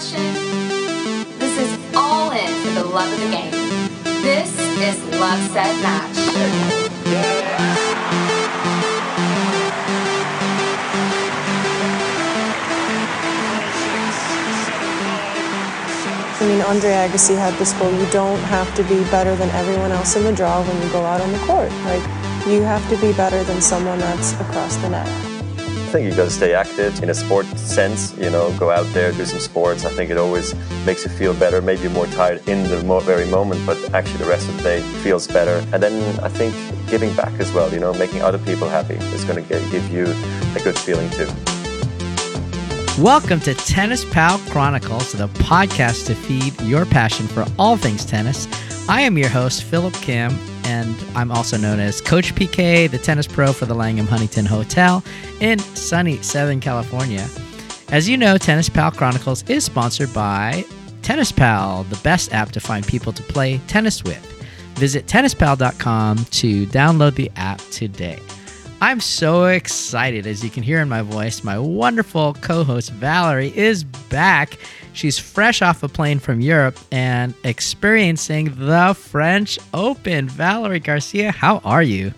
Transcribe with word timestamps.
passion. 0.00 1.38
This 1.38 1.58
is 1.58 1.94
all 1.94 2.30
in 2.30 2.48
for 2.62 2.70
the 2.70 2.84
love 2.84 3.12
of 3.12 3.20
the 3.20 3.30
game. 3.30 3.52
This 4.22 4.50
is 4.80 5.20
Love 5.20 5.38
Set 5.52 5.74
Match. 5.82 6.16
I 16.40 16.46
mean, 16.46 16.62
Andre 16.62 16.90
Agassi 16.90 17.36
had 17.36 17.52
this 17.58 17.74
quote, 17.74 17.92
you 17.92 18.10
don't 18.10 18.38
have 18.44 18.74
to 18.76 18.82
be 18.84 19.04
better 19.10 19.36
than 19.36 19.50
everyone 19.50 19.92
else 19.92 20.16
in 20.16 20.24
the 20.24 20.32
draw 20.32 20.62
when 20.62 20.82
you 20.82 20.88
go 20.90 21.04
out 21.04 21.20
on 21.20 21.30
the 21.30 21.38
court. 21.40 21.70
Like, 21.84 22.02
you 22.48 22.62
have 22.62 22.88
to 22.88 22.96
be 22.96 23.12
better 23.12 23.44
than 23.44 23.60
someone 23.60 23.98
that's 23.98 24.32
across 24.40 24.76
the 24.76 24.88
net. 24.88 25.29
I 25.90 25.92
think 25.94 26.08
you 26.08 26.14
got 26.14 26.26
to 26.26 26.30
stay 26.30 26.54
active 26.54 27.02
in 27.02 27.10
a 27.10 27.14
sport 27.14 27.46
sense, 27.58 28.16
you 28.16 28.30
know, 28.30 28.56
go 28.60 28.70
out 28.70 28.86
there, 28.94 29.10
do 29.10 29.24
some 29.26 29.40
sports. 29.40 29.84
I 29.84 29.90
think 29.90 30.08
it 30.08 30.18
always 30.18 30.54
makes 30.86 31.02
you 31.04 31.10
feel 31.10 31.34
better. 31.34 31.60
Maybe 31.60 31.88
more 31.88 32.06
tired 32.06 32.48
in 32.48 32.62
the 32.70 32.76
very 33.00 33.26
moment, 33.26 33.66
but 33.66 33.76
actually 33.92 34.18
the 34.18 34.26
rest 34.26 34.48
of 34.48 34.56
the 34.58 34.62
day 34.62 34.82
feels 35.02 35.26
better. 35.26 35.66
And 35.72 35.82
then 35.82 36.20
I 36.20 36.28
think 36.28 36.54
giving 36.88 37.12
back 37.16 37.32
as 37.40 37.52
well, 37.52 37.72
you 37.74 37.80
know, 37.80 37.92
making 37.94 38.22
other 38.22 38.38
people 38.38 38.68
happy 38.68 38.94
is 38.94 39.24
going 39.24 39.44
to 39.44 39.48
give 39.48 39.90
you 39.90 40.04
a 40.04 40.60
good 40.62 40.78
feeling 40.78 41.10
too. 41.10 41.26
Welcome 43.02 43.40
to 43.40 43.54
Tennis 43.54 44.04
Pal 44.04 44.38
Chronicles, 44.50 45.10
the 45.10 45.26
podcast 45.42 46.06
to 46.06 46.14
feed 46.14 46.60
your 46.60 46.86
passion 46.86 47.26
for 47.26 47.44
all 47.58 47.76
things 47.76 48.04
tennis. 48.04 48.46
I 48.88 49.00
am 49.00 49.18
your 49.18 49.28
host, 49.28 49.64
Philip 49.64 49.94
Kim, 49.94 50.38
and 50.64 50.96
I'm 51.14 51.30
also 51.30 51.56
known 51.56 51.80
as 51.80 52.00
Coach 52.00 52.34
PK, 52.34 52.90
the 52.90 52.98
tennis 52.98 53.26
pro 53.26 53.52
for 53.52 53.66
the 53.66 53.74
Langham 53.74 54.06
Huntington 54.06 54.46
Hotel 54.46 55.02
in 55.40 55.58
sunny 55.58 56.20
Southern 56.22 56.60
California. 56.60 57.26
As 57.90 58.08
you 58.08 58.16
know, 58.16 58.38
Tennis 58.38 58.68
Pal 58.68 58.92
Chronicles 58.92 59.42
is 59.48 59.64
sponsored 59.64 60.12
by 60.14 60.64
Tennis 61.02 61.32
Pal, 61.32 61.84
the 61.84 61.96
best 62.04 62.32
app 62.32 62.52
to 62.52 62.60
find 62.60 62.86
people 62.86 63.12
to 63.12 63.22
play 63.22 63.60
tennis 63.66 64.04
with. 64.04 64.24
Visit 64.74 65.06
tennispal.com 65.06 66.18
to 66.18 66.66
download 66.66 67.14
the 67.14 67.30
app 67.36 67.60
today. 67.70 68.18
I'm 68.82 69.00
so 69.00 69.44
excited, 69.44 70.26
as 70.26 70.42
you 70.42 70.48
can 70.48 70.62
hear 70.62 70.80
in 70.80 70.88
my 70.88 71.02
voice. 71.02 71.44
My 71.44 71.58
wonderful 71.58 72.32
co 72.40 72.64
host 72.64 72.90
Valerie 72.92 73.52
is 73.54 73.84
back. 73.84 74.58
She's 74.94 75.18
fresh 75.18 75.60
off 75.60 75.82
a 75.82 75.88
plane 75.88 76.18
from 76.18 76.40
Europe 76.40 76.78
and 76.90 77.34
experiencing 77.44 78.54
the 78.56 78.94
French 78.98 79.58
Open. 79.74 80.30
Valerie 80.30 80.80
Garcia, 80.80 81.30
how 81.30 81.58
are 81.58 81.82
you? 81.82 82.14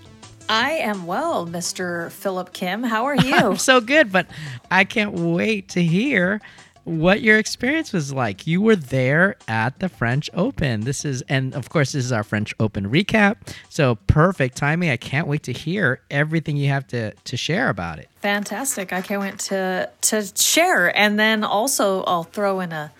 I 0.48 0.72
am 0.72 1.04
well, 1.06 1.46
Mr. 1.48 2.12
Philip 2.12 2.52
Kim. 2.52 2.84
How 2.84 3.06
are 3.06 3.16
you? 3.24 3.34
I'm 3.34 3.56
so 3.56 3.80
good, 3.80 4.12
but 4.12 4.28
I 4.70 4.84
can't 4.84 5.14
wait 5.14 5.68
to 5.70 5.82
hear 5.82 6.40
what 6.84 7.22
your 7.22 7.38
experience 7.38 7.92
was 7.92 8.12
like. 8.12 8.46
You 8.46 8.60
were 8.60 8.76
there 8.76 9.36
at 9.46 9.78
the 9.78 9.88
French 9.88 10.28
Open. 10.34 10.80
This 10.82 11.04
is, 11.04 11.22
and 11.28 11.54
of 11.54 11.68
course, 11.68 11.92
this 11.92 12.04
is 12.04 12.12
our 12.12 12.24
French 12.24 12.54
Open 12.58 12.90
recap. 12.90 13.36
So 13.68 13.96
perfect 14.06 14.56
timing. 14.56 14.90
I 14.90 14.96
can't 14.96 15.26
wait 15.26 15.44
to 15.44 15.52
hear 15.52 16.00
everything 16.10 16.56
you 16.56 16.68
have 16.68 16.86
to 16.88 17.12
to 17.12 17.36
share 17.36 17.68
about 17.68 17.98
it. 17.98 18.08
Fantastic. 18.20 18.92
I 18.92 19.00
can't 19.00 19.20
wait 19.20 19.38
to 19.40 19.90
to 20.02 20.26
share. 20.36 20.96
And 20.96 21.18
then 21.18 21.44
also 21.44 22.02
I'll 22.04 22.24
throw 22.24 22.60
in 22.60 22.72
a 22.72 22.92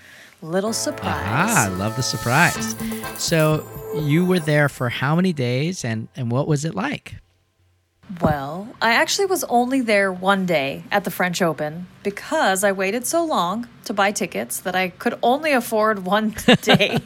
little 0.42 0.72
surprise. 0.72 1.24
Ah, 1.26 1.66
I 1.66 1.68
love 1.68 1.96
the 1.96 2.02
surprise. 2.02 2.76
So 3.18 3.66
you 3.94 4.24
were 4.24 4.40
there 4.40 4.68
for 4.68 4.88
how 4.88 5.16
many 5.16 5.32
days 5.32 5.84
and 5.84 6.08
and 6.16 6.30
what 6.30 6.46
was 6.46 6.64
it 6.64 6.74
like? 6.74 7.16
Well, 8.20 8.68
I 8.80 8.94
actually 8.94 9.26
was 9.26 9.44
only 9.44 9.80
there 9.80 10.12
one 10.12 10.44
day 10.44 10.84
at 10.90 11.04
the 11.04 11.10
French 11.10 11.40
Open 11.40 11.86
because 12.02 12.64
I 12.64 12.72
waited 12.72 13.06
so 13.06 13.24
long 13.24 13.68
to 13.84 13.94
buy 13.94 14.12
tickets 14.12 14.60
that 14.60 14.74
I 14.74 14.88
could 14.88 15.18
only 15.22 15.52
afford 15.52 16.00
one 16.04 16.34
day. 16.62 16.98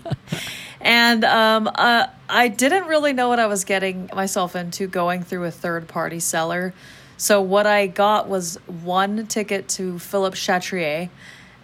and 0.81 1.25
um, 1.25 1.69
uh, 1.75 2.06
I 2.28 2.49
didn't 2.49 2.87
really 2.87 3.12
know 3.12 3.28
what 3.28 3.39
I 3.39 3.47
was 3.47 3.65
getting 3.65 4.11
myself 4.15 4.56
into 4.56 4.87
going 4.87 5.22
through 5.22 5.45
a 5.45 5.50
third 5.50 5.87
party 5.87 6.19
seller. 6.19 6.75
So, 7.19 7.41
what 7.41 7.66
I 7.66 7.87
got 7.87 8.28
was 8.28 8.56
one 8.66 9.27
ticket 9.27 9.69
to 9.71 9.99
Philippe 9.99 10.37
Chatrier. 10.37 11.09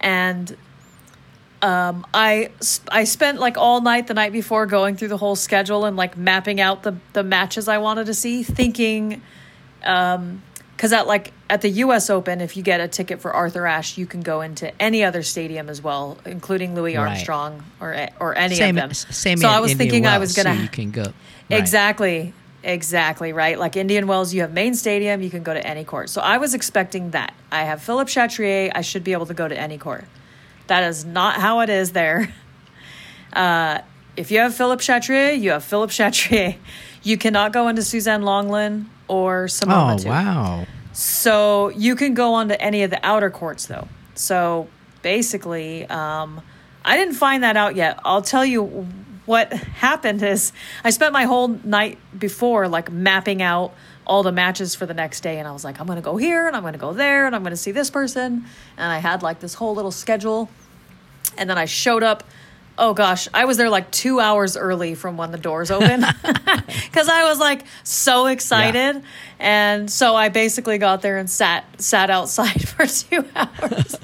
And 0.01 0.57
um, 1.63 2.05
I 2.13 2.51
I 2.91 3.05
spent 3.05 3.39
like 3.39 3.57
all 3.57 3.81
night 3.81 4.09
the 4.09 4.15
night 4.15 4.33
before 4.33 4.67
going 4.67 4.97
through 4.97 5.09
the 5.09 5.17
whole 5.17 5.37
schedule 5.37 5.85
and 5.85 5.97
like 5.97 6.17
mapping 6.17 6.61
out 6.61 6.83
the 6.83 6.97
the 7.13 7.23
matches 7.23 7.69
I 7.69 7.79
wanted 7.79 8.07
to 8.07 8.15
see, 8.15 8.43
thinking, 8.43 9.23
um, 9.85 10.43
because 10.77 10.93
at 10.93 11.07
like 11.07 11.33
at 11.49 11.61
the 11.61 11.69
U.S. 11.69 12.11
Open, 12.11 12.41
if 12.41 12.57
you 12.57 12.65
get 12.65 12.81
a 12.81 12.89
ticket 12.89 13.21
for 13.21 13.33
Arthur 13.33 13.65
Ashe, 13.65 13.97
you 13.97 14.07
can 14.07 14.23
go 14.23 14.41
into 14.41 14.83
any 14.83 15.05
other 15.05 15.23
stadium 15.23 15.69
as 15.69 15.81
well, 15.81 16.19
including 16.27 16.75
Louis 16.75 16.97
Right. 16.97 17.11
Armstrong 17.11 17.63
or 17.81 18.09
or 18.19 18.37
any 18.37 18.57
same, 18.57 18.77
of 18.77 18.83
them. 18.83 18.95
Same. 18.95 19.39
So 19.39 19.49
I 19.49 19.61
was 19.61 19.71
Indian 19.71 19.91
thinking 19.91 20.07
I 20.09 20.19
was 20.19 20.35
gonna 20.35 20.57
so 20.57 20.63
you 20.63 20.69
can 20.69 20.91
go 20.91 21.03
right. 21.03 21.15
Exactly. 21.49 22.35
Exactly, 22.65 23.33
right? 23.33 23.59
Like 23.59 23.77
Indian 23.77 24.07
Wells, 24.07 24.33
you 24.33 24.43
have 24.43 24.53
main 24.53 24.77
stadium, 24.77 25.21
you 25.21 25.31
can 25.31 25.43
go 25.43 25.53
to 25.53 25.67
any 25.67 25.83
court. 25.83 26.11
So 26.11 26.21
I 26.21 26.39
was 26.39 26.55
expecting 26.55 27.11
that. 27.11 27.35
I 27.51 27.65
have 27.65 27.83
Philippe 27.83 28.09
Chatrier, 28.09 28.71
I 28.73 28.83
should 28.83 29.03
be 29.03 29.13
able 29.13 29.27
to 29.27 29.35
go 29.35 29.49
to 29.49 29.59
any 29.59 29.79
court. 29.79 30.05
That 30.73 30.85
is 30.85 31.05
not 31.05 31.39
how 31.39 31.61
it 31.61 31.69
is 31.69 31.93
there. 31.93 32.33
Uh, 33.35 33.81
if 34.15 34.31
you 34.31 34.39
have 34.41 34.55
Philippe 34.55 34.83
Chatrier, 34.83 35.33
you 35.41 35.51
have 35.51 35.65
Philippe 35.65 35.93
Chatrier. 35.93 36.57
You 37.03 37.17
cannot 37.17 37.53
go 37.53 37.69
into 37.69 37.83
Suzanne 37.83 38.23
Lenglen 38.23 38.85
or 39.09 39.49
Simone 39.49 39.79
Oh 39.79 39.87
Mathieu. 39.95 40.11
wow! 40.11 40.67
So 40.93 41.69
you 41.71 41.97
can 41.97 42.13
go 42.15 42.35
on 42.35 42.49
to 42.49 42.61
any 42.61 42.83
of 42.85 42.91
the 42.91 43.01
outer 43.05 43.31
courts, 43.31 43.67
though. 43.67 43.89
So 44.15 44.69
basically, 45.01 45.87
um, 45.87 46.43
I 46.85 46.97
didn't 46.99 47.15
find 47.15 47.43
that 47.43 47.57
out 47.57 47.75
yet. 47.75 47.99
I'll 48.05 48.23
tell 48.23 48.45
you 48.45 48.87
what 49.25 49.51
happened 49.53 50.23
is 50.23 50.53
I 50.85 50.91
spent 50.91 51.13
my 51.15 51.25
whole 51.25 51.49
night 51.49 51.99
before 52.19 52.69
like 52.69 52.91
mapping 52.93 53.41
out 53.41 53.73
all 54.07 54.23
the 54.23 54.33
matches 54.33 54.75
for 54.75 54.85
the 54.85 54.95
next 54.95 55.23
day, 55.23 55.39
and 55.39 55.49
I 55.49 55.53
was 55.53 55.65
like, 55.65 55.81
I'm 55.81 55.87
gonna 55.87 56.03
go 56.03 56.17
here 56.19 56.47
and 56.47 56.55
I'm 56.55 56.63
gonna 56.63 56.77
go 56.77 56.93
there 56.93 57.25
and 57.27 57.35
I'm 57.35 57.43
gonna 57.43 57.57
see 57.57 57.73
this 57.73 57.89
person, 57.91 58.45
and 58.77 58.93
I 58.93 58.99
had 58.99 59.23
like 59.23 59.41
this 59.41 59.55
whole 59.55 59.75
little 59.75 59.93
schedule, 59.93 60.51
and 61.37 61.49
then 61.49 61.59
I 61.59 61.67
showed 61.67 62.03
up. 62.03 62.25
Oh 62.79 62.95
gosh, 62.95 63.29
I 63.35 63.45
was 63.45 63.59
there 63.59 63.69
like 63.69 63.91
two 63.91 64.19
hours 64.19 64.57
early 64.57 64.95
from 64.95 65.19
when 65.19 65.31
the 65.31 65.39
doors 65.39 65.71
open 65.71 66.01
because 66.23 67.09
I 67.09 67.29
was 67.29 67.39
like 67.39 67.65
so 67.85 68.27
excited, 68.27 69.03
and 69.39 69.91
so 69.91 70.17
I 70.17 70.31
basically 70.31 70.79
got 70.79 71.03
there 71.03 71.19
and 71.19 71.29
sat 71.29 71.65
sat 71.81 72.09
outside 72.09 72.69
for 72.69 72.87
two 72.87 73.25
hours. 73.37 73.97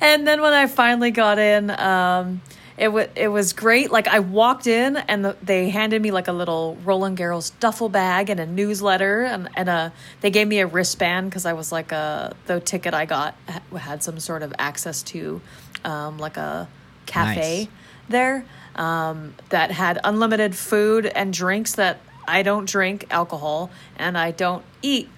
and 0.00 0.26
then 0.26 0.40
when 0.40 0.52
I 0.52 0.68
finally 0.68 1.10
got 1.10 1.38
in, 1.38 1.70
um, 1.70 2.40
it 2.78 2.88
was 2.88 3.08
it 3.16 3.28
was 3.28 3.52
great. 3.52 3.90
Like 3.90 4.06
I 4.08 4.20
walked 4.20 4.66
in 4.66 4.96
and 4.96 5.24
the, 5.24 5.36
they 5.42 5.68
handed 5.68 6.00
me 6.00 6.10
like 6.10 6.28
a 6.28 6.32
little 6.32 6.76
Roland 6.84 7.18
Garros 7.18 7.52
duffel 7.58 7.88
bag 7.88 8.30
and 8.30 8.38
a 8.38 8.46
newsletter 8.46 9.24
and 9.24 9.48
and 9.56 9.68
a 9.68 9.92
they 10.20 10.30
gave 10.30 10.46
me 10.46 10.60
a 10.60 10.66
wristband 10.66 11.28
because 11.30 11.44
I 11.44 11.54
was 11.54 11.72
like 11.72 11.92
a 11.92 12.34
the 12.46 12.60
ticket 12.60 12.94
I 12.94 13.04
got 13.04 13.34
ha- 13.48 13.76
had 13.76 14.02
some 14.02 14.20
sort 14.20 14.42
of 14.42 14.54
access 14.58 15.02
to 15.04 15.40
um, 15.84 16.18
like 16.18 16.36
a 16.36 16.68
cafe 17.06 17.58
Nice. 17.60 17.68
there 18.08 18.44
um, 18.76 19.34
that 19.48 19.70
had 19.70 19.98
unlimited 20.04 20.54
food 20.54 21.06
and 21.06 21.32
drinks 21.32 21.74
that 21.76 21.98
I 22.26 22.42
don't 22.42 22.68
drink 22.68 23.06
alcohol 23.10 23.70
and 23.96 24.16
I 24.18 24.30
don't 24.30 24.64
eat 24.82 25.08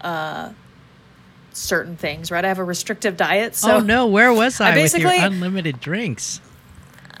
uh, 0.00 0.50
certain 1.52 1.96
things. 1.96 2.30
Right, 2.30 2.44
I 2.44 2.48
have 2.48 2.58
a 2.58 2.64
restrictive 2.64 3.16
diet. 3.16 3.54
So 3.54 3.76
oh 3.76 3.80
no, 3.80 4.06
where 4.06 4.32
was 4.32 4.60
I, 4.60 4.72
I 4.72 4.82
with 4.82 4.96
your 4.96 5.08
basically- 5.10 5.24
unlimited 5.24 5.80
drinks? 5.80 6.40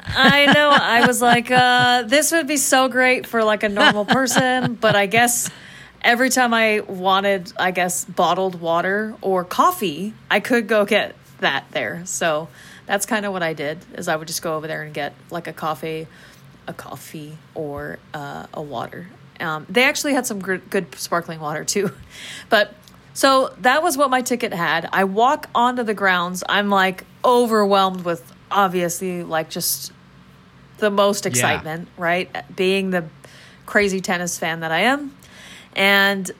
I 0.08 0.46
know. 0.46 0.70
I 0.70 1.04
was 1.04 1.20
like, 1.20 1.50
uh, 1.50 2.02
this 2.04 2.30
would 2.30 2.46
be 2.46 2.58
so 2.58 2.88
great 2.88 3.26
for 3.26 3.42
like 3.42 3.64
a 3.64 3.68
normal 3.68 4.04
person, 4.18 4.74
but 4.74 4.94
I 4.94 5.06
guess 5.06 5.50
every 6.00 6.30
time 6.30 6.54
I 6.54 6.78
wanted, 6.80 7.52
I 7.58 7.72
guess, 7.72 8.04
bottled 8.04 8.60
water 8.60 9.16
or 9.20 9.42
coffee, 9.42 10.14
I 10.30 10.38
could 10.38 10.68
go 10.68 10.84
get 10.84 11.16
that 11.40 11.64
there. 11.72 12.04
So 12.06 12.48
that's 12.86 13.06
kind 13.06 13.26
of 13.26 13.32
what 13.32 13.42
I 13.42 13.52
did. 13.52 13.78
Is 13.94 14.08
I 14.08 14.16
would 14.16 14.28
just 14.28 14.42
go 14.42 14.56
over 14.56 14.66
there 14.66 14.82
and 14.82 14.94
get 14.94 15.14
like 15.30 15.46
a 15.46 15.52
coffee, 15.52 16.06
a 16.66 16.72
coffee 16.72 17.38
or 17.54 17.98
uh, 18.14 18.46
a 18.52 18.62
water. 18.62 19.08
Um, 19.38 19.66
they 19.68 19.84
actually 19.84 20.14
had 20.14 20.26
some 20.26 20.40
good, 20.40 20.68
good 20.70 20.94
sparkling 20.94 21.40
water 21.40 21.64
too, 21.64 21.90
but. 22.48 22.74
So 23.12 23.54
that 23.60 23.82
was 23.82 23.96
what 23.96 24.10
my 24.10 24.20
ticket 24.20 24.52
had. 24.52 24.90
I 24.92 25.04
walk 25.04 25.48
onto 25.54 25.82
the 25.82 25.94
grounds. 25.94 26.44
I'm 26.46 26.68
like 26.68 27.04
overwhelmed 27.24 28.04
with 28.04 28.30
obviously 28.50 29.22
like 29.22 29.48
just 29.48 29.90
the 30.76 30.90
most 30.90 31.24
excitement, 31.24 31.88
right? 31.96 32.30
Being 32.54 32.90
the 32.90 33.06
crazy 33.64 34.00
tennis 34.00 34.38
fan 34.38 34.60
that 34.60 34.72
I 34.72 34.80
am. 34.80 35.14
And 35.74 36.30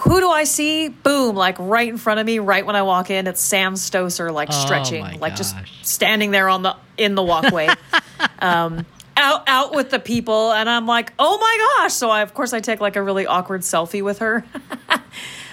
who 0.00 0.20
do 0.20 0.28
I 0.28 0.44
see? 0.44 0.88
Boom, 0.88 1.36
like 1.36 1.56
right 1.58 1.88
in 1.88 1.98
front 1.98 2.20
of 2.20 2.26
me, 2.26 2.38
right 2.38 2.64
when 2.64 2.76
I 2.76 2.82
walk 2.82 3.10
in, 3.10 3.26
it's 3.26 3.40
Sam 3.40 3.74
Stosur 3.74 4.32
like 4.32 4.48
Oh 4.50 4.64
stretching, 4.64 5.20
like 5.20 5.36
just 5.36 5.56
standing 5.82 6.30
there 6.30 6.48
on 6.48 6.62
the 6.62 6.76
in 6.96 7.14
the 7.14 7.22
walkway. 7.22 7.68
um 8.40 8.86
out 9.16 9.44
out 9.46 9.74
with 9.74 9.90
the 9.90 9.98
people 10.00 10.52
and 10.52 10.68
I'm 10.68 10.86
like, 10.86 11.12
"Oh 11.18 11.38
my 11.38 11.82
gosh." 11.82 11.92
So 11.92 12.10
I 12.10 12.22
of 12.22 12.34
course 12.34 12.52
I 12.52 12.60
take 12.60 12.80
like 12.80 12.96
a 12.96 13.02
really 13.02 13.26
awkward 13.26 13.60
selfie 13.62 14.02
with 14.02 14.18
her. 14.18 14.44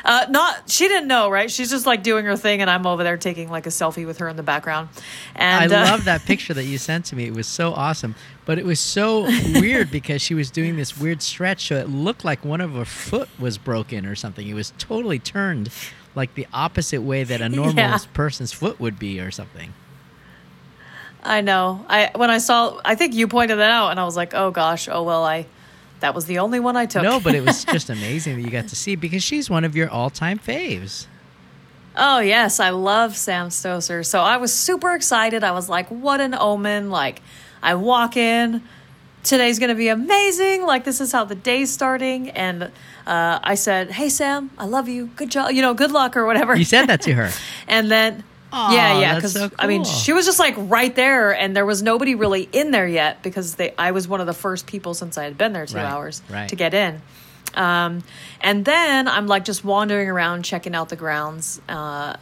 Uh, 0.03 0.25
not 0.30 0.69
she 0.69 0.88
didn't 0.88 1.07
know, 1.07 1.30
right? 1.30 1.50
She's 1.51 1.69
just 1.69 1.86
like 1.86 2.03
doing 2.03 2.25
her 2.25 2.36
thing, 2.36 2.62
and 2.62 2.69
I'm 2.69 2.88
over 2.88 3.03
there 3.03 3.18
taking 3.18 3.50
like 3.50 3.65
a 3.65 3.69
selfie 3.69 4.06
with 4.06 4.18
her 4.18 4.27
in 4.30 4.36
the 4.36 4.44
background. 4.44 4.89
And 5.36 5.71
I 5.71 5.81
uh, 5.81 5.86
love 5.92 6.06
that 6.06 6.25
picture 6.25 6.53
that 6.53 6.63
you 6.65 6.77
sent 6.77 7.06
to 7.06 7.15
me. 7.15 7.25
It 7.27 7.33
was 7.36 7.48
so 7.48 7.74
awesome, 7.74 8.15
but 8.45 8.57
it 8.57 8.65
was 8.65 8.80
so 8.80 9.24
weird 9.59 9.92
because 9.92 10.21
she 10.21 10.33
was 10.33 10.50
doing 10.50 10.75
this 10.75 10.98
weird 11.00 11.21
stretch, 11.21 11.68
so 11.68 11.75
it 11.75 11.89
looked 11.89 12.25
like 12.25 12.44
one 12.44 12.62
of 12.62 12.74
her 12.74 12.86
foot 12.86 13.30
was 13.39 13.57
broken 13.57 14.06
or 14.06 14.15
something. 14.15 14.48
It 14.48 14.53
was 14.56 14.74
totally 14.77 15.19
turned 15.19 15.69
like 16.15 16.33
the 16.36 16.48
opposite 16.53 17.01
way 17.01 17.24
that 17.24 17.39
a 17.42 17.50
normal 17.62 17.75
Yeah. 17.75 17.98
person's 18.13 18.51
foot 18.51 18.80
would 18.80 18.98
be 19.00 19.19
or 19.19 19.31
something. 19.31 19.74
I 21.24 21.42
know. 21.42 21.86
I 21.88 22.09
when 22.15 22.31
I 22.31 22.39
saw, 22.39 22.80
I 22.83 22.95
think 22.95 23.13
you 23.13 23.27
pointed 23.27 23.59
that 23.59 23.69
out, 23.71 23.89
and 23.92 24.00
I 24.00 24.06
was 24.06 24.18
like, 24.18 24.33
oh 24.33 24.50
gosh, 24.51 24.89
oh 24.92 25.03
well, 25.03 25.24
I 25.24 25.45
that 26.01 26.13
was 26.13 26.25
the 26.25 26.39
only 26.39 26.59
one 26.59 26.75
I 26.75 26.86
took. 26.86 27.03
No, 27.03 27.19
but 27.19 27.33
it 27.33 27.44
was 27.44 27.63
just 27.71 27.89
amazing 27.89 28.36
that 28.36 28.42
you 28.42 28.50
got 28.51 28.68
to 28.68 28.75
see 28.75 28.95
because 28.95 29.24
she's 29.24 29.50
one 29.50 29.63
of 29.63 29.75
your 29.75 29.89
all-time 29.89 30.38
faves. 30.38 31.07
Oh 31.95 32.19
yes, 32.19 32.59
I 32.59 32.69
love 32.69 33.18
Sam 33.18 33.50
Stosur. 33.50 34.06
So 34.06 34.21
I 34.21 34.38
was 34.38 34.53
super 34.53 34.94
excited. 34.94 35.44
I 35.44 35.51
was 35.51 35.68
like, 35.68 35.88
what 35.88 36.21
an 36.21 36.33
omen. 36.33 36.89
Like 36.89 37.21
I 37.62 37.75
walk 37.75 38.15
in, 38.15 38.62
today's 39.24 39.59
gonna 39.59 39.75
be 39.75 39.89
amazing. 39.89 40.65
Like 40.65 40.83
this 40.86 41.01
is 41.01 41.12
how 41.12 41.25
the 41.25 41.36
day's 41.36 41.71
starting. 41.71 42.30
And 42.30 42.63
uh, 43.06 43.39
I 43.44 43.56
said, 43.56 43.92
Hey 43.92 44.09
Sam, 44.09 44.51
I 44.57 44.65
love 44.65 44.88
you. 44.88 45.07
Good 45.15 45.31
job. 45.31 45.51
You 45.51 45.62
know, 45.62 45.74
good 45.74 45.92
luck 45.92 46.15
or 46.15 46.25
whatever. 46.25 46.56
You 46.56 46.65
said 46.65 46.88
that 46.88 47.01
to 47.01 47.13
her. 47.13 47.30
and 47.68 47.92
then 47.92 48.24
Aw, 48.53 48.74
yeah, 48.75 49.00
yeah, 49.00 49.15
because 49.15 49.33
so 49.33 49.50
I 49.57 49.68
mean, 49.68 49.83
she 49.86 50.12
was 50.13 50.25
just 50.25 50.39
like 50.39 50.56
right 50.57 50.94
there, 50.94 51.33
and 51.33 51.56
there 51.56 51.65
was 51.65 51.81
nobody 51.81 52.15
really 52.15 52.50
in 52.51 52.71
there 52.71 52.88
yet 52.88 53.24
because 53.24 53.56
they. 53.56 53.74
I 53.77 53.92
was 53.92 54.07
one 54.07 54.19
of 54.19 54.27
the 54.27 54.33
first 54.33 54.68
people 54.68 54.94
since 54.94 55.18
I 55.18 55.24
had 55.24 55.38
been 55.38 55.53
there 55.53 55.65
two 55.65 55.77
Right, 55.77 55.86
hours 55.86 56.21
right. 56.30 56.50
to 56.50 56.56
get 56.56 56.74
in, 56.74 57.01
um, 57.56 58.03
and 58.42 58.65
then 58.65 59.07
I'm 59.07 59.27
like 59.27 59.45
just 59.45 59.63
wandering 59.63 60.09
around 60.09 60.44
checking 60.44 60.75
out 60.75 60.89
the 60.89 60.95
grounds. 60.98 61.62
Uh, 61.69 62.15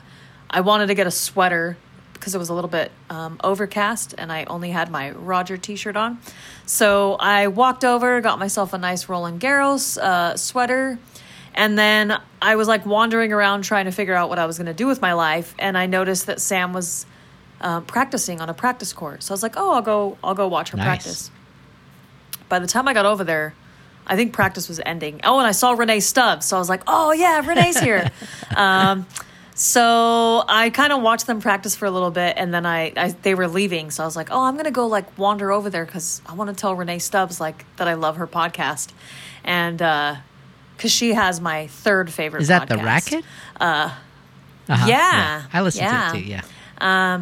I 0.50 0.62
wanted 0.62 0.88
to 0.88 0.96
get 0.96 1.08
a 1.08 1.12
sweater 1.12 1.78
because 2.14 2.36
it 2.36 2.38
was 2.38 2.50
a 2.50 2.54
little 2.54 2.70
bit 2.70 2.92
um, 3.10 3.40
overcast, 3.44 4.14
and 4.18 4.32
I 4.32 4.44
only 4.46 4.70
had 4.72 4.92
my 4.92 5.12
Roger 5.12 5.58
T-shirt 5.58 5.96
on, 5.96 6.20
so 6.66 7.16
I 7.16 7.48
walked 7.48 7.84
over, 7.86 8.20
got 8.22 8.38
myself 8.40 8.74
a 8.74 8.78
nice 8.78 9.08
Roland 9.10 9.40
Garros 9.42 9.98
uh, 9.98 10.36
sweater. 10.38 11.00
And 11.60 11.78
then 11.78 12.18
I 12.42 12.56
was 12.56 12.70
like 12.70 12.86
wandering 12.86 13.34
around 13.34 13.64
trying 13.64 13.84
to 13.84 13.92
figure 13.92 14.16
out 14.16 14.30
what 14.30 14.40
I 14.40 14.46
was 14.46 14.58
going 14.58 14.68
to 14.68 14.74
do 14.74 14.88
with 14.88 15.02
my 15.02 15.12
life, 15.12 15.54
and 15.60 15.78
I 15.78 15.88
noticed 15.88 16.28
that 16.28 16.40
Sam 16.40 16.72
was 16.72 17.06
uh, 17.60 17.82
practicing 17.82 18.40
on 18.40 18.48
a 18.48 18.54
practice 18.54 18.94
court. 18.94 19.24
So 19.24 19.34
I 19.34 19.36
was 19.36 19.44
like, 19.44 19.56
"Oh, 19.58 19.74
I'll 19.74 19.82
go. 19.82 20.18
I'll 20.24 20.36
go 20.36 20.48
watch 20.48 20.70
her 20.70 20.78
Nice. 20.78 20.86
practice." 20.86 21.32
By 22.48 22.60
the 22.60 22.66
time 22.66 22.88
I 22.88 22.94
got 22.94 23.06
over 23.06 23.26
there, 23.26 23.54
I 24.08 24.16
think 24.16 24.32
practice 24.32 24.70
was 24.70 24.80
ending. 24.86 25.20
Oh, 25.26 25.38
and 25.38 25.46
I 25.46 25.52
saw 25.52 25.74
Rennae 25.74 26.00
Stubbs, 26.00 26.46
so 26.46 26.56
I 26.56 26.60
was 26.60 26.70
like, 26.70 26.84
"Oh 26.88 27.12
yeah, 27.12 27.42
Rennae's 27.46 27.78
here." 27.78 28.10
um, 28.56 29.06
so 29.54 30.46
I 30.48 30.70
kind 30.70 30.94
of 30.94 31.02
watched 31.02 31.28
them 31.28 31.42
practice 31.42 31.76
for 31.76 31.88
a 31.88 31.92
little 31.92 32.12
bit, 32.12 32.36
and 32.38 32.54
then 32.54 32.66
I, 32.66 32.94
I 32.96 33.10
they 33.22 33.36
were 33.36 33.50
leaving, 33.50 33.92
so 33.92 34.04
I 34.04 34.06
was 34.06 34.16
like, 34.16 34.30
"Oh, 34.32 34.46
I'm 34.46 34.56
gonna 34.56 34.72
go 34.72 34.88
like 34.88 35.18
wander 35.18 35.52
over 35.52 35.70
there 35.70 35.86
because 35.86 36.22
I 36.26 36.36
want 36.36 36.50
to 36.52 36.56
tell 36.56 36.74
Rennae 36.74 37.00
Stubbs 37.00 37.42
like 37.42 37.66
that 37.76 37.90
I 37.90 37.96
love 37.96 38.16
her 38.16 38.28
podcast." 38.28 38.94
And 39.44 39.82
uh, 39.82 40.16
because 40.80 40.92
she 40.92 41.14
has 41.14 41.42
my 41.42 41.68
third 41.68 42.10
favorite. 42.12 42.42
Is 42.42 42.48
that 42.48 42.70
the 42.70 42.78
racket? 42.78 43.26
Uh, 43.60 43.90
huh. 44.70 44.86
yeah. 44.88 45.44
I 45.52 45.62
listened 45.62 45.84
Yeah. 45.86 46.12
to 46.14 46.18
it 46.18 46.22
too. 46.22 46.28
Yeah. 46.28 47.20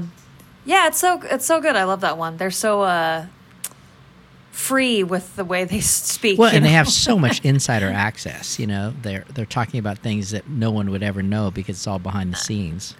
Yeah, 0.65 0.88
it's 0.88 1.00
so 1.00 1.19
it's 1.24 1.45
so 1.45 1.59
good. 1.59 1.75
I 1.75 1.86
love 1.86 2.01
that 2.01 2.18
one. 2.18 2.38
They're 2.38 2.51
so 2.51 2.81
uh, 2.83 3.25
free 4.51 5.01
with 5.04 5.36
the 5.36 5.45
way 5.45 5.63
they 5.63 5.80
speak. 5.81 6.38
Well, 6.38 6.54
and 6.54 6.63
they 6.63 6.69
have 6.71 6.89
so 6.89 7.18
much 7.18 7.39
insider 7.45 7.88
access. 7.89 8.59
You 8.59 8.68
know, 8.68 8.94
they're 9.01 9.25
they're 9.33 9.45
talking 9.45 9.80
about 9.80 9.98
things 10.00 10.31
that 10.31 10.48
no 10.50 10.69
one 10.71 10.92
would 10.92 11.04
ever 11.04 11.24
know 11.24 11.51
because 11.51 11.77
it's 11.77 11.88
all 11.88 12.00
behind 12.00 12.31
the 12.33 12.38
scenes. 12.38 12.95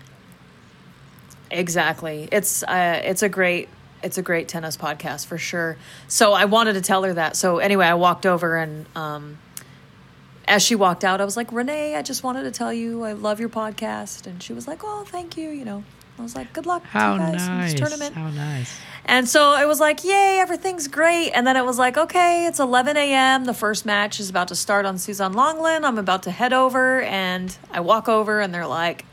exactly. 1.52 2.28
It's 2.32 2.64
uh, 2.64 3.02
it's 3.04 3.22
a 3.24 3.30
great 3.30 3.70
it's 4.04 4.18
a 4.18 4.22
great 4.22 4.48
tennis 4.48 4.78
podcast 4.78 5.26
for 5.26 5.38
sure. 5.38 5.76
So 6.08 6.34
I 6.34 6.46
wanted 6.46 6.74
to 6.74 6.82
tell 6.82 7.04
her 7.04 7.14
that. 7.14 7.36
So 7.36 7.58
anyway, 7.58 7.88
I 7.88 7.96
walked 7.96 8.26
over 8.26 8.56
and 8.58 8.86
um, 8.96 9.38
as 10.48 10.64
she 10.64 10.76
walked 10.76 11.04
out, 11.04 11.22
I 11.22 11.26
was 11.26 11.38
like, 11.38 11.52
Rennae, 11.52 11.96
I 11.96 12.02
just 12.02 12.24
wanted 12.24 12.44
to 12.44 12.52
tell 12.52 12.72
you 12.74 13.04
I 13.04 13.14
love 13.14 13.40
your 13.40 13.50
podcast, 13.50 14.28
and 14.28 14.42
she 14.42 14.54
was 14.54 14.68
like, 14.68 14.82
Oh, 14.84 15.04
thank 15.08 15.38
you. 15.38 15.50
You 15.50 15.66
know, 15.66 15.84
I 16.18 16.22
was 16.22 16.36
like, 16.36 16.54
Good 16.54 16.66
luck 16.66 16.84
to 16.84 16.88
you 16.98 17.18
guys 17.18 17.48
in 17.48 17.62
this 17.62 17.74
tournament. 17.74 18.16
How 18.16 18.30
nice! 18.30 18.78
And 19.10 19.28
so 19.28 19.56
it 19.58 19.66
was 19.66 19.80
like, 19.80 20.04
yay, 20.04 20.38
everything's 20.42 20.90
great. 20.90 21.32
And 21.32 21.48
then 21.48 21.56
it 21.56 21.64
was 21.64 21.80
like, 21.80 21.98
okay, 21.98 22.46
it's 22.46 22.60
11 22.60 22.98
a.m. 22.98 23.46
The 23.46 23.54
first 23.54 23.86
match 23.86 24.20
is 24.20 24.30
about 24.30 24.50
to 24.50 24.56
start 24.56 24.86
on 24.86 24.98
Suzanne 24.98 25.34
Lenglen. 25.34 25.86
I'm 25.86 25.98
about 25.98 26.24
to 26.24 26.32
head 26.32 26.52
over. 26.52 27.00
And 27.04 27.56
I 27.72 27.80
walk 27.80 28.10
over, 28.10 28.42
and 28.42 28.54
they're 28.54 28.68
like, 28.68 29.06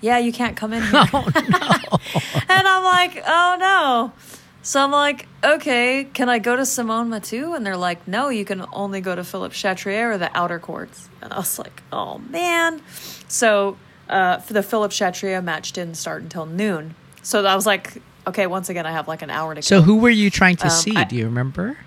yeah, 0.00 0.16
you 0.16 0.32
can't 0.32 0.56
come 0.56 0.72
in 0.72 0.82
here. 0.82 1.04
Oh 1.12 1.28
no! 1.34 1.98
and 2.48 2.66
I'm 2.66 2.82
like, 2.82 3.22
oh 3.26 3.56
no. 3.60 4.12
So 4.62 4.82
I'm 4.82 4.90
like, 4.90 5.26
okay, 5.42 6.04
can 6.12 6.28
I 6.28 6.38
go 6.38 6.54
to 6.54 6.66
Simone 6.66 7.08
Mathieu? 7.08 7.54
And 7.54 7.64
they're 7.64 7.76
like, 7.78 8.06
no, 8.06 8.28
you 8.28 8.44
can 8.44 8.64
only 8.72 9.00
go 9.00 9.14
to 9.14 9.24
Philippe 9.24 9.54
Chatrier 9.54 10.12
or 10.14 10.18
the 10.18 10.30
outer 10.36 10.58
courts. 10.58 11.08
And 11.22 11.32
I 11.32 11.38
was 11.38 11.58
like, 11.58 11.82
oh 11.92 12.18
man. 12.18 12.82
So 13.28 13.78
uh, 14.08 14.38
for 14.38 14.52
the 14.52 14.62
Philippe 14.62 14.92
Chatrier 14.94 15.42
match 15.42 15.72
didn't 15.72 15.94
start 15.96 16.22
until 16.22 16.44
noon. 16.44 16.94
So 17.22 17.44
I 17.44 17.54
was 17.54 17.64
like, 17.66 18.02
okay, 18.26 18.46
once 18.46 18.68
again, 18.68 18.84
I 18.86 18.92
have 18.92 19.08
like 19.08 19.22
an 19.22 19.30
hour 19.30 19.54
to 19.54 19.62
So 19.62 19.78
go. 19.80 19.82
who 19.82 19.96
were 19.96 20.10
you 20.10 20.28
trying 20.30 20.56
to 20.56 20.64
Um, 20.64 20.70
see? 20.70 20.94
I- 20.96 21.04
Do 21.04 21.16
you 21.16 21.24
remember? 21.24 21.78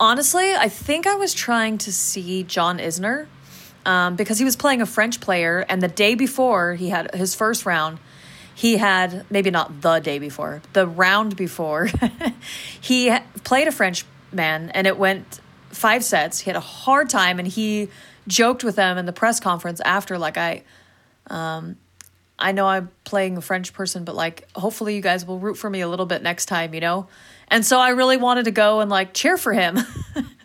Honestly, 0.00 0.54
I 0.54 0.68
think 0.68 1.08
I 1.08 1.16
was 1.16 1.34
trying 1.34 1.76
to 1.78 1.92
see 1.92 2.44
John 2.44 2.78
Isner 2.78 3.26
um, 3.84 4.14
because 4.14 4.38
he 4.38 4.44
was 4.44 4.54
playing 4.54 4.80
a 4.80 4.86
French 4.86 5.20
player, 5.20 5.64
and 5.68 5.82
the 5.82 5.88
day 5.88 6.14
before 6.14 6.74
he 6.74 6.90
had 6.90 7.12
his 7.16 7.34
first 7.34 7.66
round, 7.66 7.98
he 8.58 8.76
had 8.76 9.24
maybe 9.30 9.52
not 9.52 9.82
the 9.82 10.00
day 10.00 10.18
before, 10.18 10.62
the 10.72 10.84
round 10.84 11.36
before, 11.36 11.88
he 12.80 13.16
played 13.44 13.68
a 13.68 13.70
French 13.72 14.04
man, 14.32 14.70
and 14.70 14.84
it 14.84 14.98
went 14.98 15.40
five 15.70 16.02
sets. 16.02 16.40
He 16.40 16.50
had 16.50 16.56
a 16.56 16.60
hard 16.60 17.08
time, 17.08 17.38
and 17.38 17.46
he 17.46 17.88
joked 18.26 18.64
with 18.64 18.74
them 18.74 18.98
in 18.98 19.06
the 19.06 19.12
press 19.12 19.38
conference 19.38 19.80
after, 19.84 20.18
like 20.18 20.36
I. 20.36 20.64
um, 21.30 21.76
I 22.40 22.52
know 22.52 22.66
I'm 22.66 22.90
playing 23.04 23.36
a 23.36 23.40
French 23.40 23.72
person, 23.72 24.04
but 24.04 24.14
like, 24.14 24.48
hopefully 24.54 24.94
you 24.94 25.02
guys 25.02 25.24
will 25.26 25.40
root 25.40 25.56
for 25.56 25.68
me 25.68 25.80
a 25.80 25.88
little 25.88 26.06
bit 26.06 26.22
next 26.22 26.46
time, 26.46 26.72
you 26.72 26.80
know? 26.80 27.08
And 27.48 27.66
so 27.66 27.80
I 27.80 27.90
really 27.90 28.16
wanted 28.16 28.44
to 28.44 28.52
go 28.52 28.78
and 28.78 28.88
like 28.88 29.12
cheer 29.12 29.36
for 29.36 29.52
him. 29.52 29.78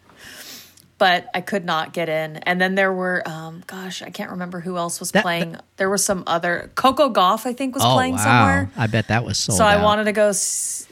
but 1.04 1.28
I 1.34 1.42
could 1.42 1.66
not 1.66 1.92
get 1.92 2.08
in. 2.08 2.38
And 2.38 2.62
then 2.62 2.76
there 2.76 2.94
were, 2.94 3.22
um, 3.28 3.62
gosh, 3.68 4.02
I 4.02 4.10
can't 4.10 4.32
remember 4.32 4.62
who 4.62 4.78
else 4.78 5.02
was 5.02 5.12
That- 5.12 5.24
playing. 5.24 5.58
there 5.76 5.90
was 5.90 6.02
some 6.06 6.24
other, 6.28 6.72
Coco 6.76 7.10
Gauff, 7.12 7.46
I 7.46 7.52
think, 7.52 7.76
was 7.76 7.84
oh 7.84 7.94
playing 7.94 8.14
wow! 8.16 8.24
somewhere. 8.24 8.72
I 8.78 8.88
bet 8.88 9.10
that 9.10 9.26
was 9.26 9.38
sold 9.38 9.58
So 9.58 9.66
I 9.66 9.84
wanted 9.84 10.06
to 10.06 10.14
go. 10.14 10.30
s- 10.30 10.88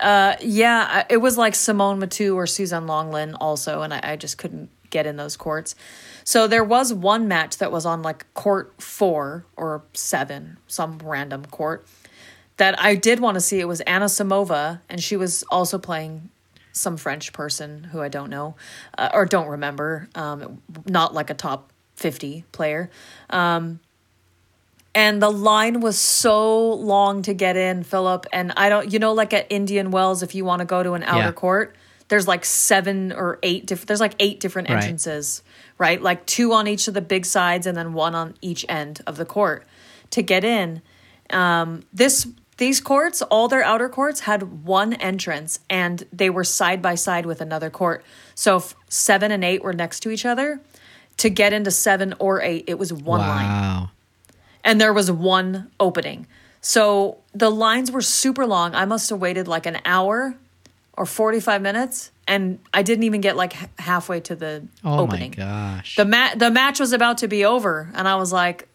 Uh, 0.00 0.34
yeah, 0.40 1.04
it 1.10 1.16
was 1.18 1.36
like 1.36 1.54
Simone 1.56 1.98
Mathieu 1.98 2.34
or 2.36 2.46
Suzanne 2.46 2.86
Lenglen 2.86 3.34
also, 3.40 3.82
and 3.82 3.92
I, 3.92 4.00
I 4.12 4.16
just 4.16 4.38
couldn't 4.38 4.70
get 4.90 5.04
in 5.06 5.16
those 5.16 5.36
courts. 5.36 5.74
So 6.24 6.46
there 6.46 6.64
was 6.64 6.92
one 6.94 7.26
match 7.28 7.58
that 7.58 7.70
was 7.72 7.84
on 7.86 8.02
like 8.02 8.24
court 8.34 8.72
four 8.80 9.44
or 9.56 9.82
seven, 9.94 10.58
some 10.68 10.98
random 11.04 11.44
court 11.46 11.86
that 12.56 12.74
I 12.80 12.94
did 12.94 13.18
want 13.20 13.34
to 13.34 13.40
see. 13.40 13.58
It 13.60 13.68
was 13.68 13.80
Anna 13.82 14.06
Samova, 14.06 14.80
and 14.88 15.02
she 15.02 15.16
was 15.16 15.44
also 15.50 15.76
playing 15.78 16.30
some 16.76 16.96
French 16.96 17.32
person 17.32 17.84
who 17.84 18.00
I 18.00 18.08
don't 18.08 18.30
know 18.30 18.54
uh, 18.98 19.08
or 19.12 19.26
don't 19.26 19.48
remember. 19.48 20.08
Um, 20.14 20.62
not 20.86 21.14
like 21.14 21.30
a 21.30 21.34
top 21.34 21.72
fifty 21.96 22.44
player. 22.52 22.90
and 24.94 25.20
the 25.22 25.30
line 25.30 25.80
was 25.80 25.98
so 25.98 26.72
long 26.72 27.22
to 27.22 27.34
get 27.34 27.56
in, 27.56 27.82
Philip. 27.82 28.26
And 28.32 28.52
I 28.56 28.68
don't, 28.70 28.90
you 28.90 28.98
know, 28.98 29.12
like 29.12 29.34
at 29.34 29.46
Indian 29.50 29.90
Wells, 29.90 30.22
if 30.22 30.34
you 30.34 30.44
want 30.44 30.60
to 30.60 30.64
go 30.64 30.82
to 30.82 30.92
an 30.94 31.02
outer 31.02 31.18
Yeah. 31.28 31.32
court, 31.32 31.76
there's 32.08 32.26
like 32.26 32.44
seven 32.46 33.12
or 33.12 33.38
eight 33.42 33.66
different. 33.66 33.88
There's 33.88 34.00
like 34.00 34.14
eight 34.20 34.40
different 34.40 34.70
Right. 34.70 34.76
entrances, 34.76 35.42
right? 35.76 36.00
Like 36.00 36.24
two 36.24 36.52
on 36.54 36.66
each 36.66 36.88
of 36.88 36.94
the 36.94 37.02
big 37.02 37.26
sides, 37.26 37.66
and 37.66 37.76
then 37.76 37.92
one 37.92 38.14
on 38.14 38.34
each 38.40 38.64
end 38.68 39.02
of 39.06 39.16
the 39.16 39.24
court 39.26 39.66
to 40.10 40.22
get 40.22 40.44
in. 40.44 40.80
Um, 41.30 41.82
this 41.92 42.26
these 42.58 42.80
courts, 42.80 43.20
all 43.22 43.48
their 43.48 43.62
outer 43.62 43.88
courts 43.88 44.20
had 44.20 44.64
one 44.64 44.94
entrance, 44.94 45.58
and 45.68 46.04
they 46.12 46.30
were 46.30 46.44
side 46.44 46.80
by 46.80 46.94
side 46.94 47.26
with 47.26 47.40
another 47.40 47.68
court. 47.70 48.04
So 48.34 48.56
if 48.56 48.74
seven 48.88 49.30
and 49.30 49.44
eight 49.44 49.62
were 49.62 49.72
next 49.74 50.00
to 50.00 50.10
each 50.10 50.24
other. 50.24 50.60
To 51.18 51.30
get 51.30 51.54
into 51.54 51.70
seven 51.70 52.14
or 52.18 52.42
eight, 52.42 52.64
it 52.66 52.78
was 52.78 52.92
one 52.92 53.20
line 53.20 53.46
wow! 53.46 53.90
and 54.62 54.78
there 54.78 54.92
was 54.92 55.10
one 55.10 55.70
opening. 55.80 56.26
So 56.60 57.16
the 57.32 57.50
lines 57.50 57.90
were 57.90 58.02
super 58.02 58.44
long. 58.44 58.74
I 58.74 58.84
must 58.84 59.08
have 59.08 59.18
waited 59.18 59.48
like 59.48 59.64
an 59.64 59.78
hour 59.86 60.34
or 60.92 61.06
45 61.06 61.62
minutes 61.62 62.10
and 62.28 62.58
I 62.74 62.82
didn't 62.82 63.04
even 63.04 63.22
get 63.22 63.34
like 63.34 63.62
h- 63.62 63.68
halfway 63.78 64.20
to 64.20 64.34
the 64.36 64.64
Oh 64.84 65.00
opening. 65.00 65.34
Oh 65.38 65.42
my 65.42 65.46
gosh! 65.76 65.96
The 65.96 66.04
ma- 66.04 66.34
the 66.34 66.50
match 66.50 66.80
was 66.80 66.92
about 66.92 67.16
to 67.18 67.28
be 67.28 67.46
over 67.46 67.88
and 67.94 68.06
I 68.06 68.16
was 68.16 68.30
like 68.30 68.68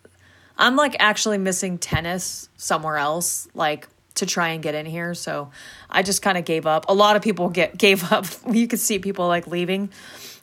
I'm 0.62 0.78
like 0.78 0.96
actually 1.00 1.38
missing 1.40 1.78
tennis 1.78 2.48
somewhere 2.56 2.98
else 2.98 3.48
like 3.54 3.88
to 4.16 4.26
try 4.26 4.50
and 4.50 4.62
get 4.64 4.76
in 4.76 4.86
here. 4.86 5.14
So 5.14 5.52
I 5.90 6.04
just 6.04 6.22
kind 6.22 6.38
of 6.38 6.46
gave 6.46 6.66
up. 6.66 6.86
A 6.88 6.94
lot 6.94 7.16
of 7.16 7.22
people 7.22 7.50
get 7.50 7.78
gave 7.86 8.12
up. 8.12 8.26
You 8.50 8.68
could 8.68 8.80
see 8.80 9.00
people 9.00 9.28
like 9.28 9.48
leaving. 9.48 9.90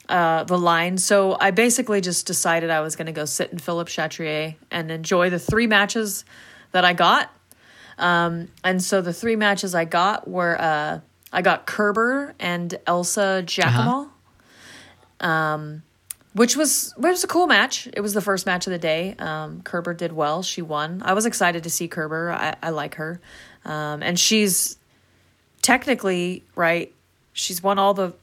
uh, 0.09 0.43
the 0.43 0.57
line. 0.57 0.97
So 0.97 1.37
I 1.39 1.51
basically 1.51 2.01
just 2.01 2.25
decided 2.25 2.71
I 2.71 2.81
was 2.81 2.95
going 2.95 3.05
to 3.05 3.11
go 3.11 3.25
sit 3.25 3.51
in 3.51 3.59
Philippe 3.59 3.91
Chatrier 3.91 4.55
and 4.71 4.89
enjoy 4.89 5.29
the 5.29 5.37
three 5.37 5.67
matches 5.67 6.25
that 6.71 6.83
I 6.83 6.93
got. 6.93 7.31
Um, 7.99 8.47
and 8.63 8.81
so 8.81 9.01
the 9.01 9.13
three 9.13 9.35
matches 9.35 9.75
I 9.75 9.85
got 9.85 10.27
were 10.27 10.59
uh, 10.59 11.01
I 11.31 11.41
got 11.43 11.67
Kerber 11.67 12.33
and 12.39 12.73
Elsa 12.87 13.43
Jacquemot, 13.45 14.09
um, 15.19 15.83
which 16.33 16.55
was 16.55 16.93
which 16.97 17.11
was 17.11 17.23
a 17.23 17.27
cool 17.27 17.47
match. 17.47 17.87
It 17.93 18.01
was 18.01 18.13
the 18.13 18.21
first 18.21 18.45
match 18.45 18.67
of 18.67 18.71
the 18.71 18.79
day. 18.79 19.15
Um, 19.19 19.61
Kerber 19.61 19.93
did 19.93 20.11
well; 20.13 20.41
she 20.43 20.61
won. 20.61 21.01
I 21.05 21.13
was 21.13 21.25
excited 21.25 21.63
to 21.63 21.69
see 21.69 21.87
Kerber. 21.87 22.31
I, 22.31 22.55
I 22.61 22.69
like 22.69 22.95
her, 22.95 23.19
um, 23.65 24.01
and 24.03 24.19
she's 24.19 24.77
technically 25.61 26.43
right. 26.55 26.93
She's 27.33 27.61
won 27.63 27.79
all 27.79 27.93
the 27.93 28.13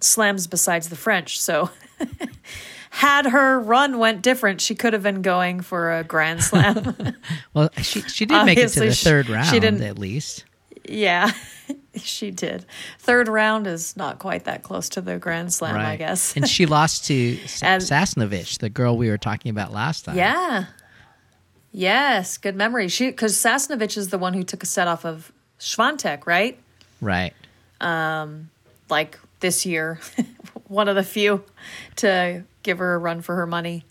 slams 0.00 0.46
besides 0.46 0.88
the 0.88 0.96
French. 0.96 1.40
So, 1.40 1.70
had 2.90 3.26
her 3.26 3.58
run 3.58 3.98
went 3.98 4.22
different, 4.22 4.60
she 4.60 4.74
could 4.74 4.92
have 4.92 5.02
been 5.02 5.22
going 5.22 5.60
for 5.60 5.92
a 5.98 6.04
grand 6.04 6.42
slam. 6.42 7.16
Well, 7.54 7.70
she 7.82 8.00
she 8.02 8.26
did 8.26 8.44
make 8.44 8.58
it 8.58 8.68
to 8.70 8.80
the 8.80 8.92
she- 8.92 9.04
third 9.04 9.26
she 9.26 9.32
round 9.32 9.50
didn't- 9.52 9.82
at 9.82 9.98
least. 9.98 10.44
Yeah, 10.88 11.30
she 11.96 12.30
did. 12.30 12.66
Third 12.98 13.28
round 13.28 13.66
is 13.66 13.96
not 13.96 14.18
quite 14.18 14.44
that 14.44 14.62
close 14.62 14.88
to 14.90 15.00
the 15.00 15.18
grand 15.18 15.52
slam, 15.52 15.76
I 15.76 15.96
guess. 15.96 16.36
and 16.36 16.48
she 16.48 16.66
lost 16.78 17.06
to 17.06 17.38
And- 17.62 17.82
Sasnovich, 17.82 18.58
the 18.58 18.68
girl 18.68 18.96
we 18.96 19.08
were 19.08 19.18
talking 19.18 19.50
about 19.50 19.72
last 19.72 20.04
time. 20.04 20.16
yeah. 20.16 20.66
Yes, 21.72 22.38
good 22.38 22.54
memory. 22.54 22.88
She 22.88 23.06
because 23.06 23.34
Sasnovich 23.36 23.96
is 23.96 24.10
the 24.10 24.18
one 24.18 24.32
who 24.34 24.44
took 24.44 24.62
a 24.62 24.66
set 24.66 24.86
off 24.86 25.04
of 25.04 25.32
Swiatek, 25.58 26.24
right? 26.26 26.58
Right. 27.00 27.32
Um, 27.80 28.50
like 28.88 29.18
this 29.40 29.66
year, 29.66 29.98
one 30.68 30.88
of 30.88 30.94
the 30.94 31.02
few 31.02 31.42
to 31.96 32.44
give 32.62 32.78
her 32.78 32.94
a 32.94 32.98
run 32.98 33.22
for 33.22 33.34
her 33.34 33.46
money. 33.46 33.84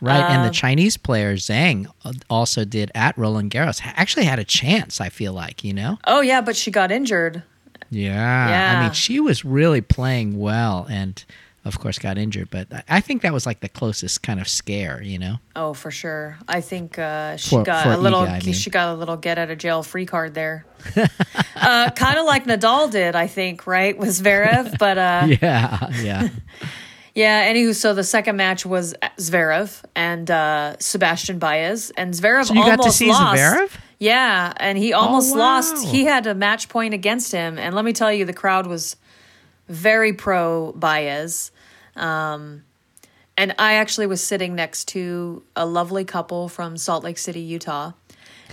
Right. 0.00 0.20
and 0.20 0.42
Um, 0.42 0.46
the 0.46 0.52
Chinese 0.52 0.96
player 0.96 1.36
Zhang 1.36 1.86
also 2.30 2.64
did 2.64 2.90
at 2.94 3.16
Roland 3.18 3.50
Garros. 3.50 3.80
Actually 3.84 4.24
had 4.26 4.38
a 4.38 4.44
chance, 4.44 5.00
I 5.00 5.08
feel 5.08 5.32
like, 5.32 5.64
you 5.64 5.72
know? 5.72 5.98
Oh 6.06 6.20
yeah, 6.20 6.40
but 6.40 6.56
she 6.56 6.70
got 6.70 6.90
injured. 6.92 7.42
Yeah. 7.90 8.76
I 8.78 8.82
mean, 8.82 8.92
she 8.92 9.20
was 9.20 9.44
really 9.44 9.80
playing 9.80 10.38
well 10.38 10.86
and, 10.90 11.24
of 11.64 11.78
course, 11.78 11.98
got 12.00 12.18
injured. 12.18 12.50
But 12.50 12.66
I- 12.88 13.00
think 13.00 13.22
that 13.22 13.32
was 13.32 13.46
like 13.46 13.60
the 13.60 13.68
closest 13.68 14.22
kind 14.22 14.40
of 14.40 14.48
scare, 14.48 15.00
you 15.02 15.18
know? 15.18 15.38
Oh, 15.54 15.72
for 15.72 15.90
sure. 15.92 16.36
I 16.48 16.60
think 16.60 16.98
uh, 16.98 17.36
she 17.36 17.50
For- 17.56 17.62
got 17.62 17.84
for 17.84 17.92
a 17.92 17.96
little. 17.96 18.22
Iga, 18.22 18.28
I 18.28 18.40
mean. 18.44 18.54
She 18.54 18.70
got 18.70 18.88
a 18.92 18.94
little 18.98 19.16
get 19.16 19.38
out 19.38 19.50
of 19.50 19.58
jail 19.58 19.82
free 19.84 20.04
card 20.06 20.34
there. 20.34 20.66
uh, 21.56 21.90
kind 21.90 22.18
of 22.18 22.26
like 22.26 22.44
Nadal 22.44 22.90
did, 22.90 23.14
I 23.14 23.26
think, 23.28 23.66
right, 23.66 23.96
with 23.96 24.08
Zverev. 24.10 24.78
But 24.78 24.98
uh, 24.98 25.26
Yeah. 25.40 25.90
Yeah. 26.02 26.28
Yeah. 27.16 27.52
Anywho, 27.52 27.74
so 27.74 27.94
the 27.94 28.04
second 28.04 28.36
match 28.36 28.64
was 28.64 28.94
Zverev 29.16 29.82
and 29.94 30.30
uh, 30.30 30.76
Sebastian 30.78 31.38
Baez, 31.38 31.90
and 31.96 32.14
Zverev 32.14 32.46
So 32.46 32.54
you 32.54 32.60
got 32.60 32.76
to 32.76 32.82
almost 32.82 32.98
see 32.98 33.08
lost. 33.08 33.40
Zverev? 33.40 33.70
Yeah, 33.98 34.52
and 34.58 34.76
he 34.76 34.92
almost 34.92 35.32
wow. 35.32 35.38
lost. 35.38 35.84
He 35.86 36.04
had 36.04 36.26
a 36.26 36.34
match 36.34 36.68
point 36.68 36.94
against 36.94 37.32
him, 37.32 37.58
and 37.58 37.74
let 37.74 37.84
me 37.84 37.92
tell 37.92 38.12
you, 38.12 38.24
the 38.24 38.32
crowd 38.32 38.66
was 38.66 38.96
very 39.68 40.12
pro 40.12 40.72
Baez. 40.72 41.50
Um, 41.96 42.62
and 43.36 43.54
I 43.58 43.74
actually 43.74 44.06
was 44.06 44.22
sitting 44.22 44.54
next 44.54 44.88
to 44.88 45.42
a 45.54 45.66
lovely 45.66 46.04
couple 46.04 46.48
from 46.48 46.76
Salt 46.76 47.04
Lake 47.04 47.18
City, 47.18 47.40
Utah. 47.40 47.92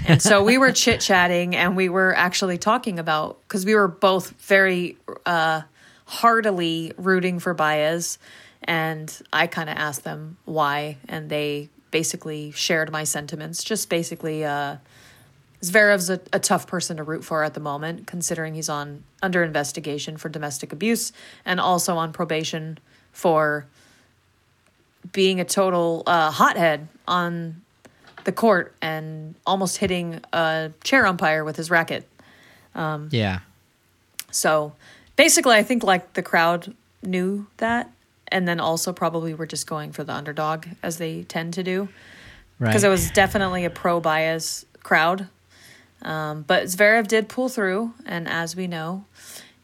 And 0.07 0.21
so 0.21 0.43
we 0.43 0.57
were 0.57 0.71
chit 0.73 0.99
chatting 0.99 1.55
and 1.55 1.77
we 1.77 1.87
were 1.87 2.15
actually 2.15 2.57
talking 2.57 2.99
about, 2.99 3.39
because 3.43 3.65
we 3.65 3.75
were 3.75 3.87
both 3.87 4.31
very 4.41 4.97
uh, 5.25 5.61
heartily 6.05 6.91
rooting 6.97 7.39
for 7.39 7.53
Baez. 7.53 8.17
And 8.63 9.21
I 9.31 9.47
kind 9.47 9.69
of 9.69 9.77
asked 9.77 10.03
them 10.03 10.37
why. 10.45 10.97
And 11.07 11.29
they 11.29 11.69
basically 11.91 12.51
shared 12.51 12.91
my 12.91 13.03
sentiments. 13.03 13.63
Just 13.63 13.89
basically, 13.89 14.43
uh, 14.43 14.77
Zverev's 15.61 16.09
a, 16.09 16.19
a 16.33 16.39
tough 16.39 16.67
person 16.67 16.97
to 16.97 17.03
root 17.03 17.23
for 17.23 17.43
at 17.43 17.53
the 17.53 17.59
moment, 17.59 18.07
considering 18.07 18.53
he's 18.53 18.69
on 18.69 19.03
under 19.21 19.43
investigation 19.43 20.17
for 20.17 20.27
domestic 20.27 20.73
abuse 20.73 21.13
and 21.45 21.59
also 21.59 21.95
on 21.95 22.11
probation 22.11 22.77
for 23.11 23.65
being 25.11 25.39
a 25.39 25.45
total 25.45 26.03
uh, 26.07 26.31
hothead 26.31 26.87
on 27.07 27.61
the 28.23 28.31
court 28.31 28.73
and 28.81 29.35
almost 29.45 29.77
hitting 29.77 30.19
a 30.33 30.71
chair 30.83 31.05
umpire 31.05 31.43
with 31.43 31.55
his 31.55 31.69
racket. 31.69 32.07
Yeah. 33.11 33.39
So 34.31 34.73
basically, 35.15 35.55
I 35.55 35.63
think 35.63 35.83
like 35.83 36.13
the 36.13 36.23
crowd 36.23 36.73
knew 37.03 37.47
that, 37.57 37.91
and 38.33 38.45
then 38.47 38.59
also 38.59 38.91
probably 38.91 39.33
were 39.33 39.45
just 39.45 39.65
going 39.67 39.91
for 39.93 40.03
the 40.03 40.11
underdog 40.13 40.65
as 40.81 40.97
they 40.97 41.23
tend 41.23 41.53
to 41.53 41.63
do 41.63 41.87
Right. 42.59 42.67
because 42.69 42.83
it 42.83 42.89
was 42.89 43.09
definitely 43.11 43.63
a 43.63 43.69
pro 43.69 43.99
Baez 44.01 44.65
crowd. 44.83 45.27
Um, 46.01 46.41
but 46.43 46.63
Zverev 46.65 47.07
did 47.07 47.29
pull 47.29 47.47
through, 47.47 47.93
and 48.05 48.27
as 48.27 48.55
we 48.55 48.67
know, 48.67 49.05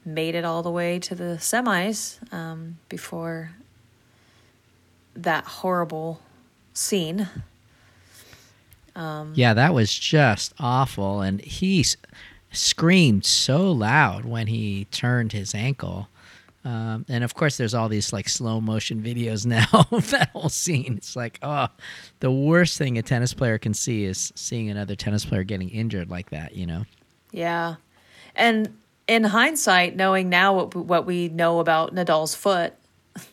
made 0.06 0.36
it 0.36 0.46
all 0.46 0.64
the 0.64 0.72
way 0.72 0.98
to 1.00 1.14
the 1.16 1.36
semis 1.40 2.18
um, 2.34 2.78
before 2.88 3.52
that 5.16 5.44
horrible 5.44 6.22
scene. 6.74 7.28
Yeah, 9.34 9.54
that 9.54 9.74
was 9.74 9.94
just 9.98 10.54
awful. 10.60 11.22
And 11.22 11.40
he 11.42 11.82
s- 11.82 11.96
screamed 12.52 13.26
so 13.26 13.72
loud 13.72 14.26
when 14.26 14.48
he 14.48 14.86
turned 14.92 15.32
his 15.32 15.56
ankle. 15.56 16.10
Um, 16.66 17.06
and 17.08 17.24
of 17.24 17.36
course, 17.36 17.58
there's 17.58 17.74
all 17.74 17.88
these 17.90 18.12
like 18.12 18.28
slow 18.28 18.60
motion 18.60 19.02
videos 19.02 19.46
now 19.46 19.88
of 19.92 20.10
that 20.12 20.30
whole 20.30 20.50
scene. 20.50 20.96
It's 20.98 21.16
like, 21.16 21.40
oh, 21.42 21.68
the 22.20 22.32
worst 22.32 22.78
thing 22.78 22.98
a 22.98 23.02
tennis 23.02 23.34
player 23.34 23.58
can 23.58 23.74
see 23.74 24.04
is 24.04 24.32
seeing 24.36 24.70
another 24.70 24.96
tennis 24.96 25.26
player 25.26 25.44
getting 25.44 25.70
injured 25.70 26.10
like 26.10 26.32
that, 26.32 26.56
you 26.56 26.66
know? 26.66 26.86
Yeah. 27.32 27.76
And 28.36 28.78
in 29.08 29.24
hindsight, 29.24 29.96
knowing 29.96 30.30
now 30.30 30.56
what, 30.56 30.76
what 30.76 31.06
we 31.06 31.30
know 31.30 31.60
about 31.60 31.96
Nadal's 31.96 32.36
foot, 32.36 32.74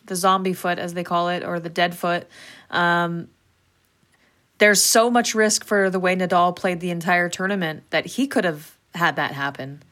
the 0.05 0.15
zombie 0.15 0.53
foot, 0.53 0.79
as 0.79 0.93
they 0.93 1.03
call 1.03 1.29
it, 1.29 1.43
or 1.43 1.59
the 1.59 1.69
dead 1.69 1.95
foot, 1.95 2.27
um, 2.71 3.29
there's 4.57 4.83
so 4.83 5.11
much 5.11 5.35
risk 5.35 5.63
for 5.63 5.89
the 5.89 5.99
way 5.99 6.15
Nadal 6.15 6.55
played 6.55 6.79
the 6.79 6.89
entire 6.89 7.29
tournament 7.29 7.83
that 7.91 8.05
he 8.05 8.27
could 8.27 8.43
have 8.43 8.75
had 8.95 9.15
that 9.17 9.33
happen. 9.33 9.83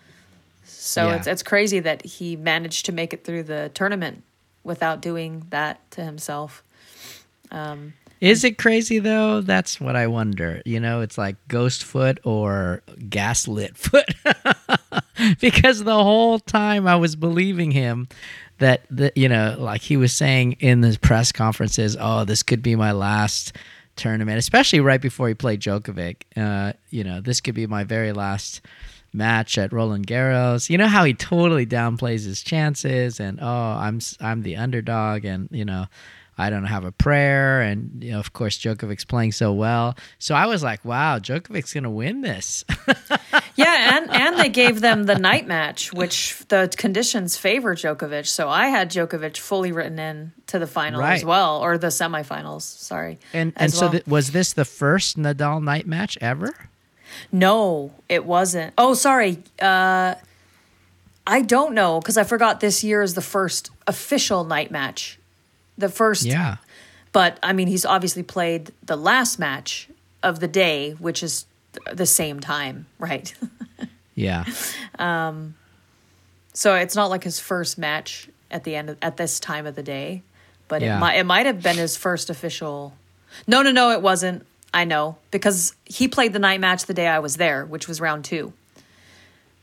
So 0.85 1.07
Yeah. 1.09 1.15
it's 1.15 1.27
it's 1.27 1.43
crazy 1.43 1.79
that 1.79 2.05
he 2.05 2.35
managed 2.35 2.85
to 2.85 2.91
make 2.91 3.11
it 3.13 3.23
through 3.23 3.43
the 3.43 3.71
tournament 3.73 4.23
without 4.63 5.01
doing 5.01 5.45
that 5.49 5.79
to 5.91 6.03
himself. 6.03 6.63
Is 8.21 8.43
it 8.43 8.57
crazy 8.57 8.99
though? 8.99 9.41
That's 9.41 9.79
what 9.79 9.95
I 9.95 10.07
wonder. 10.07 10.61
You 10.65 10.79
know, 10.79 11.01
it's 11.01 11.17
like 11.17 11.35
ghost 11.47 11.83
foot 11.83 12.19
or 12.23 12.81
gaslit 13.09 13.77
foot. 13.77 14.09
because 15.39 15.83
the 15.83 15.93
whole 16.03 16.39
time 16.39 16.87
I 16.87 16.95
was 16.95 17.15
believing 17.15 17.71
him 17.71 18.07
that 18.59 18.83
the, 18.89 19.11
you 19.15 19.27
know, 19.29 19.55
like 19.59 19.81
he 19.81 19.97
was 19.97 20.13
saying 20.13 20.53
in 20.53 20.81
the 20.81 20.97
press 21.01 21.31
conferences, 21.31 21.97
"Oh, 21.99 22.23
this 22.25 22.41
could 22.43 22.61
be 22.61 22.75
my 22.75 22.93
last 22.93 23.53
tournament," 23.95 24.37
especially 24.37 24.79
right 24.79 25.01
before 25.01 25.27
he 25.27 25.33
played 25.33 25.59
Djokovic. 25.59 26.21
Uh, 26.37 26.73
you 26.89 27.03
know, 27.03 27.21
this 27.21 27.41
could 27.41 27.55
be 27.55 27.67
my 27.67 27.83
very 27.83 28.11
last 28.13 28.61
match 29.15 29.57
at 29.57 29.71
Roland 29.73 30.07
Garros. 30.07 30.69
You 30.69 30.77
know 30.77 30.87
how 30.87 31.03
he 31.03 31.13
totally 31.13 31.65
downplays 31.65 32.25
his 32.25 32.41
chances 32.43 33.19
and 33.19 33.39
oh, 33.41 33.47
I'm 33.47 33.99
I'm 34.19 34.41
the 34.41 34.57
underdog 34.57 35.25
and 35.25 35.49
you 35.51 35.65
know, 35.65 35.85
I 36.37 36.49
don't 36.49 36.65
have 36.65 36.83
a 36.83 36.91
prayer 36.91 37.61
and 37.61 38.03
you 38.03 38.11
know, 38.11 38.19
of 38.19 38.33
course 38.33 38.57
Djokovic's 38.57 39.05
playing 39.05 39.31
so 39.31 39.53
well. 39.53 39.95
So 40.19 40.35
I 40.35 40.45
was 40.45 40.61
like, 40.63 40.83
wow, 40.83 41.19
Djokovic's 41.19 41.73
going 41.73 41.83
to 41.85 41.89
win 41.89 42.21
this. 42.21 42.63
Yeah, 43.55 43.97
and 43.97 44.11
and 44.11 44.37
they 44.37 44.49
gave 44.49 44.81
them 44.81 45.05
the 45.05 45.15
night 45.15 45.47
match, 45.47 45.93
which 45.93 46.37
the 46.49 46.71
conditions 46.75 47.37
favor 47.37 47.73
Djokovic. 47.73 48.27
So 48.27 48.49
I 48.49 48.67
had 48.67 48.91
Djokovic 48.91 49.37
fully 49.37 49.71
written 49.71 49.97
in 49.97 50.33
to 50.47 50.59
the 50.59 50.67
final 50.67 51.01
as 51.01 51.23
well, 51.23 51.59
or 51.59 51.77
the 51.77 51.87
semifinals. 51.87 52.63
Sorry. 52.63 53.17
and 53.33 53.53
and 53.55 53.71
so 53.73 53.85
well. 53.85 53.91
th- 53.91 54.07
was 54.07 54.31
this 54.31 54.53
the 54.53 54.65
first 54.65 55.17
Nadal 55.17 55.63
night 55.63 55.87
match 55.87 56.17
ever? 56.19 56.53
No, 57.31 57.91
it 58.09 58.25
wasn't. 58.25 58.73
Oh, 58.77 58.93
sorry. 58.93 59.39
Uh, 59.61 60.15
I 61.27 61.41
don't 61.41 61.73
know 61.73 61.99
because 61.99 62.17
I 62.17 62.23
forgot 62.23 62.59
this 62.59 62.83
year 62.83 63.01
is 63.01 63.13
the 63.15 63.21
first 63.21 63.71
official 63.87 64.43
night 64.43 64.71
match. 64.71 65.17
The 65.77 65.89
first, 65.89 66.23
Yeah. 66.25 66.57
but 67.11 67.37
I 67.43 67.51
mean, 67.53 67.67
he's 67.67 67.85
obviously 67.85 68.23
played 68.23 68.71
the 68.83 68.95
last 68.95 69.39
match 69.39 69.89
of 70.23 70.39
the 70.39 70.47
day, 70.47 70.91
which 70.91 71.21
is 71.23 71.45
the 71.91 72.05
same 72.05 72.39
time, 72.39 72.85
right? 72.99 73.33
Yeah. 74.17 74.45
Um, 74.97 75.55
So 76.53 76.75
it's 76.75 76.95
not 76.95 77.09
like 77.09 77.25
his 77.25 77.37
first 77.37 77.77
match 77.77 78.29
at 78.49 78.63
the 78.63 78.73
end 78.77 78.89
of, 78.91 78.97
at 79.01 79.17
this 79.17 79.41
time 79.41 79.65
of 79.65 79.75
the 79.75 79.83
day, 79.83 80.23
but 80.69 80.81
Yeah. 80.81 80.95
it 80.95 80.99
might 81.01 81.15
it 81.17 81.25
might 81.25 81.45
have 81.45 81.61
been 81.61 81.75
his 81.75 81.97
first 81.97 82.29
official. 82.29 82.93
No, 83.45 83.61
no, 83.61 83.71
no, 83.71 83.91
it 83.91 84.01
wasn't. 84.01 84.45
I 84.75 84.83
know 84.83 85.17
because 85.31 85.73
he 85.85 86.07
played 86.07 86.33
the 86.33 86.39
night 86.39 86.59
match 86.59 86.85
the 86.85 86.93
day 86.93 87.07
I 87.07 87.19
was 87.19 87.37
there, 87.37 87.65
which 87.65 87.87
was 87.87 87.99
round 88.01 88.25
two. 88.25 88.53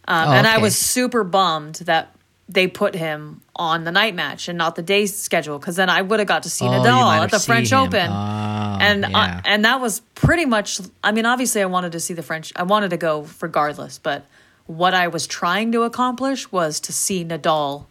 Um, 0.09 0.28
Oh, 0.28 0.33
and 0.33 0.47
I 0.47 0.59
was 0.59 0.76
super 0.76 1.23
bummed 1.23 1.76
that 1.87 2.14
they 2.49 2.66
put 2.66 2.95
him 2.95 3.40
on 3.54 3.85
the 3.85 3.92
night 3.92 4.14
match 4.14 4.49
and 4.49 4.59
not 4.59 4.75
the 4.75 4.83
day 4.83 5.07
schedule 5.07 5.59
because 5.59 5.76
then 5.76 5.88
I 5.88 6.02
would 6.02 6.19
have 6.19 6.26
got 6.26 6.42
to 6.42 6.50
see 6.50 6.64
Oh, 6.66 6.71
Nadal 6.71 7.23
at 7.25 7.31
the 7.31 7.38
French 7.38 7.71
him. 7.71 7.78
Open, 7.78 8.11
Oh, 8.11 8.78
and 8.81 9.07
yeah. 9.09 9.16
I, 9.16 9.42
and 9.45 9.64
that 9.64 9.81
was 9.81 10.00
pretty 10.16 10.45
much. 10.45 10.81
I 11.04 11.12
mean, 11.12 11.25
obviously, 11.26 11.62
I 11.62 11.66
wanted 11.66 11.92
to 11.92 12.00
see 12.00 12.14
the 12.14 12.23
French. 12.23 12.52
I 12.57 12.64
wanted 12.64 12.90
to 12.90 12.97
go 12.97 13.26
regardless, 13.40 13.99
but 13.99 14.25
what 14.66 14.92
I 14.95 15.09
was 15.09 15.26
trying 15.26 15.73
to 15.73 15.83
accomplish 15.83 16.50
was 16.50 16.81
to 16.81 16.92
see 16.92 17.25
Nadal 17.25 17.85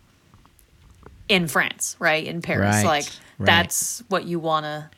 in 1.30 1.48
France, 1.48 1.96
right 2.00 2.26
in 2.26 2.42
Paris. 2.42 2.76
Right, 2.78 2.86
Like 2.86 3.06
right. 3.38 3.46
that's 3.46 4.04
what 4.10 4.26
you 4.26 4.40
want 4.40 4.66
to. 4.66 4.90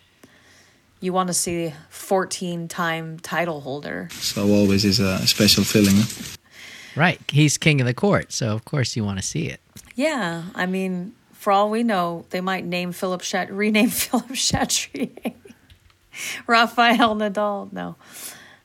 You 1.03 1.11
want 1.11 1.27
to 1.27 1.33
see 1.33 1.73
fourteen-time 1.89 3.19
title 3.19 3.59
holder. 3.59 4.07
So 4.13 4.47
always 4.47 4.85
is 4.85 4.99
a 5.01 5.27
special 5.27 5.63
feeling. 5.65 5.95
huh? 5.97 6.37
Right. 6.95 7.19
He's 7.29 7.57
king 7.57 7.81
of 7.81 7.87
the 7.87 7.93
court, 7.93 8.31
so 8.31 8.53
of 8.53 8.63
course 8.63 8.95
you 8.95 9.03
want 9.03 9.19
to 9.19 9.25
see 9.25 9.47
it. 9.49 9.59
Yeah, 9.95 10.43
I 10.55 10.65
mean, 10.65 11.13
for 11.33 11.51
all 11.51 11.69
we 11.69 11.83
know, 11.83 12.25
they 12.29 12.39
might 12.39 12.63
name 12.65 12.93
Philip 12.93 13.21
Chat 13.21 13.51
rename 13.61 13.89
Philippe 13.89 14.35
Chatrier. 14.35 15.33
Rafael 16.47 17.15
Nadal. 17.15 17.71
No, 17.73 17.95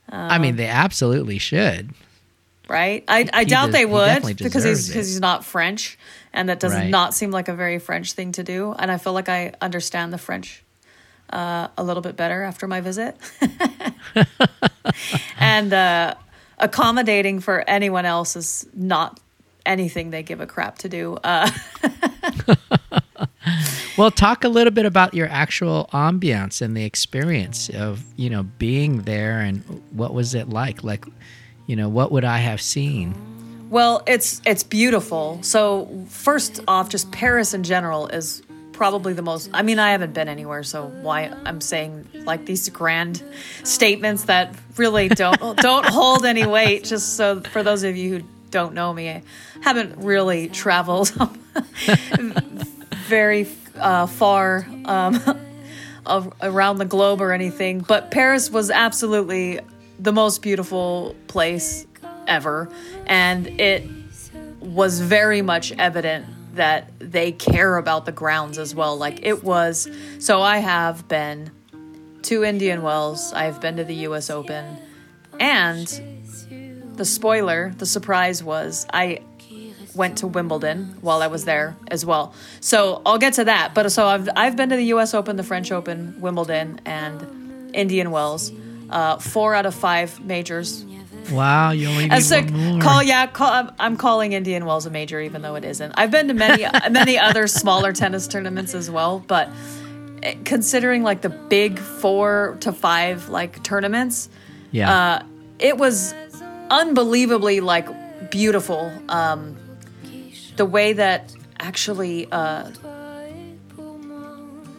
I 0.08 0.36
Um, 0.36 0.42
mean, 0.42 0.56
they 0.56 0.66
absolutely 0.68 1.38
should. 1.38 1.90
right? 2.68 3.02
I, 3.08 3.28
I 3.32 3.44
doubt 3.44 3.66
does- 3.66 3.72
they 3.74 3.86
would 3.86 4.04
definitely 4.06 4.34
because 4.34 4.62
he's 4.64 4.88
because 4.88 5.08
he's 5.08 5.20
not 5.20 5.44
French, 5.44 5.98
and 6.32 6.48
that 6.50 6.60
does 6.60 6.74
Right. 6.74 6.90
not 6.90 7.14
seem 7.14 7.30
like 7.30 7.48
a 7.48 7.54
very 7.54 7.78
French 7.78 8.12
thing 8.12 8.32
to 8.32 8.44
do. 8.44 8.74
And 8.78 8.90
I 8.90 8.98
feel 8.98 9.12
like 9.12 9.28
I 9.28 9.54
understand 9.60 10.12
the 10.12 10.18
French 10.18 10.62
uh, 11.30 11.68
a 11.76 11.84
little 11.84 12.02
bit 12.02 12.16
better 12.16 12.42
after 12.42 12.66
my 12.66 12.80
visit, 12.80 13.16
and 15.38 15.72
uh, 15.72 16.14
accommodating 16.58 17.40
for 17.40 17.64
anyone 17.68 18.04
else 18.04 18.36
is 18.36 18.66
not 18.74 19.20
anything 19.66 20.10
they 20.10 20.22
give 20.22 20.40
a 20.40 20.46
crap 20.46 20.78
to 20.78 20.88
do. 20.88 21.18
Uh, 21.22 21.50
Well, 23.98 24.12
talk 24.12 24.44
a 24.44 24.48
little 24.48 24.72
bit 24.72 24.86
about 24.86 25.12
your 25.12 25.26
actual 25.28 25.90
ambiance 25.92 26.62
and 26.62 26.76
the 26.76 26.84
experience 26.84 27.68
of, 27.68 28.04
you 28.14 28.30
know, 28.30 28.44
being 28.44 29.02
there 29.02 29.40
and 29.40 29.64
what 29.90 30.14
was 30.14 30.36
it 30.36 30.48
like? 30.48 30.84
Like, 30.84 31.04
you 31.66 31.74
know, 31.74 31.88
what 31.88 32.12
would 32.12 32.24
I 32.24 32.38
have 32.38 32.60
seen? 32.60 33.12
Well, 33.70 34.04
it's 34.06 34.40
it's 34.46 34.62
beautiful. 34.62 35.40
So 35.42 36.06
first 36.08 36.60
off, 36.68 36.88
just 36.88 37.10
Paris 37.10 37.54
in 37.54 37.64
general 37.64 38.06
is 38.06 38.40
probably 38.78 39.12
the 39.12 39.22
most. 39.22 39.50
I 39.52 39.62
mean, 39.62 39.80
I 39.80 39.90
haven't 39.90 40.14
been 40.14 40.28
anywhere, 40.28 40.62
so 40.62 40.86
why 40.86 41.32
I'm 41.44 41.60
saying 41.60 42.06
like 42.24 42.46
these 42.46 42.68
grand 42.68 43.20
statements 43.64 44.24
that 44.24 44.54
really 44.76 45.08
don't 45.08 45.56
don't 45.56 45.84
hold 45.84 46.24
any 46.24 46.46
weight. 46.46 46.84
Just 46.84 47.16
so 47.16 47.40
for 47.40 47.64
those 47.64 47.82
of 47.82 47.96
you 47.96 48.18
who 48.18 48.24
don't 48.50 48.74
know 48.74 48.94
me, 48.94 49.10
I 49.10 49.22
haven't 49.62 49.98
really 49.98 50.48
traveled 50.48 51.08
very 53.08 53.48
uh, 53.74 54.06
far 54.06 54.64
um, 54.84 55.20
of, 56.06 56.32
around 56.40 56.78
the 56.78 56.84
globe 56.84 57.20
or 57.20 57.32
anything, 57.32 57.80
but 57.80 58.12
Paris 58.12 58.48
was 58.48 58.70
absolutely 58.70 59.58
the 59.98 60.12
most 60.12 60.40
beautiful 60.40 61.16
place 61.26 61.84
ever, 62.28 62.70
and 63.06 63.48
it 63.60 63.82
was 64.60 65.00
very 65.00 65.42
much 65.42 65.72
evident 65.72 66.26
that 66.58 66.92
they 66.98 67.32
care 67.32 67.76
about 67.76 68.06
the 68.06 68.12
grounds 68.12 68.58
as 68.58 68.74
well. 68.74 68.96
Like 68.96 69.26
it 69.26 69.42
was. 69.42 69.88
So 70.18 70.42
I 70.42 70.58
have 70.58 71.08
been 71.08 71.50
to 72.22 72.44
Indian 72.44 72.82
Wells. 72.82 73.32
I've 73.32 73.60
been 73.60 73.76
to 73.76 73.84
the 73.84 73.94
U.S. 73.94 74.30
Open, 74.30 74.76
and 75.40 75.86
the 76.96 77.04
spoiler, 77.04 77.72
the 77.78 77.86
surprise 77.86 78.42
was 78.42 78.86
I 78.92 79.22
went 79.94 80.18
to 80.18 80.26
Wimbledon 80.26 80.96
while 81.00 81.22
I 81.22 81.26
was 81.26 81.44
there 81.44 81.76
as 81.88 82.04
well. 82.04 82.34
So 82.60 83.02
I'll 83.06 83.18
get 83.18 83.34
to 83.34 83.44
that. 83.44 83.74
But 83.74 83.90
so 83.90 84.06
I've 84.06 84.28
I've 84.36 84.56
been 84.56 84.70
to 84.70 84.76
the 84.76 84.86
U.S. 84.86 85.14
Open, 85.14 85.36
the 85.36 85.42
French 85.42 85.72
Open, 85.72 86.20
Wimbledon, 86.20 86.80
and 86.84 87.74
Indian 87.74 88.10
Wells. 88.10 88.52
Uh, 88.90 89.18
four 89.18 89.54
out 89.54 89.66
of 89.66 89.74
five 89.74 90.18
majors. 90.24 90.84
Wow, 91.30 91.70
you 91.72 91.88
only 91.88 92.08
need 92.08 92.12
one 92.30 92.52
more. 92.72 92.80
call, 92.80 93.02
yeah, 93.02 93.26
call, 93.26 93.50
I'm- 93.50 93.70
I'm 93.78 93.96
calling 93.96 94.32
Indian 94.32 94.64
Wells 94.64 94.86
a 94.86 94.90
major, 94.90 95.20
even 95.20 95.42
though 95.42 95.54
it 95.56 95.64
isn't. 95.64 95.92
I've 95.96 96.10
been 96.10 96.28
to 96.28 96.34
many 96.34 96.64
many 96.90 97.18
other 97.18 97.46
smaller 97.46 97.92
tennis 97.92 98.26
tournaments 98.28 98.74
as 98.74 98.90
well, 98.90 99.22
but 99.26 99.50
eh, 100.22 100.34
considering 100.44 101.02
like 101.02 101.20
the 101.22 101.28
big 101.28 101.78
four 101.78 102.56
to 102.60 102.72
five 102.72 103.28
like 103.28 103.62
tournaments, 103.62 104.28
yeah. 104.70 104.92
uh, 104.92 105.22
it 105.58 105.76
was 105.76 106.14
unbelievably 106.70 107.60
like 107.60 108.30
beautiful. 108.30 108.92
Um, 109.08 109.56
the 110.56 110.66
way 110.66 110.92
that 110.94 111.32
actually 111.60 112.30
uh, 112.32 112.70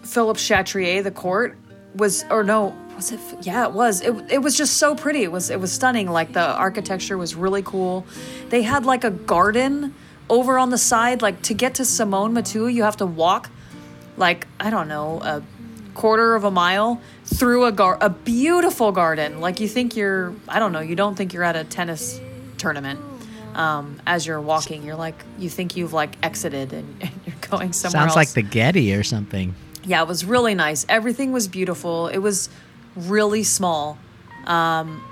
Philippe 0.04 0.40
Chatrier, 0.40 1.04
the 1.04 1.12
court, 1.12 1.58
was 1.96 2.26
or 2.30 2.44
no, 2.44 2.76
was 2.96 3.12
it? 3.12 3.20
Yeah, 3.42 3.66
it 3.66 3.72
was. 3.72 4.02
It, 4.02 4.14
it 4.32 4.38
was 4.40 4.56
just 4.56 4.78
so 4.78 4.96
pretty. 4.96 5.24
It 5.24 5.32
was 5.32 5.50
it 5.50 5.60
was 5.60 5.72
stunning. 5.72 6.10
Like 6.10 6.34
the 6.34 6.46
architecture 6.46 7.18
was 7.18 7.36
really 7.36 7.62
cool. 7.62 8.06
They 8.50 8.64
had 8.64 8.86
like 8.86 9.04
a 9.04 9.12
garden 9.12 9.94
over 10.30 10.58
on 10.58 10.70
the 10.70 10.78
side. 10.78 11.22
Like 11.22 11.42
to 11.44 11.54
get 11.54 11.76
to 11.76 11.86
Simone 11.86 12.34
Mathieu, 12.34 12.68
you 12.68 12.84
have 12.84 12.98
to 12.98 13.06
walk 13.06 13.50
like 14.18 14.48
I 14.60 14.70
don't 14.70 14.88
know 14.88 15.22
a 15.22 15.42
quarter 15.94 16.36
of 16.36 16.44
a 16.44 16.52
mile 16.52 17.02
through 17.26 17.66
a 17.66 17.72
gar 17.72 17.98
a 18.02 18.10
beautiful 18.10 18.92
garden. 18.92 19.40
Like 19.42 19.60
you 19.60 19.68
think 19.68 19.96
you're 19.96 20.34
I 20.48 20.60
don't 20.60 20.72
know 20.72 20.82
you 20.82 20.96
don't 20.96 21.16
think 21.16 21.34
you're 21.34 21.44
at 21.44 21.56
a 21.56 21.64
tennis 21.64 22.20
tournament. 22.58 23.00
Um, 23.56 24.00
as 24.06 24.28
you're 24.28 24.40
walking, 24.40 24.84
you're 24.84 24.96
like 24.96 25.16
you 25.38 25.50
think 25.50 25.76
you've 25.76 25.92
like 25.94 26.16
exited 26.24 26.72
and, 26.72 26.96
and 27.02 27.12
you're 27.26 27.36
going 27.50 27.74
somewhere 27.74 28.02
Sounds 28.02 28.10
else. 28.10 28.16
like 28.16 28.30
the 28.30 28.44
Getty 28.44 28.94
or 28.94 29.04
something. 29.04 29.56
Yeah, 29.84 30.02
it 30.02 30.08
was 30.08 30.26
really 30.26 30.56
nice. 30.56 30.86
Everything 30.90 31.32
was 31.32 31.48
beautiful. 31.48 32.08
It 32.08 32.18
was 32.20 32.50
really 32.96 33.44
small. 33.44 33.98
Um, 34.46 35.04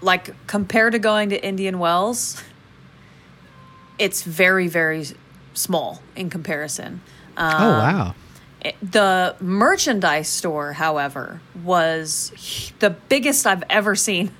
like 0.00 0.34
compared 0.46 0.92
to 0.92 0.98
going 0.98 1.30
to 1.30 1.44
Indian 1.44 1.78
Wells, 1.78 2.42
it's 3.98 4.22
very, 4.22 4.68
very 4.68 5.06
small 5.54 6.00
in 6.16 6.30
comparison. 6.30 7.00
oh, 7.36 7.44
Um, 7.46 7.60
wow. 7.78 8.14
It- 8.60 8.76
the 8.82 9.36
merchandise 9.40 10.28
store, 10.28 10.72
however, 10.72 11.40
was 11.62 12.32
the 12.78 12.90
biggest 12.90 13.46
I've 13.46 13.62
ever 13.68 13.94
seen. 13.94 14.30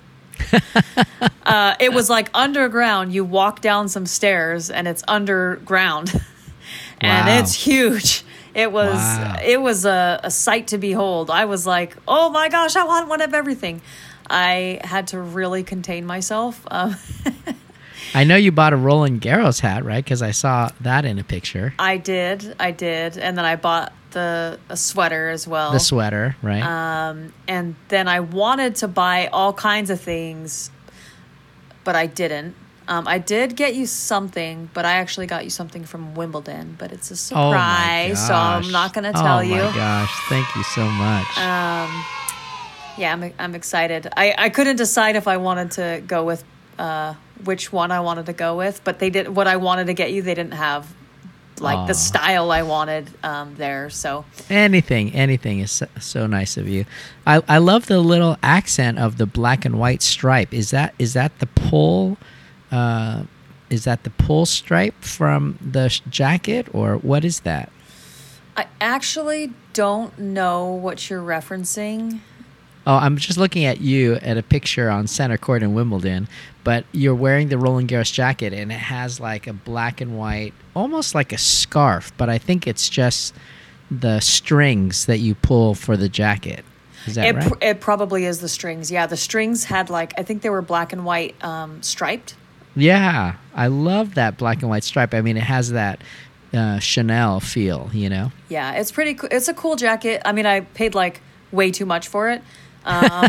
uh, 1.46 1.74
it 1.78 1.92
was 1.92 2.08
like 2.10 2.30
underground. 2.34 3.12
You 3.12 3.24
walk 3.24 3.60
down 3.60 3.88
some 3.88 4.06
stairs 4.06 4.70
and 4.70 4.88
it's 4.88 5.04
underground, 5.06 6.12
and 7.00 7.28
Wow. 7.28 7.38
it's 7.38 7.54
huge. 7.54 8.24
It 8.54 8.70
was 8.70 8.94
Wow. 8.94 9.36
it 9.44 9.60
was 9.60 9.84
a, 9.84 10.20
a 10.22 10.30
sight 10.30 10.68
to 10.68 10.78
behold. 10.78 11.30
I 11.30 11.44
was 11.44 11.66
like, 11.66 11.96
oh 12.06 12.30
my 12.30 12.48
gosh, 12.48 12.76
I 12.76 12.84
want 12.84 13.08
one 13.08 13.20
of 13.20 13.34
everything. 13.34 13.82
I 14.30 14.80
had 14.84 15.08
to 15.08 15.20
really 15.20 15.64
contain 15.64 16.06
myself. 16.06 16.64
Um, 16.70 16.96
I 18.14 18.22
know 18.24 18.36
you 18.36 18.52
bought 18.52 18.72
a 18.72 18.76
Roland 18.76 19.20
Garros 19.20 19.60
hat, 19.60 19.84
right? 19.84 20.02
Because 20.04 20.22
I 20.22 20.30
saw 20.30 20.70
that 20.80 21.04
in 21.04 21.18
a 21.18 21.24
picture. 21.24 21.74
I 21.78 21.96
did, 21.96 22.54
I 22.60 22.70
did, 22.70 23.18
and 23.18 23.36
then 23.36 23.44
I 23.44 23.56
bought 23.56 23.92
the 24.12 24.60
a 24.68 24.76
sweater 24.76 25.30
as 25.30 25.48
well. 25.48 25.72
The 25.72 25.80
sweater, 25.80 26.36
right? 26.40 26.62
Um, 26.62 27.32
and 27.48 27.74
then 27.88 28.06
I 28.06 28.20
wanted 28.20 28.76
to 28.76 28.88
buy 28.88 29.26
all 29.32 29.52
kinds 29.52 29.90
of 29.90 30.00
things, 30.00 30.70
but 31.82 31.96
I 31.96 32.06
didn't. 32.06 32.54
Um, 32.86 33.08
I 33.08 33.18
did 33.18 33.56
get 33.56 33.74
you 33.74 33.86
something, 33.86 34.68
but 34.74 34.84
I 34.84 34.94
actually 34.94 35.26
got 35.26 35.44
you 35.44 35.50
something 35.50 35.84
from 35.84 36.14
Wimbledon, 36.14 36.76
but 36.78 36.92
it's 36.92 37.10
a 37.10 37.14
oh 37.14 37.16
surprise, 37.16 38.26
so 38.26 38.34
I'm 38.34 38.70
not 38.70 38.92
going 38.92 39.04
to 39.04 39.12
tell 39.12 39.42
you. 39.42 39.54
oh 39.54 39.56
you. 39.56 39.64
my 39.70 39.74
gosh! 39.74 40.12
Thank 40.28 40.54
you 40.54 40.62
so 40.64 40.84
much. 40.84 41.38
Um, 41.38 42.04
Yeah, 42.96 43.12
I'm, 43.12 43.32
I'm 43.38 43.54
excited. 43.54 44.08
I, 44.16 44.34
I 44.36 44.48
couldn't 44.50 44.76
decide 44.76 45.16
if 45.16 45.26
I 45.26 45.36
wanted 45.38 45.72
to 45.72 46.02
go 46.06 46.24
with 46.24 46.44
uh, 46.78 47.14
which 47.42 47.72
one 47.72 47.90
I 47.90 48.00
wanted 48.00 48.26
to 48.26 48.32
go 48.32 48.56
with, 48.56 48.82
but 48.84 48.98
they 48.98 49.10
did 49.10 49.28
what 49.28 49.46
I 49.48 49.56
wanted 49.56 49.86
to 49.86 49.94
get 49.94 50.12
you. 50.12 50.22
They 50.22 50.34
didn't 50.34 50.54
have 50.54 50.92
like 51.60 51.78
Aw. 51.78 51.86
the 51.86 51.94
style 51.94 52.50
I 52.50 52.62
wanted 52.62 53.08
um, 53.22 53.54
there, 53.56 53.90
so 53.90 54.24
anything, 54.50 55.12
anything 55.12 55.60
is 55.60 55.70
so, 55.70 55.86
so 56.00 56.26
nice 56.26 56.56
of 56.56 56.68
you. 56.68 56.84
I, 57.26 57.42
I 57.48 57.58
love 57.58 57.86
the 57.86 58.00
little 58.00 58.36
accent 58.42 58.98
of 58.98 59.18
the 59.18 59.26
black 59.26 59.64
and 59.64 59.78
white 59.78 60.02
stripe. 60.02 60.52
Is 60.52 60.70
that 60.70 60.94
is 60.98 61.14
that 61.14 61.38
the 61.38 61.46
pull? 61.46 62.16
Uh, 62.74 63.22
is 63.70 63.84
that 63.84 64.02
the 64.02 64.10
pull 64.10 64.46
stripe 64.46 65.00
from 65.00 65.58
the 65.60 65.88
sh- 65.88 66.00
jacket, 66.10 66.66
or 66.72 66.96
what 66.96 67.24
is 67.24 67.40
that? 67.40 67.70
I 68.56 68.66
actually 68.80 69.52
don't 69.72 70.16
know 70.18 70.66
what 70.66 71.08
you're 71.08 71.22
referencing. 71.22 72.20
Oh, 72.86 72.96
I'm 72.96 73.16
just 73.16 73.38
looking 73.38 73.64
at 73.64 73.80
you 73.80 74.14
at 74.16 74.36
a 74.36 74.42
picture 74.42 74.90
on 74.90 75.06
center 75.06 75.38
court 75.38 75.62
in 75.62 75.72
Wimbledon, 75.72 76.28
but 76.64 76.84
you're 76.92 77.14
wearing 77.14 77.48
the 77.48 77.58
Roland 77.58 77.88
Garros 77.88 78.12
jacket 78.12 78.52
and 78.52 78.70
it 78.70 78.78
has 78.78 79.20
like 79.20 79.46
a 79.46 79.52
black 79.52 80.00
and 80.00 80.18
white, 80.18 80.52
almost 80.74 81.14
like 81.14 81.32
a 81.32 81.38
scarf, 81.38 82.12
but 82.16 82.28
I 82.28 82.38
think 82.38 82.66
it's 82.66 82.88
just 82.88 83.34
the 83.90 84.20
strings 84.20 85.06
that 85.06 85.18
you 85.18 85.34
pull 85.36 85.74
for 85.74 85.96
the 85.96 86.08
jacket. 86.08 86.64
Is 87.06 87.14
that 87.14 87.26
It, 87.26 87.34
right? 87.36 87.48
pr- 87.48 87.58
it 87.60 87.80
probably 87.80 88.24
is 88.26 88.40
the 88.40 88.48
strings. 88.48 88.90
Yeah, 88.90 89.06
the 89.06 89.16
strings 89.16 89.64
had 89.64 89.90
like 89.90 90.12
I 90.18 90.22
think 90.24 90.42
they 90.42 90.50
were 90.50 90.62
black 90.62 90.92
and 90.92 91.04
white 91.04 91.42
um, 91.44 91.82
striped 91.82 92.34
Yeah, 92.76 93.36
I 93.54 93.66
love 93.68 94.14
that 94.14 94.36
black 94.36 94.60
and 94.62 94.68
white 94.70 94.84
stripe. 94.84 95.14
I 95.14 95.20
mean, 95.20 95.36
it 95.36 95.42
has 95.44 95.70
that 95.72 96.00
uh, 96.52 96.78
Chanel 96.80 97.40
feel, 97.40 97.90
you 97.92 98.08
know. 98.08 98.32
Yeah, 98.48 98.72
it's 98.72 98.90
pretty. 98.92 99.14
co- 99.14 99.28
It's 99.30 99.48
a 99.48 99.54
cool 99.54 99.76
jacket. 99.76 100.22
I 100.24 100.32
mean, 100.32 100.46
I 100.46 100.60
paid 100.60 100.94
like 100.94 101.20
way 101.52 101.70
too 101.70 101.86
much 101.86 102.08
for 102.08 102.30
it. 102.30 102.42
Um, 102.84 103.28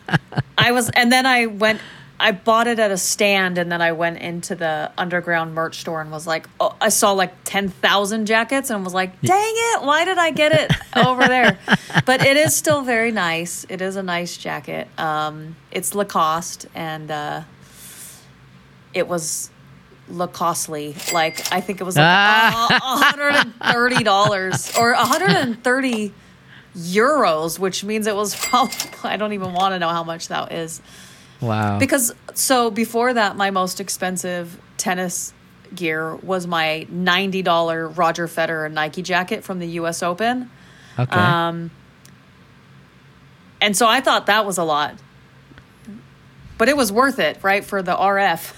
I 0.58 0.72
was, 0.72 0.90
and 0.90 1.10
then 1.12 1.26
I 1.26 1.46
went. 1.46 1.80
I 2.20 2.30
bought 2.30 2.68
it 2.68 2.78
at 2.78 2.92
a 2.92 2.96
stand, 2.96 3.58
and 3.58 3.72
then 3.72 3.82
I 3.82 3.90
went 3.90 4.18
into 4.18 4.54
the 4.54 4.92
underground 4.96 5.54
merch 5.56 5.80
store 5.80 6.00
and 6.00 6.12
was 6.12 6.24
like, 6.24 6.46
oh, 6.60 6.76
I 6.80 6.88
saw 6.90 7.10
like 7.12 7.32
ten 7.42 7.68
thousand 7.68 8.26
jackets, 8.26 8.70
and 8.70 8.84
was 8.84 8.94
like, 8.94 9.20
dang 9.22 9.52
it, 9.54 9.82
why 9.82 10.04
did 10.04 10.18
I 10.18 10.30
get 10.30 10.52
it 10.52 10.70
over 11.06 11.26
there? 11.26 11.58
But 12.06 12.24
it 12.24 12.36
is 12.36 12.54
still 12.54 12.82
very 12.82 13.10
nice. 13.10 13.66
It 13.68 13.80
is 13.80 13.96
a 13.96 14.02
nice 14.04 14.36
jacket. 14.36 14.86
Um, 14.98 15.56
it's 15.72 15.94
Lacoste, 15.96 16.66
and 16.76 17.10
uh, 17.10 17.42
it 18.94 19.08
was 19.08 19.50
look 20.08 20.32
costly. 20.32 20.94
Like 21.12 21.52
I 21.52 21.60
think 21.60 21.80
it 21.80 21.84
was 21.84 21.96
like 21.96 22.52
hundred 22.54 23.34
and 23.36 23.54
thirty 23.56 24.02
dollars 24.04 24.76
or 24.76 24.92
hundred 24.94 25.30
and 25.30 25.62
thirty 25.62 26.12
euros, 26.76 27.58
which 27.58 27.84
means 27.84 28.06
it 28.06 28.16
was 28.16 28.34
probably 28.46 28.76
I 29.04 29.16
don't 29.16 29.32
even 29.32 29.52
want 29.52 29.74
to 29.74 29.78
know 29.78 29.88
how 29.88 30.04
much 30.04 30.28
that 30.28 30.52
is 30.52 30.80
Wow. 31.40 31.78
because 31.78 32.14
so 32.34 32.70
before 32.70 33.12
that 33.14 33.36
my 33.36 33.50
most 33.50 33.80
expensive 33.80 34.58
tennis 34.76 35.34
gear 35.74 36.14
was 36.16 36.46
my 36.46 36.86
ninety 36.88 37.42
dollar 37.42 37.88
Roger 37.88 38.26
Federer 38.28 38.70
Nike 38.70 39.02
jacket 39.02 39.42
from 39.44 39.58
the 39.58 39.66
U.S. 39.68 40.02
Open, 40.02 40.50
okay. 40.98 41.16
um, 41.16 41.70
and 43.60 43.76
so 43.76 43.86
I 43.88 44.00
thought 44.00 44.26
that 44.26 44.44
was 44.46 44.58
a 44.58 44.64
lot, 44.64 44.94
but 46.58 46.68
it 46.68 46.76
was 46.76 46.92
worth 46.92 47.18
it, 47.18 47.38
right, 47.42 47.64
for 47.64 47.82
the 47.82 47.94
RF. 47.94 48.54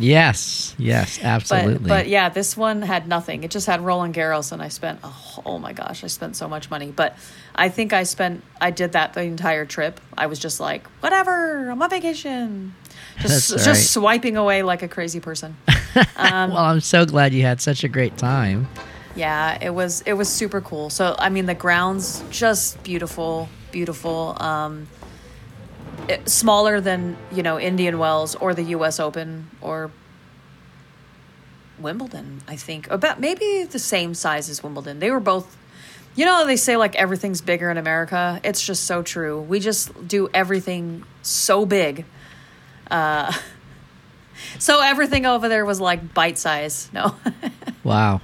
Yes. 0.00 0.74
Yes. 0.78 1.18
Absolutely. 1.22 1.88
But 1.88 1.88
but 1.88 2.08
yeah, 2.08 2.28
this 2.28 2.56
one 2.56 2.82
had 2.82 3.08
nothing. 3.08 3.44
It 3.44 3.50
just 3.50 3.66
had 3.66 3.80
Roland 3.80 4.14
Garros, 4.14 4.52
and 4.52 4.60
I 4.62 4.68
spent 4.68 5.00
oh, 5.02 5.42
oh 5.44 5.58
my 5.58 5.72
gosh, 5.72 6.04
I 6.04 6.08
spent 6.08 6.36
so 6.36 6.48
much 6.48 6.70
money. 6.70 6.92
But 6.94 7.16
I 7.54 7.68
think 7.68 7.92
I 7.92 8.02
spent 8.04 8.42
I 8.60 8.70
did 8.70 8.92
that 8.92 9.14
the 9.14 9.22
entire 9.22 9.66
trip. 9.66 10.00
I 10.16 10.26
was 10.26 10.38
just 10.38 10.60
like, 10.60 10.86
whatever, 11.00 11.70
I'm 11.70 11.80
on 11.80 11.90
vacation, 11.90 12.74
just 13.20 13.50
That's 13.50 13.64
just 13.64 13.92
swiping 13.92 14.36
away 14.36 14.62
like 14.62 14.82
a 14.82 14.88
crazy 14.88 15.20
person. 15.20 15.56
well, 16.16 16.56
I'm 16.56 16.80
so 16.80 17.06
glad 17.06 17.32
you 17.32 17.42
had 17.42 17.60
such 17.60 17.84
a 17.84 17.88
great 17.88 18.16
time. 18.16 18.68
yeah, 19.14 19.58
it 19.60 19.70
was 19.70 20.02
it 20.02 20.14
was 20.14 20.28
super 20.28 20.60
cool. 20.60 20.90
So 20.90 21.14
I 21.18 21.28
mean, 21.28 21.46
the 21.46 21.54
grounds 21.54 22.22
just 22.30 22.82
beautiful, 22.82 23.48
beautiful. 23.70 24.36
Um, 24.40 24.88
smaller 26.26 26.80
than 26.80 27.16
you 27.32 27.42
know 27.42 27.58
Indian 27.58 27.98
Wells 27.98 28.34
or 28.34 28.54
the 28.54 28.62
U.S. 28.64 29.00
Open 29.00 29.50
or 29.60 29.90
Wimbledon. 31.78 32.42
I 32.48 32.56
think 32.56 32.90
about 32.90 33.20
maybe 33.20 33.64
the 33.64 33.78
same 33.78 34.14
size 34.14 34.48
as 34.48 34.62
Wimbledon. 34.62 34.98
They 34.98 35.10
were 35.10 35.20
both. 35.20 35.56
You 36.16 36.24
know, 36.24 36.46
they 36.46 36.56
say 36.56 36.76
like 36.76 36.94
everything's 36.94 37.40
bigger 37.40 37.70
in 37.70 37.76
America. 37.76 38.40
It's 38.44 38.64
just 38.64 38.84
so 38.84 39.02
true. 39.02 39.40
We 39.40 39.58
just 39.58 40.06
do 40.06 40.28
everything 40.32 41.04
so 41.22 41.66
big. 41.66 42.04
Uh, 42.88 43.32
so 44.58 44.80
everything 44.80 45.26
over 45.26 45.48
there 45.48 45.64
was 45.64 45.80
like 45.80 46.14
bite 46.14 46.38
size. 46.38 46.88
No. 46.92 47.16
Wow. 47.84 48.22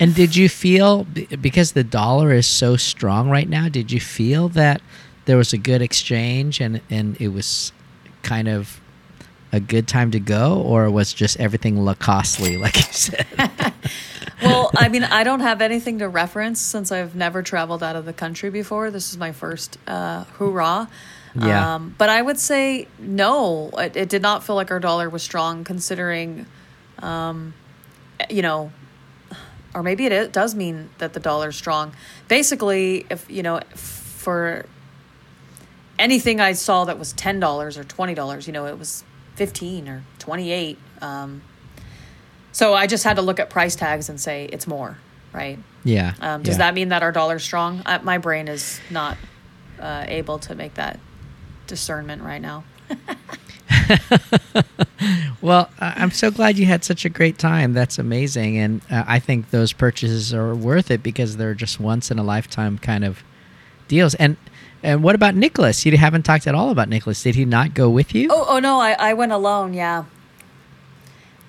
And 0.00 0.14
did 0.14 0.34
you 0.34 0.48
feel 0.48 1.04
because 1.04 1.72
the 1.72 1.84
dollar 1.84 2.32
is 2.32 2.46
so 2.46 2.76
strong 2.76 3.28
right 3.28 3.48
now? 3.48 3.68
Did 3.68 3.92
you 3.92 4.00
feel 4.00 4.48
that 4.50 4.80
there 5.26 5.36
was 5.36 5.52
a 5.52 5.58
good 5.58 5.82
exchange 5.82 6.60
and 6.60 6.80
and 6.90 7.20
it 7.20 7.28
was 7.28 7.72
kind 8.22 8.48
of 8.48 8.80
a 9.52 9.60
good 9.60 9.86
time 9.88 10.10
to 10.10 10.20
go, 10.20 10.60
or 10.60 10.90
was 10.90 11.12
just 11.12 11.38
everything 11.38 11.84
Lacoste-ly, 11.84 12.56
like 12.56 12.76
you 12.76 12.92
said? 12.92 13.26
well, 14.42 14.70
I 14.76 14.88
mean, 14.88 15.04
I 15.04 15.24
don't 15.24 15.40
have 15.40 15.62
anything 15.62 16.00
to 16.00 16.08
reference 16.08 16.60
since 16.60 16.90
I've 16.92 17.14
never 17.14 17.42
traveled 17.42 17.82
out 17.82 17.96
of 17.96 18.04
the 18.04 18.12
country 18.12 18.50
before. 18.50 18.90
This 18.90 19.10
is 19.10 19.16
my 19.16 19.32
first 19.32 19.78
uh, 19.86 20.24
hoorah. 20.24 20.88
Yeah. 21.34 21.74
Um, 21.74 21.94
but 21.96 22.08
I 22.08 22.22
would 22.22 22.38
say 22.38 22.88
no, 22.98 23.70
it, 23.78 23.96
it 23.96 24.08
did 24.08 24.22
not 24.22 24.42
feel 24.42 24.56
like 24.56 24.70
our 24.70 24.80
dollar 24.80 25.08
was 25.08 25.22
strong 25.22 25.64
considering, 25.64 26.46
um, 26.98 27.54
you 28.30 28.42
know, 28.42 28.72
or 29.74 29.82
maybe 29.82 30.06
it, 30.06 30.12
it 30.12 30.32
does 30.32 30.54
mean 30.54 30.88
that 30.98 31.12
the 31.12 31.20
dollar's 31.20 31.56
strong. 31.56 31.92
Basically, 32.28 33.06
if, 33.10 33.30
you 33.30 33.42
know, 33.42 33.60
for 33.74 34.64
anything 35.98 36.40
I 36.40 36.52
saw 36.52 36.84
that 36.84 36.98
was 36.98 37.12
$10 37.14 37.42
or 37.76 37.84
$20, 37.84 38.46
you 38.46 38.52
know, 38.52 38.66
it 38.66 38.78
was 38.78 39.04
15 39.36 39.88
or 39.88 40.04
28. 40.18 40.78
Um, 41.00 41.42
so 42.52 42.74
I 42.74 42.86
just 42.86 43.04
had 43.04 43.16
to 43.16 43.22
look 43.22 43.38
at 43.40 43.50
price 43.50 43.76
tags 43.76 44.08
and 44.08 44.20
say 44.20 44.46
it's 44.52 44.66
more, 44.66 44.98
right? 45.32 45.58
yeah. 45.84 46.14
Um, 46.20 46.42
does 46.42 46.54
yeah. 46.54 46.58
that 46.58 46.74
mean 46.74 46.88
that 46.88 47.02
our 47.02 47.12
dollar's 47.12 47.44
strong? 47.44 47.82
Uh, 47.86 48.00
my 48.02 48.18
brain 48.18 48.48
is 48.48 48.80
not 48.90 49.16
uh, 49.78 50.04
able 50.08 50.38
to 50.40 50.54
make 50.54 50.74
that 50.74 50.98
discernment 51.66 52.22
right 52.22 52.40
now. 52.40 52.64
Well, 55.42 55.70
I- 55.78 55.94
I'm 55.96 56.10
so 56.10 56.30
glad 56.30 56.58
you 56.58 56.66
had 56.66 56.82
such 56.82 57.04
a 57.04 57.08
great 57.08 57.38
time. 57.38 57.72
That's 57.72 57.98
amazing, 57.98 58.58
and 58.58 58.80
uh, 58.90 59.04
I 59.06 59.18
think 59.20 59.50
those 59.50 59.72
purchases 59.72 60.34
are 60.34 60.54
worth 60.54 60.90
it 60.90 61.02
because 61.04 61.36
they're 61.36 61.54
just 61.54 61.78
once 61.78 62.10
in 62.10 62.18
a 62.18 62.24
lifetime 62.24 62.78
kind 62.78 63.04
of 63.04 63.22
deals. 63.86 64.14
And 64.16 64.36
and 64.82 65.02
what 65.02 65.14
about 65.14 65.34
Nicholas? 65.34 65.84
You 65.86 65.96
haven't 65.96 66.22
talked 66.24 66.46
at 66.46 66.54
all 66.54 66.70
about 66.70 66.88
Nicholas. 66.88 67.22
Did 67.22 67.34
he 67.34 67.44
not 67.44 67.74
go 67.74 67.88
with 67.90 68.14
you? 68.14 68.28
Oh, 68.30 68.46
oh 68.48 68.58
no, 68.58 68.78
I, 68.80 68.92
I 68.92 69.14
went 69.14 69.32
alone. 69.32 69.74
Yeah. 69.74 70.04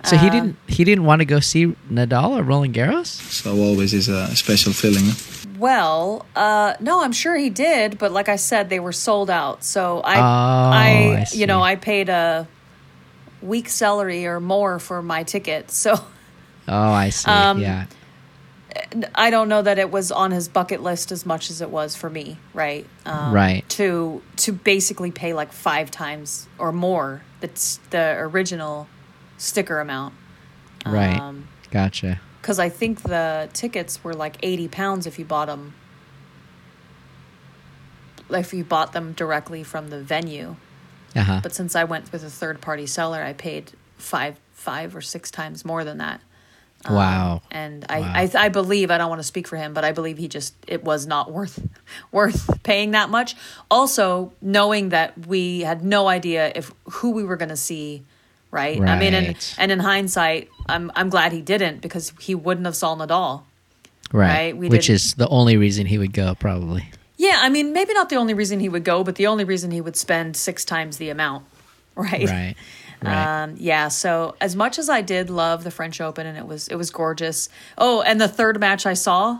so 0.03 0.15
he 0.17 0.27
um, 0.27 0.31
didn't 0.33 0.55
he 0.67 0.83
didn't 0.83 1.05
want 1.05 1.19
to 1.19 1.25
go 1.25 1.39
see 1.39 1.67
Nadal 1.91 2.39
or 2.39 2.43
Roland 2.43 2.73
Garros? 2.73 3.07
So 3.07 3.57
always 3.57 3.93
is 3.93 4.07
a 4.09 4.35
special 4.35 4.73
feeling. 4.73 5.05
Well, 5.59 6.25
uh, 6.35 6.75
no, 6.79 7.01
I'm 7.03 7.11
sure 7.13 7.35
he 7.35 7.49
did, 7.49 7.97
but 7.97 8.11
like 8.11 8.29
I 8.29 8.35
said, 8.35 8.69
they 8.69 8.79
were 8.79 8.93
sold 8.93 9.29
out. 9.29 9.63
So 9.63 10.01
I, 10.01 10.17
Oh, 10.17 10.21
I, 10.21 10.81
I 11.21 11.25
you 11.31 11.47
know. 11.47 11.61
I 11.63 11.75
paid 11.75 12.09
a 12.09 12.47
week 13.41 13.67
salary 13.69 14.25
or 14.27 14.39
more 14.39 14.77
for 14.77 15.01
my 15.01 15.23
ticket. 15.23 15.71
So 15.71 15.95
Oh, 16.67 16.91
I 16.91 17.09
see. 17.09 17.31
Um, 17.31 17.59
yeah. 17.61 17.85
I 19.15 19.29
don't 19.29 19.49
know 19.49 19.61
that 19.61 19.77
it 19.79 19.91
was 19.91 20.11
on 20.11 20.31
his 20.31 20.47
bucket 20.47 20.81
list 20.81 21.11
as 21.11 21.25
much 21.25 21.49
as 21.49 21.61
it 21.61 21.69
was 21.69 21.95
for 21.95 22.09
me, 22.09 22.37
right? 22.53 22.85
Um, 23.05 23.33
Right. 23.33 23.67
To 23.69 24.21
to 24.37 24.51
basically 24.51 25.11
pay 25.11 25.33
like 25.33 25.51
five 25.53 25.91
times 25.91 26.47
or 26.57 26.71
more 26.71 27.21
that's 27.39 27.77
the 27.91 28.15
original 28.17 28.87
sticker 29.37 29.79
amount. 29.79 30.13
Right. 30.85 31.19
Um, 31.19 31.47
Gotcha. 31.71 32.19
because 32.41 32.59
I 32.59 32.69
think 32.69 33.01
the 33.03 33.49
tickets 33.53 34.03
were 34.03 34.13
like 34.13 34.37
eighty 34.41 34.67
pounds 34.67 35.05
if 35.05 35.19
you 35.19 35.25
bought 35.25 35.47
them. 35.47 35.73
If 38.29 38.53
you 38.53 38.63
bought 38.63 38.91
them 38.93 39.13
directly 39.13 39.63
from 39.63 39.89
the 39.89 40.01
venue, 40.01 40.57
Uh 41.15 41.21
huh. 41.23 41.39
but 41.41 41.53
since 41.53 41.75
I 41.75 41.83
went 41.85 42.11
with 42.11 42.23
a 42.23 42.29
third 42.29 42.59
party 42.59 42.85
seller, 42.85 43.23
I 43.23 43.33
paid 43.33 43.71
five 43.97 44.37
five 44.53 44.95
or 44.95 45.01
six 45.01 45.31
times 45.31 45.63
more 45.63 45.83
than 45.83 45.97
that. 45.99 46.19
Um, 46.85 46.95
Wow. 46.95 47.41
And 47.51 47.85
I, 47.89 47.99
Wow. 47.99 48.11
I, 48.15 48.31
I 48.45 48.49
believe 48.49 48.91
I 48.91 48.97
don't 48.97 49.09
want 49.09 49.19
to 49.19 49.27
speak 49.27 49.47
for 49.47 49.57
him, 49.57 49.73
but 49.73 49.83
I 49.83 49.91
believe 49.91 50.17
he 50.17 50.27
just 50.27 50.53
it 50.67 50.83
was 50.83 51.05
not 51.07 51.31
worth 51.31 51.59
worth 52.11 52.61
paying 52.63 52.91
that 52.91 53.09
much. 53.09 53.35
Also, 53.69 54.31
knowing 54.41 54.89
that 54.89 55.27
we 55.27 55.61
had 55.61 55.83
no 55.83 56.07
idea 56.07 56.51
if 56.55 56.71
who 56.85 57.11
we 57.11 57.23
were 57.23 57.35
going 57.35 57.49
to 57.49 57.57
see, 57.57 58.03
right? 58.51 58.79
I 58.79 58.99
mean, 58.99 59.13
and 59.13 59.55
and 59.57 59.71
in 59.71 59.79
hindsight, 59.79 60.49
I'm 60.67 60.91
I'm 60.95 61.09
glad 61.09 61.31
he 61.33 61.41
didn't 61.41 61.81
because 61.81 62.13
he 62.19 62.35
wouldn't 62.35 62.65
have 62.65 62.75
saw 62.75 62.95
Nadal. 62.95 63.43
Right. 64.13 64.27
right, 64.29 64.57
we 64.57 64.69
Which 64.69 64.87
didn't- 64.87 64.95
is 64.95 65.13
the 65.15 65.27
only 65.27 65.57
reason 65.57 65.85
he 65.85 65.97
would 65.97 66.13
go, 66.13 66.33
probably. 66.35 66.89
Yeah, 67.17 67.39
I 67.41 67.49
mean, 67.49 67.73
maybe 67.73 67.93
not 67.93 68.07
the 68.09 68.15
only 68.15 68.33
reason 68.33 68.59
he 68.61 68.69
would 68.69 68.85
go, 68.85 69.03
but 69.03 69.15
the 69.15 69.27
only 69.27 69.43
reason 69.43 69.71
he 69.71 69.81
would 69.81 69.97
spend 69.97 70.37
six 70.37 70.63
times 70.63 70.95
the 70.97 71.09
amount, 71.09 71.43
right? 71.95 72.29
Right. 72.29 72.55
Right. 73.01 73.43
Um, 73.43 73.55
yeah. 73.57 73.89
So 73.89 74.35
as 74.41 74.55
much 74.55 74.79
as 74.79 74.89
I 74.89 75.01
did 75.01 75.29
love 75.29 75.63
the 75.63 75.71
French 75.71 76.01
Open 76.01 76.25
and 76.25 76.37
it 76.37 76.47
was 76.47 76.67
it 76.67 76.75
was 76.75 76.89
gorgeous. 76.89 77.49
Oh, 77.77 78.01
and 78.01 78.19
the 78.19 78.27
third 78.27 78.59
match 78.59 78.85
I 78.85 78.93
saw 78.93 79.39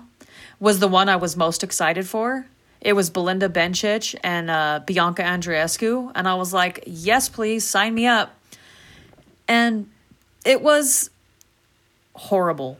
was 0.59 0.79
the 0.79 0.87
one 0.87 1.09
I 1.09 1.15
was 1.15 1.35
most 1.35 1.63
excited 1.63 2.07
for. 2.07 2.45
It 2.79 2.93
was 2.93 3.09
Belinda 3.09 3.49
Bencic 3.49 4.15
and 4.23 4.49
uh, 4.51 4.81
Bianca 4.85 5.23
Andreescu, 5.23 6.11
and 6.13 6.27
I 6.27 6.35
was 6.35 6.53
like, 6.53 6.83
"Yes, 6.85 7.27
please 7.27 7.65
sign 7.65 7.95
me 7.95 8.05
up." 8.05 8.35
And 9.47 9.89
it 10.45 10.61
was 10.61 11.09
horrible. 12.13 12.77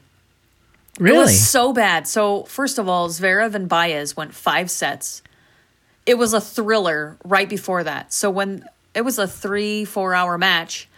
It 1.00 1.04
really? 1.04 1.18
was 1.20 1.48
so 1.48 1.74
bad. 1.74 2.08
So 2.08 2.44
first 2.44 2.78
of 2.78 2.88
all, 2.88 3.10
Zverev 3.10 3.56
and 3.56 3.68
Baez 3.68 4.16
went 4.16 4.34
five 4.34 4.70
sets. 4.70 5.22
It 6.06 6.18
was 6.18 6.34
a 6.34 6.42
thriller 6.42 7.18
right 7.24 7.50
before 7.50 7.84
that. 7.84 8.14
So 8.14 8.30
when 8.30 8.66
it 8.98 9.06
was 9.06 9.18
a 9.20 9.28
three 9.28 9.86
four 9.86 10.14
hour 10.14 10.38
match, 10.38 10.90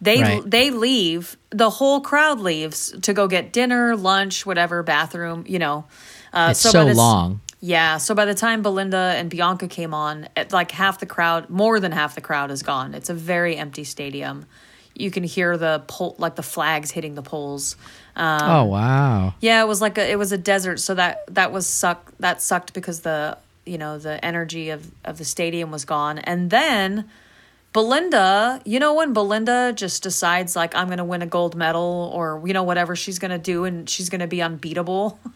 they 0.00 0.22
Right. 0.22 0.42
they 0.50 0.70
leave. 0.70 1.36
The 1.50 1.70
whole 1.70 2.00
crowd 2.00 2.40
leaves 2.40 2.94
to 3.02 3.12
go 3.12 3.26
get 3.28 3.52
dinner, 3.52 3.96
lunch, 3.96 4.46
whatever, 4.46 4.82
bathroom. 4.82 5.44
You 5.46 5.58
know, 5.58 5.84
uh, 6.32 6.48
it's 6.52 6.60
so 6.60 6.84
the 6.84 6.94
long. 6.94 7.40
Yeah. 7.60 7.98
So 7.98 8.14
by 8.14 8.24
the 8.24 8.34
time 8.34 8.62
Belinda 8.62 9.14
and 9.18 9.28
Bianca 9.28 9.66
came 9.66 9.92
on, 9.92 10.28
it, 10.36 10.52
like 10.52 10.70
half 10.70 11.00
the 11.00 11.06
crowd, 11.06 11.50
more 11.50 11.80
than 11.80 11.90
half 11.92 12.14
the 12.14 12.20
crowd 12.20 12.50
is 12.52 12.62
gone. 12.62 12.94
It's 12.94 13.10
a 13.10 13.14
very 13.14 13.56
empty 13.56 13.84
stadium. 13.84 14.46
you 14.94 15.10
can 15.12 15.22
hear 15.22 15.56
the 15.56 15.80
pole 15.86 16.16
like 16.18 16.34
the 16.34 16.42
flags 16.42 16.90
hitting 16.90 17.14
the 17.14 17.22
poles. 17.22 17.76
Um, 18.16 18.40
oh 18.42 18.64
wow. 18.64 19.34
Yeah, 19.40 19.62
it 19.62 19.68
was 19.68 19.80
like 19.80 19.96
a 19.98 20.10
it 20.10 20.18
was 20.18 20.32
a 20.32 20.38
desert, 20.38 20.78
so 20.80 20.94
that 20.94 21.22
that 21.34 21.52
was 21.52 21.66
suck 21.68 22.12
that 22.18 22.42
sucked 22.42 22.72
because 22.74 23.00
the 23.02 23.38
you 23.64 23.78
know 23.78 23.98
the 23.98 24.22
energy 24.24 24.70
of 24.70 24.90
of 25.04 25.18
the 25.18 25.24
stadium 25.24 25.70
was 25.70 25.84
gone, 25.84 26.18
and 26.18 26.50
then. 26.50 27.08
Belinda, 27.72 28.60
you 28.64 28.80
know 28.80 28.94
when 28.94 29.12
Belinda 29.12 29.72
just 29.74 30.02
decides 30.02 30.56
like 30.56 30.74
I'm 30.74 30.86
going 30.86 30.98
to 30.98 31.04
win 31.04 31.22
a 31.22 31.26
gold 31.26 31.54
medal 31.54 32.10
or 32.14 32.42
you 32.46 32.52
know 32.52 32.62
whatever 32.62 32.96
she's 32.96 33.18
going 33.18 33.30
to 33.30 33.38
do 33.38 33.64
and 33.64 33.88
she's 33.88 34.08
going 34.08 34.20
to 34.20 34.26
be 34.26 34.42
unbeatable. 34.42 35.18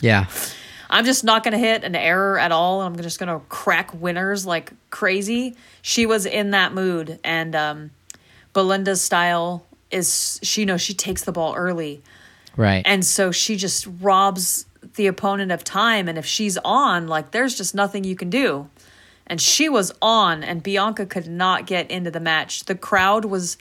Yeah. 0.00 0.26
I'm 0.88 1.04
just 1.04 1.24
not 1.24 1.44
going 1.44 1.52
to 1.52 1.58
hit 1.58 1.84
an 1.84 1.94
error 1.94 2.38
at 2.38 2.52
all. 2.52 2.80
I'm 2.80 2.96
just 2.96 3.18
going 3.18 3.28
to 3.28 3.44
crack 3.48 3.92
winners 3.92 4.46
like 4.46 4.72
crazy. 4.90 5.56
She 5.82 6.06
was 6.06 6.24
in 6.24 6.50
that 6.50 6.72
mood 6.72 7.18
and 7.22 7.54
um 7.54 7.90
Belinda's 8.54 9.02
style 9.02 9.64
is 9.90 10.40
she 10.42 10.62
you 10.62 10.66
know 10.66 10.78
she 10.78 10.94
takes 10.94 11.22
the 11.22 11.32
ball 11.32 11.54
early. 11.54 12.02
Right. 12.56 12.82
And 12.86 13.04
so 13.04 13.30
she 13.30 13.56
just 13.56 13.86
robs 14.00 14.66
the 14.96 15.06
opponent 15.06 15.52
of 15.52 15.64
time. 15.64 16.08
And 16.08 16.18
if 16.18 16.26
she's 16.26 16.58
on, 16.58 17.06
like 17.08 17.30
there's 17.30 17.56
just 17.56 17.74
nothing 17.74 18.04
you 18.04 18.16
can 18.16 18.30
do. 18.30 18.68
And 19.26 19.40
she 19.40 19.68
was 19.68 19.92
on, 20.02 20.42
and 20.42 20.62
Bianca 20.62 21.06
could 21.06 21.26
not 21.28 21.66
get 21.66 21.90
into 21.90 22.10
the 22.10 22.20
match. 22.20 22.64
The 22.64 22.74
crowd 22.74 23.24
was 23.24 23.56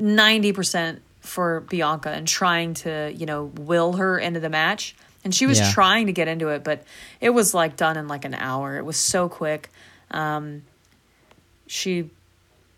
90% 0.00 1.00
for 1.20 1.60
Bianca 1.60 2.10
and 2.10 2.26
trying 2.26 2.74
to, 2.74 3.12
you 3.14 3.26
know, 3.26 3.50
will 3.56 3.94
her 3.94 4.18
into 4.18 4.40
the 4.40 4.48
match. 4.48 4.94
And 5.24 5.34
she 5.34 5.46
was 5.46 5.58
Yeah. 5.58 5.72
trying 5.72 6.06
to 6.06 6.12
get 6.12 6.28
into 6.28 6.48
it, 6.48 6.62
but 6.62 6.84
it 7.20 7.30
was 7.30 7.52
like 7.52 7.76
done 7.76 7.96
in 7.96 8.06
like 8.06 8.24
an 8.24 8.34
hour. 8.34 8.76
It 8.78 8.84
was 8.84 8.96
so 8.96 9.28
quick. 9.28 9.70
Um, 10.12 10.62
she 11.66 12.10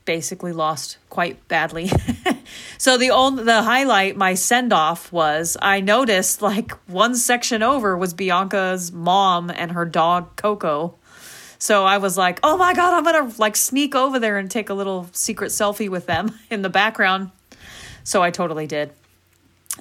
basically 0.06 0.52
lost 0.52 0.96
quite 1.10 1.46
badly. 1.48 1.90
so 2.78 2.96
the 2.96 3.10
only 3.10 3.44
the 3.44 3.62
highlight, 3.64 4.16
my 4.16 4.32
send 4.32 4.72
off 4.72 5.12
was 5.12 5.58
I 5.60 5.80
noticed 5.80 6.40
like 6.40 6.72
one 6.86 7.14
section 7.14 7.62
over 7.62 7.94
was 7.98 8.14
Bianca's 8.14 8.90
mom 8.90 9.50
and 9.50 9.72
her 9.72 9.84
dog 9.84 10.34
Coco. 10.36 10.94
So 11.58 11.84
I 11.84 11.98
was 11.98 12.16
like, 12.16 12.38
oh 12.42 12.56
my 12.56 12.72
god, 12.72 12.94
I'm 12.94 13.04
gonna 13.04 13.32
like 13.38 13.56
sneak 13.56 13.94
over 13.94 14.18
there 14.18 14.38
and 14.38 14.50
take 14.50 14.70
a 14.70 14.74
little 14.74 15.08
secret 15.12 15.50
selfie 15.50 15.88
with 15.88 16.06
them 16.06 16.38
in 16.50 16.62
the 16.62 16.68
background. 16.70 17.30
So 18.04 18.22
I 18.22 18.30
totally 18.30 18.66
did. 18.66 18.92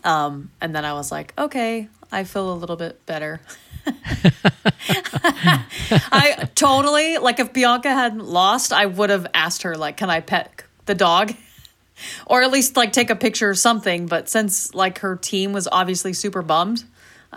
Um, 0.03 0.51
and 0.59 0.75
then 0.75 0.85
I 0.85 0.93
was 0.93 1.11
like, 1.11 1.33
okay, 1.37 1.87
I 2.11 2.23
feel 2.23 2.51
a 2.51 2.55
little 2.55 2.75
bit 2.75 3.05
better. 3.05 3.39
I 6.11 6.49
totally 6.55 7.17
like 7.17 7.39
if 7.39 7.53
Bianca 7.53 7.89
hadn't 7.89 8.25
lost, 8.25 8.73
I 8.73 8.85
would 8.85 9.09
have 9.09 9.27
asked 9.33 9.61
her 9.63 9.75
like, 9.75 9.97
"Can 9.97 10.09
I 10.09 10.19
pet 10.19 10.63
the 10.85 10.95
dog?" 10.95 11.33
or 12.25 12.41
at 12.41 12.51
least 12.51 12.75
like 12.75 12.91
take 12.91 13.09
a 13.09 13.15
picture 13.15 13.49
or 13.49 13.55
something, 13.55 14.07
but 14.07 14.29
since 14.29 14.73
like 14.73 14.99
her 14.99 15.15
team 15.15 15.53
was 15.53 15.67
obviously 15.71 16.13
super 16.13 16.41
bummed, 16.41 16.83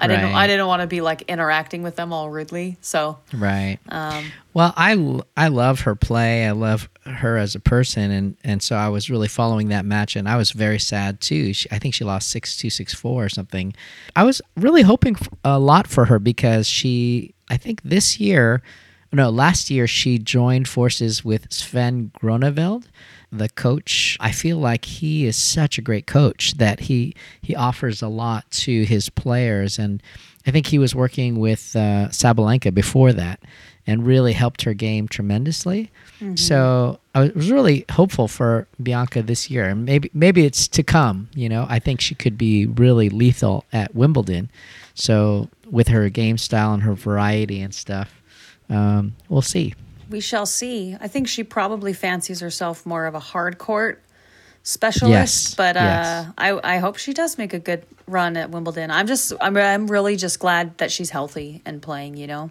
I 0.01 0.07
didn't 0.07 0.25
Right. 0.25 0.35
I 0.35 0.47
didn't 0.47 0.67
want 0.67 0.81
to 0.83 0.87
be 0.87 1.01
like 1.01 1.23
interacting 1.29 1.83
with 1.83 1.97
them 1.97 2.13
all 2.13 2.31
rudely. 2.31 2.77
So, 2.81 3.19
Right. 3.33 3.79
um 3.89 4.33
Well, 4.55 4.73
I 4.77 5.49
love 5.49 5.81
her 5.83 5.95
play. 5.95 6.47
I 6.47 6.51
love 6.51 6.89
her 7.07 7.37
as 7.37 7.55
a 7.55 7.61
person, 7.61 8.11
and 8.11 8.37
and 8.43 8.63
so 8.63 8.75
I 8.77 8.89
was 8.89 9.09
really 9.11 9.29
following 9.29 9.69
that 9.69 9.85
match, 9.85 10.17
and 10.17 10.29
I 10.29 10.37
was 10.37 10.51
very 10.51 10.79
sad 10.81 11.21
too. 11.21 11.53
She, 11.53 11.71
I 11.71 11.79
think 11.79 11.95
she 11.95 12.05
lost 12.05 12.29
six 12.31 12.57
two 12.57 12.71
six 12.71 12.93
four 12.95 13.25
or 13.25 13.29
something. 13.29 13.75
I 14.17 14.25
was 14.25 14.43
really 14.57 14.83
hoping 14.83 15.17
a 15.45 15.59
lot 15.59 15.87
for 15.87 16.07
her 16.07 16.19
because 16.19 16.67
she, 16.67 17.35
I 17.49 17.57
think 17.57 17.83
this 17.83 18.19
year, 18.19 18.63
no, 19.13 19.29
last 19.31 19.71
year 19.71 19.87
she 19.87 20.19
joined 20.19 20.67
forces 20.69 21.25
with 21.25 21.53
Sven 21.53 22.11
Groeneveld, 22.21 22.85
the 23.33 23.49
coach. 23.49 24.17
I 24.21 24.33
feel 24.33 24.59
like 24.59 24.85
he 24.85 25.27
is 25.27 25.37
such 25.37 25.79
a 25.79 25.83
great 25.83 26.07
coach 26.07 26.55
that 26.55 26.81
he 26.81 27.15
he 27.43 27.55
offers 27.55 28.03
a 28.03 28.09
lot 28.09 28.51
to 28.51 28.85
his 28.85 29.09
players, 29.09 29.79
and 29.79 30.03
I 30.47 30.51
think 30.51 30.67
he 30.67 30.79
was 30.79 30.95
working 30.95 31.39
with 31.39 31.75
uh, 31.77 32.09
Sabalenka 32.09 32.73
before 32.75 33.13
that 33.13 33.41
and 33.87 34.07
really 34.07 34.33
helped 34.35 34.63
her 34.63 34.75
game 34.75 35.09
tremendously. 35.09 35.91
So 36.37 36.99
I 37.15 37.31
was 37.35 37.51
really 37.51 37.85
hopeful 37.91 38.29
for 38.29 38.67
Bianca 38.83 39.23
this 39.23 39.51
year, 39.51 39.65
and 39.69 39.85
maybe 39.87 40.11
maybe 40.13 40.45
it's 40.45 40.69
to 40.69 40.83
come. 40.83 41.29
You 41.35 41.49
know, 41.49 41.67
I 41.69 41.79
think 41.79 42.01
she 42.01 42.15
could 42.15 42.37
be 42.37 42.67
really 42.67 43.09
lethal 43.09 43.65
at 43.73 43.95
Wimbledon. 43.95 44.51
So 44.95 45.49
with 45.71 45.89
her 45.89 46.09
game 46.11 46.37
style 46.37 46.75
and 46.75 46.83
her 46.83 46.95
variety 46.95 47.61
and 47.63 47.75
stuff, 47.75 48.21
um, 48.69 49.15
we'll 49.29 49.43
see. 49.43 49.75
We 50.11 50.21
shall 50.21 50.47
see. 50.47 50.97
I 51.01 51.09
think 51.09 51.29
she 51.29 51.45
probably 51.45 51.93
fancies 51.93 52.41
herself 52.41 52.85
more 52.85 53.07
of 53.07 53.15
a 53.15 53.21
hard 53.21 53.59
court 53.59 54.03
specialist, 54.63 55.11
Yes, 55.51 55.55
but 55.55 55.77
uh, 55.77 55.81
yes. 55.81 56.33
I 56.37 56.75
I 56.75 56.79
hope 56.79 56.99
she 56.99 57.15
does 57.15 57.39
make 57.39 57.55
a 57.55 57.59
good 57.59 57.87
run 58.07 58.37
at 58.37 58.51
Wimbledon. 58.51 58.91
I'm 58.91 59.07
just 59.07 59.33
I'm 59.41 59.57
I'm 59.57 59.87
really 59.87 60.17
just 60.17 60.39
glad 60.39 60.77
that 60.79 60.91
she's 60.93 61.11
healthy 61.11 61.63
and 61.65 61.81
playing. 61.81 62.17
You 62.17 62.27
know. 62.27 62.51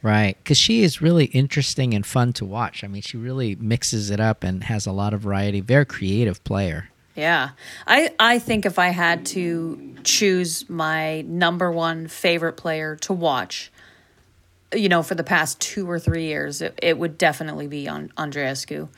Right, 0.00 0.36
because 0.38 0.56
she 0.56 0.82
is 0.84 1.02
really 1.02 1.24
interesting 1.26 1.92
and 1.92 2.06
fun 2.06 2.32
to 2.34 2.44
watch. 2.44 2.84
I 2.84 2.86
mean, 2.86 3.02
she 3.02 3.16
really 3.16 3.56
mixes 3.56 4.10
it 4.10 4.20
up 4.20 4.44
and 4.44 4.62
has 4.64 4.86
a 4.86 4.92
lot 4.92 5.12
of 5.12 5.22
variety. 5.22 5.60
Very 5.60 5.84
creative 5.84 6.42
player. 6.44 6.88
Yeah. 7.16 7.50
I 7.84 8.14
I 8.20 8.38
think 8.38 8.64
if 8.64 8.78
I 8.78 8.88
had 8.90 9.26
to 9.26 9.96
choose 10.04 10.68
my 10.70 11.22
number 11.22 11.72
one 11.72 12.06
favorite 12.06 12.52
player 12.52 12.94
to 12.96 13.12
watch, 13.12 13.72
you 14.74 14.88
know, 14.88 15.02
for 15.02 15.14
the 15.14 15.24
past 15.24 15.60
two 15.60 15.88
or 15.90 15.98
three 15.98 16.24
years, 16.24 16.60
it, 16.60 16.78
it 16.82 16.98
would 16.98 17.18
definitely 17.18 17.66
be 17.66 17.88
on 17.88 18.12
Andreescu. 18.16 18.88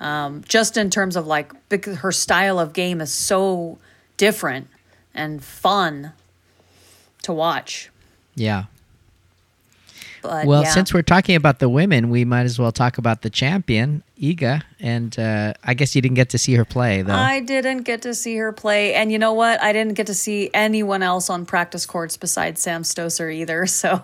Um, 0.00 0.42
just 0.46 0.76
in 0.76 0.90
terms 0.90 1.16
of 1.16 1.26
like 1.26 1.52
because 1.68 1.98
her 1.98 2.12
style 2.12 2.58
of 2.58 2.72
game 2.72 3.00
is 3.00 3.12
so 3.12 3.78
different 4.16 4.68
and 5.14 5.42
fun 5.42 6.12
to 7.22 7.32
watch. 7.32 7.90
Yeah. 8.34 8.64
But 10.24 10.46
Well, 10.46 10.62
yeah. 10.62 10.70
since 10.70 10.94
we're 10.94 11.02
talking 11.02 11.36
about 11.36 11.58
the 11.58 11.68
women, 11.68 12.08
we 12.08 12.24
might 12.24 12.44
as 12.44 12.58
well 12.58 12.72
talk 12.72 12.96
about 12.96 13.20
the 13.20 13.28
champion, 13.28 14.02
Iga. 14.18 14.62
And 14.80 15.16
uh, 15.18 15.52
I 15.62 15.74
guess 15.74 15.94
you 15.94 16.00
didn't 16.00 16.16
get 16.16 16.30
to 16.30 16.38
see 16.38 16.54
her 16.54 16.64
play, 16.64 17.02
though. 17.02 17.12
I 17.12 17.40
didn't 17.40 17.82
get 17.82 18.00
to 18.02 18.14
see 18.14 18.34
her 18.38 18.50
play, 18.50 18.94
and 18.94 19.12
you 19.12 19.18
know 19.18 19.34
what? 19.34 19.62
I 19.62 19.74
didn't 19.74 19.94
get 19.94 20.06
to 20.06 20.14
see 20.14 20.48
anyone 20.54 21.02
else 21.02 21.28
on 21.28 21.44
practice 21.44 21.84
courts 21.84 22.16
besides 22.16 22.62
Sam 22.62 22.82
Stosur 22.82 23.32
either. 23.32 23.66
So 23.74 24.02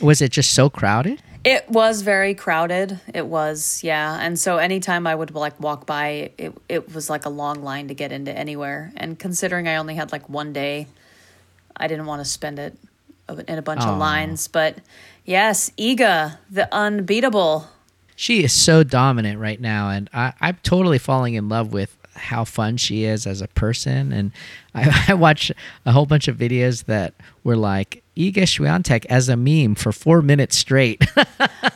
Was 0.00 0.20
it 0.20 0.32
just 0.32 0.52
so 0.52 0.68
crowded? 0.70 1.22
It 1.44 1.68
was 1.68 2.02
very 2.02 2.34
crowded. 2.34 2.98
It 3.14 3.26
was, 3.26 3.84
yeah. 3.84 4.18
And 4.20 4.38
so 4.38 4.56
anytime 4.56 5.06
I 5.06 5.14
would 5.14 5.32
like 5.32 5.60
walk 5.60 5.86
by, 5.86 6.32
it 6.38 6.54
it 6.68 6.92
was 6.94 7.08
like 7.10 7.24
a 7.24 7.28
long 7.28 7.62
line 7.62 7.86
to 7.88 7.94
get 7.94 8.10
into 8.10 8.36
anywhere. 8.36 8.92
And 8.96 9.18
considering 9.18 9.68
I 9.68 9.76
only 9.76 9.94
had 9.94 10.10
like 10.10 10.28
one 10.28 10.52
day, 10.52 10.88
I 11.76 11.86
didn't 11.86 12.06
want 12.06 12.20
to 12.20 12.24
spend 12.24 12.58
it 12.58 12.76
in 13.28 13.58
a 13.58 13.62
bunch 13.62 13.82
of 13.82 13.98
lines. 13.98 14.48
But 14.48 14.78
yes, 15.24 15.70
Iga, 15.78 16.38
the 16.50 16.72
unbeatable. 16.74 17.68
She 18.16 18.44
is 18.44 18.52
so 18.52 18.84
dominant 18.84 19.40
right 19.40 19.60
now, 19.60 19.90
and 19.90 20.08
I, 20.12 20.32
I'm 20.40 20.58
totally 20.62 20.98
falling 20.98 21.34
in 21.34 21.48
love 21.48 21.72
with 21.72 21.96
how 22.14 22.44
fun 22.44 22.76
she 22.76 23.04
is 23.04 23.26
as 23.26 23.40
a 23.40 23.48
person. 23.48 24.12
And 24.12 24.32
I, 24.74 25.06
I 25.08 25.14
watched 25.14 25.52
a 25.84 25.92
whole 25.92 26.06
bunch 26.06 26.28
of 26.28 26.36
videos 26.36 26.84
that 26.84 27.14
were 27.44 27.56
like 27.56 28.02
Iga 28.16 28.42
Swiatek 28.44 29.06
as 29.06 29.28
a 29.28 29.36
meme 29.36 29.74
for 29.74 29.92
four 29.92 30.22
minutes 30.22 30.56
straight. 30.56 31.02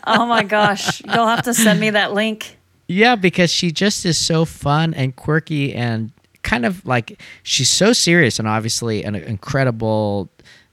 Oh 0.08 0.24
my 0.24 0.44
gosh, 0.44 1.02
you'll 1.04 1.26
have 1.26 1.42
to 1.42 1.52
send 1.54 1.80
me 1.80 1.90
that 1.90 2.12
link. 2.12 2.58
Yeah, 2.86 3.16
because 3.16 3.52
she 3.52 3.72
just 3.72 4.06
is 4.06 4.16
so 4.16 4.44
fun 4.44 4.94
and 4.94 5.16
quirky 5.16 5.74
and 5.74 6.12
kind 6.42 6.64
of 6.64 6.86
like 6.86 7.20
she's 7.42 7.68
so 7.68 7.92
serious 7.92 8.38
and 8.38 8.46
obviously 8.46 9.02
an 9.02 9.16
incredible 9.16 10.30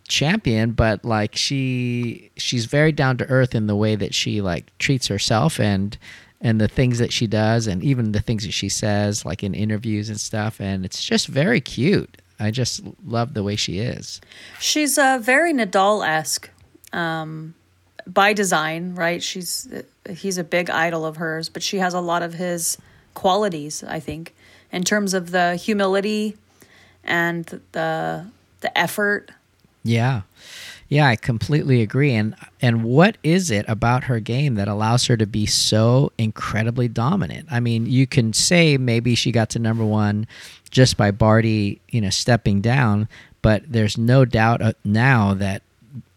champion, 0.08 0.72
but 0.72 1.04
like 1.06 1.36
she 1.36 2.32
she's 2.38 2.66
very 2.66 2.92
down 2.92 3.18
to 3.18 3.26
earth 3.26 3.56
in 3.56 3.68
the 3.68 3.76
way 3.76 3.96
that 3.96 4.13
she 4.13 4.42
like 4.42 4.78
treats 4.78 5.08
herself 5.08 5.60
and 5.60 5.98
and 6.42 6.60
the 6.60 6.68
things 6.68 7.00
that 7.00 7.13
she 7.13 7.26
does 7.26 7.68
and 7.68 7.84
even 7.84 8.12
the 8.12 8.20
things 8.20 8.44
that 8.44 8.52
she 8.52 8.68
says 8.68 9.26
like 9.26 9.44
in 9.44 9.54
interviews 9.54 10.10
and 10.10 10.20
stuff 10.20 10.60
and 10.60 10.86
it's 10.86 11.04
just 11.04 11.28
very 11.28 11.62
cute. 11.62 12.18
I 12.39 12.52
just 12.52 12.82
love 13.06 13.34
the 13.34 13.44
way 13.44 13.56
she 13.56 13.80
is. 13.80 14.20
She's 14.60 14.98
uh, 14.98 15.20
very 15.22 15.54
Nadal 15.54 16.06
esque 16.06 16.50
um, 16.92 17.54
by 18.06 18.34
design, 18.34 18.96
right? 18.96 19.24
She's 19.24 19.68
he's 20.10 20.38
a 20.38 20.44
big 20.44 20.70
idol 20.70 21.06
of 21.06 21.18
hers, 21.18 21.50
but 21.50 21.63
she 21.63 21.78
has 21.78 21.94
a 21.94 22.02
lot 22.02 22.22
of 22.22 22.34
his 22.34 22.78
qualities, 23.13 23.84
I 23.84 24.00
think, 24.00 24.34
in 24.72 24.84
terms 24.84 25.13
of 25.13 25.32
the 25.32 25.56
humility 25.56 26.36
and 27.04 27.46
the 27.72 28.26
the 28.62 28.78
effort. 28.78 29.32
Yeah. 29.84 30.22
Yeah, 30.89 31.08
I 31.08 31.15
completely 31.15 31.82
agree. 31.82 32.13
And 32.13 32.36
and 32.62 32.84
what 32.84 33.17
is 33.24 33.50
it 33.50 33.65
about 33.67 34.06
her 34.06 34.19
game 34.19 34.56
that 34.56 34.67
allows 34.67 35.08
her 35.08 35.17
to 35.17 35.26
be 35.26 35.46
so 35.46 36.12
incredibly 36.17 36.88
dominant? 36.88 37.48
I 37.52 37.60
mean, 37.60 37.86
you 37.86 38.06
can 38.06 38.34
say 38.34 38.78
maybe 38.78 39.15
she 39.15 39.32
got 39.32 39.50
to 39.52 39.60
number 39.60 39.84
1 39.84 40.28
just 40.69 40.98
by 40.98 41.12
Barty, 41.12 41.82
you 41.89 42.02
know, 42.02 42.10
stepping 42.10 42.62
down, 42.62 43.08
but 43.41 43.63
there's 43.67 43.98
no 43.98 44.26
doubt 44.26 44.62
uh, 44.62 44.74
now 44.84 45.34
that 45.36 45.63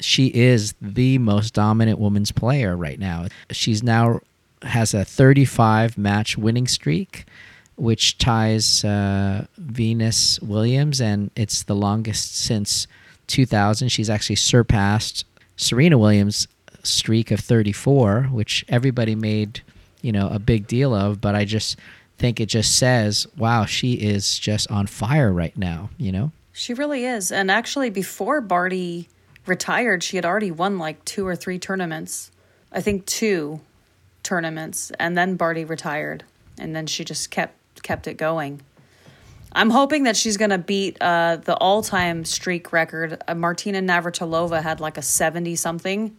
she 0.01 0.27
is 0.29 0.75
the 0.81 1.19
most 1.19 1.55
dominant 1.55 1.99
women's 1.99 2.33
player 2.33 2.77
right 2.77 2.99
now. 2.99 3.27
She's 3.51 3.83
now 3.83 4.21
has 4.63 4.95
a 4.95 5.05
35 5.05 5.97
match 5.97 6.37
winning 6.37 6.67
streak 6.67 7.27
which 7.77 8.17
ties 8.19 8.85
uh, 8.85 9.47
Venus 9.59 10.41
Williams, 10.41 11.01
and 11.01 11.31
it's 11.37 11.63
the 11.65 11.75
longest 11.75 12.35
since 12.35 12.87
2000. 13.27 13.89
She's 13.89 14.11
actually 14.11 14.37
surpassed 14.37 15.25
Serena 15.57 15.99
Williams' 15.99 16.49
streak 16.83 17.31
of 17.31 17.41
34, 17.41 18.25
which 18.25 18.65
everybody 18.69 19.15
made, 19.15 19.63
you 20.03 20.13
know, 20.13 20.29
a 20.29 20.39
big 20.39 20.67
deal 20.67 20.95
of. 20.95 21.21
But 21.21 21.35
I 21.35 21.45
just 21.45 21.79
think 22.19 22.41
it 22.41 22.47
just 22.47 22.77
says, 22.77 23.27
wow, 23.37 23.65
she 23.65 23.95
is 23.95 24.39
just 24.39 24.71
on 24.71 24.87
fire 24.87 25.33
right 25.33 25.57
now, 25.57 25.91
you 25.99 26.13
know? 26.13 26.33
She 26.53 26.73
really 26.73 27.05
is. 27.05 27.31
And 27.31 27.51
actually, 27.51 27.91
before 27.91 28.41
Barty 28.41 29.09
retired, 29.45 30.03
she 30.03 30.17
had 30.17 30.25
already 30.25 30.51
won 30.51 30.79
like 30.79 31.05
two 31.05 31.27
or 31.27 31.37
three 31.37 31.59
tournaments. 31.59 32.31
I 32.73 32.81
think 32.81 33.07
two 33.07 33.61
tournaments. 34.23 34.91
And 34.99 35.17
then 35.17 35.37
Barty 35.37 35.65
retired. 35.65 36.25
And 36.59 36.75
then 36.75 36.87
she 36.87 37.05
just 37.05 37.31
kept 37.31 37.55
kept 37.83 38.07
it 38.07 38.15
going. 38.15 38.63
I'm 39.57 39.71
hoping 39.71 40.03
that 40.03 40.17
she's 40.19 40.37
going 40.37 40.51
to 40.51 40.59
beat 40.59 40.99
uh, 41.01 41.37
the 41.37 41.57
all 41.57 41.83
time 41.83 42.27
streak 42.27 42.73
record. 42.73 43.23
Uh, 43.27 43.35
Martina 43.35 43.81
Navratilova 43.81 44.63
had 44.63 44.81
like 44.81 44.99
a 44.99 45.03
70 45.03 45.57
something 45.57 46.15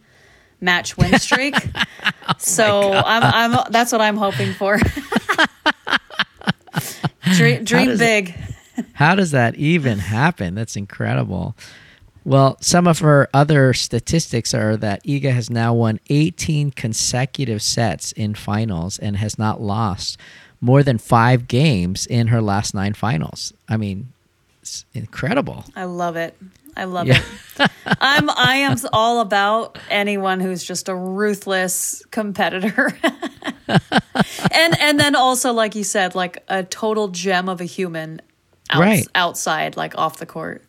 match 0.60 0.96
win 0.96 1.16
streak. 1.20 1.54
oh 1.54 2.32
so 2.38 2.92
I'm, 2.92 3.54
I'm, 3.54 3.64
that's 3.70 3.92
what 3.92 4.00
I'm 4.00 4.16
hoping 4.16 4.52
for. 4.54 4.78
dream 7.34 7.62
dream 7.62 7.96
big. 7.96 8.34
how 8.94 9.14
does 9.14 9.30
that 9.30 9.54
even 9.54 10.00
happen? 10.00 10.56
That's 10.56 10.74
incredible. 10.74 11.56
Well, 12.24 12.56
some 12.60 12.88
of 12.88 12.98
her 12.98 13.28
other 13.32 13.72
statistics 13.72 14.52
are 14.52 14.76
that 14.78 15.04
Iga 15.04 15.32
has 15.32 15.48
now 15.48 15.72
won 15.74 16.00
18 16.10 16.72
consecutive 16.72 17.62
sets 17.62 18.10
in 18.12 18.34
finals 18.34 18.98
and 18.98 19.16
has 19.16 19.38
not 19.38 19.60
lost 19.60 20.18
more 20.60 20.82
than 20.82 20.98
five 20.98 21.48
games 21.48 22.06
in 22.06 22.28
her 22.28 22.42
last 22.42 22.74
nine 22.74 22.94
finals. 22.94 23.52
I 23.68 23.76
mean, 23.76 24.12
it's 24.62 24.84
incredible. 24.94 25.64
I 25.76 25.84
love 25.84 26.16
it. 26.16 26.36
I 26.76 26.84
love 26.84 27.08
yeah. 27.08 27.22
it. 27.58 27.70
I'm 28.00 28.30
I 28.30 28.56
am 28.56 28.76
all 28.92 29.20
about 29.20 29.78
anyone 29.90 30.38
who's 30.38 30.62
just 30.62 30.88
a 30.88 30.94
ruthless 30.94 32.04
competitor. 32.12 32.96
and 34.52 34.78
and 34.80 35.00
then 35.00 35.16
also 35.16 35.52
like 35.52 35.74
you 35.74 35.82
said 35.82 36.14
like 36.14 36.44
a 36.48 36.62
total 36.62 37.08
gem 37.08 37.48
of 37.48 37.60
a 37.60 37.64
human 37.64 38.20
outs- 38.70 38.80
right. 38.80 39.08
outside 39.16 39.76
like 39.76 39.98
off 39.98 40.18
the 40.18 40.26
court. 40.26 40.62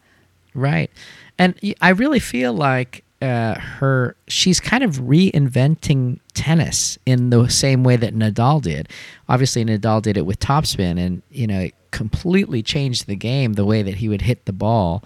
Right. 0.55 0.89
And 1.37 1.59
I 1.79 1.89
really 1.89 2.19
feel 2.19 2.53
like 2.53 3.03
uh, 3.21 3.59
her 3.59 4.15
she's 4.27 4.59
kind 4.59 4.83
of 4.83 4.97
reinventing 5.01 6.19
tennis 6.33 6.97
in 7.05 7.29
the 7.29 7.49
same 7.49 7.83
way 7.83 7.95
that 7.97 8.15
Nadal 8.15 8.61
did. 8.61 8.89
Obviously 9.27 9.65
Nadal 9.65 10.01
did 10.01 10.17
it 10.17 10.25
with 10.25 10.39
topspin 10.39 10.97
and 10.99 11.21
you 11.29 11.47
know 11.47 11.59
it 11.59 11.75
completely 11.91 12.61
changed 12.61 13.07
the 13.07 13.15
game 13.15 13.53
the 13.53 13.65
way 13.65 13.81
that 13.81 13.95
he 13.95 14.07
would 14.07 14.21
hit 14.21 14.45
the 14.45 14.53
ball 14.53 15.03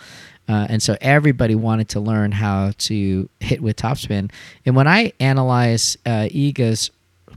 uh, 0.48 0.68
and 0.70 0.84
so 0.84 0.98
everybody 1.00 1.56
wanted 1.56 1.90
to 1.90 2.00
learn 2.00 2.32
how 2.32 2.72
to 2.78 3.30
hit 3.40 3.62
with 3.62 3.78
topspin. 3.78 4.32
And 4.66 4.76
when 4.76 4.88
I 4.88 5.14
analyze 5.20 5.98
uh, 6.06 6.28
Iga's 6.32 6.92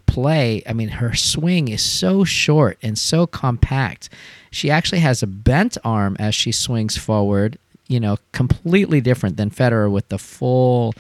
play, 0.07 0.63
I 0.67 0.73
mean, 0.73 0.89
her 0.89 1.15
swing 1.15 1.69
is 1.69 1.83
so 1.83 2.25
short 2.25 2.79
and 2.83 2.99
so 2.99 3.27
compact. 3.27 4.09
She 4.51 4.71
actually 4.71 5.01
has 5.01 5.23
a 5.23 5.27
bent 5.27 5.79
arm 5.85 6.17
as 6.19 6.35
she 6.35 6.51
swings 6.51 6.97
forward, 6.97 7.59
you 7.89 8.01
know, 8.01 8.19
completely 8.33 9.01
different 9.01 9.37
than 9.37 9.51
Federer 9.51 9.91
with 9.91 10.09
the 10.09 10.19
full 10.19 10.95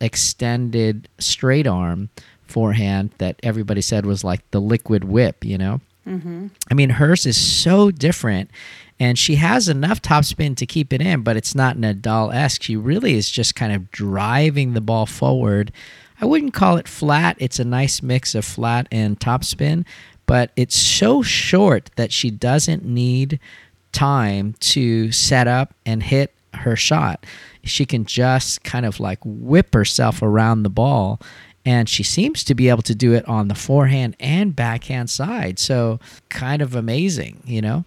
extended 0.00 1.08
straight 1.18 1.66
arm 1.66 2.08
forehand 2.46 3.10
that 3.18 3.38
everybody 3.42 3.80
said 3.80 4.06
was 4.06 4.24
like 4.24 4.48
the 4.50 4.60
liquid 4.60 5.04
whip, 5.04 5.44
you 5.44 5.58
know? 5.58 5.80
Mm-hmm. 6.06 6.46
I 6.70 6.74
mean, 6.74 6.90
hers 6.90 7.26
is 7.26 7.36
so 7.36 7.90
different 7.90 8.50
and 9.00 9.18
she 9.18 9.36
has 9.36 9.68
enough 9.68 10.02
topspin 10.02 10.56
to 10.56 10.66
keep 10.66 10.92
it 10.92 11.00
in, 11.00 11.22
but 11.22 11.36
it's 11.36 11.54
not 11.54 11.76
Nadal 11.76 12.34
esque. 12.34 12.62
She 12.62 12.76
really 12.76 13.14
is 13.14 13.30
just 13.30 13.54
kind 13.54 13.72
of 13.72 13.90
driving 13.90 14.72
the 14.72 14.80
ball 14.80 15.06
forward. 15.06 15.70
I 16.20 16.26
wouldn't 16.26 16.54
call 16.54 16.78
it 16.78 16.88
flat. 16.88 17.36
It's 17.38 17.60
a 17.60 17.64
nice 17.64 18.02
mix 18.02 18.34
of 18.34 18.44
flat 18.44 18.88
and 18.90 19.20
topspin, 19.20 19.84
but 20.26 20.50
it's 20.56 20.76
so 20.76 21.22
short 21.22 21.90
that 21.96 22.12
she 22.12 22.30
doesn't 22.30 22.84
need 22.84 23.38
time 23.92 24.54
to 24.60 25.12
set 25.12 25.46
up 25.46 25.74
and 25.84 26.02
hit 26.02 26.34
her 26.54 26.76
shot. 26.76 27.24
She 27.64 27.84
can 27.84 28.04
just 28.04 28.64
kind 28.64 28.86
of 28.86 29.00
like 29.00 29.18
whip 29.24 29.74
herself 29.74 30.22
around 30.22 30.62
the 30.62 30.70
ball 30.70 31.20
and 31.68 31.86
she 31.86 32.02
seems 32.02 32.44
to 32.44 32.54
be 32.54 32.70
able 32.70 32.82
to 32.82 32.94
do 32.94 33.12
it 33.12 33.28
on 33.28 33.48
the 33.48 33.54
forehand 33.54 34.16
and 34.18 34.56
backhand 34.56 35.10
side. 35.10 35.58
So, 35.58 36.00
kind 36.30 36.62
of 36.62 36.74
amazing, 36.74 37.42
you 37.44 37.60
know? 37.60 37.84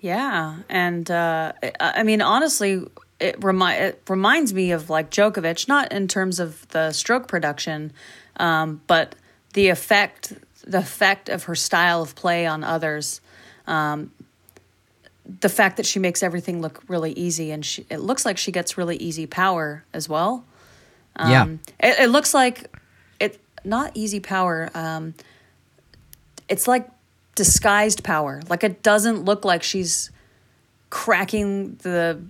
Yeah, 0.00 0.56
and 0.68 1.10
uh, 1.10 1.54
I 1.80 2.02
mean, 2.02 2.20
honestly, 2.20 2.84
it, 3.18 3.42
remi- 3.42 3.72
it 3.72 4.02
reminds 4.06 4.52
me 4.52 4.70
of 4.72 4.90
like 4.90 5.10
Djokovic, 5.10 5.66
not 5.66 5.92
in 5.92 6.08
terms 6.08 6.38
of 6.38 6.68
the 6.68 6.92
stroke 6.92 7.26
production, 7.26 7.92
um, 8.36 8.82
but 8.86 9.14
the 9.54 9.68
effect, 9.68 10.34
the 10.66 10.78
effect 10.78 11.30
of 11.30 11.44
her 11.44 11.54
style 11.54 12.02
of 12.02 12.14
play 12.14 12.44
on 12.44 12.62
others. 12.62 13.22
Um, 13.66 14.12
the 15.40 15.48
fact 15.48 15.76
that 15.76 15.86
she 15.86 15.98
makes 15.98 16.22
everything 16.22 16.60
look 16.60 16.82
really 16.88 17.12
easy, 17.12 17.50
and 17.50 17.64
she, 17.64 17.86
it 17.90 17.98
looks 17.98 18.24
like 18.24 18.38
she 18.38 18.52
gets 18.52 18.78
really 18.78 18.96
easy 18.96 19.26
power 19.26 19.84
as 19.92 20.08
well. 20.08 20.44
Um, 21.16 21.30
yeah, 21.30 21.88
it, 21.88 22.00
it, 22.00 22.10
looks 22.10 22.34
like 22.34 22.76
it 23.18 23.40
not 23.64 23.92
easy 23.94 24.20
power. 24.20 24.70
Um, 24.74 25.14
it's 26.48 26.68
like 26.68 26.88
disguised 27.34 28.04
power. 28.04 28.42
Like 28.48 28.62
it 28.64 28.82
doesn't 28.82 29.24
look 29.24 29.44
like 29.44 29.62
she's 29.62 30.10
cracking 30.90 31.76
the 31.76 32.20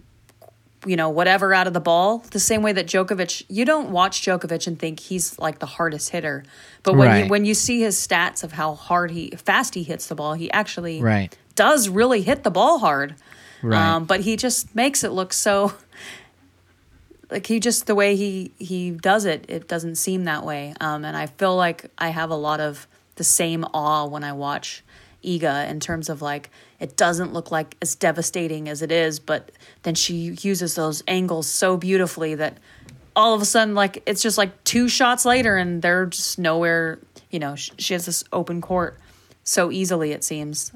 you 0.87 0.97
know 0.97 1.11
whatever 1.11 1.53
out 1.53 1.67
of 1.67 1.73
the 1.73 1.81
ball 1.81 2.19
the 2.31 2.41
same 2.41 2.63
way 2.63 2.73
that 2.73 2.87
Djokovic 2.87 3.45
you 3.49 3.65
don't 3.65 3.91
watch 3.91 4.23
Djokovic 4.23 4.67
and 4.67 4.79
think 4.79 5.01
he's 5.01 5.39
like 5.39 5.59
the 5.59 5.67
hardest 5.67 6.11
hitter 6.11 6.45
but 6.85 6.95
when 6.95 7.09
right. 7.09 7.25
you 7.25 7.31
when 7.31 7.45
you 7.45 7.55
see 7.55 7.81
his 7.81 7.97
stats 7.97 8.45
of 8.45 8.53
how 8.53 8.75
hard 8.75 9.11
he 9.11 9.31
fast 9.31 9.75
he 9.75 9.83
hits 9.83 10.07
the 10.07 10.15
ball 10.15 10.35
he 10.35 10.51
actually 10.53 11.03
right. 11.03 11.37
Does 11.57 11.89
really 11.89 12.23
hit 12.23 12.45
the 12.45 12.51
ball 12.51 12.79
hard 12.79 13.17
right. 13.63 13.95
Um, 13.95 14.05
but 14.05 14.21
he 14.21 14.37
just 14.37 14.75
makes 14.75 15.03
it 15.03 15.11
look 15.11 15.33
so 15.33 15.73
like 17.31 17.47
he 17.47 17.59
just 17.59 17.87
the 17.87 17.95
way 17.95 18.15
he 18.15 18.53
he 18.59 18.93
does 18.93 19.25
it 19.25 19.45
it 19.49 19.67
doesn't 19.67 19.97
seem 19.97 20.25
that 20.25 20.45
way 20.45 20.75
um, 20.81 21.05
and 21.05 21.17
I 21.17 21.27
feel 21.27 21.57
like 21.57 21.91
I 21.99 22.11
have 22.11 22.31
a 22.31 22.37
lot 22.37 22.61
of 22.61 22.87
the 23.17 23.25
same 23.25 23.65
awe 23.75 24.07
when 24.07 24.23
I 24.23 24.33
watch 24.33 24.85
Iga 25.25 25.69
in 25.69 25.81
terms 25.81 26.09
of 26.09 26.23
like 26.23 26.51
it 26.79 26.97
doesn't 26.97 27.33
look 27.33 27.51
like 27.51 27.77
as 27.83 27.95
devastating 27.95 28.69
as 28.69 28.83
it 28.83 28.93
is, 28.93 29.19
but 29.19 29.51
then 29.83 29.95
she 29.95 30.37
uses 30.41 30.75
those 30.75 31.03
angles 31.09 31.49
so 31.49 31.77
beautifully 31.77 32.35
that 32.37 32.59
all 33.15 33.35
of 33.35 33.43
a 33.43 33.45
sudden 33.45 33.75
like 33.75 34.03
it's 34.07 34.23
just 34.23 34.39
like 34.39 34.63
two 34.65 34.89
shots 34.89 35.25
later 35.25 35.57
and 35.57 35.83
they're 35.83 36.07
just 36.07 36.39
nowhere, 36.39 37.01
you 37.31 37.39
know, 37.39 37.57
she 37.57 37.95
has 37.95 38.07
this 38.07 38.23
open 38.33 38.61
court 38.61 38.99
so 39.43 39.73
easily 39.73 40.13
it 40.13 40.23
seems. 40.23 40.73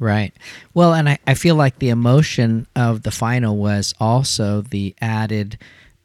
Right. 0.00 0.32
Well, 0.72 0.92
and 0.94 1.08
I, 1.08 1.18
I 1.26 1.34
feel 1.34 1.54
like 1.54 1.78
the 1.78 1.90
emotion 1.90 2.66
of 2.74 3.02
the 3.02 3.10
final 3.10 3.56
was 3.56 3.94
also 4.00 4.62
the 4.62 4.94
added 5.00 5.58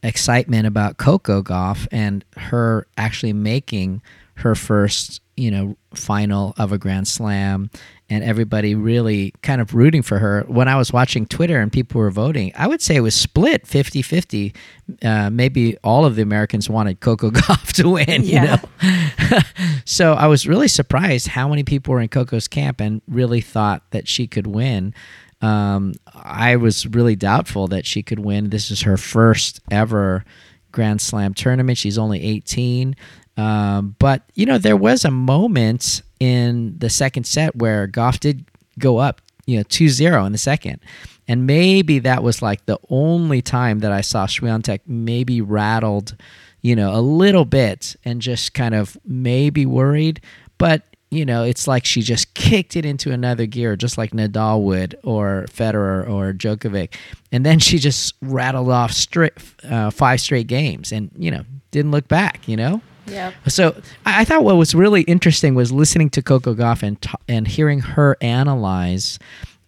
excitement 0.04 0.68
about 0.68 0.98
Coco 0.98 1.42
Gauff 1.42 1.88
and 1.92 2.24
her 2.38 2.88
actually 2.98 3.34
making 3.34 4.02
her 4.36 4.56
first 4.56 5.22
you 5.36 5.52
know 5.52 5.76
final 5.94 6.54
of 6.58 6.72
a 6.72 6.78
grand 6.78 7.08
slam 7.08 7.70
and 8.10 8.24
everybody 8.24 8.76
really 8.76 9.34
kind 9.42 9.62
of 9.62 9.74
rooting 9.74 10.02
for 10.02 10.20
her. 10.20 10.44
When 10.48 10.68
i 10.68 10.76
was 10.76 10.92
watching 10.92 11.26
twitter 11.26 11.60
and 11.60 11.72
people 11.72 12.00
were 12.00 12.12
voting 12.12 12.52
i 12.56 12.68
would 12.68 12.82
say 12.82 12.96
it 12.96 13.02
was 13.02 13.16
split 13.16 13.66
50-50 13.66 14.56
uh, 15.04 15.30
maybe 15.30 15.78
all 15.84 16.06
of 16.06 16.16
the 16.16 16.22
americans 16.22 16.70
wanted 16.70 17.00
coco 17.00 17.30
Gauff 17.32 17.74
to 17.74 17.90
win 17.90 18.24
yeah. 18.24 18.58
you 18.82 19.30
know? 19.32 19.40
So 19.86 20.14
i 20.14 20.28
was 20.28 20.48
really 20.48 20.68
surprised 20.68 21.28
how 21.28 21.48
many 21.48 21.64
people 21.64 21.94
were 21.94 22.02
in 22.02 22.10
coco's 22.10 22.48
camp 22.48 22.80
and 22.80 23.02
really 23.08 23.42
thought 23.42 23.84
that 23.92 24.08
she 24.08 24.28
could 24.28 24.48
win. 24.48 24.94
Um, 25.42 25.94
i 26.14 26.56
was 26.56 26.86
really 26.88 27.16
doubtful 27.16 27.68
that 27.70 27.86
she 27.86 28.04
could 28.04 28.20
win. 28.20 28.50
This 28.50 28.72
is 28.72 28.82
her 28.82 28.98
first 28.98 29.62
ever 29.72 30.26
grand 30.72 31.02
slam 31.02 31.34
tournament. 31.34 31.78
She's 31.78 31.98
only 31.98 32.22
18 32.22 32.96
um, 33.40 33.96
but 34.00 34.24
you 34.36 34.46
know, 34.46 34.58
there 34.58 34.76
was 34.76 35.06
a 35.06 35.12
moment 35.12 36.02
in 36.20 36.78
the 36.78 36.90
second 36.90 37.24
set 37.24 37.56
where 37.56 37.88
Gauff 37.88 38.20
did 38.20 38.44
go 38.78 38.98
up, 38.98 39.22
you 39.46 39.58
know, 39.58 39.64
2-0 39.64 40.26
in 40.26 40.34
the 40.34 40.38
second. 40.38 40.82
And 41.26 41.48
maybe 41.48 42.00
that 42.00 42.22
was 42.22 42.42
like 42.42 42.66
the 42.66 42.80
only 42.90 43.42
time 43.42 43.80
that 43.80 43.94
I 43.94 44.02
saw 44.02 44.26
Swiatek 44.26 44.82
maybe 44.86 45.40
rattled, 45.40 46.18
you 46.62 46.76
know, 46.76 46.94
a 46.94 47.00
little 47.00 47.46
bit 47.46 47.96
and 48.04 48.22
just 48.22 48.54
kind 48.54 48.76
of 48.76 48.98
maybe 49.06 49.66
worried. 49.66 50.20
But, 50.58 50.84
you 51.10 51.24
know, 51.24 51.44
it's 51.44 51.66
like 51.66 51.86
she 51.86 52.02
just 52.02 52.34
kicked 52.34 52.76
it 52.76 52.84
into 52.84 53.12
another 53.14 53.46
gear, 53.46 53.78
just 53.78 53.98
like 53.98 54.12
Nadal 54.12 54.64
would 54.64 55.00
or 55.04 55.46
Federer 55.50 56.10
or 56.10 56.34
Djokovic. 56.34 56.94
And 57.32 57.46
then 57.46 57.60
she 57.60 57.78
just 57.78 58.16
rattled 58.22 58.70
off 58.70 58.92
straight, 58.92 59.34
uh, 59.64 59.92
five 59.92 60.20
straight 60.20 60.48
games 60.48 60.92
and, 60.92 61.10
you 61.18 61.32
know, 61.32 61.44
didn't 61.72 61.92
look 61.92 62.10
back, 62.10 62.46
you 62.46 62.58
know? 62.58 62.82
Yep. 63.10 63.34
So 63.48 63.82
I, 64.06 64.22
I 64.22 64.26
thought 64.26 64.44
what 64.44 64.58
was 64.58 64.76
really 64.76 65.02
interesting 65.04 65.56
was 65.56 65.72
listening 65.72 66.10
to 66.12 66.22
Coco 66.22 66.54
Gauff 66.54 66.84
and 66.84 67.02
ta- 67.02 67.18
and 67.28 67.48
hearing 67.48 67.80
her 67.80 68.18
analyze 68.22 69.20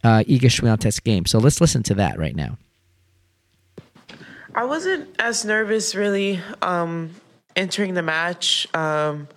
uh, 0.03 0.23
Iga 0.27 0.49
Swiatek's 0.49 0.99
game. 0.99 1.25
So 1.25 1.39
let's 1.39 1.61
listen 1.61 1.83
to 1.83 1.93
that 1.95 2.17
right 2.17 2.35
now. 2.35 2.57
I 4.53 4.65
wasn't 4.65 5.09
as 5.19 5.45
nervous 5.45 5.95
really 5.95 6.41
um, 6.61 7.11
entering 7.55 7.93
the 7.93 8.01
match. 8.01 8.67
Um, 8.75 9.27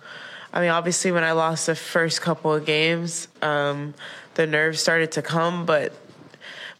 I 0.51 0.61
mean, 0.61 0.69
obviously, 0.69 1.11
when 1.11 1.23
I 1.23 1.31
lost 1.33 1.67
the 1.67 1.75
first 1.75 2.21
couple 2.21 2.53
of 2.53 2.65
games, 2.65 3.27
um, 3.41 3.93
the 4.35 4.47
nerves 4.47 4.79
started 4.79 5.13
to 5.13 5.21
come. 5.21 5.65
But 5.65 5.93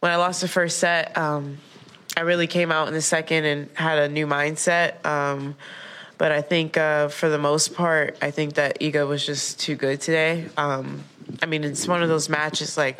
when 0.00 0.12
I 0.12 0.16
lost 0.16 0.40
the 0.40 0.48
first 0.48 0.78
set, 0.78 1.16
um, 1.16 1.58
I 2.16 2.22
really 2.22 2.46
came 2.46 2.72
out 2.72 2.88
in 2.88 2.94
the 2.94 3.02
second 3.02 3.44
and 3.44 3.68
had 3.74 3.98
a 3.98 4.08
new 4.08 4.26
mindset. 4.26 5.04
But 6.18 6.32
I 6.32 6.40
think 6.40 6.76
uh, 6.76 7.08
for 7.08 7.28
the 7.28 7.38
most 7.38 7.74
part, 7.74 8.16
I 8.22 8.30
think 8.30 8.54
that 8.54 8.80
Iga 8.80 9.06
was 9.06 9.24
just 9.26 9.60
too 9.60 9.74
good 9.74 10.00
today. 10.00 10.46
Um, 10.56 11.04
I 11.42 11.46
mean, 11.46 11.62
it's 11.64 11.86
one 11.86 12.02
of 12.02 12.08
those 12.08 12.28
matches 12.28 12.76
like 12.76 12.98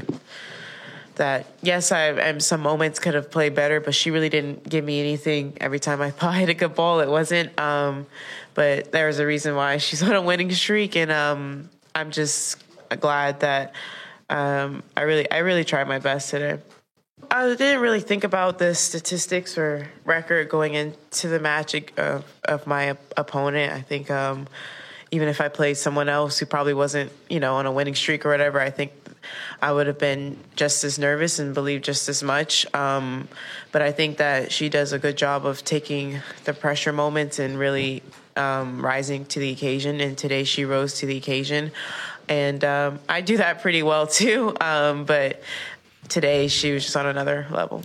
that 1.16 1.46
yes, 1.62 1.92
I 1.92 2.08
am 2.08 2.40
some 2.40 2.60
moments 2.60 2.98
could 2.98 3.14
have 3.14 3.30
played 3.30 3.54
better, 3.54 3.80
but 3.80 3.94
she 3.94 4.10
really 4.10 4.28
didn't 4.28 4.68
give 4.68 4.84
me 4.84 5.00
anything 5.00 5.56
every 5.60 5.80
time 5.80 6.00
I 6.00 6.10
thought 6.16 6.34
I 6.34 6.40
hit 6.40 6.48
a 6.48 6.54
good 6.54 6.74
ball. 6.74 7.00
It 7.00 7.08
wasn't. 7.08 7.58
Um, 7.58 8.06
but 8.54 8.92
was 8.92 9.18
a 9.18 9.26
reason 9.26 9.54
why 9.54 9.76
she's 9.78 10.02
on 10.02 10.12
a 10.12 10.22
winning 10.22 10.52
streak, 10.52 10.96
and 10.96 11.10
um, 11.10 11.68
I'm 11.94 12.10
just 12.10 12.62
glad 13.00 13.40
that 13.40 13.74
um, 14.30 14.82
I 14.96 15.02
really 15.02 15.30
I 15.30 15.38
really 15.38 15.64
tried 15.64 15.88
my 15.88 15.98
best 15.98 16.30
today. 16.30 16.60
I 17.36 17.54
didn't 17.54 17.82
really 17.82 18.00
think 18.00 18.24
about 18.24 18.58
the 18.58 18.74
statistics 18.74 19.58
or 19.58 19.88
record 20.06 20.48
going 20.48 20.72
into 20.72 21.28
the 21.28 21.38
match 21.38 21.74
of, 21.98 22.24
of 22.44 22.66
my 22.66 22.96
opponent. 23.14 23.74
I 23.74 23.82
think 23.82 24.10
um, 24.10 24.48
even 25.10 25.28
if 25.28 25.42
I 25.42 25.48
played 25.48 25.76
someone 25.76 26.08
else 26.08 26.38
who 26.38 26.46
probably 26.46 26.72
wasn't, 26.72 27.12
you 27.28 27.38
know, 27.38 27.56
on 27.56 27.66
a 27.66 27.72
winning 27.72 27.94
streak 27.94 28.24
or 28.24 28.30
whatever, 28.30 28.58
I 28.58 28.70
think 28.70 28.92
I 29.60 29.70
would 29.70 29.86
have 29.86 29.98
been 29.98 30.38
just 30.54 30.82
as 30.82 30.98
nervous 30.98 31.38
and 31.38 31.52
believed 31.52 31.84
just 31.84 32.08
as 32.08 32.22
much. 32.22 32.64
Um, 32.74 33.28
but 33.70 33.82
I 33.82 33.92
think 33.92 34.16
that 34.16 34.50
she 34.50 34.70
does 34.70 34.94
a 34.94 34.98
good 34.98 35.18
job 35.18 35.44
of 35.44 35.62
taking 35.62 36.22
the 36.44 36.54
pressure 36.54 36.92
moments 36.92 37.38
and 37.38 37.58
really 37.58 38.02
um, 38.36 38.82
rising 38.82 39.26
to 39.26 39.40
the 39.40 39.50
occasion. 39.50 40.00
And 40.00 40.16
today 40.16 40.44
she 40.44 40.64
rose 40.64 41.00
to 41.00 41.06
the 41.06 41.18
occasion. 41.18 41.72
And 42.28 42.64
um, 42.64 42.98
I 43.08 43.20
do 43.20 43.36
that 43.36 43.62
pretty 43.62 43.82
well 43.82 44.06
too. 44.06 44.56
Um, 44.66 45.04
but 45.04 45.42
today 46.08 46.48
she 46.48 46.72
was 46.72 46.84
just 46.84 46.96
on 46.96 47.06
another 47.06 47.46
level. 47.50 47.82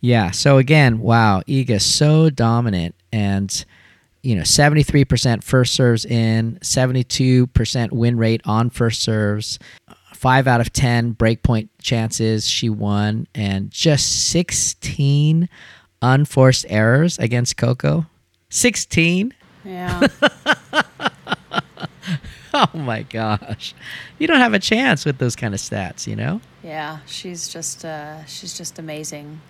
Yeah. 0.00 0.30
So 0.32 0.58
again, 0.58 1.00
wow, 1.00 1.42
Iga 1.48 1.80
so 1.80 2.30
dominant 2.30 2.94
and 3.12 3.64
you 4.24 4.34
know, 4.34 4.42
73% 4.42 5.44
first 5.44 5.74
serves 5.74 6.06
in, 6.06 6.58
72% 6.62 7.92
win 7.92 8.16
rate 8.16 8.40
on 8.46 8.70
first 8.70 9.02
serves, 9.02 9.58
five 10.14 10.46
out 10.46 10.62
of 10.62 10.72
10 10.72 11.14
breakpoint 11.14 11.68
chances 11.82 12.48
she 12.48 12.70
won, 12.70 13.26
and 13.34 13.70
just 13.70 14.30
16 14.30 15.46
unforced 16.00 16.64
errors 16.70 17.18
against 17.18 17.58
Coco. 17.58 18.06
16? 18.48 19.34
Yeah. 19.62 20.06
oh 22.74 22.78
my 22.78 23.02
gosh. 23.02 23.74
You 24.18 24.26
don't 24.26 24.38
have 24.40 24.54
a 24.54 24.58
chance 24.58 25.04
with 25.04 25.18
those 25.18 25.34
kind 25.36 25.52
of 25.54 25.60
stats, 25.60 26.06
you 26.06 26.14
know? 26.16 26.40
Yeah, 26.62 26.98
she's 27.06 27.48
just 27.48 27.84
uh, 27.84 28.24
she's 28.26 28.56
just 28.56 28.78
amazing. 28.78 29.40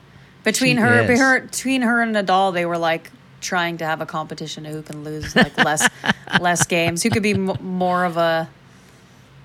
Between 0.43 0.77
She 0.77 0.81
her, 0.83 1.01
is. 1.03 1.19
her, 1.19 1.41
between 1.43 1.83
her 1.83 2.01
and 2.03 2.15
Nadal, 2.15 2.53
they 2.53 2.67
were 2.67 2.77
like 2.79 3.11
trying 3.41 3.77
to 3.79 3.85
have 3.85 4.01
a 4.01 4.07
competition 4.07 4.65
of 4.67 4.73
who 4.73 4.83
can 4.83 5.05
lose 5.05 5.37
like 5.37 5.57
less 5.59 5.89
less 6.41 6.67
games, 6.67 7.03
who 7.03 7.11
could 7.11 7.23
be 7.23 7.33
m- 7.35 7.57
more 7.61 8.05
of 8.05 8.17
a, 8.17 8.49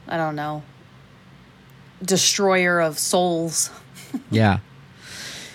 I 0.07 0.17
don't 0.17 0.35
know, 0.35 0.63
destroyer 2.03 2.79
of 2.79 2.97
souls. 2.99 3.69
Yeah. 4.31 4.59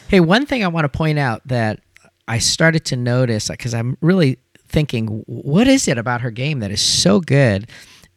Hey, 0.06 0.20
one 0.20 0.46
thing 0.46 0.62
I 0.62 0.68
want 0.68 0.84
to 0.84 0.88
point 0.88 1.18
out 1.18 1.42
that 1.46 1.80
I 2.28 2.38
started 2.38 2.84
to 2.86 2.96
notice 2.96 3.48
because 3.48 3.74
I'm 3.74 3.96
really 4.00 4.38
thinking, 4.68 5.24
what 5.26 5.66
is 5.66 5.88
it 5.88 5.98
about 5.98 6.20
her 6.20 6.30
game 6.30 6.60
that 6.60 6.70
is 6.70 6.80
so 6.80 7.18
good? 7.18 7.68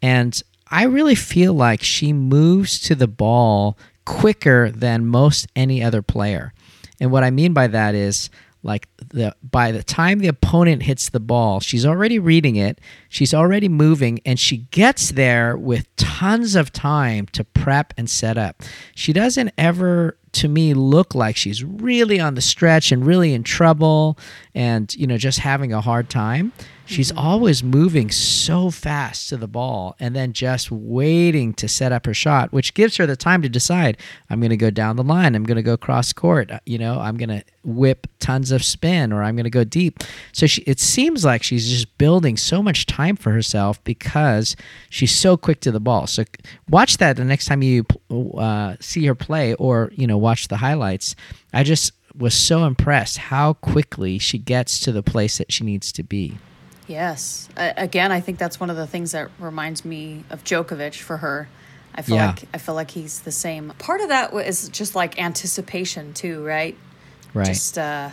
And 0.02 0.42
I 0.70 0.84
really 0.84 1.16
feel 1.16 1.54
like 1.54 1.82
she 1.82 2.14
moves 2.14 2.80
to 2.82 2.96
the 2.96 3.08
ball 3.08 3.78
quicker 4.06 4.72
than 4.72 5.06
most 5.06 5.48
any 5.56 5.84
other 5.84 6.02
player. 6.02 6.54
And 7.00 7.12
what 7.12 7.24
I 7.24 7.30
mean 7.30 7.54
by 7.54 7.68
that 7.68 7.96
is 7.96 8.30
like 8.64 8.88
the 9.10 9.36
by 9.44 9.72
the 9.72 9.84
time 9.84 10.20
the 10.20 10.28
opponent 10.28 10.84
hits 10.84 11.10
the 11.10 11.20
ball, 11.20 11.60
she's 11.60 11.86
already 11.86 12.20
reading 12.20 12.56
it, 12.56 12.82
she's 13.08 13.34
already 13.34 13.70
moving 13.70 14.20
and 14.26 14.40
she 14.40 14.58
gets 14.72 15.12
there 15.12 15.56
with 15.56 15.94
tons 15.96 16.56
of 16.56 16.74
time 16.74 17.28
to 17.28 17.44
prep 17.44 17.94
and 17.98 18.10
set 18.10 18.38
up. 18.38 18.64
She 18.96 19.14
doesn't 19.14 19.54
ever 19.58 20.18
to 20.34 20.48
me 20.48 20.74
look 20.74 21.16
like 21.16 21.36
she's 21.36 21.64
really 21.64 22.20
on 22.20 22.36
the 22.36 22.42
stretch 22.42 22.92
and 22.92 23.06
really 23.06 23.34
in 23.34 23.44
trouble 23.44 24.18
and 24.54 24.94
you 24.96 25.08
know 25.08 25.18
just 25.18 25.40
having 25.40 25.72
a 25.72 25.82
hard 25.82 26.10
time. 26.10 26.52
She's 26.88 27.12
always 27.12 27.64
moving 27.64 28.10
so 28.10 28.72
fast 28.72 29.28
to 29.30 29.38
the 29.38 29.48
ball 29.48 29.98
and 30.00 30.16
then 30.16 30.32
just 30.32 30.72
waiting 30.72 31.54
to 31.56 31.68
set 31.68 31.92
up 31.92 32.06
her 32.06 32.14
shot, 32.14 32.54
which 32.54 32.74
gives 32.74 32.96
her 32.96 33.06
the 33.06 33.18
time 33.18 33.42
to 33.42 33.50
decide 33.50 33.98
I'm 34.30 34.40
going 34.40 34.52
to 34.52 34.58
go 34.58 34.70
down 34.70 34.96
the 34.96 35.04
line, 35.04 35.36
I'm 35.36 35.44
going 35.44 35.58
to 35.58 35.62
go 35.62 35.76
cross 35.76 36.14
court, 36.14 36.50
uh, 36.50 36.60
you 36.66 36.78
know, 36.78 37.00
I'm 37.00 37.18
going 37.18 37.28
to 37.30 37.44
whip 37.66 38.08
tons 38.20 38.52
of 38.52 38.64
spin 38.64 39.12
or 39.12 39.22
I'm 39.22 39.36
going 39.36 39.44
to 39.44 39.50
go 39.50 39.66
deep. 39.66 40.00
So 40.32 40.48
she, 40.48 40.62
it 40.62 40.80
seems 40.80 41.26
like 41.26 41.44
she's 41.44 41.70
just 41.70 41.98
building 41.98 42.38
so 42.38 42.64
much 42.64 42.86
time 42.86 43.18
for 43.18 43.32
herself 43.32 43.84
because 43.84 44.56
she's 44.90 45.14
so 45.14 45.36
quick 45.36 45.60
to 45.62 45.72
the 45.72 45.82
ball. 45.82 46.08
So 46.08 46.24
watch 46.70 46.98
that 46.98 47.18
the 47.18 47.26
next 47.26 47.48
time 47.48 47.62
you 47.62 47.86
uh, 48.38 48.78
see 48.80 49.06
her 49.08 49.16
play 49.16 49.56
or, 49.56 49.92
you 49.94 50.08
know, 50.08 50.18
watch 50.18 50.48
the 50.48 50.58
highlights. 50.58 51.18
I 51.54 51.64
just 51.64 51.92
was 52.16 52.34
so 52.34 52.64
impressed 52.64 53.18
how 53.18 53.54
quickly 53.54 54.18
she 54.18 54.38
gets 54.38 54.80
to 54.80 54.94
the 54.94 55.04
place 55.04 55.38
that 55.38 55.52
she 55.52 55.66
needs 55.66 55.92
to 55.92 56.04
be. 56.04 56.38
Yes. 56.88 57.50
Uh, 57.58 57.74
again, 57.78 58.12
I 58.12 58.22
think 58.22 58.38
that's 58.40 58.60
one 58.60 58.70
of 58.70 58.78
the 58.78 58.88
things 58.88 59.12
that 59.12 59.30
reminds 59.40 59.84
me 59.84 60.24
of 60.30 60.44
Djokovic 60.44 60.96
for 60.96 61.18
her. 61.18 61.50
I 61.94 62.02
feel 62.02 62.16
Yeah. 62.16 62.28
like 62.28 62.44
I 62.54 62.58
feel 62.60 62.76
like 62.76 62.92
he's 62.92 63.22
the 63.22 63.32
same. 63.32 63.74
Part 63.78 64.02
of 64.02 64.10
that 64.10 64.34
is 64.34 64.70
just 64.70 64.96
like 64.96 65.20
anticipation 65.22 66.14
too, 66.14 66.46
right? 66.46 66.78
Right. 67.34 67.48
Just 67.48 67.78
uh, 67.78 68.12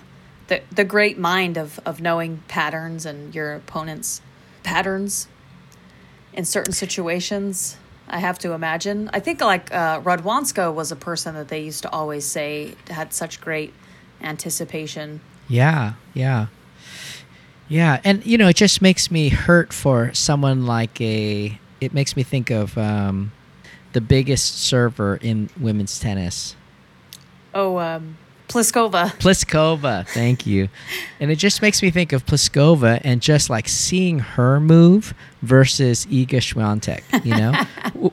the 0.49 0.63
the 0.73 0.85
great 0.85 1.19
mind 1.19 1.57
of 1.57 1.79
of 1.87 2.01
knowing 2.01 2.43
patterns 2.49 3.07
and 3.07 3.35
your 3.35 3.55
opponent's 3.55 4.21
patterns 4.63 5.29
in 6.33 6.45
certain 6.45 6.73
situations. 6.73 7.77
I 8.09 8.19
have 8.19 8.39
to 8.41 8.53
imagine. 8.53 9.09
I 9.13 9.21
think 9.21 9.41
like 9.41 9.73
uh, 9.73 10.01
Radwanska 10.01 10.75
was 10.75 10.91
a 10.93 10.97
person 10.97 11.35
that 11.37 11.49
they 11.49 11.61
used 11.63 11.83
to 11.83 11.91
always 11.91 12.25
say 12.25 12.75
had 12.91 13.13
such 13.13 13.41
great 13.41 13.73
anticipation. 14.23 15.21
Yeah, 15.49 15.93
yeah. 16.15 16.47
Yeah, 17.69 18.01
and 18.05 18.25
you 18.27 18.39
know, 18.39 18.49
it 18.49 18.57
just 18.57 18.83
makes 18.83 19.11
me 19.11 19.29
hurt 19.29 19.73
for 19.73 20.13
someone 20.15 20.67
like 20.67 21.01
a 21.01 21.59
it 21.81 21.95
makes 21.95 22.17
me 22.17 22.23
think 22.23 22.51
of 22.51 22.77
um 22.79 23.33
the 23.93 24.01
biggest 24.01 24.61
server 24.61 25.17
in 25.17 25.49
women's 25.59 25.99
tennis. 25.99 26.57
Oh, 27.55 27.79
um, 27.79 28.19
Pliskova. 28.49 29.07
Pliskova, 29.19 30.07
thank 30.09 30.47
you. 30.47 30.69
And 31.21 31.31
it 31.31 31.37
just 31.37 31.63
makes 31.63 31.83
me 31.83 31.91
think 31.91 32.13
of 32.13 32.27
Pliskova 32.27 33.01
and 33.05 33.23
just 33.23 33.49
like 33.49 33.69
seeing 33.69 34.19
her 34.19 34.61
move 34.61 35.15
versus 35.43 36.07
Iga 36.07 36.41
Swiatek, 36.41 37.25
you 37.25 37.37
know? 37.37 37.53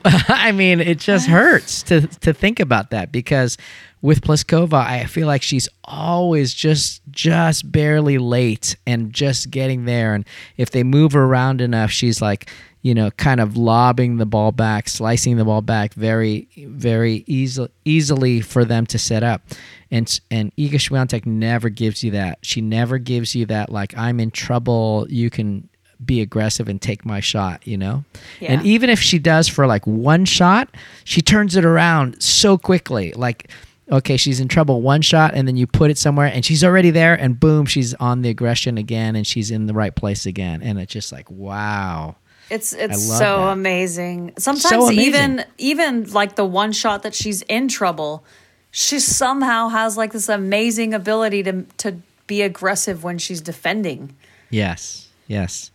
I 0.28 0.52
mean, 0.52 0.80
it 0.80 0.98
just 0.98 1.26
hurts 1.28 1.82
to 1.84 2.06
to 2.06 2.32
think 2.32 2.60
about 2.60 2.90
that 2.90 3.12
because 3.12 3.58
with 4.02 4.20
Pliskova, 4.20 4.84
I 4.84 5.04
feel 5.04 5.26
like 5.26 5.42
she's 5.42 5.68
always 5.84 6.52
just 6.52 7.00
just 7.10 7.70
barely 7.70 8.18
late 8.18 8.76
and 8.86 9.12
just 9.12 9.50
getting 9.50 9.84
there 9.84 10.14
and 10.14 10.24
if 10.56 10.70
they 10.70 10.82
move 10.82 11.12
her 11.12 11.24
around 11.24 11.60
enough, 11.60 11.90
she's 11.90 12.20
like 12.20 12.50
you 12.82 12.94
know, 12.94 13.12
kind 13.12 13.40
of 13.40 13.56
lobbing 13.56 14.16
the 14.16 14.26
ball 14.26 14.50
back, 14.50 14.88
slicing 14.88 15.36
the 15.36 15.44
ball 15.44 15.62
back 15.62 15.94
very, 15.94 16.48
very 16.56 17.22
easily, 17.28 17.70
easily 17.84 18.40
for 18.40 18.64
them 18.64 18.86
to 18.86 18.98
set 18.98 19.22
up. 19.22 19.42
And 19.90 20.20
and 20.30 20.54
Iga 20.56 20.74
Swiatek 20.74 21.24
never 21.24 21.68
gives 21.68 22.02
you 22.02 22.10
that. 22.10 22.38
She 22.42 22.60
never 22.60 22.98
gives 22.98 23.36
you 23.36 23.46
that 23.46 23.70
like 23.70 23.96
I'm 23.96 24.18
in 24.18 24.32
trouble. 24.32 25.06
You 25.08 25.30
can 25.30 25.68
be 26.04 26.20
aggressive 26.20 26.68
and 26.68 26.82
take 26.82 27.04
my 27.04 27.20
shot. 27.20 27.64
You 27.66 27.78
know. 27.78 28.04
Yeah. 28.40 28.52
And 28.52 28.66
even 28.66 28.90
if 28.90 28.98
she 28.98 29.20
does 29.20 29.46
for 29.46 29.66
like 29.66 29.86
one 29.86 30.24
shot, 30.24 30.68
she 31.04 31.22
turns 31.22 31.54
it 31.54 31.64
around 31.64 32.20
so 32.20 32.58
quickly. 32.58 33.12
Like. 33.12 33.48
Okay, 33.92 34.16
she's 34.16 34.40
in 34.40 34.48
trouble. 34.48 34.80
One 34.80 35.02
shot, 35.02 35.34
and 35.34 35.46
then 35.46 35.56
you 35.56 35.66
put 35.66 35.90
it 35.90 35.98
somewhere, 35.98 36.26
and 36.26 36.42
she's 36.44 36.64
already 36.64 36.90
there, 36.90 37.14
and 37.14 37.38
boom, 37.38 37.66
she's 37.66 37.92
on 37.94 38.22
the 38.22 38.30
aggression 38.30 38.78
again, 38.78 39.14
and 39.14 39.26
she's 39.26 39.50
in 39.50 39.66
the 39.66 39.74
right 39.74 39.94
place 39.94 40.24
again, 40.24 40.62
and 40.62 40.80
it's 40.80 40.92
just 40.92 41.12
like, 41.12 41.30
wow. 41.30 42.16
It's 42.48 42.72
it's 42.72 43.06
so 43.06 43.18
that. 43.18 43.52
amazing. 43.52 44.32
Sometimes 44.38 44.62
So 44.68 44.86
amazing. 44.86 45.04
even 45.04 45.44
even 45.58 46.10
like 46.12 46.36
the 46.36 46.44
one 46.44 46.72
shot 46.72 47.02
that 47.02 47.14
she's 47.14 47.42
in 47.42 47.68
trouble, 47.68 48.24
she 48.70 48.98
somehow 48.98 49.68
has 49.68 49.96
like 49.96 50.12
this 50.12 50.28
amazing 50.28 50.92
ability 50.94 51.42
to 51.44 51.62
to 51.78 51.98
be 52.26 52.42
aggressive 52.42 53.04
when 53.04 53.18
she's 53.18 53.40
defending. 53.40 54.14
Yes, 54.50 55.08
yes, 55.28 55.70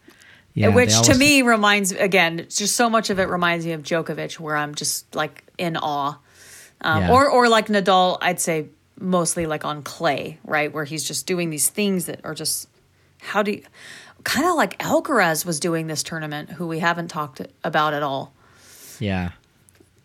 Yeah, 0.53 0.69
which 0.69 0.99
to 1.03 1.15
me 1.15 1.41
reminds 1.41 1.91
again, 1.91 2.45
just 2.49 2.75
so 2.75 2.89
much 2.89 3.09
of 3.09 3.17
it 3.19 3.27
reminds 3.29 3.65
me 3.65 3.71
of 3.73 3.81
Djokovic, 3.81 4.39
where 4.39 4.55
I'm 4.55 4.75
just 4.75 5.15
like 5.15 5.43
in 5.57 5.77
awe, 5.77 6.17
um, 6.81 7.03
Yeah. 7.03 7.11
or 7.11 7.29
or 7.29 7.49
like 7.49 7.67
Nadal. 7.67 8.17
I'd 8.21 8.39
say 8.39 8.67
mostly 8.99 9.45
like 9.45 9.63
on 9.65 9.83
clay, 9.83 10.39
right, 10.43 10.73
where 10.73 10.85
he's 10.85 11.03
just 11.03 11.25
doing 11.27 11.49
these 11.49 11.69
things 11.69 12.05
that 12.05 12.21
are 12.23 12.33
just 12.33 12.67
how 13.19 13.43
do 13.43 13.51
you, 13.51 13.63
kind 14.23 14.47
of 14.47 14.55
like 14.55 14.77
Alcaraz 14.79 15.45
was 15.45 15.59
doing 15.59 15.87
this 15.87 16.03
tournament, 16.03 16.51
who 16.51 16.67
we 16.67 16.79
haven't 16.79 17.07
talked 17.09 17.41
about 17.63 17.93
at 17.93 18.03
all. 18.03 18.33
Yeah. 18.99 19.31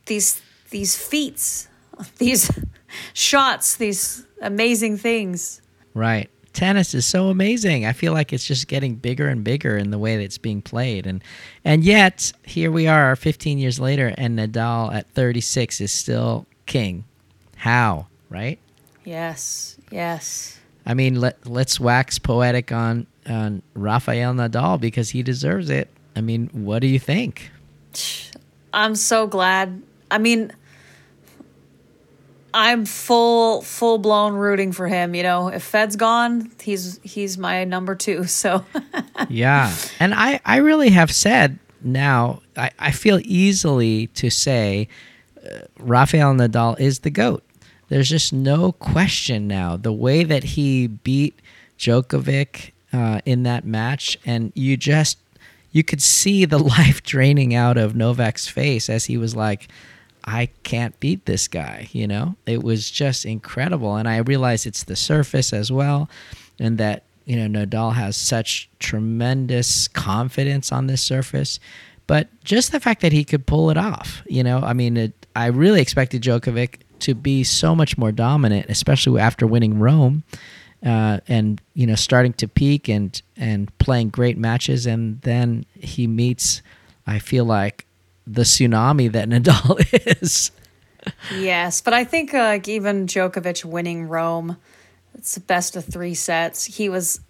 These 0.07 0.41
these 0.71 0.97
feats, 0.97 1.69
these 2.19 2.51
shots, 3.15 3.77
these 3.77 4.27
amazing 4.41 4.97
things. 4.99 5.61
Right. 5.95 6.29
Tennis 6.53 6.93
is 6.93 7.07
so 7.07 7.29
amazing. 7.29 7.87
I 7.87 7.93
feel 7.95 8.13
like 8.13 8.31
it's 8.33 8.47
just 8.47 8.69
getting 8.69 8.95
bigger 8.97 9.27
and 9.29 9.43
bigger 9.43 9.79
in 9.79 9.91
the 9.91 9.99
way 9.99 10.17
that 10.17 10.23
it's 10.23 10.37
being 10.39 10.61
played 10.61 11.07
and 11.07 11.23
and 11.65 11.83
yet 11.83 12.31
here 12.45 12.71
we 12.71 12.87
are 12.87 13.17
15 13.17 13.59
years 13.59 13.81
later 13.81 14.13
and 14.19 14.39
Nadal 14.39 14.93
at 14.95 15.09
36 15.13 15.81
is 15.81 15.91
still 15.93 16.47
king. 16.67 17.05
How, 17.57 18.07
right? 18.29 18.59
Yes, 19.05 19.77
yes. 19.91 20.59
I 20.85 20.95
mean, 20.95 21.21
let 21.21 21.47
let's 21.47 21.79
wax 21.79 22.19
poetic 22.19 22.73
on 22.73 23.07
on 23.29 23.63
Rafael 23.75 24.35
Nadal 24.35 24.81
because 24.81 25.11
he 25.11 25.23
deserves 25.23 25.71
it. 25.71 25.89
I 26.17 26.21
mean, 26.21 26.49
what 26.53 26.81
do 26.81 26.89
you 26.89 26.99
think? 26.99 27.51
I'm 28.75 28.95
so 28.95 29.27
glad. 29.27 29.83
I 30.11 30.19
mean, 30.19 30.51
I'm 32.55 32.85
full 32.85 33.63
full 33.63 33.99
blown 33.99 34.35
rooting 34.35 34.73
for 34.73 34.89
him. 34.89 35.15
You 35.15 35.23
know, 35.23 35.49
if 35.49 35.63
Fed's 35.63 35.97
gone, 35.97 36.51
he's 36.61 37.01
he's 37.03 37.39
my 37.39 37.65
number 37.65 37.95
two. 37.95 38.25
So 38.33 38.65
yeah. 39.29 39.75
And 40.01 40.15
I, 40.15 40.41
I 40.45 40.57
really 40.57 40.91
have 40.91 41.13
said 41.13 41.59
now, 41.83 42.43
I, 42.57 42.71
I 42.79 42.91
feel 42.91 43.21
easily 43.25 44.09
to 44.09 44.31
say 44.31 44.89
Rafael 45.79 46.35
Nadal 46.35 46.79
is 46.79 47.01
the 47.01 47.11
GOAT. 47.11 47.43
There's 47.89 48.09
just 48.09 48.33
no 48.33 48.73
question 48.73 49.47
now. 49.47 49.77
The 49.77 49.93
way 49.93 50.25
that 50.25 50.45
he 50.45 50.87
beat 50.87 51.39
Djokovic 51.79 52.71
uh, 52.93 53.21
in 53.27 53.43
that 53.43 53.65
match, 53.65 54.19
and 54.25 54.53
you 54.55 54.77
just, 54.77 55.19
you 55.73 55.83
could 55.85 56.01
see 56.01 56.45
the 56.45 56.59
life 56.79 57.03
draining 57.03 57.55
out 57.55 57.77
of 57.77 57.95
Novak's 57.95 58.49
face 58.49 58.89
as 58.89 59.07
he 59.07 59.17
was 59.17 59.37
like, 59.37 59.69
I 60.25 60.47
can't 60.63 60.99
beat 61.01 61.27
this 61.27 61.49
guy, 61.49 61.89
you 61.93 62.07
know? 62.07 62.37
It 62.47 62.63
was 62.63 62.91
just 62.91 63.25
incredible. 63.25 63.97
And 63.97 64.09
I 64.09 64.19
realize 64.19 64.67
it's 64.67 64.85
the 64.85 64.97
surface 64.97 65.53
as 65.53 65.73
well, 65.73 66.09
and 66.61 66.79
that, 66.79 67.03
you 67.25 67.37
know, 67.37 67.67
Nadal 67.67 67.95
has 67.95 68.17
such 68.17 68.71
tremendous 68.79 69.89
confidence 69.89 70.71
on 70.71 70.87
this 70.87 71.03
surface. 71.03 71.59
But 72.07 72.29
just 72.45 72.73
the 72.73 72.81
fact 72.81 73.01
that 73.03 73.13
he 73.13 73.25
could 73.25 73.47
pull 73.47 73.71
it 73.71 73.77
off, 73.77 74.23
you 74.27 74.43
know, 74.43 74.59
I 74.59 74.73
mean, 74.73 74.97
it, 74.97 75.27
I 75.35 75.47
really 75.47 75.81
expected 75.81 76.23
Djokovic 76.23 76.81
to 77.01 77.15
be 77.15 77.45
so 77.45 77.75
much 77.75 77.99
more 77.99 78.13
dominant, 78.13 78.67
especially 78.69 79.21
after 79.21 79.47
winning 79.47 79.79
Rome. 79.79 80.25
Uh, 80.85 81.21
and 81.29 81.61
you 81.75 81.87
know, 81.87 81.95
starting 81.95 82.33
to 82.33 82.49
peak 82.49 82.89
and 82.89 83.23
and 83.37 83.77
playing 83.79 84.09
great 84.09 84.37
matches, 84.37 84.85
and 84.85 85.21
then 85.21 85.65
he 85.79 86.09
meets, 86.09 86.61
I 87.07 87.21
feel 87.21 87.45
like, 87.45 87.87
the 88.27 88.43
tsunami 88.43 89.11
that 89.13 89.29
Nadal 89.29 89.79
is. 90.21 90.51
yes, 91.37 91.81
but 91.81 91.95
I 91.95 92.03
think 92.03 92.35
uh, 92.35 92.39
like 92.39 92.67
even 92.67 93.07
Djokovic 93.07 93.65
winning 93.65 94.09
Rome, 94.09 94.57
it's 95.15 95.35
the 95.35 95.41
best 95.41 95.77
of 95.77 95.85
three 95.85 96.15
sets. 96.15 96.65
He 96.65 96.89
was 96.89 97.21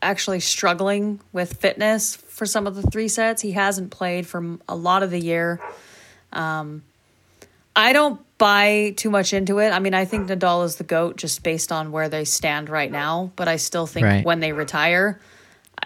actually 0.00 0.40
struggling 0.40 1.18
with 1.32 1.54
fitness 1.54 2.14
for 2.36 2.44
some 2.44 2.66
of 2.66 2.74
the 2.74 2.82
three 2.82 3.08
sets. 3.08 3.40
He 3.40 3.52
hasn't 3.52 3.90
played 3.90 4.26
for 4.26 4.58
a 4.68 4.76
lot 4.76 5.02
of 5.02 5.10
the 5.10 5.18
year. 5.18 5.58
Um, 6.34 6.82
I 7.74 7.94
don't 7.94 8.20
buy 8.36 8.92
too 8.94 9.08
much 9.08 9.32
into 9.32 9.58
it. 9.58 9.70
I 9.70 9.78
mean, 9.78 9.94
I 9.94 10.04
think 10.04 10.28
Nadal 10.28 10.62
is 10.66 10.76
the 10.76 10.84
GOAT 10.84 11.16
just 11.16 11.42
based 11.42 11.72
on 11.72 11.92
where 11.92 12.10
they 12.10 12.26
stand 12.26 12.68
right 12.68 12.92
now, 12.92 13.32
but 13.36 13.48
I 13.48 13.56
still 13.56 13.86
think 13.86 14.04
Right. 14.04 14.22
when 14.24 14.40
they 14.40 14.52
retire, 14.52 15.18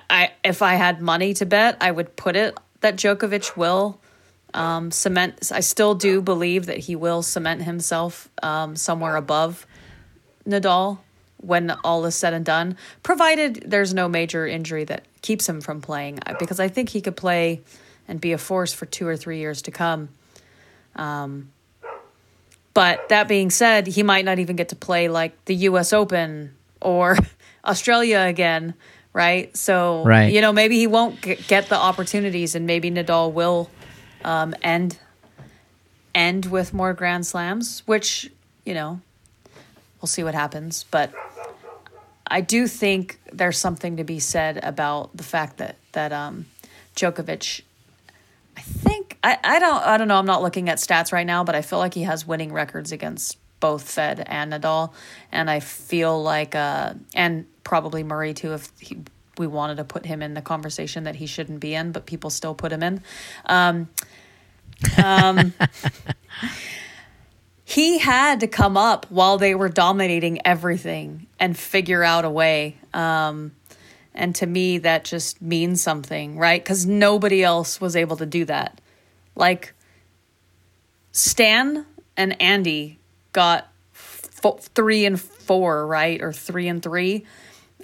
I 0.09 0.33
if 0.43 0.61
I 0.61 0.75
had 0.75 1.01
money 1.01 1.35
to 1.35 1.47
bet, 1.47 1.77
I 1.81 1.93
would 1.93 2.17
put 2.17 2.35
it 2.35 2.59
that 2.81 2.97
Djokovic 2.97 3.57
will 3.57 4.01
um, 4.53 4.91
cement. 4.91 5.53
I 5.53 5.61
still 5.61 5.95
do 5.95 6.21
believe 6.21 6.67
that 6.67 6.79
he 6.79 6.97
will 6.97 7.23
cement 7.23 7.63
himself 7.63 8.29
um, 8.43 8.75
somewhere 8.75 9.15
above 9.15 9.67
Nadal 10.45 10.99
when 11.37 11.71
all 11.85 12.05
is 12.07 12.17
said 12.17 12.35
and 12.35 12.45
done, 12.45 12.77
provided 13.05 13.63
there's 13.67 13.95
no 13.95 14.09
major 14.09 14.49
injury 14.49 14.83
that 14.85 15.05
keeps 15.23 15.49
him 15.49 15.61
from 15.61 15.81
playing. 15.81 16.19
Because 16.39 16.61
I 16.61 16.69
think 16.69 16.91
he 16.91 17.01
could 17.01 17.17
play 17.17 17.61
and 18.09 18.21
be 18.21 18.33
a 18.33 18.39
force 18.39 18.73
for 18.73 18.87
two 18.87 19.07
or 19.07 19.17
three 19.17 19.39
years 19.39 19.63
to 19.63 19.71
come. 19.71 20.09
Um, 20.97 21.53
but 22.75 23.09
that 23.09 23.29
being 23.29 23.51
said, 23.51 23.87
he 23.87 24.03
might 24.03 24.25
not 24.25 24.39
even 24.39 24.57
get 24.57 24.69
to 24.71 24.77
play 24.77 25.09
like 25.09 25.45
the 25.45 25.55
U.S. 25.55 25.93
Open 25.93 26.55
or 26.81 27.17
Australia 27.65 28.21
again, 28.21 28.75
right? 29.13 29.55
So, 29.57 30.05
Right. 30.05 30.33
you 30.33 30.41
know, 30.41 30.53
maybe 30.53 30.77
he 30.79 30.87
won't 30.87 31.21
get 31.21 31.69
the 31.69 31.77
opportunities, 31.77 32.55
and 32.55 32.67
maybe 32.67 32.91
Nadal 32.91 33.33
will 33.33 33.71
um, 34.25 34.55
end 34.63 34.99
end 36.15 36.47
with 36.47 36.73
more 36.75 36.93
Grand 36.93 37.27
Slams, 37.27 37.83
which 37.87 38.31
you 38.65 38.75
know, 38.75 39.01
we'll 40.01 40.07
see 40.09 40.23
what 40.23 40.35
happens. 40.35 40.85
But 40.91 41.13
I 42.31 42.41
do 42.41 42.67
think 42.67 43.19
there's 43.33 43.59
something 43.59 43.97
to 43.97 44.05
be 44.05 44.21
said 44.21 44.61
about 44.63 45.17
the 45.17 45.25
fact 45.25 45.59
that 45.59 45.77
that 45.93 46.13
um, 46.13 46.47
Djokovic. 46.97 47.63
I 48.57 48.61
think 48.61 49.19
I, 49.25 49.39
I 49.43 49.59
don't 49.59 49.83
I 49.85 49.97
don't 49.97 50.09
know. 50.09 50.17
I'm 50.17 50.27
not 50.27 50.43
looking 50.43 50.69
at 50.69 50.79
stats 50.79 51.13
right 51.13 51.27
now, 51.27 51.45
but 51.45 51.55
I 51.55 51.63
feel 51.63 51.79
like 51.79 51.95
he 51.95 52.03
has 52.03 52.27
winning 52.27 52.53
records 52.53 52.93
against 52.93 53.39
both 53.59 53.91
Fed 53.91 54.23
and 54.27 54.53
Nadal, 54.53 54.93
and 55.33 55.51
I 55.51 55.61
feel 55.61 56.23
like 56.23 56.55
uh, 56.55 56.95
and 57.15 57.47
probably 57.65 58.03
Murray 58.03 58.35
too. 58.35 58.55
If 58.55 58.71
he, 58.79 58.99
we 59.39 59.47
wanted 59.47 59.77
to 59.79 59.85
put 59.85 60.05
him 60.07 60.23
in 60.23 60.35
the 60.35 60.43
conversation 60.43 61.05
that 61.05 61.17
he 61.17 61.27
shouldn't 61.27 61.61
be 61.61 61.75
in, 61.75 61.93
but 61.93 62.07
people 62.07 62.31
still 62.31 62.55
put 62.55 62.73
him 62.73 62.83
in. 62.83 63.03
Um, 63.47 63.89
um, 65.03 65.53
he 67.71 67.99
had 67.99 68.41
to 68.41 68.49
come 68.49 68.77
up 68.77 69.07
while 69.11 69.39
they 69.39 69.55
were 69.55 69.69
dominating 69.69 70.45
everything 70.45 71.29
and 71.39 71.57
figure 71.57 72.03
out 72.03 72.25
a 72.25 72.31
way. 72.31 72.77
Um, 72.93 73.53
and 74.13 74.35
to 74.37 74.47
me, 74.47 74.79
that 74.79 75.05
just 75.05 75.41
means 75.41 75.81
something, 75.81 76.37
right? 76.37 76.61
Because 76.63 76.85
nobody 76.85 77.45
else 77.45 77.81
was 77.81 77.95
able 77.95 78.17
to 78.17 78.27
do 78.27 78.45
that. 78.47 78.81
Like 79.37 79.73
Stan 81.13 81.87
and 82.17 82.43
Andy 82.43 82.99
got 83.33 83.71
three 83.95 85.07
and 85.07 85.21
four, 85.21 85.87
right? 85.87 86.21
Or 86.21 86.33
three 86.33 86.67
and 86.67 86.83
three. 86.83 87.25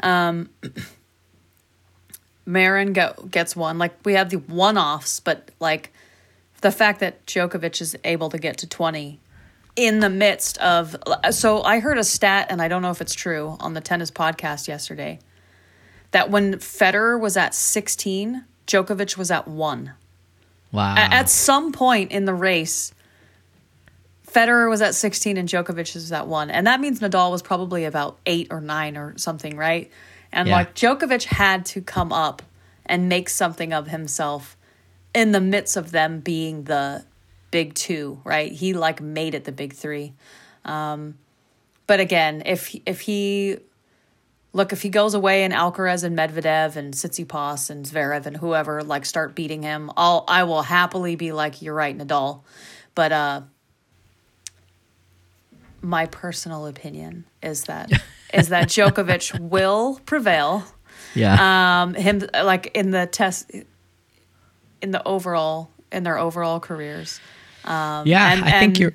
Um, 0.02 0.50
Marin 2.44 2.92
go, 2.92 3.14
gets 3.30 3.54
one. 3.54 3.78
Like 3.78 3.94
we 4.04 4.14
have 4.14 4.30
the 4.30 4.38
one 4.38 4.78
offs, 4.78 5.20
but 5.20 5.52
like 5.60 5.92
the 6.60 6.72
fact 6.72 6.98
that 6.98 7.24
Djokovic 7.24 7.80
is 7.80 7.96
able 8.02 8.30
to 8.30 8.38
get 8.38 8.58
to 8.58 8.66
20 8.66 9.20
in 9.76 10.00
the 10.00 10.10
midst 10.10 10.58
of. 10.58 10.96
So 11.30 11.62
I 11.62 11.78
heard 11.80 11.98
a 11.98 12.04
stat, 12.04 12.46
and 12.50 12.60
I 12.62 12.68
don't 12.68 12.82
know 12.82 12.90
if 12.90 13.00
it's 13.00 13.14
true, 13.14 13.56
on 13.60 13.74
the 13.74 13.80
tennis 13.80 14.10
podcast 14.10 14.66
yesterday 14.68 15.18
that 16.12 16.30
when 16.30 16.54
Federer 16.54 17.20
was 17.20 17.36
at 17.36 17.54
16, 17.54 18.44
Djokovic 18.66 19.16
was 19.18 19.30
at 19.30 19.46
one. 19.46 19.92
Wow. 20.72 20.94
A- 20.94 21.12
At 21.14 21.28
some 21.28 21.72
point 21.72 22.10
in 22.12 22.24
the 22.24 22.32
race, 22.34 22.94
Federer 24.26 24.68
was 24.68 24.82
at 24.82 24.94
16 24.94 25.36
and 25.36 25.48
Djokovic 25.48 25.94
was 25.94 26.12
at 26.12 26.26
one. 26.26 26.50
And 26.50 26.66
that 26.66 26.80
means 26.80 27.00
Nadal 27.00 27.30
was 27.30 27.42
probably 27.42 27.84
about 27.84 28.18
eight 28.26 28.48
or 28.50 28.60
nine 28.60 28.96
or 28.96 29.16
something, 29.18 29.56
right? 29.56 29.90
And 30.32 30.48
Yeah. 30.48 30.56
like 30.56 30.74
Djokovic 30.74 31.24
had 31.24 31.64
to 31.66 31.80
come 31.80 32.12
up 32.12 32.42
and 32.84 33.08
make 33.08 33.28
something 33.28 33.72
of 33.72 33.88
himself 33.88 34.56
in 35.14 35.32
the 35.32 35.40
midst 35.40 35.76
of 35.76 35.90
them 35.92 36.20
being 36.20 36.64
the 36.64 37.04
big 37.50 37.74
two, 37.74 38.20
right? 38.24 38.50
He 38.50 38.72
like 38.72 39.00
made 39.00 39.34
it 39.34 39.44
the 39.44 39.52
big 39.52 39.72
three. 39.72 40.14
Um, 40.64 41.18
but 41.86 42.00
again, 42.00 42.42
if 42.46 42.74
if 42.84 43.00
he 43.00 43.58
look 44.52 44.72
if 44.72 44.82
he 44.82 44.88
goes 44.88 45.14
away 45.14 45.44
and 45.44 45.52
Alcaraz 45.52 46.02
and 46.02 46.18
Medvedev 46.18 46.76
and 46.76 46.94
Tsitsipas 46.94 47.70
and 47.70 47.84
Zverev 47.84 48.26
and 48.26 48.36
whoever 48.36 48.82
like 48.82 49.04
start 49.04 49.34
beating 49.34 49.62
him, 49.62 49.90
I'll 49.96 50.24
I 50.26 50.44
will 50.44 50.62
happily 50.62 51.16
be 51.16 51.32
like 51.32 51.62
you're 51.62 51.74
right, 51.74 51.96
Nadal. 51.96 52.42
But 52.94 53.12
uh, 53.12 53.40
my 55.82 56.06
personal 56.06 56.66
opinion 56.66 57.24
is 57.42 57.64
that 57.64 57.90
is 58.34 58.48
that 58.48 58.68
Djokovic 58.68 59.38
will 59.38 60.00
prevail. 60.06 60.64
yeah. 61.14 61.82
Um, 61.82 61.94
him 61.94 62.22
like 62.34 62.72
in 62.74 62.90
the 62.90 63.06
test 63.06 63.50
in 64.82 64.90
the 64.90 65.06
overall 65.06 65.70
in 65.92 66.02
their 66.02 66.18
overall 66.18 66.58
careers. 66.58 67.20
Um, 67.66 68.06
yeah. 68.06 68.32
and- 68.32 68.44
I 68.44 68.58
think 68.60 68.78
you're. 68.78 68.92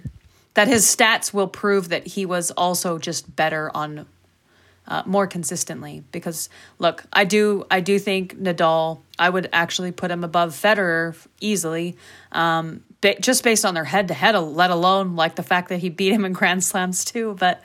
that 0.54 0.68
his 0.68 0.86
stats 0.86 1.34
will 1.34 1.48
prove 1.48 1.90
that 1.90 2.06
he 2.08 2.26
was 2.26 2.52
also 2.52 2.98
just 2.98 3.36
better 3.36 3.72
on 3.74 4.06
uh, 4.88 5.04
more 5.06 5.28
consistently. 5.28 6.04
Because 6.12 6.50
look, 6.80 7.04
I 7.14 7.24
do 7.26 7.66
I 7.72 7.80
do 7.80 8.00
think 8.00 8.36
Nadal. 8.38 9.02
I 9.20 9.30
would 9.30 9.48
actually 9.54 9.92
put 9.92 10.10
him 10.12 10.24
above 10.24 10.54
Federer 10.54 11.16
easily, 11.40 11.96
um, 12.32 12.84
ba- 13.02 13.20
just 13.20 13.44
based 13.44 13.64
on 13.66 13.74
their 13.76 13.84
head 13.86 14.08
to 14.08 14.14
head. 14.14 14.36
Let 14.36 14.72
alone 14.72 15.16
like 15.16 15.36
the 15.36 15.44
fact 15.44 15.70
that 15.70 15.78
he 15.78 15.90
beat 15.90 16.12
him 16.12 16.26
in 16.26 16.34
Grand 16.34 16.64
Slams 16.64 17.06
too. 17.06 17.36
But 17.40 17.62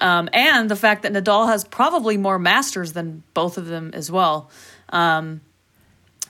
um, 0.00 0.28
and 0.32 0.68
the 0.70 0.76
fact 0.76 1.02
that 1.02 1.12
Nadal 1.12 1.46
has 1.48 1.62
probably 1.64 2.16
more 2.16 2.38
Masters 2.38 2.94
than 2.94 3.22
both 3.34 3.58
of 3.58 3.66
them 3.66 3.90
as 3.94 4.10
well. 4.10 4.50
Um, 4.88 5.42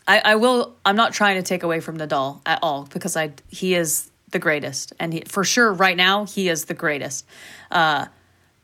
I, 0.07 0.21
I 0.25 0.35
will. 0.35 0.75
I'm 0.85 0.97
not 0.97 1.15
trying 1.15 1.37
to 1.37 1.43
take 1.43 1.63
away 1.63 1.81
from 1.81 1.97
Nadal 1.97 2.41
at 2.45 2.59
all 2.63 2.87
because 2.93 3.17
I 3.17 3.33
he 3.49 3.75
is 3.75 4.11
the 4.35 4.39
greatest, 4.39 4.93
and 4.99 5.15
he, 5.15 5.23
for 5.27 5.45
sure 5.45 5.73
right 5.73 5.97
now 5.97 6.27
he 6.27 6.51
is 6.51 6.67
the 6.67 6.75
greatest. 6.75 7.25
Uh, 7.71 8.07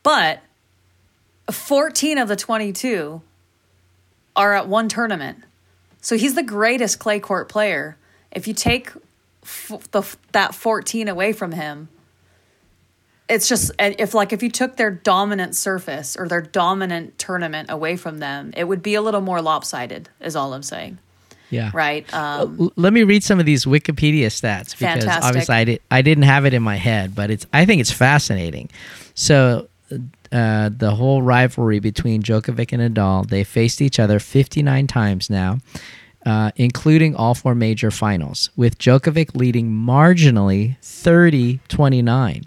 but 0.03 0.41
14 1.49 2.19
of 2.19 2.27
the 2.27 2.35
22 2.35 3.23
are 4.35 4.53
at 4.53 4.67
one 4.67 4.87
tournament, 4.87 5.39
so 5.99 6.15
he's 6.15 6.35
the 6.35 6.43
greatest 6.43 6.99
clay 6.99 7.19
court 7.19 7.49
player. 7.49 7.97
If 8.31 8.47
you 8.47 8.53
take 8.53 8.91
f- 9.41 9.89
the 9.91 10.03
that 10.33 10.53
14 10.53 11.07
away 11.07 11.33
from 11.33 11.53
him, 11.53 11.89
it's 13.27 13.47
just 13.47 13.71
if 13.79 14.13
like 14.13 14.33
if 14.33 14.43
you 14.43 14.51
took 14.51 14.75
their 14.75 14.91
dominant 14.91 15.55
surface 15.55 16.17
or 16.17 16.27
their 16.27 16.41
dominant 16.41 17.17
tournament 17.17 17.71
away 17.71 17.95
from 17.95 18.19
them, 18.19 18.53
it 18.55 18.65
would 18.65 18.83
be 18.83 18.93
a 18.93 19.01
little 19.01 19.21
more 19.21 19.41
lopsided. 19.41 20.09
Is 20.19 20.35
all 20.35 20.53
I'm 20.53 20.63
saying. 20.63 20.99
Yeah. 21.51 21.69
Right. 21.73 22.11
Um, 22.13 22.57
L- 22.59 22.73
let 22.77 22.93
me 22.93 23.03
read 23.03 23.23
some 23.23 23.39
of 23.39 23.45
these 23.45 23.65
Wikipedia 23.65 24.27
stats 24.27 24.71
because 24.71 25.03
Fantastic. 25.03 25.23
obviously 25.23 25.55
I, 25.55 25.63
did, 25.65 25.81
I 25.91 26.01
didn't 26.01 26.23
have 26.23 26.45
it 26.45 26.53
in 26.53 26.63
my 26.63 26.77
head, 26.77 27.13
but 27.13 27.29
it's 27.29 27.45
I 27.53 27.65
think 27.65 27.81
it's 27.81 27.91
fascinating. 27.91 28.69
So 29.13 29.67
uh, 30.31 30.69
the 30.75 30.95
whole 30.95 31.21
rivalry 31.21 31.79
between 31.79 32.23
Djokovic 32.23 32.71
and 32.71 32.95
Nadal, 32.95 33.27
they 33.27 33.43
faced 33.43 33.81
each 33.81 33.99
other 33.99 34.17
59 34.17 34.87
times 34.87 35.29
now, 35.29 35.57
uh, 36.25 36.51
including 36.55 37.15
all 37.15 37.35
four 37.35 37.53
major 37.53 37.91
finals, 37.91 38.49
with 38.55 38.77
Djokovic 38.79 39.35
leading 39.35 39.69
marginally 39.69 40.77
30 40.81 41.59
29. 41.67 42.45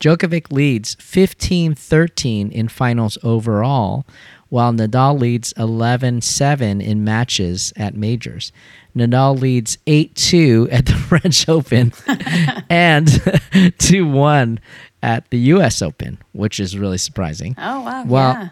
Djokovic 0.00 0.52
leads 0.52 0.94
15 1.00 1.74
13 1.74 2.50
in 2.52 2.68
finals 2.68 3.18
overall, 3.24 4.06
while 4.48 4.72
Nadal 4.72 5.18
leads 5.18 5.52
11 5.52 6.20
7 6.22 6.80
in 6.80 7.04
matches 7.04 7.72
at 7.76 7.94
majors. 7.94 8.52
Nadal 8.96 9.38
leads 9.38 9.78
8 9.86 10.14
2 10.14 10.68
at 10.70 10.86
the 10.86 10.92
French 11.08 11.48
Open 11.48 11.92
and 12.70 13.08
2 13.78 14.06
1 14.08 14.60
at 15.02 15.28
the 15.30 15.38
US 15.38 15.82
Open, 15.82 16.18
which 16.32 16.58
is 16.58 16.76
really 16.76 16.98
surprising. 16.98 17.54
oh 17.58 17.82
wow. 17.82 18.04
Well, 18.04 18.32
yeah. 18.32 18.48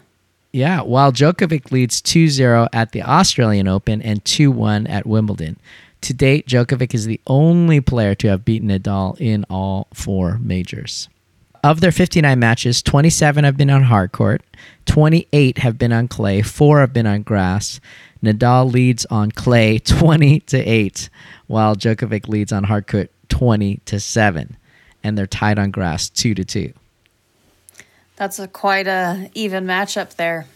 Yeah, 0.52 0.80
while 0.80 1.12
Djokovic 1.12 1.70
leads 1.70 2.00
2 2.00 2.28
0 2.28 2.68
at 2.72 2.92
the 2.92 3.02
Australian 3.02 3.68
Open 3.68 4.00
and 4.00 4.24
2 4.24 4.50
1 4.50 4.86
at 4.86 5.06
Wimbledon. 5.06 5.58
To 6.02 6.14
date, 6.14 6.46
Djokovic 6.46 6.94
is 6.94 7.04
the 7.04 7.20
only 7.26 7.80
player 7.80 8.14
to 8.14 8.28
have 8.28 8.44
beaten 8.44 8.68
Nadal 8.68 9.20
in 9.20 9.44
all 9.50 9.88
four 9.92 10.38
majors. 10.38 11.08
Of 11.66 11.80
their 11.80 11.90
59 11.90 12.38
matches, 12.38 12.80
27 12.80 13.42
have 13.42 13.56
been 13.56 13.70
on 13.70 13.82
hard 13.82 14.12
court, 14.12 14.40
28 14.84 15.58
have 15.58 15.76
been 15.76 15.92
on 15.92 16.06
clay, 16.06 16.40
4 16.40 16.78
have 16.78 16.92
been 16.92 17.08
on 17.08 17.22
grass. 17.22 17.80
Nadal 18.22 18.72
leads 18.72 19.04
on 19.06 19.32
clay 19.32 19.78
20 19.84 20.38
to 20.40 20.58
8, 20.58 21.10
while 21.48 21.74
Djokovic 21.74 22.28
leads 22.28 22.52
on 22.52 22.62
hard 22.62 22.86
court 22.86 23.10
20 23.30 23.80
to 23.84 23.98
7, 23.98 24.56
and 25.02 25.18
they're 25.18 25.26
tied 25.26 25.58
on 25.58 25.72
grass 25.72 26.08
2 26.08 26.36
to 26.36 26.44
2. 26.44 26.72
That's 28.14 28.38
a 28.38 28.46
quite 28.46 28.86
a 28.86 29.28
even 29.34 29.66
matchup 29.66 30.14
there. 30.14 30.46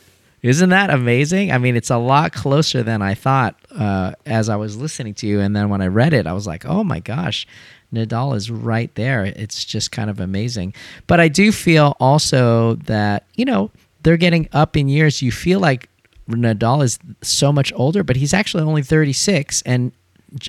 Isn't 0.43 0.71
that 0.71 0.91
amazing? 0.91 1.51
I 1.51 1.59
mean, 1.59 1.75
it's 1.75 1.91
a 1.91 1.99
lot 1.99 2.33
closer 2.33 2.85
than 2.85 3.03
I 3.03 3.15
thought 3.15 3.57
uh, 3.73 4.13
as 4.25 4.49
I 4.49 4.55
was 4.55 4.77
listening 4.77 5.15
to 5.15 5.27
you. 5.27 5.41
And 5.41 5.57
then 5.57 5.71
when 5.71 5.83
I 5.83 5.89
read 5.89 6.15
it, 6.15 6.29
I 6.29 6.33
was 6.33 6.47
like, 6.47 6.65
oh 6.65 6.83
my 6.83 7.01
gosh, 7.01 7.49
Nadal 7.93 8.37
is 8.37 8.51
right 8.51 8.95
there. 8.95 9.25
It's 9.25 9.65
just 9.65 9.91
kind 9.93 10.11
of 10.11 10.21
amazing. 10.21 10.75
But 11.07 11.21
I 11.21 11.29
do 11.29 11.53
feel 11.53 11.97
also 12.01 12.75
that, 12.87 13.25
you 13.35 13.45
know, 13.45 13.71
they're 14.03 14.17
getting 14.17 14.49
up 14.53 14.77
in 14.77 14.89
years. 14.89 15.23
You 15.23 15.33
feel 15.33 15.61
like 15.61 15.89
Nadal 16.29 16.83
is 16.83 16.99
so 17.23 17.53
much 17.53 17.73
older, 17.75 18.03
but 18.03 18.17
he's 18.17 18.35
actually 18.35 18.63
only 18.63 18.83
36 18.83 19.63
and 19.63 19.93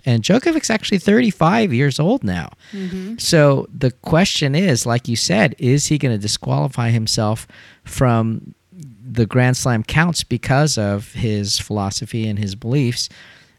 and 0.06 0.22
Djokovic's 0.22 0.70
actually 0.70 1.00
35 1.00 1.74
years 1.74 2.00
old 2.00 2.24
now. 2.24 2.52
Mm-hmm. 2.72 3.18
So 3.18 3.68
the 3.76 3.89
question 3.89 4.54
is, 4.54 4.86
like 4.86 5.08
you 5.08 5.16
said, 5.16 5.56
is 5.58 5.88
he 5.88 5.98
going 5.98 6.16
to 6.16 6.22
disqualify 6.22 6.92
himself 6.92 7.48
from 7.84 8.54
the 8.72 9.26
Grand 9.26 9.58
Slam 9.58 9.84
counts 9.84 10.24
because 10.24 10.78
of 10.78 11.14
his 11.14 11.58
philosophy 11.58 12.28
and 12.28 12.38
his 12.38 12.54
beliefs? 12.54 13.10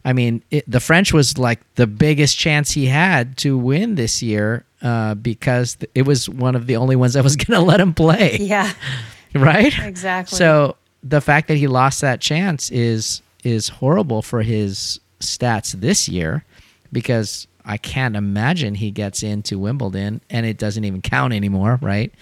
I 0.05 0.13
mean, 0.13 0.43
it, 0.51 0.65
the 0.71 0.81
French 0.81 1.13
was 1.13 1.39
like 1.39 1.61
the 1.77 1.87
biggest 1.87 2.37
chance 2.39 2.73
he 2.73 2.87
had 2.87 3.37
to 3.39 3.57
win 3.57 3.95
this 3.95 4.23
year 4.23 4.65
uh, 4.83 5.15
because 5.15 5.77
th- 5.77 5.91
it 5.95 6.03
was 6.03 6.29
one 6.29 6.57
of 6.57 6.67
the 6.67 6.77
only 6.77 6.97
ones 6.97 7.15
that 7.15 7.23
was 7.23 7.37
going 7.43 7.59
to 7.59 7.65
let 7.65 7.81
him 7.81 7.95
play 7.95 8.39
Yeah. 8.41 8.73
right 9.35 9.73
Exactly. 9.79 10.37
so 10.37 10.77
the 11.05 11.21
fact 11.21 11.49
that 11.49 11.57
he 11.57 11.67
lost 11.69 12.01
that 12.01 12.21
chance 12.21 12.71
is 12.71 13.23
is 13.45 13.69
horrible 13.69 14.23
for 14.23 14.43
his 14.43 15.01
stats 15.21 15.73
this 15.73 16.09
year 16.09 16.45
because 16.93 17.47
i 17.65 17.77
can't 17.77 18.15
imagine 18.17 18.75
he 18.75 18.91
gets 18.91 19.23
into 19.23 19.59
wimbledon 19.59 20.21
and 20.31 20.45
it 20.47 20.59
doesn't 20.59 20.85
even 20.85 21.01
count 21.01 21.33
anymore 21.33 21.79
right 21.81 22.13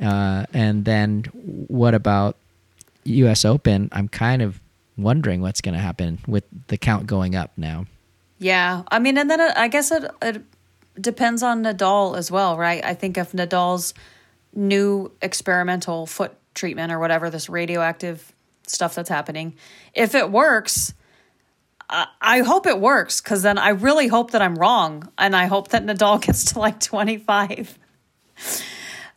uh, 0.00 0.44
and 0.52 0.84
then 0.84 1.22
what 1.68 1.94
about 1.94 2.36
us 3.06 3.44
open 3.44 3.88
i'm 3.92 4.08
kind 4.08 4.42
of 4.42 4.60
wondering 4.96 5.40
what's 5.40 5.60
going 5.60 5.74
to 5.74 5.80
happen 5.80 6.18
with 6.26 6.44
the 6.68 6.76
count 6.76 7.06
going 7.06 7.34
up 7.34 7.50
now 7.56 7.86
Yeah, 8.38 8.82
I 8.90 8.98
mean, 8.98 9.18
and 9.18 9.30
then 9.30 9.40
it, 9.40 9.52
I 9.56 9.68
guess 9.68 9.92
it 9.92 10.10
it 10.20 10.42
depends 11.00 11.42
on 11.42 11.62
Nadal 11.62 12.18
as 12.18 12.30
well, 12.30 12.58
right? 12.58 12.84
I 12.84 12.94
think 12.94 13.16
if 13.16 13.32
Nadal's 13.32 13.94
new 14.54 15.12
experimental 15.22 16.06
foot 16.06 16.34
treatment 16.54 16.92
or 16.92 16.98
whatever 16.98 17.30
this 17.30 17.48
radioactive 17.48 18.32
stuff 18.66 18.96
that's 18.96 19.08
happening, 19.08 19.54
if 19.94 20.14
it 20.14 20.30
works, 20.30 20.92
I, 21.88 22.40
hope 22.40 22.66
it 22.66 22.80
works 22.80 23.20
because 23.20 23.42
then 23.42 23.58
I 23.58 23.70
really 23.70 24.08
hope 24.08 24.32
that 24.32 24.42
I'm 24.42 24.56
wrong, 24.56 25.10
and 25.18 25.36
I 25.36 25.46
hope 25.46 25.68
that 25.68 25.84
Nadal 25.84 26.20
gets 26.26 26.52
to 26.52 26.58
like 26.58 26.80
25. 26.80 27.78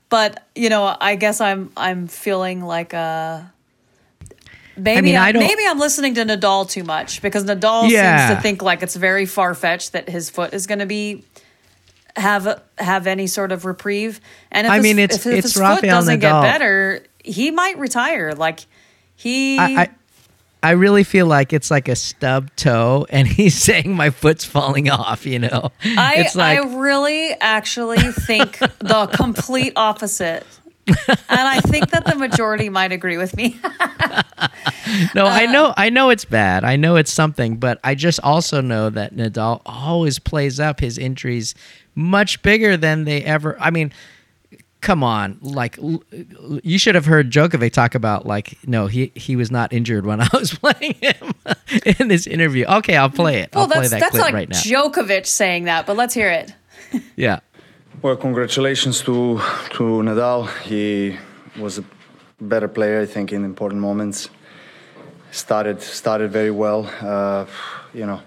But 0.10 0.46
you 0.54 0.70
know, 0.70 0.96
I 1.02 1.16
guess 1.16 1.42
I'm 1.42 1.72
I'm 1.76 2.08
feeling 2.08 2.62
like 2.62 2.94
a. 2.94 3.52
Maybe 4.78 4.98
I 4.98 5.02
mean, 5.02 5.16
I 5.16 5.32
don't- 5.32 5.44
maybe 5.44 5.62
I'm 5.68 5.80
listening 5.80 6.16
to 6.16 6.26
Nadal 6.26 6.70
too 6.70 6.84
much 6.84 7.22
because 7.22 7.46
Nadal 7.46 7.90
Yeah. 7.90 8.28
seems 8.28 8.38
to 8.38 8.42
think 8.42 8.62
like 8.62 8.84
it's 8.84 8.96
very 8.96 9.26
far 9.26 9.54
fetched 9.54 9.94
that 9.94 10.10
his 10.10 10.30
foot 10.30 10.54
is 10.54 10.68
going 10.68 10.80
to 10.80 10.86
be 10.86 11.24
have 12.18 12.62
have 12.78 13.08
any 13.08 13.28
sort 13.28 13.52
of 13.52 13.66
reprieve. 13.66 14.22
And 14.52 14.66
if 14.68 14.72
I 14.72 14.76
his, 14.78 14.84
mean, 14.84 15.00
it's- 15.00 15.20
if, 15.20 15.26
if 15.28 15.34
it's 15.46 15.54
his 15.54 15.62
foot 15.62 15.82
doesn't 15.84 16.18
Nadal. 16.20 16.22
get 16.22 16.42
better, 16.42 17.04
he 17.24 17.52
might 17.52 17.78
retire. 17.78 18.34
Like 18.34 18.62
he, 19.16 19.58
I, 19.60 19.66
I 19.84 19.90
I 20.64 20.72
really 20.72 21.04
feel 21.04 21.28
like 21.28 21.54
it's 21.54 21.70
like 21.70 21.88
a 21.90 21.96
stub 21.96 22.50
toe, 22.56 23.06
and 23.10 23.28
he's 23.40 23.56
saying 23.56 23.94
my 23.94 24.10
foot's 24.10 24.44
falling 24.46 24.90
off. 24.90 25.26
You 25.26 25.40
know, 25.40 25.72
I, 25.84 26.16
it's 26.18 26.36
like 26.36 26.58
I 26.60 26.64
really 26.78 27.32
actually 27.40 28.00
think 28.00 28.60
the 28.60 29.08
complete 29.14 29.74
opposite. 29.76 30.46
And 30.88 30.98
I 31.30 31.60
think 31.62 31.90
that 31.92 32.06
the 32.06 32.16
majority 32.16 32.70
might 32.70 32.92
agree 32.92 33.18
with 33.18 33.36
me. 33.36 33.60
no, 35.16 35.26
uh, 35.26 35.30
I 35.30 35.46
know, 35.48 35.74
I 35.76 35.90
know 35.90 36.10
it's 36.10 36.26
bad. 36.26 36.64
I 36.64 36.76
know 36.76 36.96
it's 36.96 37.12
something, 37.12 37.58
but 37.58 37.80
I 37.84 37.96
just 37.96 38.20
also 38.22 38.62
know 38.62 38.90
that 38.90 39.16
Nadal 39.16 39.62
always 39.66 40.20
plays 40.20 40.60
up 40.60 40.80
his 40.80 40.98
injuries 40.98 41.56
much 41.96 42.42
bigger 42.42 42.78
than 42.78 43.06
they 43.06 43.24
ever. 43.24 43.58
I 43.60 43.72
mean, 43.72 43.92
come 44.82 45.04
on, 45.04 45.40
like 45.42 45.80
you 46.64 46.78
should 46.78 46.96
have 46.96 47.06
heard 47.06 47.32
Djokovic 47.32 47.72
talk 47.72 47.96
about 47.96 48.26
like, 48.28 48.58
no, 48.68 48.88
he 48.88 49.12
he 49.16 49.36
was 49.36 49.50
not 49.50 49.74
injured 49.74 50.06
when 50.06 50.22
I 50.22 50.30
was 50.34 50.54
playing 50.54 50.96
him 51.02 51.34
in 52.00 52.08
this 52.08 52.28
interview. 52.28 52.66
Okay, 52.66 52.96
I'll 52.96 53.10
play 53.10 53.40
it. 53.40 53.50
well, 53.54 53.64
I'll 53.64 53.70
play 53.70 53.88
that's 53.88 53.92
that 53.92 54.00
that's 54.00 54.12
clip 54.12 54.24
like 54.24 54.34
right 54.34 54.50
now. 54.50 54.58
Djokovic 54.58 55.26
saying 55.26 55.66
that, 55.66 55.86
but 55.86 55.98
let's 55.98 56.14
hear 56.14 56.30
it. 56.30 56.54
yeah. 57.16 57.40
Well, 58.02 58.18
congratulations 58.18 59.02
to 59.04 59.40
to 59.72 60.04
Nadal. 60.04 60.50
He 60.64 61.18
was 61.58 61.80
a 61.80 61.84
better 62.42 62.68
player, 62.68 63.02
I 63.02 63.06
think, 63.06 63.32
in 63.32 63.46
important 63.46 63.82
moments. 63.82 64.30
Started 65.32 65.82
started 65.82 66.32
very 66.32 66.52
well. 66.52 66.90
Uh, 67.02 67.46
you 67.94 68.06
know, 68.06 68.22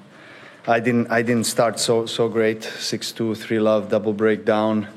I 0.66 0.80
didn't 0.80 1.10
I 1.10 1.22
didn't 1.22 1.44
start 1.44 1.78
so 1.78 2.06
so 2.06 2.28
great. 2.28 2.64
Six 2.64 3.12
two 3.12 3.34
three 3.34 3.60
love 3.60 3.88
double 3.88 4.12
breakdown. 4.12 4.88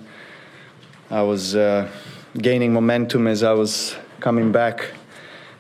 I 1.10 1.22
was 1.22 1.54
uh, 1.56 1.90
gaining 2.38 2.74
momentum 2.74 3.28
as 3.28 3.44
I 3.44 3.54
was 3.54 3.96
coming 4.20 4.52
back 4.52 4.94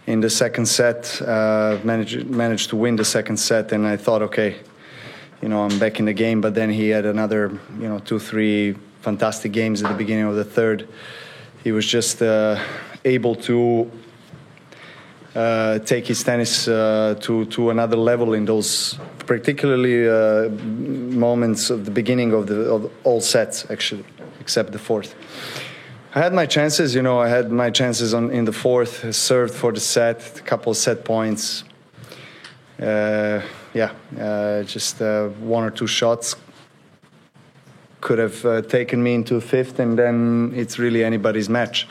in 0.07 0.21
the 0.21 0.29
second 0.29 0.67
set. 0.67 1.21
Uh, 1.21 1.77
managed 1.83 2.29
managed 2.29 2.69
to 2.69 2.75
win 2.77 2.95
the 2.95 3.05
second 3.05 3.37
set, 3.37 3.71
and 3.73 3.85
I 3.85 3.97
thought, 3.97 4.21
okay, 4.21 4.55
you 5.41 5.49
know, 5.49 5.63
I'm 5.63 5.79
back 5.79 5.99
in 5.99 6.05
the 6.05 6.13
game. 6.13 6.39
But 6.39 6.55
then 6.55 6.69
he 6.69 6.89
had 6.89 7.05
another, 7.05 7.51
you 7.77 7.89
know, 7.89 7.99
two, 7.99 8.17
three 8.17 8.75
fantastic 9.01 9.51
games 9.51 9.83
at 9.83 9.89
the 9.89 9.97
beginning 9.97 10.25
of 10.25 10.35
the 10.35 10.43
third. 10.43 10.87
He 11.63 11.71
was 11.71 11.85
just 11.85 12.21
uh, 12.21 12.59
able 13.03 13.35
to 13.35 13.91
uh, 15.35 15.79
take 15.79 16.07
his 16.07 16.23
tennis 16.23 16.67
uh, 16.67 17.15
to 17.21 17.45
to 17.45 17.69
another 17.69 17.97
level 17.97 18.33
in 18.33 18.45
those 18.45 18.99
particularly 19.25 20.07
uh, 20.07 20.49
moments 20.49 21.69
of 21.69 21.85
the 21.85 21.91
beginning 21.91 22.33
of 22.33 22.47
the 22.47 22.71
of 22.71 22.91
all 23.03 23.21
sets 23.21 23.69
actually, 23.69 24.05
except 24.39 24.71
the 24.71 24.79
fourth. 24.79 25.15
I 26.13 26.19
had 26.19 26.33
my 26.33 26.45
chances, 26.45 26.93
you 26.93 27.01
know. 27.01 27.19
I 27.19 27.29
had 27.29 27.51
my 27.51 27.69
chances 27.71 28.13
on 28.13 28.31
in 28.31 28.45
the 28.45 28.53
fourth. 28.53 29.15
Served 29.15 29.53
for 29.53 29.71
the 29.71 29.79
set, 29.79 30.39
a 30.39 30.43
couple 30.43 30.71
of 30.71 30.77
set 30.77 31.05
points. 31.05 31.63
Uh, 32.77 33.41
yeah, 33.73 33.91
uh, 34.19 34.63
just 34.63 34.99
one 34.99 35.63
or 35.63 35.71
two 35.71 35.87
shots 35.87 36.35
could 38.01 38.19
have 38.19 38.45
uh, 38.45 38.61
taken 38.63 39.01
me 39.01 39.13
into 39.13 39.39
fifth, 39.39 39.79
and 39.79 39.97
then 39.97 40.51
it's 40.55 40.77
really 40.79 41.03
anybody's 41.03 41.49
match. 41.49 41.87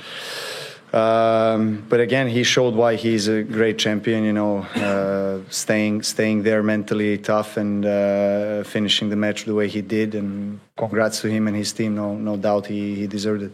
Um, 0.92 1.86
but 1.88 2.00
again, 2.00 2.26
he 2.26 2.42
showed 2.42 2.74
why 2.74 2.96
he's 2.96 3.28
a 3.28 3.42
great 3.44 3.78
champion. 3.78 4.24
You 4.24 4.32
know, 4.32 4.58
uh, 4.74 5.38
staying 5.48 6.02
staying 6.02 6.42
there 6.42 6.62
mentally 6.62 7.16
tough 7.18 7.56
and 7.56 7.86
uh, 7.86 8.64
finishing 8.64 9.08
the 9.08 9.16
match 9.16 9.44
the 9.44 9.54
way 9.54 9.68
he 9.68 9.82
did. 9.82 10.14
And 10.14 10.58
congrats 10.76 11.20
to 11.20 11.28
him 11.28 11.46
and 11.46 11.56
his 11.56 11.72
team. 11.72 11.94
No, 11.94 12.14
no 12.14 12.36
doubt 12.36 12.66
he, 12.66 12.96
he 12.96 13.06
deserved 13.06 13.42
it. 13.42 13.52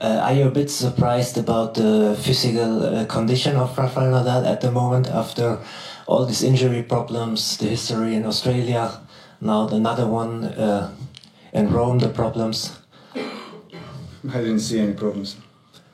Uh, 0.00 0.20
are 0.22 0.34
you 0.34 0.46
a 0.46 0.50
bit 0.50 0.70
surprised 0.70 1.38
about 1.38 1.74
the 1.74 2.16
physical 2.20 2.82
uh, 2.82 3.04
condition 3.06 3.56
of 3.56 3.76
Rafael 3.78 4.12
Nadal 4.12 4.46
at 4.46 4.60
the 4.60 4.70
moment 4.70 5.08
after 5.08 5.58
all 6.06 6.26
these 6.26 6.42
injury 6.42 6.82
problems, 6.82 7.56
the 7.56 7.68
history 7.68 8.14
in 8.14 8.26
Australia, 8.26 9.00
now 9.40 9.68
another 9.68 10.06
one 10.06 10.44
uh, 10.44 10.90
in 11.56 11.72
Rome, 11.72 11.98
the 11.98 12.08
problems? 12.08 12.78
I 13.14 14.38
didn't 14.44 14.60
see 14.60 14.78
any 14.78 14.92
problems. 14.92 15.36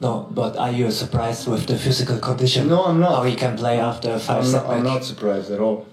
No, 0.01 0.27
but 0.31 0.57
are 0.57 0.73
you 0.73 0.91
surprised 0.91 1.47
with 1.47 1.67
the 1.67 1.79
physical 1.79 2.19
condition? 2.19 2.69
No, 2.69 2.85
I'm 2.85 2.99
not. 2.99 3.15
How 3.19 3.23
he 3.23 3.37
can 3.37 3.57
play 3.57 3.79
after 3.79 4.19
five 4.19 4.39
I'm 4.39 4.51
set 4.51 4.65
not, 4.65 4.77
I'm 4.77 4.83
not 4.83 5.05
surprised 5.05 5.51
at 5.53 5.61
all. 5.61 5.87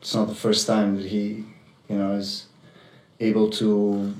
It's 0.00 0.14
not 0.14 0.28
the 0.28 0.34
first 0.34 0.66
time 0.66 0.96
that 0.96 1.06
he, 1.06 1.44
you 1.88 1.96
know, 1.96 2.12
is 2.12 2.46
able 3.20 3.48
to, 3.50 4.12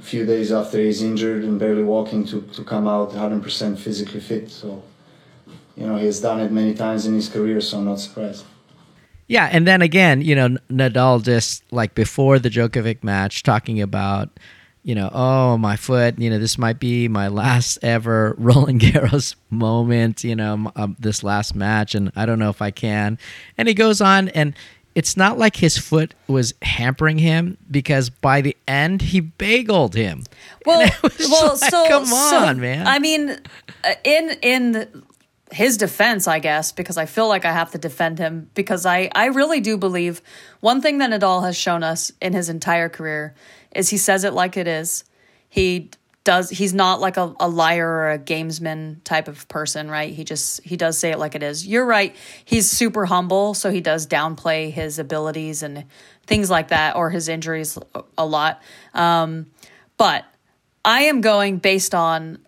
a 0.00 0.02
few 0.02 0.24
days 0.24 0.52
after 0.52 0.78
he's 0.78 1.02
injured 1.02 1.42
and 1.42 1.58
barely 1.58 1.82
walking, 1.82 2.24
to, 2.26 2.40
to 2.56 2.62
come 2.64 2.86
out 2.86 3.10
100% 3.10 3.76
physically 3.76 4.20
fit. 4.20 4.50
So, 4.50 4.82
you 5.76 5.86
know, 5.86 5.96
he 5.96 6.06
has 6.06 6.20
done 6.20 6.40
it 6.40 6.52
many 6.52 6.72
times 6.72 7.04
in 7.04 7.14
his 7.14 7.28
career, 7.28 7.60
so 7.60 7.78
I'm 7.78 7.84
not 7.84 8.00
surprised. 8.00 8.44
Yeah, 9.26 9.48
and 9.50 9.66
then 9.66 9.82
again, 9.82 10.20
you 10.20 10.34
know, 10.34 10.56
Nadal 10.70 11.22
just 11.22 11.64
like 11.72 11.94
before 11.94 12.38
the 12.38 12.50
Djokovic 12.50 13.02
match 13.02 13.42
talking 13.42 13.80
about, 13.80 14.28
you 14.82 14.94
know, 14.94 15.08
oh 15.12 15.56
my 15.56 15.76
foot, 15.76 16.18
you 16.18 16.28
know, 16.28 16.38
this 16.38 16.58
might 16.58 16.78
be 16.78 17.08
my 17.08 17.28
last 17.28 17.78
ever 17.82 18.34
Roland 18.38 18.80
Garros 18.80 19.34
moment, 19.48 20.24
you 20.24 20.36
know, 20.36 20.70
um, 20.76 20.96
this 20.98 21.24
last 21.24 21.54
match, 21.54 21.94
and 21.94 22.12
I 22.14 22.26
don't 22.26 22.38
know 22.38 22.50
if 22.50 22.60
I 22.60 22.70
can. 22.70 23.18
And 23.56 23.66
he 23.66 23.72
goes 23.72 24.02
on, 24.02 24.28
and 24.28 24.54
it's 24.94 25.16
not 25.16 25.38
like 25.38 25.56
his 25.56 25.76
foot 25.78 26.14
was 26.28 26.54
hampering 26.62 27.18
him 27.18 27.56
because 27.70 28.10
by 28.10 28.40
the 28.40 28.56
end 28.68 29.02
he 29.02 29.20
bageled 29.22 29.94
him. 29.94 30.22
Well, 30.66 30.80
And 30.80 30.90
it 30.90 31.02
was 31.02 31.28
well, 31.30 31.58
like, 31.60 31.70
so 31.70 31.88
come 31.88 32.06
so, 32.06 32.36
on, 32.38 32.58
man. 32.60 32.86
I 32.86 32.98
mean, 32.98 33.30
uh, 33.84 33.94
in 34.02 34.36
in 34.40 35.04
his 35.54 35.76
defense, 35.76 36.26
I 36.26 36.40
guess, 36.40 36.72
because 36.72 36.96
I 36.96 37.06
feel 37.06 37.28
like 37.28 37.44
I 37.44 37.52
have 37.52 37.70
to 37.70 37.78
defend 37.78 38.18
him 38.18 38.50
because 38.54 38.84
I 38.84 39.08
I 39.14 39.26
really 39.26 39.60
do 39.60 39.78
believe 39.78 40.20
one 40.60 40.80
thing 40.80 40.98
that 40.98 41.10
Nadal 41.10 41.44
has 41.44 41.56
shown 41.56 41.84
us 41.84 42.10
in 42.20 42.32
his 42.32 42.48
entire 42.48 42.88
career 42.88 43.34
is 43.70 43.88
he 43.88 43.96
says 43.96 44.24
it 44.24 44.32
like 44.32 44.56
it 44.56 44.66
is. 44.66 45.04
He 45.48 45.90
does 46.24 46.50
he's 46.50 46.74
not 46.74 47.00
like 47.00 47.16
a, 47.16 47.34
a 47.38 47.48
liar 47.48 47.88
or 47.88 48.10
a 48.10 48.18
gamesman 48.18 49.04
type 49.04 49.28
of 49.28 49.46
person 49.46 49.88
right? 49.88 50.12
He 50.12 50.24
just 50.24 50.60
he 50.64 50.76
does 50.76 50.98
say 50.98 51.12
it 51.12 51.20
like 51.20 51.36
it 51.36 51.42
is. 51.44 51.64
You're 51.64 51.86
right. 51.86 52.16
He's 52.44 52.68
super 52.68 53.06
humble 53.06 53.54
so 53.54 53.70
he 53.70 53.80
does 53.80 54.08
downplay 54.08 54.72
his 54.72 54.98
abilities 54.98 55.62
and 55.62 55.84
things 56.26 56.50
like 56.50 56.68
that 56.68 56.96
or 56.96 57.10
his 57.10 57.28
injuries 57.28 57.78
a 58.18 58.26
lot. 58.26 58.60
Um, 58.92 59.46
but 59.98 60.24
I 60.84 61.02
am 61.02 61.20
going 61.20 61.58
based 61.58 61.94
on 61.94 62.38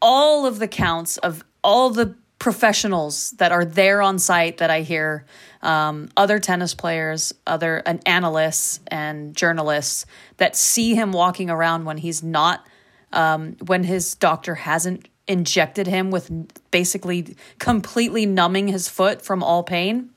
all 0.00 0.46
of 0.46 0.58
the 0.58 0.68
counts 0.68 1.18
of 1.18 1.44
all 1.62 1.90
the 1.90 2.16
professionals 2.38 3.32
that 3.32 3.50
are 3.52 3.64
there 3.64 4.00
on 4.00 4.18
site 4.18 4.58
that 4.58 4.70
I 4.70 4.82
hear, 4.82 5.24
um, 5.62 6.08
other 6.16 6.38
tennis 6.38 6.74
players, 6.74 7.34
other 7.46 7.82
and 7.84 8.00
analysts 8.06 8.80
and 8.88 9.34
journalists 9.36 10.06
that 10.36 10.54
see 10.54 10.94
him 10.94 11.12
walking 11.12 11.50
around 11.50 11.84
when 11.84 11.98
he's 11.98 12.22
not, 12.22 12.64
um, 13.12 13.56
when 13.66 13.84
his 13.84 14.14
doctor 14.14 14.54
hasn't 14.54 15.08
injected 15.26 15.86
him 15.86 16.10
with 16.10 16.30
basically 16.70 17.36
completely 17.58 18.24
numbing 18.24 18.68
his 18.68 18.88
foot 18.88 19.20
from 19.20 19.42
all 19.42 19.62
pain. 19.62 20.10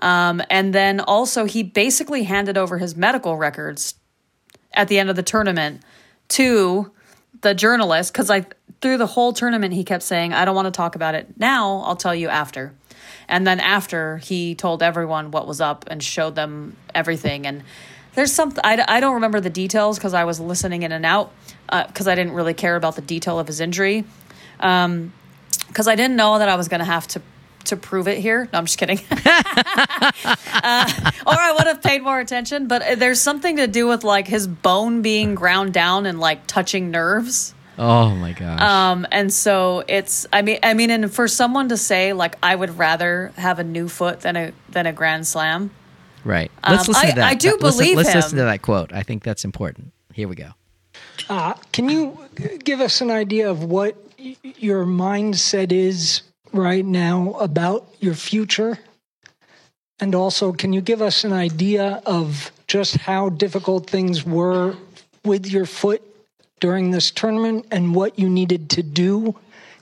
Um, 0.00 0.42
and 0.50 0.74
then 0.74 1.00
also, 1.00 1.46
he 1.46 1.62
basically 1.62 2.24
handed 2.24 2.58
over 2.58 2.78
his 2.78 2.96
medical 2.96 3.36
records 3.36 3.94
at 4.74 4.88
the 4.88 4.98
end 4.98 5.08
of 5.08 5.16
the 5.16 5.22
tournament 5.22 5.82
to 6.28 6.92
the 7.40 7.54
journalist 7.54 8.12
because 8.12 8.30
I 8.30 8.46
through 8.80 8.98
the 8.98 9.06
whole 9.06 9.32
tournament 9.32 9.74
he 9.74 9.84
kept 9.84 10.02
saying 10.02 10.32
I 10.32 10.44
don't 10.44 10.54
want 10.54 10.66
to 10.66 10.72
talk 10.72 10.94
about 10.94 11.14
it 11.14 11.38
now 11.38 11.80
I'll 11.80 11.96
tell 11.96 12.14
you 12.14 12.28
after. 12.28 12.74
And 13.28 13.46
then 13.46 13.58
after 13.60 14.18
he 14.18 14.54
told 14.54 14.82
everyone 14.82 15.30
what 15.30 15.46
was 15.46 15.60
up 15.60 15.84
and 15.88 16.02
showed 16.02 16.34
them 16.36 16.76
everything. 16.94 17.46
And 17.46 17.64
there's 18.14 18.32
something 18.32 18.60
I, 18.64 18.84
I 18.86 19.00
don't 19.00 19.14
remember 19.14 19.40
the 19.40 19.50
details 19.50 19.98
because 19.98 20.14
I 20.14 20.24
was 20.24 20.38
listening 20.38 20.82
in 20.82 20.92
and 20.92 21.04
out 21.04 21.32
uh, 21.68 21.86
because 21.86 22.06
I 22.06 22.14
didn't 22.14 22.34
really 22.34 22.54
care 22.54 22.76
about 22.76 22.96
the 22.96 23.02
detail 23.02 23.38
of 23.38 23.46
his 23.46 23.60
injury. 23.60 24.04
Um, 24.60 25.12
because 25.68 25.88
I 25.88 25.96
didn't 25.96 26.16
know 26.16 26.38
that 26.38 26.48
I 26.48 26.56
was 26.56 26.68
going 26.68 26.78
to 26.78 26.86
have 26.86 27.06
to 27.08 27.22
to 27.66 27.76
prove 27.76 28.08
it 28.08 28.18
here. 28.18 28.48
No, 28.52 28.58
I'm 28.58 28.66
just 28.66 28.78
kidding. 28.78 28.98
uh, 29.10 30.12
or 31.26 31.32
I 31.34 31.54
would 31.56 31.66
have 31.66 31.82
paid 31.82 32.02
more 32.02 32.18
attention. 32.20 32.66
But 32.68 32.82
uh, 32.82 32.94
there's 32.96 33.20
something 33.20 33.56
to 33.56 33.66
do 33.66 33.86
with 33.88 34.04
like 34.04 34.26
his 34.28 34.46
bone 34.46 35.02
being 35.02 35.34
ground 35.34 35.72
down 35.72 36.06
and 36.06 36.20
like 36.20 36.46
touching 36.46 36.90
nerves. 36.90 37.54
Oh 37.78 38.14
my 38.14 38.32
gosh. 38.32 38.60
Um, 38.60 39.06
and 39.12 39.32
so 39.32 39.84
it's. 39.86 40.26
I 40.32 40.42
mean, 40.42 40.58
I 40.62 40.74
mean, 40.74 40.90
and 40.90 41.12
for 41.12 41.28
someone 41.28 41.68
to 41.68 41.76
say 41.76 42.12
like 42.12 42.36
I 42.42 42.54
would 42.54 42.78
rather 42.78 43.32
have 43.36 43.58
a 43.58 43.64
new 43.64 43.88
foot 43.88 44.20
than 44.20 44.36
a 44.36 44.52
than 44.70 44.86
a 44.86 44.92
grand 44.92 45.26
slam. 45.26 45.70
right. 46.24 46.50
Let's 46.66 46.88
um, 46.88 46.92
listen 46.94 47.06
I- 47.08 47.10
to 47.10 47.16
that. 47.16 47.24
I 47.28 47.34
do 47.34 47.50
Let- 47.50 47.62
listen- 47.62 47.78
believe 47.78 47.96
let's 47.98 48.08
him. 48.10 48.16
listen 48.16 48.38
to 48.38 48.44
that 48.44 48.62
quote. 48.62 48.92
I 48.92 49.02
think 49.02 49.22
that's 49.24 49.44
important. 49.44 49.92
Here 50.14 50.26
we 50.28 50.36
go. 50.36 50.50
Uh, 51.28 51.52
can 51.72 51.88
you 51.90 52.18
give 52.64 52.80
us 52.80 53.00
an 53.02 53.10
idea 53.10 53.50
of 53.50 53.62
what 53.64 53.96
y- 54.18 54.36
your 54.42 54.86
mindset 54.86 55.70
is 55.72 56.22
right 56.58 56.84
now 56.84 57.32
about 57.40 57.88
your 58.00 58.14
future? 58.14 58.78
And 59.98 60.14
also, 60.14 60.52
can 60.52 60.72
you 60.72 60.80
give 60.80 61.00
us 61.00 61.24
an 61.24 61.32
idea 61.32 62.02
of 62.04 62.52
just 62.66 62.96
how 62.96 63.30
difficult 63.30 63.88
things 63.88 64.24
were 64.24 64.76
with 65.24 65.46
your 65.46 65.66
foot 65.66 66.02
during 66.60 66.90
this 66.90 67.10
tournament 67.10 67.66
and 67.70 67.94
what 67.94 68.18
you 68.18 68.28
needed 68.28 68.68
to 68.70 68.82
do 68.82 69.34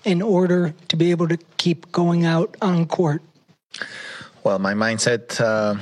in 0.04 0.22
order 0.22 0.74
to 0.88 0.96
be 0.96 1.10
able 1.10 1.28
to 1.28 1.38
keep 1.56 1.90
going 1.90 2.24
out 2.24 2.56
on 2.62 2.86
court? 2.86 3.22
Well, 4.44 4.58
my 4.58 4.74
mindset, 4.74 5.40
uh, 5.40 5.80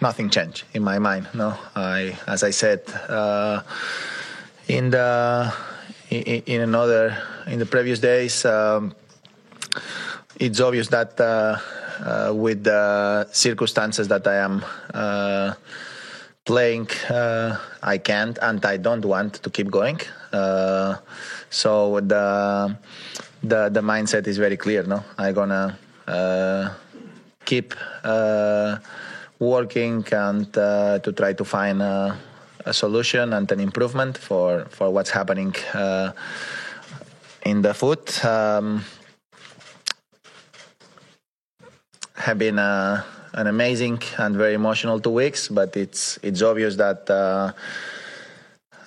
nothing 0.00 0.30
changed 0.30 0.64
in 0.72 0.82
my 0.82 0.98
mind. 0.98 1.28
No, 1.34 1.54
I, 1.74 2.16
as 2.26 2.42
I 2.42 2.50
said, 2.50 2.82
uh, 3.08 3.62
in 4.68 4.90
the 4.90 5.52
in, 6.10 6.60
another 6.60 7.16
in 7.46 7.58
the 7.58 7.66
previous 7.66 7.98
days, 7.98 8.44
um, 8.44 8.94
it's 10.38 10.60
obvious 10.60 10.88
that 10.88 11.20
uh, 11.20 11.58
uh, 12.00 12.32
with 12.34 12.64
the 12.64 13.26
circumstances 13.32 14.08
that 14.08 14.26
I 14.26 14.36
am 14.36 14.64
uh, 14.92 15.54
playing, 16.44 16.88
I 17.82 17.98
can't 17.98 18.38
and 18.42 18.64
I 18.64 18.76
don't 18.76 19.04
want 19.04 19.34
to 19.42 19.50
keep 19.50 19.70
going. 19.70 20.00
So 21.50 22.00
the 22.00 22.76
the 23.42 23.68
the 23.68 23.80
mindset 23.80 24.26
is 24.26 24.38
very 24.38 24.56
clear. 24.56 24.82
No, 24.82 25.04
I'm 25.18 25.34
gonna 25.34 25.78
uh, 26.06 26.70
keep 27.44 27.74
uh, 28.04 28.78
working 29.38 30.04
and 30.12 30.56
uh, 30.56 30.98
to 31.00 31.12
try 31.12 31.32
to 31.32 31.44
find 31.44 31.82
uh, 31.82 32.14
a 32.64 32.72
solution 32.72 33.32
and 33.32 33.50
an 33.50 33.60
improvement 33.60 34.18
for 34.18 34.66
for 34.70 34.90
what's 34.90 35.10
happening 35.10 35.54
in 37.44 37.62
the 37.62 37.74
foot. 37.74 38.24
Um, 38.24 38.84
have 42.16 42.38
been 42.38 42.58
uh, 42.58 43.02
an 43.34 43.46
amazing 43.46 44.00
and 44.18 44.36
very 44.36 44.54
emotional 44.54 45.00
two 45.00 45.10
weeks, 45.10 45.48
but 45.48 45.76
it's 45.76 46.18
it's 46.22 46.42
obvious 46.42 46.76
that. 46.76 47.08
Uh, 47.10 47.52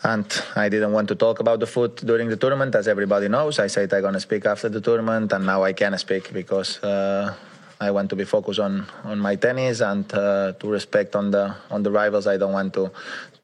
and 0.01 0.25
I 0.55 0.69
didn't 0.69 0.93
want 0.93 1.09
to 1.09 1.15
talk 1.15 1.41
about 1.41 1.59
the 1.59 1.67
foot 1.67 1.97
during 1.97 2.29
the 2.29 2.37
tournament, 2.37 2.73
as 2.73 2.87
everybody 2.87 3.27
knows. 3.27 3.59
I 3.59 3.67
said 3.67 3.93
I'm 3.93 4.01
gonna 4.01 4.19
speak 4.19 4.45
after 4.45 4.69
the 4.69 4.79
tournament, 4.79 5.33
and 5.33 5.45
now 5.45 5.63
I 5.63 5.73
can 5.73 5.97
speak 5.97 6.31
because 6.31 6.81
uh, 6.81 7.35
I 7.81 7.91
want 7.91 8.09
to 8.11 8.15
be 8.15 8.23
focused 8.23 8.59
on, 8.59 8.85
on 9.03 9.19
my 9.19 9.35
tennis 9.35 9.81
and 9.81 10.11
uh, 10.13 10.53
to 10.53 10.67
respect 10.69 11.15
on 11.15 11.31
the 11.31 11.53
on 11.69 11.83
the 11.83 11.91
rivals. 11.91 12.27
I 12.27 12.37
don't 12.37 12.53
want 12.53 12.73
to 12.75 12.91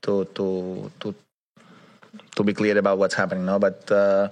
to 0.04 0.26
to 0.36 0.92
to 1.02 1.16
to 2.36 2.44
be 2.44 2.54
clear 2.54 2.78
about 2.78 2.98
what's 2.98 3.16
happening 3.16 3.46
now. 3.46 3.60
But 3.60 3.92
uh, 3.92 4.30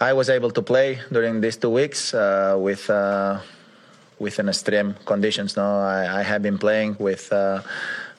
I 0.00 0.12
was 0.12 0.28
able 0.28 0.50
to 0.50 0.62
play 0.62 1.00
during 1.10 1.40
these 1.40 1.56
two 1.56 1.70
weeks 1.70 2.12
uh, 2.12 2.56
with 2.58 2.90
uh, 4.22 4.28
with 4.28 4.38
an 4.38 4.48
extreme 4.48 4.94
conditions. 5.04 5.56
Now 5.56 5.80
I, 5.80 6.20
I 6.20 6.22
have 6.22 6.42
been 6.42 6.58
playing 6.58 6.96
with 6.98 7.32
uh, 7.32 7.60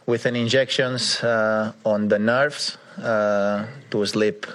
with 0.06 0.26
an 0.26 0.36
injections 0.36 1.24
uh, 1.24 1.72
on 1.84 2.10
the 2.10 2.20
nerves 2.20 2.78
uh, 2.98 3.66
to 3.90 4.06
sleep 4.06 4.46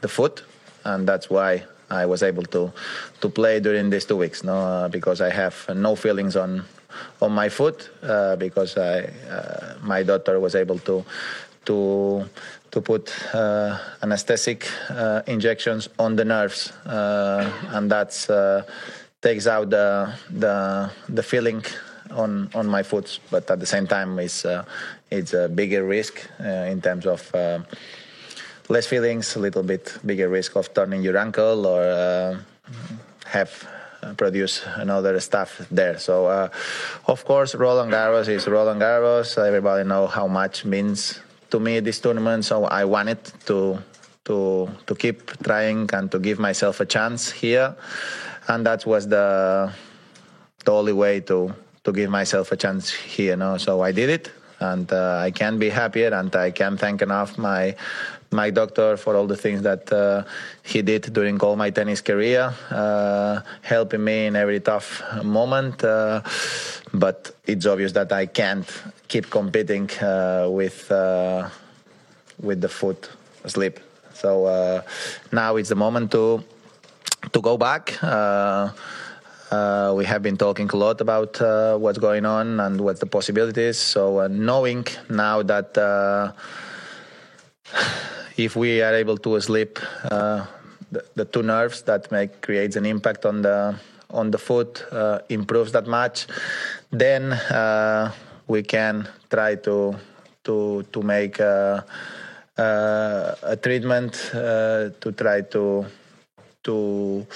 the 0.00 0.08
foot, 0.08 0.44
and 0.84 1.08
that's 1.08 1.30
why 1.30 1.64
I 1.90 2.06
was 2.06 2.22
able 2.22 2.44
to 2.44 2.72
to 3.20 3.28
play 3.28 3.60
during 3.60 3.90
these 3.90 4.06
two 4.06 4.16
weeks. 4.16 4.42
No, 4.44 4.88
because 4.90 5.20
I 5.20 5.30
have 5.30 5.54
no 5.74 5.96
feelings 5.96 6.36
on 6.36 6.64
on 7.20 7.32
my 7.32 7.48
foot 7.48 7.90
because 8.38 8.76
I 8.76 9.10
my 9.82 10.04
daughter 10.04 10.38
was 10.40 10.54
able 10.54 10.78
to 10.78 11.04
to 11.64 12.24
to 12.70 12.80
put 12.80 13.12
uh, 13.34 13.78
anesthetic 14.02 14.66
uh, 14.90 15.22
injections 15.26 15.88
on 15.98 16.16
the 16.16 16.24
nerves, 16.24 16.72
uh, 16.86 17.50
and 17.72 17.90
that's 17.90 18.28
uh, 18.30 18.62
takes 19.20 19.46
out 19.46 19.70
the 19.70 20.12
the 20.30 20.90
the 21.08 21.22
feeling 21.22 21.64
on 22.10 22.50
on 22.54 22.66
my 22.66 22.82
foot. 22.82 23.20
But 23.30 23.50
at 23.50 23.60
the 23.60 23.66
same 23.66 23.86
time, 23.86 24.18
it's 24.18 24.44
uh, 24.44 24.64
it's 25.10 25.34
a 25.34 25.48
bigger 25.48 25.84
risk 25.84 26.28
uh, 26.40 26.70
in 26.72 26.80
terms 26.80 27.06
of 27.06 27.32
less 28.68 28.86
feelings, 28.86 29.36
a 29.36 29.38
little 29.38 29.62
bit 29.62 29.98
bigger 30.04 30.28
risk 30.28 30.56
of 30.56 30.74
turning 30.74 31.02
your 31.02 31.16
ankle 31.16 31.66
or 31.66 32.44
have 33.26 33.68
produce 34.16 34.62
another 34.76 35.18
stuff 35.20 35.66
there. 35.70 35.98
So, 35.98 36.26
uh, 36.26 36.48
of 37.06 37.24
course, 37.24 37.54
Roland 37.54 37.92
Garros 37.92 38.28
is 38.28 38.46
Roland 38.46 38.80
Garros. 38.80 39.38
Everybody 39.38 39.84
know 39.84 40.06
how 40.06 40.26
much 40.26 40.64
means 40.64 41.20
to 41.50 41.58
me 41.58 41.80
this 41.80 42.00
tournament. 42.00 42.44
So 42.44 42.64
I 42.64 42.84
wanted 42.84 43.18
to 43.46 43.78
to 44.24 44.68
to 44.86 44.94
keep 44.94 45.32
trying 45.42 45.88
and 45.92 46.10
to 46.12 46.18
give 46.18 46.38
myself 46.38 46.80
a 46.80 46.86
chance 46.86 47.30
here, 47.30 47.74
and 48.48 48.66
that 48.66 48.84
was 48.86 49.08
the 49.08 49.72
the 50.64 50.72
only 50.72 50.92
way 50.92 51.20
to 51.20 51.54
to 51.84 51.92
give 51.92 52.10
myself 52.10 52.52
a 52.52 52.56
chance 52.56 52.90
here. 52.90 53.58
So 53.58 53.80
I 53.82 53.92
did 53.92 54.10
it, 54.10 54.30
and 54.60 54.92
uh, 54.92 55.18
I 55.26 55.30
can 55.30 55.58
be 55.58 55.68
happier, 55.70 56.12
and 56.12 56.34
I 56.34 56.50
can 56.50 56.76
thank 56.76 57.02
enough 57.02 57.38
my 57.38 57.74
my 58.30 58.50
doctor 58.50 58.96
for 58.96 59.16
all 59.16 59.26
the 59.26 59.36
things 59.36 59.62
that 59.62 59.90
uh, 59.92 60.24
he 60.62 60.82
did 60.82 61.12
during 61.12 61.40
all 61.40 61.56
my 61.56 61.70
tennis 61.70 62.02
career, 62.02 62.52
uh, 62.70 63.40
helping 63.62 64.04
me 64.04 64.26
in 64.26 64.36
every 64.36 64.60
tough 64.60 65.02
moment. 65.24 65.82
Uh, 65.82 66.20
but 66.92 67.34
it's 67.46 67.66
obvious 67.66 67.92
that 67.92 68.12
I 68.12 68.26
can't 68.26 68.68
keep 69.08 69.30
competing 69.30 69.90
uh, 70.00 70.48
with 70.50 70.90
uh, 70.90 71.48
with 72.42 72.60
the 72.60 72.68
foot 72.68 73.10
asleep. 73.44 73.80
So 74.12 74.46
uh, 74.46 74.82
now 75.32 75.56
it's 75.56 75.68
the 75.68 75.76
moment 75.76 76.10
to 76.12 76.44
to 77.32 77.40
go 77.40 77.56
back. 77.56 78.02
Uh, 78.02 78.70
uh, 79.50 79.94
we 79.96 80.04
have 80.04 80.22
been 80.22 80.36
talking 80.36 80.68
a 80.70 80.76
lot 80.76 81.00
about 81.00 81.40
uh, 81.40 81.76
what's 81.76 81.98
going 81.98 82.26
on 82.26 82.60
and 82.60 82.80
what 82.80 83.00
the 83.00 83.06
possibilities. 83.06 83.78
So 83.78 84.26
knowing 84.28 84.86
now 85.08 85.42
that 85.42 85.76
if 88.36 88.56
we 88.56 88.82
are 88.82 88.94
able 88.94 89.16
to 89.18 89.40
sleep 89.40 89.78
the, 90.90 91.04
the, 91.14 91.24
two 91.24 91.42
nerves 91.42 91.82
that 91.82 92.10
make 92.10 92.40
creates 92.40 92.76
an 92.76 92.86
impact 92.86 93.26
on 93.26 93.42
the 93.42 93.78
on 94.10 94.30
the 94.30 94.38
foot 94.38 94.84
improves 95.28 95.72
that 95.72 95.86
much, 95.86 96.26
then 96.90 97.38
we 98.46 98.62
can 98.62 99.08
try 99.30 99.54
to 99.56 99.94
to 100.44 100.82
to 100.92 101.02
make 101.02 101.38
a, 101.38 101.84
treatment 103.62 104.30
uh, 104.34 104.88
to 105.00 105.12
try 105.12 105.42
to 105.42 105.84
to 106.68 107.26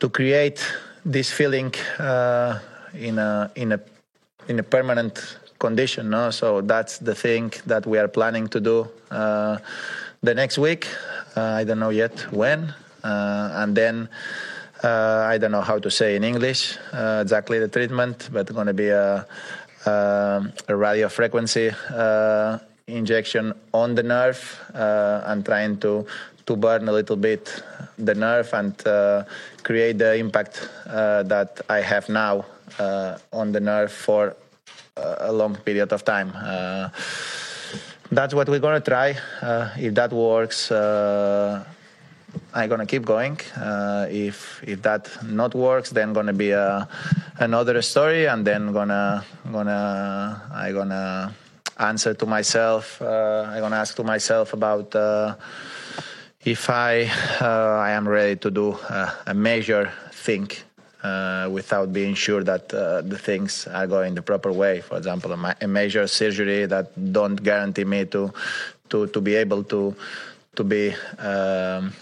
to 0.00 0.08
create 0.10 0.60
this 1.04 1.30
feeling 1.30 1.72
uh, 1.98 2.58
in 2.94 3.18
a 3.18 3.50
in 3.54 3.72
a 3.72 3.80
in 4.48 4.58
a 4.58 4.62
permanent 4.62 5.38
condition. 5.58 6.10
No? 6.10 6.30
So 6.30 6.60
that's 6.60 6.98
the 6.98 7.14
thing 7.14 7.52
that 7.66 7.86
we 7.86 7.98
are 7.98 8.08
planning 8.08 8.48
to 8.48 8.60
do 8.60 8.88
uh, 9.10 9.58
the 10.22 10.34
next 10.34 10.58
week. 10.58 10.86
Uh, 11.36 11.60
I 11.60 11.64
don't 11.64 11.78
know 11.78 11.90
yet 11.90 12.32
when, 12.32 12.74
uh, 13.02 13.62
and 13.62 13.74
then 13.74 14.08
uh, 14.82 15.32
I 15.32 15.38
don't 15.38 15.52
know 15.52 15.62
how 15.62 15.78
to 15.78 15.90
say 15.90 16.16
in 16.16 16.24
English 16.24 16.76
uh, 16.92 17.20
exactly 17.22 17.58
the 17.58 17.68
treatment, 17.68 18.28
but 18.32 18.52
going 18.52 18.66
to 18.66 18.74
be 18.74 18.88
a, 18.88 19.26
a, 19.86 20.76
radio 20.76 21.08
frequency 21.08 21.70
uh, 21.90 22.58
injection 22.86 23.54
on 23.72 23.94
the 23.94 24.02
nerve 24.02 24.42
and 24.74 25.44
trying 25.44 25.78
to 25.78 26.06
to 26.46 26.56
burn 26.56 26.88
a 26.88 26.92
little 26.92 27.16
bit 27.16 27.62
the 27.98 28.14
nerve 28.14 28.52
and 28.52 28.86
uh, 28.86 29.24
create 29.62 29.98
the 29.98 30.16
impact 30.16 30.68
uh, 30.86 31.22
that 31.24 31.60
I 31.68 31.80
have 31.80 32.08
now 32.08 32.44
uh, 32.78 33.18
on 33.32 33.52
the 33.52 33.60
nerve 33.60 33.92
for 33.92 34.36
a 34.96 35.32
long 35.32 35.56
period 35.56 35.92
of 35.92 36.04
time. 36.04 36.32
that's 38.10 38.34
what 38.34 38.48
we're 38.48 38.60
going 38.60 38.80
to 38.80 38.90
try. 38.90 39.16
if 39.76 39.94
that 39.94 40.12
works, 40.12 40.70
I'm 42.52 42.68
gonna 42.68 42.86
keep 42.86 43.04
going. 43.04 43.38
Uh, 43.56 44.06
if 44.10 44.62
if 44.66 44.82
that 44.82 45.10
not 45.24 45.54
works, 45.54 45.90
then 45.90 46.12
gonna 46.12 46.32
be 46.32 46.50
a, 46.50 46.88
another 47.38 47.80
story, 47.82 48.26
and 48.26 48.46
then 48.46 48.72
gonna 48.72 49.24
gonna 49.50 50.42
I 50.52 50.72
gonna 50.72 51.34
answer 51.78 52.14
to 52.14 52.26
myself. 52.26 53.00
Uh, 53.02 53.50
I'm 53.50 53.60
gonna 53.60 53.76
ask 53.76 53.96
to 53.96 54.04
myself 54.04 54.52
about 54.52 54.94
uh, 54.94 55.34
if 56.44 56.68
I 56.70 57.10
uh, 57.40 57.78
I 57.80 57.90
am 57.92 58.06
ready 58.06 58.36
to 58.36 58.50
do 58.50 58.76
a 59.26 59.34
major 59.34 59.92
thing. 60.12 60.50
Uh, 61.04 61.50
without 61.52 61.92
being 61.92 62.14
sure 62.14 62.42
that 62.42 62.72
uh, 62.72 63.02
the 63.02 63.18
things 63.18 63.66
are 63.66 63.86
going 63.86 64.14
the 64.14 64.22
proper 64.22 64.50
way. 64.50 64.80
For 64.80 64.96
example, 64.96 65.32
a, 65.32 65.68
major 65.68 66.06
surgery 66.06 66.64
that 66.64 67.12
don't 67.12 67.36
guarantee 67.36 67.84
me 67.84 68.06
to 68.06 68.32
to 68.88 69.06
to 69.08 69.20
be 69.20 69.34
able 69.34 69.64
to 69.64 69.94
to 70.56 70.64
be 70.64 70.94
um, 71.18 71.92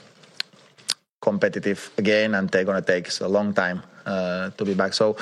competitive 1.21 1.91
again, 1.99 2.37
and 2.37 2.49
they're 2.49 2.63
gonna 2.63 2.81
take 2.81 3.09
a 3.21 3.27
long 3.27 3.53
time 3.53 3.83
uh, 4.07 4.51
to 4.51 4.65
be 4.65 4.75
back. 4.75 4.95
So 4.95 5.17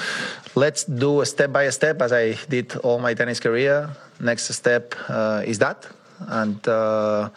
let's 0.55 0.85
do 0.85 1.23
a 1.23 1.27
step 1.27 1.51
by 1.51 1.71
step, 1.71 2.03
as 2.03 2.13
I 2.13 2.37
did 2.51 2.77
all 2.85 2.99
my 2.99 3.15
tennis 3.15 3.41
career. 3.41 3.89
Next 4.21 4.53
step 4.53 4.95
uh, 5.09 5.43
is 5.47 5.59
that, 5.59 5.87
and 6.29 6.61
uh, 6.69 7.31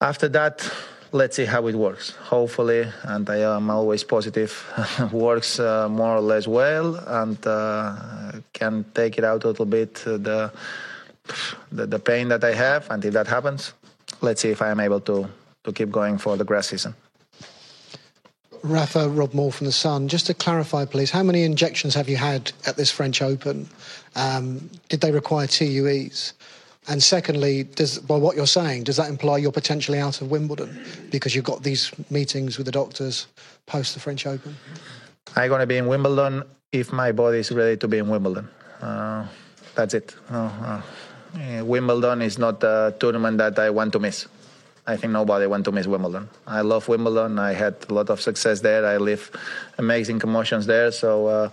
after 0.00 0.28
that, 0.28 0.68
let's 1.12 1.36
see 1.36 1.44
how 1.44 1.66
it 1.66 1.74
works. 1.74 2.10
Hopefully, 2.10 2.86
and 3.02 3.28
I 3.28 3.56
am 3.56 3.70
always 3.70 4.04
positive, 4.04 4.52
works 5.12 5.58
uh, 5.58 5.88
more 5.88 6.16
or 6.16 6.20
less 6.20 6.46
well, 6.46 6.96
and 7.06 7.38
uh, 7.46 7.96
can 8.52 8.84
take 8.94 9.18
it 9.18 9.24
out 9.24 9.44
a 9.44 9.48
little 9.48 9.66
bit 9.66 10.02
uh, 10.06 10.16
the, 10.16 10.52
the 11.72 11.86
the 11.86 11.98
pain 11.98 12.28
that 12.28 12.44
I 12.44 12.54
have. 12.54 12.90
And 12.90 13.04
if 13.04 13.12
that 13.12 13.26
happens, 13.26 13.72
let's 14.20 14.40
see 14.40 14.50
if 14.50 14.62
I 14.62 14.70
am 14.70 14.80
able 14.80 15.00
to 15.00 15.28
to 15.64 15.72
keep 15.72 15.90
going 15.90 16.18
for 16.18 16.36
the 16.36 16.44
grass 16.44 16.68
season. 16.68 16.94
Rafa, 18.62 19.08
Rob 19.08 19.32
Moore 19.32 19.52
from 19.52 19.66
The 19.66 19.72
Sun. 19.72 20.08
Just 20.08 20.26
to 20.26 20.34
clarify, 20.34 20.84
please, 20.84 21.10
how 21.10 21.22
many 21.22 21.44
injections 21.44 21.94
have 21.94 22.10
you 22.10 22.16
had 22.16 22.52
at 22.66 22.76
this 22.76 22.90
French 22.90 23.22
Open? 23.22 23.66
Um, 24.16 24.70
did 24.90 25.00
they 25.00 25.12
require 25.12 25.46
TUEs? 25.46 26.34
And 26.88 27.02
secondly, 27.02 27.64
does, 27.64 27.98
by 27.98 28.16
what 28.16 28.36
you're 28.36 28.46
saying, 28.46 28.84
does 28.84 28.96
that 28.96 29.08
imply 29.08 29.38
you're 29.38 29.52
potentially 29.52 29.98
out 29.98 30.20
of 30.20 30.30
Wimbledon 30.30 30.82
because 31.10 31.34
you've 31.34 31.44
got 31.44 31.62
these 31.62 31.92
meetings 32.10 32.56
with 32.56 32.66
the 32.66 32.72
doctors 32.72 33.26
post 33.66 33.94
the 33.94 34.00
French 34.00 34.26
Open? 34.26 34.56
I'm 35.36 35.48
going 35.48 35.60
to 35.60 35.66
be 35.66 35.76
in 35.76 35.86
Wimbledon 35.86 36.42
if 36.72 36.92
my 36.92 37.12
body 37.12 37.38
is 37.38 37.52
ready 37.52 37.76
to 37.76 37.88
be 37.88 37.98
in 37.98 38.08
Wimbledon. 38.08 38.48
Uh, 38.80 39.26
that's 39.74 39.94
it. 39.94 40.14
Uh, 40.30 40.80
uh, 41.34 41.64
Wimbledon 41.64 42.22
is 42.22 42.38
not 42.38 42.62
a 42.64 42.94
tournament 42.98 43.38
that 43.38 43.58
I 43.58 43.70
want 43.70 43.92
to 43.92 43.98
miss. 43.98 44.26
I 44.86 44.96
think 44.96 45.12
nobody 45.12 45.46
went 45.46 45.64
to 45.66 45.72
miss 45.72 45.86
Wimbledon. 45.86 46.28
I 46.46 46.62
love 46.62 46.88
Wimbledon. 46.88 47.38
I 47.38 47.52
had 47.52 47.76
a 47.88 47.94
lot 47.94 48.10
of 48.10 48.20
success 48.20 48.60
there. 48.60 48.84
I 48.86 48.96
live 48.96 49.30
amazing 49.78 50.20
emotions 50.22 50.66
there. 50.66 50.90
So 50.90 51.26
uh, 51.26 51.48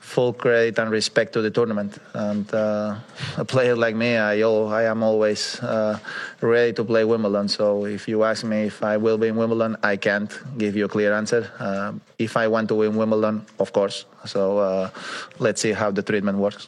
full 0.00 0.32
credit 0.32 0.78
and 0.78 0.90
respect 0.90 1.32
to 1.34 1.42
the 1.42 1.50
tournament. 1.50 1.98
And 2.14 2.52
uh, 2.52 2.96
a 3.36 3.44
player 3.44 3.76
like 3.76 3.94
me, 3.94 4.16
I, 4.16 4.40
I 4.40 4.84
am 4.84 5.02
always 5.02 5.60
uh, 5.60 5.98
ready 6.40 6.72
to 6.72 6.84
play 6.84 7.04
Wimbledon. 7.04 7.48
So 7.48 7.84
if 7.84 8.08
you 8.08 8.24
ask 8.24 8.44
me 8.44 8.64
if 8.64 8.82
I 8.82 8.96
will 8.96 9.18
be 9.18 9.28
in 9.28 9.36
Wimbledon, 9.36 9.76
I 9.82 9.96
can't 9.96 10.32
give 10.58 10.74
you 10.74 10.86
a 10.86 10.88
clear 10.88 11.12
answer. 11.12 11.50
Uh, 11.58 11.92
if 12.18 12.36
I 12.36 12.48
want 12.48 12.68
to 12.68 12.74
win 12.74 12.96
Wimbledon, 12.96 13.44
of 13.58 13.72
course. 13.72 14.06
So 14.24 14.58
uh, 14.58 14.90
let's 15.38 15.60
see 15.60 15.72
how 15.72 15.90
the 15.90 16.02
treatment 16.02 16.38
works. 16.38 16.66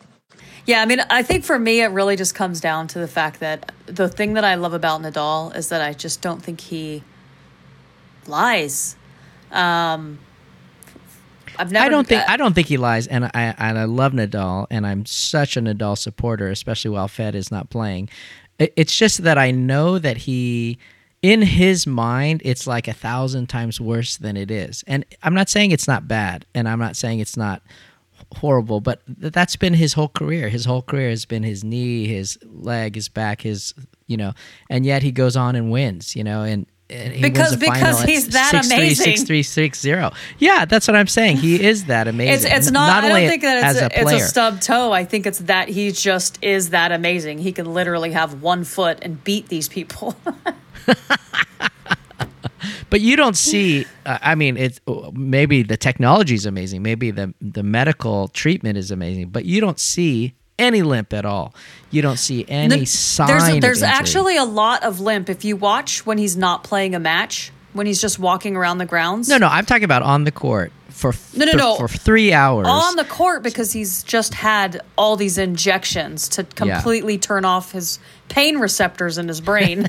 Yeah, 0.64 0.80
I 0.80 0.86
mean, 0.86 1.00
I 1.10 1.22
think 1.22 1.44
for 1.44 1.58
me, 1.58 1.80
it 1.80 1.88
really 1.88 2.14
just 2.14 2.34
comes 2.34 2.60
down 2.60 2.86
to 2.88 2.98
the 2.98 3.08
fact 3.08 3.40
that 3.40 3.72
the 3.86 4.08
thing 4.08 4.34
that 4.34 4.44
I 4.44 4.54
love 4.54 4.74
about 4.74 5.02
Nadal 5.02 5.54
is 5.56 5.70
that 5.70 5.82
I 5.82 5.92
just 5.92 6.22
don't 6.22 6.40
think 6.40 6.60
he 6.60 7.02
lies. 8.26 8.96
Um, 9.50 10.20
I've 11.58 11.72
never. 11.72 11.86
I 11.86 11.88
don't 11.88 12.06
think 12.06 12.28
I 12.28 12.36
don't 12.36 12.54
think 12.54 12.68
he 12.68 12.76
lies, 12.76 13.06
and 13.06 13.24
I 13.26 13.54
and 13.58 13.78
I 13.78 13.84
love 13.84 14.12
Nadal, 14.12 14.66
and 14.70 14.86
I'm 14.86 15.04
such 15.04 15.56
a 15.56 15.60
Nadal 15.60 15.98
supporter, 15.98 16.48
especially 16.48 16.90
while 16.90 17.08
Fed 17.08 17.34
is 17.34 17.50
not 17.50 17.68
playing. 17.68 18.08
It's 18.58 18.96
just 18.96 19.24
that 19.24 19.38
I 19.38 19.50
know 19.50 19.98
that 19.98 20.18
he, 20.18 20.78
in 21.20 21.42
his 21.42 21.86
mind, 21.86 22.42
it's 22.44 22.66
like 22.66 22.86
a 22.86 22.92
thousand 22.92 23.48
times 23.48 23.80
worse 23.80 24.16
than 24.16 24.36
it 24.36 24.50
is. 24.50 24.84
And 24.86 25.04
I'm 25.24 25.34
not 25.34 25.48
saying 25.48 25.72
it's 25.72 25.88
not 25.88 26.06
bad, 26.06 26.46
and 26.54 26.68
I'm 26.68 26.78
not 26.78 26.94
saying 26.94 27.18
it's 27.18 27.36
not 27.36 27.62
horrible, 28.38 28.80
but 28.80 29.00
th- 29.20 29.32
that's 29.32 29.56
been 29.56 29.74
his 29.74 29.92
whole 29.94 30.08
career. 30.08 30.48
His 30.48 30.64
whole 30.64 30.82
career 30.82 31.10
has 31.10 31.24
been 31.24 31.42
his 31.42 31.62
knee, 31.64 32.06
his 32.06 32.38
leg, 32.44 32.94
his 32.94 33.08
back, 33.08 33.40
his 33.42 33.74
you 34.06 34.16
know, 34.16 34.32
and 34.68 34.84
yet 34.84 35.02
he 35.02 35.10
goes 35.12 35.36
on 35.36 35.56
and 35.56 35.70
wins, 35.70 36.14
you 36.16 36.24
know, 36.24 36.42
and. 36.42 36.66
and 36.90 37.12
he 37.14 37.22
Because- 37.22 37.56
because 37.56 38.02
he's 38.02 38.28
that 38.30 38.52
6-3, 38.54 38.66
amazing. 38.74 39.14
6-3, 39.14 39.40
6-0. 39.42 40.14
Yeah, 40.38 40.64
that's 40.66 40.86
what 40.86 40.96
I'm 40.96 41.06
saying. 41.06 41.38
He 41.38 41.62
is 41.64 41.86
that 41.86 42.08
amazing. 42.08 42.34
It's 42.34 42.44
it's 42.44 42.66
N- 42.66 42.72
not. 42.74 43.04
I 43.04 43.08
only 43.08 43.20
don't 43.22 43.30
think 43.30 43.42
that 43.42 43.70
it's 43.70 43.80
a, 43.80 43.84
a 43.84 44.02
it's 44.14 44.22
a 44.24 44.28
stub 44.28 44.60
toe. 44.60 44.92
I 44.92 45.04
think 45.06 45.26
it's 45.26 45.38
that 45.40 45.68
he 45.68 45.92
just 45.92 46.38
is 46.42 46.70
that 46.70 46.92
amazing. 46.92 47.38
He 47.38 47.52
can 47.52 47.72
literally 47.72 48.12
have 48.12 48.42
one 48.42 48.64
foot 48.64 48.98
and 49.02 49.22
beat 49.24 49.48
these 49.48 49.68
people. 49.68 50.14
But 52.90 53.00
you 53.00 53.16
don't 53.16 53.36
see. 53.36 53.86
Uh, 54.06 54.18
I 54.22 54.34
mean, 54.34 54.56
it's 54.56 54.80
maybe 55.12 55.62
the 55.62 55.76
technology 55.76 56.34
is 56.34 56.46
amazing. 56.46 56.82
Maybe 56.82 57.10
the 57.10 57.34
the 57.40 57.62
medical 57.62 58.28
treatment 58.28 58.78
is 58.78 58.90
amazing. 58.90 59.28
But 59.30 59.44
you 59.44 59.60
don't 59.60 59.78
see 59.80 60.34
any 60.58 60.82
limp 60.82 61.12
at 61.12 61.24
all. 61.24 61.54
You 61.90 62.02
don't 62.02 62.18
see 62.18 62.44
any 62.48 62.76
No, 62.76 62.84
sign. 62.84 63.28
There's 63.28 63.60
there's 63.60 63.82
actually 63.82 64.36
a 64.36 64.44
lot 64.44 64.82
of 64.84 65.00
limp 65.00 65.28
if 65.28 65.44
you 65.44 65.56
watch 65.56 66.06
when 66.06 66.18
he's 66.18 66.36
not 66.36 66.62
playing 66.64 66.94
a 66.94 67.00
match, 67.00 67.50
when 67.72 67.86
he's 67.86 68.00
just 68.00 68.18
walking 68.18 68.56
around 68.56 68.78
the 68.78 68.86
grounds. 68.86 69.28
no, 69.28 69.38
no. 69.38 69.48
I'm 69.48 69.64
talking 69.66 69.84
about 69.84 70.02
on 70.02 70.24
the 70.24 70.32
court 70.32 70.72
for 71.02 71.12
No, 71.36 71.44
no, 71.44 71.52
for, 71.52 71.58
no. 71.58 71.76
for 71.76 71.88
three 71.88 72.32
hours. 72.32 72.66
on 72.68 72.96
the 72.96 73.04
court 73.04 73.42
because 73.42 73.72
he's 73.72 74.02
just 74.04 74.34
had 74.34 74.80
all 74.96 75.16
these 75.16 75.36
injections 75.36 76.28
to 76.30 76.44
completely 76.44 77.18
turn 77.18 77.44
off 77.44 77.72
his 77.72 77.98
pain 78.28 78.58
receptors 78.58 79.18
in 79.18 79.28
his 79.28 79.40
brain. 79.40 79.88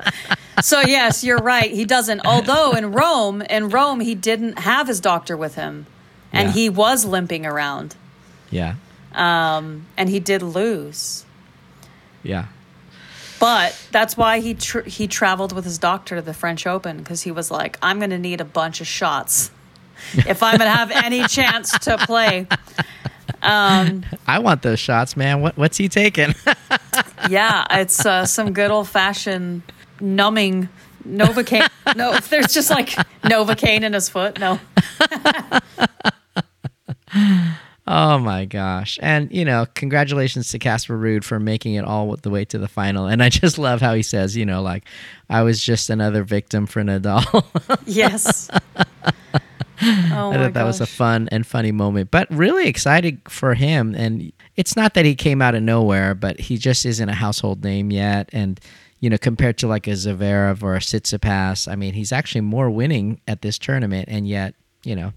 so 0.62 0.80
yes, 0.80 1.22
you're 1.24 1.38
right. 1.38 1.70
He 1.70 1.84
doesn't. 1.84 2.24
Although 2.24 2.72
in 2.72 2.92
Rome, 2.92 3.42
in 3.42 3.68
Rome, 3.68 4.00
he 4.00 4.14
didn't 4.14 4.60
have 4.60 4.86
his 4.88 5.00
doctor 5.00 5.36
with 5.36 5.56
him, 5.56 5.86
and 6.32 6.48
Yeah. 6.48 6.52
he 6.54 6.70
was 6.70 7.04
limping 7.04 7.44
around. 7.44 7.96
yeah, 8.50 8.74
Um, 9.14 9.86
and 9.96 10.08
he 10.08 10.20
did 10.20 10.40
lose, 10.42 11.24
yeah. 12.22 12.46
but 13.40 13.76
that's 13.90 14.16
why 14.16 14.38
he 14.40 14.54
tr- 14.54 14.80
he 14.86 15.06
traveled 15.08 15.52
with 15.52 15.64
his 15.64 15.78
doctor 15.78 16.16
to 16.16 16.22
the 16.22 16.34
French 16.34 16.66
Open 16.66 16.98
because 16.98 17.22
he 17.22 17.30
was 17.32 17.50
like, 17.50 17.76
I'm 17.82 17.98
going 17.98 18.10
to 18.10 18.18
need 18.18 18.40
a 18.40 18.44
bunch 18.44 18.80
of 18.80 18.86
shots 18.86 19.50
if 20.14 20.42
I'm 20.42 20.58
to 20.58 20.68
have 20.68 20.90
any 20.90 21.26
chance 21.28 21.70
to 21.80 21.98
play. 21.98 22.46
Um, 23.42 24.04
I 24.26 24.38
want 24.38 24.62
those 24.62 24.78
shots, 24.78 25.16
man. 25.16 25.40
What 25.40 25.56
what's 25.56 25.76
he 25.76 25.88
taking? 25.88 26.34
yeah, 27.28 27.66
it's 27.70 28.04
uh, 28.06 28.24
some 28.24 28.52
good 28.52 28.70
old 28.70 28.88
fashioned 28.88 29.62
numbing 30.00 30.68
Novocaine. 31.06 31.68
No, 31.96 32.14
if 32.14 32.28
there's 32.28 32.52
just 32.52 32.70
like 32.70 32.88
Novocaine 33.22 33.82
in 33.82 33.92
his 33.92 34.08
foot. 34.08 34.40
No. 34.40 34.58
Oh 37.86 38.18
my 38.18 38.46
gosh. 38.46 38.98
And, 39.02 39.30
you 39.30 39.44
know, 39.44 39.66
congratulations 39.74 40.48
to 40.50 40.58
Casper 40.58 40.96
Ruud 40.98 41.22
for 41.22 41.38
making 41.38 41.74
it 41.74 41.84
all 41.84 42.16
the 42.16 42.30
way 42.30 42.44
to 42.46 42.56
the 42.56 42.68
final. 42.68 43.06
And 43.06 43.22
I 43.22 43.28
just 43.28 43.58
love 43.58 43.82
how 43.82 43.94
he 43.94 44.02
says, 44.02 44.36
you 44.36 44.46
know, 44.46 44.62
like, 44.62 44.84
I 45.28 45.42
was 45.42 45.62
just 45.62 45.90
another 45.90 46.24
victim 46.24 46.66
for 46.66 46.82
Nadal. 46.82 47.44
Yes. 47.86 48.50
Oh 50.12 50.30
I 50.32 50.36
thought 50.36 50.54
that 50.54 50.64
was 50.64 50.80
a 50.80 50.86
fun 50.86 51.28
and 51.30 51.46
funny 51.46 51.72
moment, 51.72 52.10
but 52.10 52.30
really 52.30 52.68
excited 52.68 53.20
for 53.28 53.54
him. 53.54 53.94
And 53.94 54.32
it's 54.56 54.76
not 54.76 54.94
that 54.94 55.04
he 55.04 55.14
came 55.14 55.42
out 55.42 55.54
of 55.54 55.62
nowhere, 55.62 56.14
but 56.14 56.40
he 56.40 56.56
just 56.56 56.86
isn't 56.86 57.08
a 57.08 57.14
household 57.14 57.62
name 57.64 57.90
yet. 57.90 58.30
And, 58.32 58.60
you 59.00 59.10
know, 59.10 59.18
compared 59.18 59.58
to 59.58 59.66
like 59.66 59.86
a 59.86 59.90
Zverev 59.90 60.62
or 60.62 60.76
a 60.76 60.78
Tsitsipas, 60.78 61.70
I 61.70 61.76
mean, 61.76 61.94
he's 61.94 62.12
actually 62.12 62.42
more 62.42 62.70
winning 62.70 63.20
at 63.28 63.42
this 63.42 63.58
tournament. 63.58 64.08
And 64.08 64.26
yet, 64.26 64.54
you 64.84 64.94
know, 64.96 65.12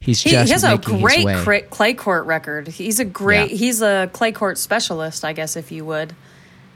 he's 0.00 0.22
He, 0.22 0.30
just 0.30 0.46
he 0.46 0.52
has 0.52 0.64
a 0.64 0.76
great 0.78 1.26
cra- 1.38 1.62
clay 1.62 1.94
court 1.94 2.26
record. 2.26 2.68
He's 2.68 2.98
a 3.00 3.04
great. 3.04 3.50
Yeah. 3.50 3.56
He's 3.56 3.82
a 3.82 4.10
clay 4.12 4.32
court 4.32 4.58
specialist, 4.58 5.24
I 5.24 5.32
guess, 5.32 5.56
if 5.56 5.70
you 5.72 5.84
would. 5.84 6.14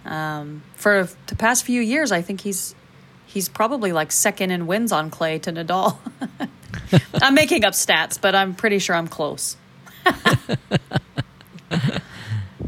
Um, 0.05 0.63
for 0.77 1.09
the 1.27 1.37
past 1.37 1.65
few 1.65 1.81
years, 1.81 2.13
I 2.13 2.23
think 2.23 2.43
he's 2.43 2.75
he's 3.27 3.49
probably 3.49 3.93
like 3.93 4.13
second 4.13 4.51
in 4.51 4.67
wins 4.67 4.93
on 4.93 5.11
clay 5.11 5.39
to 5.41 5.53
Nadal. 5.53 5.99
I'm 7.23 7.35
making 7.35 7.65
up 7.65 7.75
stats, 7.75 8.21
but 8.21 8.35
I'm 8.35 8.55
pretty 8.55 8.79
sure 8.79 8.97
I'm 8.97 9.09
close. 9.09 9.57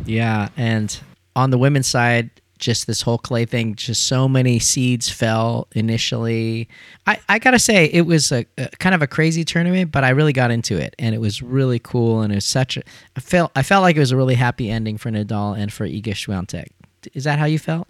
Yeah, 0.07 0.49
and 0.57 0.99
on 1.35 1.51
the 1.51 1.59
women's 1.59 1.89
side, 1.89 2.31
just 2.59 2.87
this 2.87 3.03
whole 3.03 3.19
clay 3.19 3.45
thing, 3.45 3.75
just 3.75 4.07
so 4.07 4.29
many 4.29 4.59
seeds 4.59 5.11
fell 5.11 5.69
initially. 5.73 6.69
I, 7.07 7.19
I 7.29 7.39
gotta 7.39 7.59
say, 7.59 7.87
it 7.87 8.03
was 8.03 8.33
a, 8.33 8.47
a 8.57 8.69
kind 8.79 8.95
of 8.95 9.03
a 9.03 9.07
crazy 9.07 9.45
tournament, 9.45 9.93
but 9.93 10.05
I 10.05 10.11
really 10.11 10.33
got 10.33 10.51
into 10.51 10.79
it, 10.79 10.95
and 10.99 11.15
it 11.15 11.19
was 11.19 11.43
really 11.43 11.79
cool, 11.79 12.23
and 12.23 12.33
it 12.33 12.37
was 12.37 12.47
such 12.47 12.77
a. 12.77 12.83
I 13.17 13.21
felt 13.21 13.53
I 13.57 13.63
felt 13.63 13.83
like 13.83 13.97
it 13.97 14.01
was 14.01 14.13
a 14.13 14.17
really 14.17 14.37
happy 14.37 14.71
ending 14.71 14.97
for 14.97 15.11
Nadal 15.11 15.59
and 15.59 15.73
for 15.73 15.87
Iga 15.87 16.15
Swiatek. 16.15 16.69
Is 17.13 17.25
that 17.25 17.39
how 17.39 17.45
you 17.45 17.59
felt? 17.59 17.89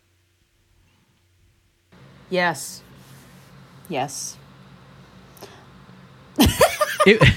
Yes. 2.29 2.83
Yes. 3.89 4.37
It, 7.07 7.23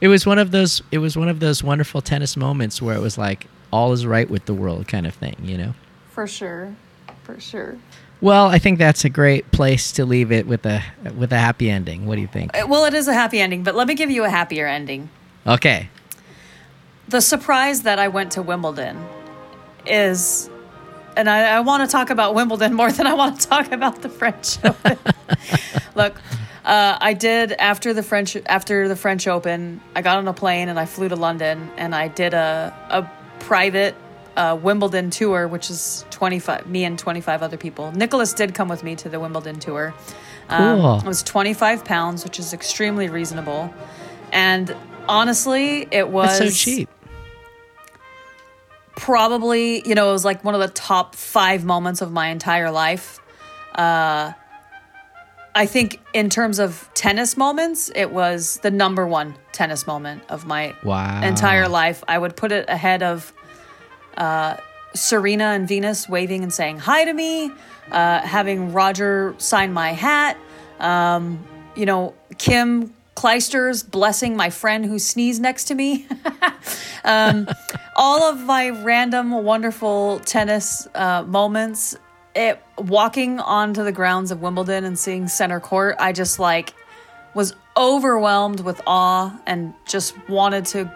it 0.00 0.08
was 0.08 0.26
one 0.26 0.38
of 0.38 0.50
those. 0.50 0.82
It 0.90 0.98
was 0.98 1.16
one 1.16 1.28
of 1.28 1.40
those 1.40 1.62
wonderful 1.62 2.00
tennis 2.00 2.36
moments 2.36 2.82
where 2.82 2.96
it 2.96 3.00
was 3.00 3.18
like 3.18 3.46
all 3.72 3.92
is 3.92 4.06
right 4.06 4.28
with 4.28 4.46
the 4.46 4.54
world 4.54 4.88
kind 4.88 5.06
of 5.06 5.14
thing, 5.14 5.36
you 5.42 5.56
know. 5.58 5.74
For 6.10 6.26
sure. 6.26 6.74
For 7.22 7.38
sure. 7.38 7.76
Well, 8.20 8.48
I 8.48 8.58
think 8.58 8.78
that's 8.78 9.04
a 9.04 9.10
great 9.10 9.50
place 9.52 9.92
to 9.92 10.04
leave 10.04 10.32
it 10.32 10.46
with 10.46 10.66
a 10.66 10.82
with 11.16 11.32
a 11.32 11.38
happy 11.38 11.70
ending. 11.70 12.06
What 12.06 12.16
do 12.16 12.20
you 12.20 12.26
think? 12.26 12.56
Uh, 12.56 12.66
Well, 12.66 12.84
it 12.84 12.94
is 12.94 13.06
a 13.06 13.14
happy 13.14 13.40
ending, 13.40 13.62
but 13.62 13.74
let 13.76 13.86
me 13.86 13.94
give 13.94 14.10
you 14.10 14.24
a 14.24 14.30
happier 14.30 14.66
ending. 14.66 15.08
Okay. 15.46 15.88
The 17.08 17.20
surprise 17.20 17.82
that 17.82 17.98
I 17.98 18.08
went 18.08 18.32
to 18.32 18.42
Wimbledon 18.42 19.02
is, 19.86 20.50
and 21.16 21.30
I, 21.30 21.56
I 21.56 21.60
want 21.60 21.88
to 21.88 21.90
talk 21.90 22.10
about 22.10 22.34
Wimbledon 22.34 22.74
more 22.74 22.90
than 22.92 23.06
I 23.06 23.14
want 23.14 23.40
to 23.40 23.48
talk 23.48 23.70
about 23.72 24.02
the 24.02 24.08
French 24.08 24.62
Open. 24.64 24.98
Look, 25.94 26.20
uh, 26.68 26.98
I 27.00 27.14
did 27.14 27.52
after 27.52 27.94
the 27.94 28.02
French 28.02 28.36
after 28.46 28.86
the 28.88 28.96
French 28.96 29.26
Open. 29.26 29.80
I 29.96 30.02
got 30.02 30.18
on 30.18 30.28
a 30.28 30.32
plane 30.34 30.68
and 30.68 30.78
I 30.78 30.86
flew 30.86 31.08
to 31.08 31.16
London 31.16 31.70
and 31.76 31.94
I 31.94 32.08
did 32.08 32.34
a 32.34 32.74
a 32.90 33.10
private 33.44 33.94
uh, 34.36 34.56
Wimbledon 34.60 35.10
tour, 35.10 35.48
which 35.48 35.70
is 35.70 36.04
twenty 36.10 36.38
five 36.38 36.66
me 36.66 36.84
and 36.84 36.98
twenty 36.98 37.20
five 37.22 37.42
other 37.42 37.56
people. 37.56 37.90
Nicholas 37.92 38.32
did 38.34 38.54
come 38.54 38.68
with 38.68 38.84
me 38.84 38.94
to 38.96 39.08
the 39.08 39.18
Wimbledon 39.18 39.58
tour. 39.58 39.94
Um, 40.50 40.80
Cool. 40.80 40.98
it 40.98 41.04
was 41.06 41.22
twenty 41.22 41.54
five 41.54 41.84
pounds, 41.84 42.22
which 42.24 42.38
is 42.38 42.52
extremely 42.52 43.08
reasonable, 43.08 43.72
and 44.32 44.74
honestly, 45.08 45.88
it 45.90 46.08
was 46.08 46.38
That's 46.38 46.54
so 46.54 46.70
cheap. 46.70 46.88
probably 48.96 49.86
you 49.88 49.94
know 49.94 50.10
it 50.10 50.12
was 50.12 50.24
like 50.24 50.44
one 50.44 50.54
of 50.54 50.60
the 50.60 50.68
top 50.68 51.14
five 51.14 51.64
moments 51.64 52.00
of 52.02 52.10
my 52.12 52.28
entire 52.28 52.70
life 52.70 53.20
uh 53.76 54.32
i 55.62 55.66
think 55.66 56.00
in 56.14 56.30
terms 56.30 56.58
of 56.58 56.88
tennis 56.94 57.36
moments 57.36 57.90
it 57.94 58.10
was 58.12 58.58
the 58.62 58.70
number 58.70 59.06
one 59.06 59.34
tennis 59.52 59.86
moment 59.86 60.22
of 60.28 60.46
my 60.46 60.74
Wow. 60.84 61.20
entire 61.22 61.68
life 61.68 62.02
i 62.08 62.16
would 62.16 62.34
put 62.36 62.50
it 62.52 62.64
ahead 62.68 63.02
of 63.02 63.32
uh 64.16 64.56
serena 64.94 65.44
and 65.56 65.68
venus 65.68 66.08
waving 66.08 66.42
and 66.42 66.52
saying 66.52 66.78
hi 66.78 67.04
to 67.04 67.12
me 67.12 67.50
uh 67.90 68.20
having 68.36 68.72
roger 68.72 69.34
sign 69.38 69.72
my 69.72 69.90
hat 69.92 70.36
um 70.80 71.44
you 71.76 71.86
know 71.86 72.14
kim 72.38 72.94
Clijsters 73.18 73.82
blessing 73.90 74.36
my 74.36 74.48
friend 74.48 74.84
who 74.86 75.00
sneezed 75.00 75.42
next 75.42 75.64
to 75.64 75.74
me. 75.74 76.06
um, 77.04 77.48
all 77.96 78.22
of 78.22 78.38
my 78.44 78.70
random, 78.70 79.32
wonderful 79.32 80.20
tennis 80.20 80.86
uh, 80.94 81.24
moments. 81.24 81.96
It 82.38 82.62
walking 82.78 83.40
onto 83.40 83.82
the 83.82 83.90
grounds 83.90 84.30
of 84.30 84.40
Wimbledon 84.40 84.84
and 84.84 84.96
seeing 84.96 85.26
center 85.26 85.58
court, 85.58 85.96
I 85.98 86.12
just 86.12 86.38
like 86.38 86.72
was 87.34 87.52
overwhelmed 87.76 88.60
with 88.60 88.80
awe 88.86 89.36
and 89.44 89.74
just 89.86 90.14
wanted 90.28 90.64
to 90.66 90.88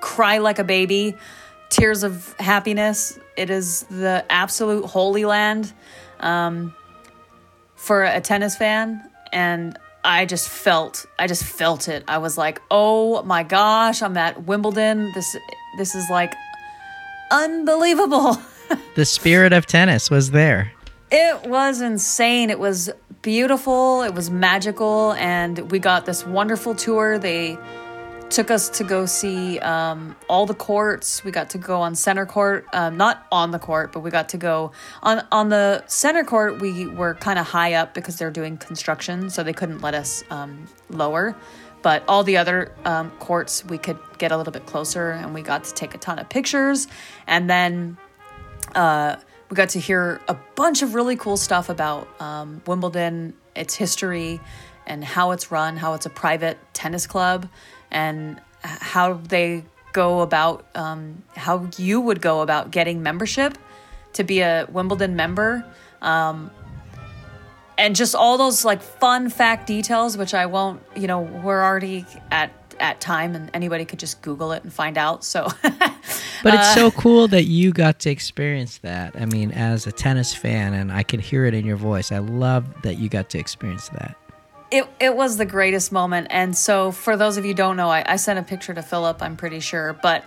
cry 0.00 0.38
like 0.38 0.58
a 0.58 0.64
baby. 0.64 1.14
Tears 1.68 2.02
of 2.02 2.34
happiness. 2.38 3.18
It 3.36 3.50
is 3.50 3.82
the 3.90 4.24
absolute 4.30 4.86
holy 4.86 5.26
land 5.26 5.70
um, 6.20 6.74
for 7.74 8.04
a 8.04 8.22
tennis 8.22 8.56
fan, 8.56 9.06
and 9.34 9.78
I 10.02 10.24
just 10.24 10.48
felt, 10.48 11.04
I 11.18 11.26
just 11.26 11.44
felt 11.44 11.88
it. 11.88 12.04
I 12.08 12.16
was 12.16 12.38
like, 12.38 12.62
oh 12.70 13.22
my 13.24 13.42
gosh, 13.42 14.00
I'm 14.00 14.16
at 14.16 14.44
Wimbledon. 14.44 15.12
This, 15.14 15.36
this 15.76 15.94
is 15.94 16.08
like 16.08 16.32
unbelievable. 17.30 18.38
The 18.96 19.04
spirit 19.04 19.52
of 19.52 19.66
tennis 19.66 20.10
was 20.10 20.32
there. 20.32 20.72
It 21.10 21.46
was 21.46 21.80
insane. 21.80 22.50
It 22.50 22.58
was 22.58 22.90
beautiful. 23.22 24.02
It 24.02 24.14
was 24.14 24.30
magical. 24.30 25.12
And 25.12 25.70
we 25.70 25.78
got 25.78 26.04
this 26.04 26.26
wonderful 26.26 26.74
tour. 26.74 27.18
They 27.18 27.58
took 28.28 28.50
us 28.50 28.68
to 28.68 28.84
go 28.84 29.06
see 29.06 29.58
um, 29.60 30.16
all 30.28 30.46
the 30.46 30.54
courts. 30.54 31.22
We 31.24 31.30
got 31.30 31.50
to 31.50 31.58
go 31.58 31.80
on 31.80 31.94
center 31.94 32.26
court, 32.26 32.66
um, 32.72 32.96
not 32.96 33.24
on 33.30 33.52
the 33.52 33.58
court, 33.58 33.92
but 33.92 34.00
we 34.00 34.10
got 34.10 34.30
to 34.30 34.36
go 34.36 34.72
on 35.02 35.24
on 35.30 35.48
the 35.48 35.84
center 35.86 36.24
court. 36.24 36.60
We 36.60 36.88
were 36.88 37.14
kind 37.14 37.38
of 37.38 37.46
high 37.46 37.74
up 37.74 37.94
because 37.94 38.18
they're 38.18 38.30
doing 38.30 38.56
construction, 38.56 39.30
so 39.30 39.42
they 39.42 39.52
couldn't 39.52 39.80
let 39.80 39.94
us 39.94 40.24
um, 40.30 40.66
lower. 40.90 41.36
But 41.82 42.02
all 42.08 42.24
the 42.24 42.36
other 42.36 42.72
um, 42.84 43.12
courts, 43.20 43.64
we 43.64 43.78
could 43.78 43.98
get 44.18 44.32
a 44.32 44.36
little 44.36 44.52
bit 44.52 44.66
closer, 44.66 45.12
and 45.12 45.32
we 45.32 45.42
got 45.42 45.62
to 45.64 45.74
take 45.74 45.94
a 45.94 45.98
ton 45.98 46.18
of 46.18 46.28
pictures. 46.28 46.88
And 47.28 47.48
then 47.48 47.96
uh, 48.74 49.16
we 49.48 49.54
got 49.54 49.70
to 49.70 49.80
hear 49.80 50.20
a 50.28 50.36
bunch 50.54 50.82
of 50.82 50.94
really 50.94 51.16
cool 51.16 51.36
stuff 51.36 51.68
about 51.68 52.08
um, 52.20 52.62
Wimbledon, 52.66 53.34
its 53.54 53.74
history, 53.74 54.40
and 54.86 55.04
how 55.04 55.30
it's 55.32 55.50
run, 55.50 55.76
how 55.76 55.94
it's 55.94 56.06
a 56.06 56.10
private 56.10 56.58
tennis 56.72 57.06
club, 57.06 57.48
and 57.90 58.40
how 58.62 59.14
they 59.14 59.64
go 59.92 60.20
about, 60.20 60.66
um, 60.74 61.22
how 61.36 61.68
you 61.76 62.00
would 62.00 62.20
go 62.20 62.40
about 62.42 62.70
getting 62.70 63.02
membership 63.02 63.56
to 64.14 64.24
be 64.24 64.40
a 64.40 64.66
Wimbledon 64.70 65.16
member. 65.16 65.64
Um, 66.02 66.50
and 67.78 67.94
just 67.94 68.14
all 68.14 68.38
those 68.38 68.64
like 68.64 68.82
fun 68.82 69.28
fact 69.28 69.66
details, 69.66 70.16
which 70.16 70.34
I 70.34 70.46
won't, 70.46 70.82
you 70.96 71.06
know, 71.06 71.20
we're 71.20 71.62
already 71.62 72.04
at 72.30 72.65
at 72.80 73.00
time 73.00 73.34
and 73.34 73.50
anybody 73.54 73.84
could 73.84 73.98
just 73.98 74.22
Google 74.22 74.52
it 74.52 74.62
and 74.62 74.72
find 74.72 74.98
out. 74.98 75.24
So, 75.24 75.48
but 75.62 76.54
it's 76.54 76.74
so 76.74 76.88
uh, 76.88 76.90
cool 76.90 77.28
that 77.28 77.44
you 77.44 77.72
got 77.72 77.98
to 78.00 78.10
experience 78.10 78.78
that. 78.78 79.14
I 79.20 79.26
mean, 79.26 79.52
as 79.52 79.86
a 79.86 79.92
tennis 79.92 80.34
fan, 80.34 80.74
and 80.74 80.92
I 80.92 81.02
can 81.02 81.20
hear 81.20 81.44
it 81.44 81.54
in 81.54 81.64
your 81.64 81.76
voice. 81.76 82.12
I 82.12 82.18
love 82.18 82.82
that 82.82 82.98
you 82.98 83.08
got 83.08 83.30
to 83.30 83.38
experience 83.38 83.88
that. 83.90 84.16
It, 84.70 84.88
it 84.98 85.14
was 85.14 85.36
the 85.36 85.46
greatest 85.46 85.92
moment. 85.92 86.26
And 86.30 86.56
so, 86.56 86.90
for 86.90 87.16
those 87.16 87.36
of 87.36 87.44
you 87.44 87.52
who 87.52 87.56
don't 87.56 87.76
know, 87.76 87.88
I, 87.88 88.04
I 88.06 88.16
sent 88.16 88.38
a 88.38 88.42
picture 88.42 88.74
to 88.74 88.82
Philip, 88.82 89.22
I'm 89.22 89.36
pretty 89.36 89.60
sure. 89.60 89.92
But 89.92 90.24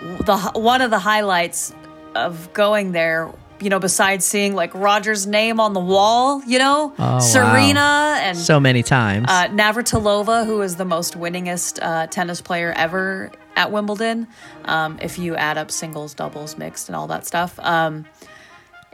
the 0.00 0.36
one 0.54 0.80
of 0.80 0.90
the 0.90 0.98
highlights 0.98 1.74
of 2.14 2.52
going 2.52 2.92
there 2.92 3.32
you 3.64 3.70
know, 3.70 3.80
besides 3.80 4.24
seeing 4.26 4.54
like 4.54 4.74
Roger's 4.74 5.26
name 5.26 5.58
on 5.58 5.72
the 5.72 5.80
wall, 5.80 6.42
you 6.44 6.58
know, 6.58 6.92
Oh, 6.98 7.18
Serena 7.18 7.74
wow. 7.80 8.18
and 8.22 8.36
so 8.36 8.60
many 8.60 8.82
times. 8.82 9.26
uh, 9.28 9.48
Navratilova, 9.48 10.44
who 10.46 10.60
is 10.60 10.76
the 10.76 10.84
most 10.84 11.14
winningest 11.18 11.78
uh, 11.82 12.06
tennis 12.08 12.40
player 12.42 12.72
ever 12.76 13.32
at 13.56 13.72
Wimbledon, 13.72 14.28
um, 14.66 14.98
if 15.00 15.18
you 15.18 15.34
add 15.34 15.56
up 15.56 15.70
singles, 15.70 16.12
doubles, 16.14 16.58
mixed, 16.58 16.88
and 16.90 16.96
all 16.96 17.06
that 17.06 17.26
stuff. 17.26 17.58
Um, 17.60 18.04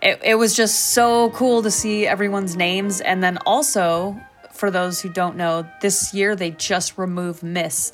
it, 0.02 0.20
it 0.24 0.34
was 0.36 0.54
just 0.54 0.92
so 0.94 1.30
cool 1.30 1.62
to 1.62 1.70
see 1.70 2.06
everyone's 2.06 2.56
names. 2.56 3.00
And 3.00 3.22
then 3.22 3.38
also, 3.44 4.18
for 4.52 4.70
those 4.70 5.00
who 5.02 5.08
don't 5.08 5.36
know, 5.36 5.66
this 5.82 6.14
year 6.14 6.36
they 6.36 6.52
just 6.52 6.96
removed 6.96 7.42
Miss, 7.42 7.92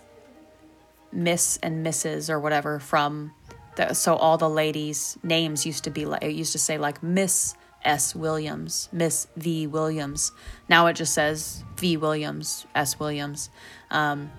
Miss 1.12 1.56
and 1.62 1.84
Mrs. 1.86 2.28
or 2.28 2.38
whatever 2.38 2.78
from 2.78 3.32
the, 3.76 3.94
so 3.94 4.16
all 4.16 4.36
the 4.38 4.48
ladies' 4.48 5.16
names 5.22 5.64
used 5.66 5.84
to 5.84 5.90
be 5.90 6.04
like, 6.06 6.22
it 6.22 6.32
used 6.32 6.52
to 6.52 6.58
say 6.58 6.78
like 6.78 7.02
Miss 7.02 7.54
S. 7.84 8.14
Williams, 8.14 8.88
Miss 8.92 9.28
V. 9.36 9.66
Williams. 9.66 10.32
Now 10.68 10.86
it 10.88 10.94
just 10.94 11.14
says 11.14 11.62
V. 11.76 11.96
Williams, 11.96 12.66
S. 12.74 12.98
Williams. 12.98 13.48
Um, 13.90 14.30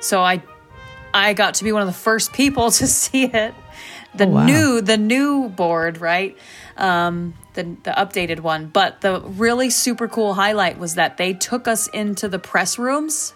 so 0.00 0.20
I, 0.22 0.42
I 1.12 1.32
got 1.34 1.54
to 1.54 1.64
be 1.64 1.72
one 1.72 1.82
of 1.82 1.88
the 1.88 1.92
first 1.92 2.32
people 2.32 2.70
to 2.80 2.86
see 2.86 3.24
it. 3.24 3.54
The 4.14 4.26
Oh, 4.26 4.28
wow. 4.28 4.46
new, 4.46 4.80
the 4.80 4.96
new 4.96 5.48
board, 5.48 6.00
right? 6.00 6.38
Um, 6.76 7.34
the 7.54 7.64
the 7.64 7.90
updated 7.90 8.40
one. 8.40 8.66
But 8.68 9.00
the 9.00 9.20
really 9.20 9.70
super 9.70 10.06
cool 10.06 10.34
highlight 10.34 10.78
was 10.78 10.94
that 10.94 11.16
they 11.16 11.32
took 11.34 11.66
us 11.66 11.88
into 11.88 12.28
the 12.28 12.38
press 12.38 12.78
rooms 12.78 13.34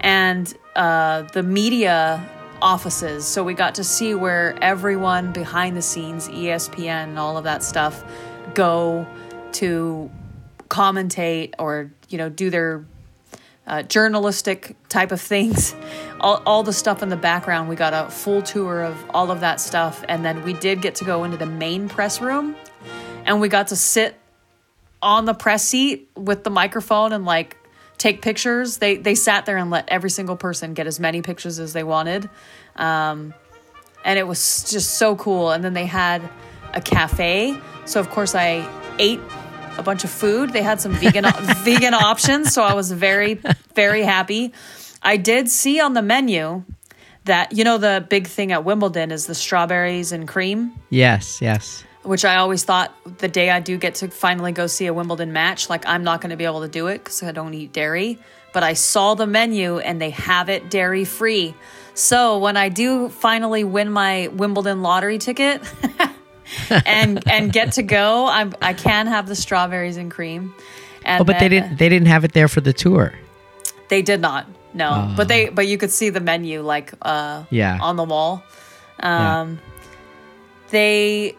and 0.00 0.52
uh, 0.74 1.22
the 1.34 1.42
media 1.42 2.26
offices. 2.62 3.26
So 3.26 3.44
we 3.44 3.54
got 3.54 3.74
to 3.74 3.84
see 3.84 4.14
where 4.14 4.56
everyone 4.62 5.32
behind 5.32 5.76
the 5.76 5.82
scenes, 5.82 6.28
ESPN, 6.28 7.18
all 7.18 7.36
of 7.36 7.44
that 7.44 7.62
stuff, 7.62 8.04
go 8.54 9.06
to 9.52 10.10
commentate 10.68 11.52
or 11.58 11.90
you 12.08 12.16
know 12.16 12.30
do 12.30 12.48
their 12.48 12.86
uh, 13.66 13.82
journalistic 13.82 14.76
type 14.88 15.12
of 15.12 15.20
things. 15.20 15.74
All, 16.20 16.40
all 16.46 16.62
the 16.62 16.72
stuff 16.72 17.02
in 17.02 17.08
the 17.08 17.16
background, 17.16 17.68
we 17.68 17.74
got 17.74 17.92
a 17.92 18.08
full 18.08 18.42
tour 18.42 18.84
of 18.84 18.96
all 19.10 19.32
of 19.32 19.40
that 19.40 19.60
stuff. 19.60 20.04
And 20.08 20.24
then 20.24 20.44
we 20.44 20.52
did 20.52 20.80
get 20.80 20.94
to 20.96 21.04
go 21.04 21.24
into 21.24 21.36
the 21.36 21.46
main 21.46 21.88
press 21.88 22.20
room 22.20 22.54
and 23.24 23.40
we 23.40 23.48
got 23.48 23.68
to 23.68 23.76
sit 23.76 24.14
on 25.02 25.24
the 25.24 25.34
press 25.34 25.64
seat 25.64 26.08
with 26.16 26.44
the 26.44 26.50
microphone 26.50 27.12
and 27.12 27.24
like 27.24 27.56
take 28.02 28.20
pictures. 28.20 28.78
They, 28.78 28.96
they 28.96 29.14
sat 29.14 29.46
there 29.46 29.56
and 29.56 29.70
let 29.70 29.88
every 29.88 30.10
single 30.10 30.36
person 30.36 30.74
get 30.74 30.86
as 30.88 30.98
many 30.98 31.22
pictures 31.22 31.60
as 31.60 31.72
they 31.72 31.84
wanted. 31.84 32.28
Um, 32.74 33.32
and 34.04 34.18
it 34.18 34.26
was 34.26 34.68
just 34.68 34.94
so 34.94 35.14
cool. 35.14 35.52
And 35.52 35.62
then 35.62 35.72
they 35.72 35.86
had 35.86 36.28
a 36.74 36.80
cafe. 36.80 37.56
So, 37.84 38.00
of 38.00 38.10
course, 38.10 38.34
I 38.34 38.68
ate 38.98 39.20
a 39.78 39.82
bunch 39.82 40.02
of 40.02 40.10
food. 40.10 40.52
They 40.52 40.62
had 40.62 40.80
some 40.80 40.92
vegan 40.92 41.24
vegan 41.62 41.94
options, 41.94 42.52
so 42.52 42.62
I 42.62 42.74
was 42.74 42.90
very 42.90 43.40
very 43.74 44.02
happy. 44.02 44.52
I 45.02 45.16
did 45.16 45.48
see 45.48 45.80
on 45.80 45.94
the 45.94 46.02
menu 46.02 46.64
that 47.24 47.52
you 47.56 47.64
know 47.64 47.78
the 47.78 48.04
big 48.08 48.26
thing 48.26 48.52
at 48.52 48.64
Wimbledon 48.64 49.10
is 49.10 49.26
the 49.26 49.34
strawberries 49.34 50.12
and 50.12 50.26
cream, 50.26 50.72
yes, 50.90 51.40
yes. 51.40 51.84
Which 52.02 52.24
I 52.24 52.36
always 52.36 52.64
thought 52.64 52.94
the 53.18 53.28
day 53.28 53.50
I 53.50 53.60
do 53.60 53.76
get 53.78 53.96
to 53.96 54.08
finally 54.08 54.52
go 54.52 54.66
see 54.66 54.86
a 54.86 54.94
Wimbledon 54.94 55.32
match, 55.32 55.68
like 55.70 55.86
I'm 55.86 56.04
not 56.04 56.20
going 56.20 56.30
to 56.30 56.36
be 56.36 56.44
able 56.44 56.62
to 56.62 56.68
do 56.68 56.86
it 56.88 57.04
cuz 57.04 57.22
I 57.22 57.32
don't 57.32 57.54
eat 57.54 57.72
dairy, 57.72 58.18
but 58.52 58.62
I 58.62 58.74
saw 58.74 59.14
the 59.14 59.26
menu 59.26 59.78
and 59.78 60.00
they 60.00 60.10
have 60.10 60.48
it 60.48 60.70
dairy 60.70 61.04
free. 61.04 61.54
So, 61.94 62.38
when 62.38 62.56
I 62.56 62.70
do 62.70 63.08
finally 63.10 63.64
win 63.64 63.90
my 63.90 64.28
Wimbledon 64.32 64.80
lottery 64.82 65.18
ticket, 65.18 65.60
and 66.86 67.22
and 67.30 67.52
get 67.52 67.72
to 67.72 67.82
go. 67.82 68.26
I'm 68.26 68.54
I 68.62 68.72
can 68.72 69.06
have 69.06 69.26
the 69.28 69.34
strawberries 69.36 69.96
and 69.98 70.10
cream. 70.10 70.54
And 71.04 71.20
oh, 71.20 71.24
but 71.24 71.38
they 71.38 71.48
didn't. 71.48 71.76
They 71.78 71.88
didn't 71.90 72.08
have 72.08 72.24
it 72.24 72.32
there 72.32 72.48
for 72.48 72.60
the 72.62 72.72
tour. 72.72 73.12
They 73.88 74.00
did 74.02 74.20
not. 74.22 74.46
No, 74.74 74.88
Oh. 75.10 75.14
but 75.16 75.28
they 75.28 75.50
but 75.50 75.66
you 75.66 75.76
could 75.76 75.90
see 75.90 76.08
the 76.10 76.20
menu 76.20 76.62
like 76.62 76.92
uh 77.02 77.44
Yeah. 77.50 77.78
on 77.80 77.96
the 77.96 78.04
wall. 78.04 78.42
Yeah. 78.98 79.40
Um 79.40 79.58
they 80.70 81.36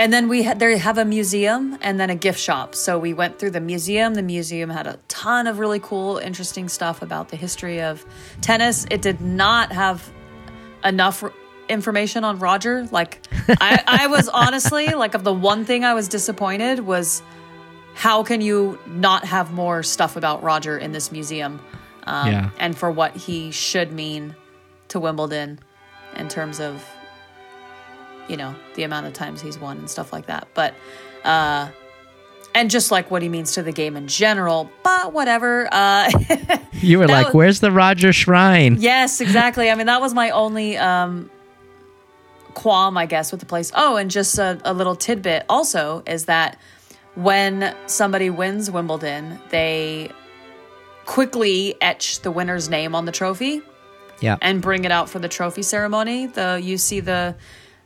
and 0.00 0.10
then 0.14 0.28
we 0.28 0.42
had 0.42 0.58
they 0.58 0.78
have 0.78 0.96
a 0.96 1.04
museum 1.04 1.76
and 1.82 2.00
then 2.00 2.08
a 2.08 2.14
gift 2.14 2.40
shop. 2.40 2.74
So 2.74 2.98
we 2.98 3.12
went 3.12 3.38
through 3.38 3.50
the 3.50 3.60
museum. 3.60 4.14
The 4.14 4.22
museum 4.22 4.70
had 4.70 4.86
a 4.86 4.98
ton 5.08 5.46
of 5.46 5.58
really 5.58 5.78
cool 5.78 6.16
interesting 6.16 6.70
stuff 6.70 7.02
about 7.02 7.28
the 7.28 7.36
history 7.36 7.82
of 7.82 8.06
tennis. 8.40 8.86
It 8.90 9.02
did 9.02 9.20
not 9.20 9.72
have 9.72 10.10
enough 10.82 11.22
r- 11.22 11.34
information 11.68 12.24
on 12.24 12.38
Roger. 12.38 12.88
Like 12.90 13.26
I, 13.60 13.82
I 14.04 14.06
was 14.06 14.30
honestly 14.30 14.86
like 14.88 15.14
of 15.14 15.22
the 15.22 15.34
one 15.34 15.66
thing 15.66 15.84
I 15.84 15.92
was 15.92 16.08
disappointed 16.08 16.80
was 16.80 17.22
how 17.92 18.22
can 18.22 18.40
you 18.40 18.78
not 18.86 19.26
have 19.26 19.52
more 19.52 19.82
stuff 19.82 20.16
about 20.16 20.42
Roger 20.42 20.78
in 20.78 20.92
this 20.92 21.12
museum? 21.12 21.60
Um, 22.04 22.26
Yeah. 22.26 22.50
And 22.58 22.74
for 22.74 22.90
what 22.90 23.14
he 23.14 23.50
should 23.50 23.92
mean 23.92 24.34
to 24.88 24.98
Wimbledon 24.98 25.58
in 26.16 26.28
terms 26.28 26.58
of, 26.58 26.82
you 28.28 28.36
know, 28.36 28.54
the 28.74 28.82
amount 28.84 29.06
of 29.06 29.12
times 29.12 29.40
he's 29.40 29.58
won 29.58 29.78
and 29.78 29.90
stuff 29.90 30.12
like 30.12 30.26
that. 30.26 30.48
But, 30.54 30.74
uh, 31.24 31.68
and 32.54 32.70
just 32.70 32.90
like 32.90 33.10
what 33.10 33.22
he 33.22 33.28
means 33.28 33.52
to 33.52 33.62
the 33.62 33.72
game 33.72 33.96
in 33.96 34.08
general, 34.08 34.70
but 34.82 35.12
whatever. 35.12 35.68
Uh, 35.70 36.10
You 36.82 36.98
were 36.98 37.06
like, 37.08 37.26
was- 37.26 37.34
"Where's 37.34 37.60
the 37.60 37.70
Roger 37.70 38.10
Shrine?" 38.12 38.76
Yes, 38.80 39.20
exactly. 39.20 39.70
I 39.70 39.74
mean, 39.74 39.86
that 39.86 40.00
was 40.00 40.14
my 40.14 40.30
only 40.30 40.78
um, 40.78 41.30
qualm, 42.54 42.96
I 42.96 43.04
guess, 43.06 43.30
with 43.30 43.40
the 43.40 43.46
place. 43.46 43.70
Oh, 43.74 43.96
and 43.96 44.10
just 44.10 44.38
a, 44.38 44.58
a 44.64 44.72
little 44.72 44.96
tidbit 44.96 45.44
also 45.48 46.02
is 46.06 46.24
that 46.24 46.58
when 47.16 47.74
somebody 47.86 48.30
wins 48.30 48.70
Wimbledon, 48.70 49.38
they 49.50 50.10
quickly 51.06 51.74
etch 51.82 52.20
the 52.20 52.30
winner's 52.30 52.68
name 52.70 52.94
on 52.94 53.04
the 53.04 53.12
trophy 53.12 53.60
Yeah. 54.20 54.36
and 54.40 54.62
bring 54.62 54.84
it 54.84 54.92
out 54.92 55.08
for 55.10 55.18
the 55.18 55.28
trophy 55.28 55.62
ceremony. 55.62 56.26
The 56.26 56.60
you 56.62 56.78
see 56.78 57.00
the 57.00 57.34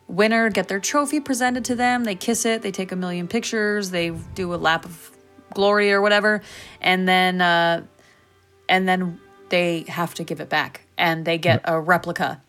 winner 0.09 0.51
get 0.51 0.68
their 0.68 0.81
trophy 0.81 1.20
presented 1.20 1.64
to 1.66 1.74
them. 1.74 2.05
They 2.05 2.14
kiss 2.14 2.44
it. 2.44 2.62
They 2.62 2.70
take 2.70 2.93
a 2.93 2.97
million 2.97 3.28
pictures. 3.28 3.90
They 3.90 4.10
do 4.35 4.52
a 4.55 4.56
lap 4.56 4.85
of 4.85 5.10
glory 5.55 5.93
or 5.93 6.01
whatever, 6.02 6.43
and 6.81 7.09
then 7.09 7.40
uh, 7.40 7.85
and 8.68 8.89
then 8.89 9.20
they 9.51 9.85
have 9.89 10.14
to 10.14 10.24
give 10.24 10.40
it 10.40 10.48
back, 10.48 10.82
and 10.98 11.24
they 11.24 11.39
get 11.39 11.60
a 11.64 11.78
replica. 11.81 12.40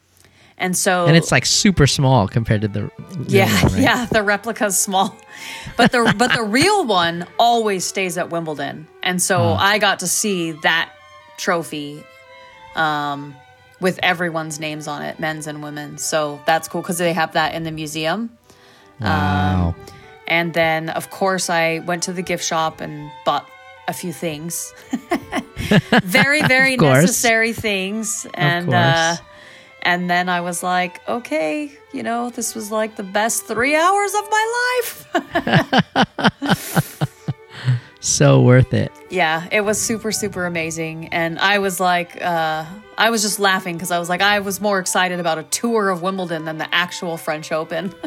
And 0.58 0.76
so 0.76 1.06
and 1.06 1.18
it's 1.18 1.34
like 1.34 1.46
super 1.46 1.86
small 1.86 2.30
compared 2.30 2.62
to 2.62 2.70
the. 2.70 2.90
yeah, 3.28 3.52
one, 3.64 3.74
right? 3.74 3.82
yeah, 3.82 4.06
the 4.06 4.20
replica's 4.20 4.78
small, 4.80 5.16
but 5.76 5.92
the 5.92 6.14
but 6.18 6.34
the 6.34 6.44
real 6.44 6.86
one 6.86 7.26
always 7.38 7.84
stays 7.84 8.18
at 8.18 8.30
Wimbledon, 8.30 8.88
and 9.04 9.22
so 9.22 9.38
Oh. 9.38 9.54
I 9.60 9.80
got 9.80 10.00
to 10.00 10.08
see 10.08 10.54
that 10.64 10.92
trophy, 11.38 12.02
um, 12.76 13.36
with 13.80 14.00
everyone's 14.02 14.60
names 14.60 14.88
on 14.88 15.02
it, 15.02 15.20
men's 15.20 15.48
and 15.48 15.62
women's. 15.62 16.04
So 16.04 16.42
that's 16.46 16.68
cool 16.68 16.82
because 16.82 16.98
they 16.98 17.14
have 17.14 17.34
that 17.34 17.54
in 17.54 17.64
the 17.64 17.72
museum. 17.72 18.38
Wow. 19.02 19.76
And 20.28 20.54
then, 20.54 20.90
of 20.90 21.10
course, 21.10 21.50
I 21.50 21.80
went 21.80 22.04
to 22.04 22.14
the 22.14 22.22
gift 22.22 22.44
shop 22.44 22.82
and 22.82 23.12
bought 23.26 23.48
a 23.88 23.94
few 23.94 24.12
things. 24.14 24.74
very, 26.04 26.42
very 26.48 26.78
necessary 26.78 27.54
things. 27.54 28.26
And 28.34 28.74
uh, 28.74 29.18
and 29.84 30.10
then 30.10 30.30
I 30.30 30.42
was 30.42 30.64
like, 30.64 31.08
okay, 31.08 31.72
you 31.94 32.02
know, 32.02 32.32
this 32.32 32.56
was 32.56 32.72
like 32.72 32.96
the 32.96 33.04
best 33.04 33.46
three 33.46 33.76
hours 33.76 34.14
of 34.16 34.30
my 34.32 34.82
life. 34.82 35.08
So 38.06 38.40
worth 38.40 38.72
it. 38.76 38.92
yeah, 39.10 39.48
it 39.52 39.62
was 39.62 39.82
super, 39.82 40.12
super 40.12 40.46
amazing. 40.46 41.08
And 41.08 41.40
I 41.40 41.58
was 41.58 41.80
like, 41.80 42.24
uh, 42.24 42.64
I 42.98 43.10
was 43.10 43.22
just 43.22 43.40
laughing 43.40 43.76
because 43.76 43.92
I 43.92 44.00
was 44.00 44.08
like, 44.10 44.22
I 44.22 44.40
was 44.40 44.62
more 44.62 44.80
excited 44.80 45.20
about 45.20 45.38
a 45.38 45.44
tour 45.44 45.90
of 45.90 46.02
Wimbledon 46.02 46.46
than 46.46 46.58
the 46.58 46.74
actual 46.74 47.18
French 47.18 47.52
Open. 47.52 47.94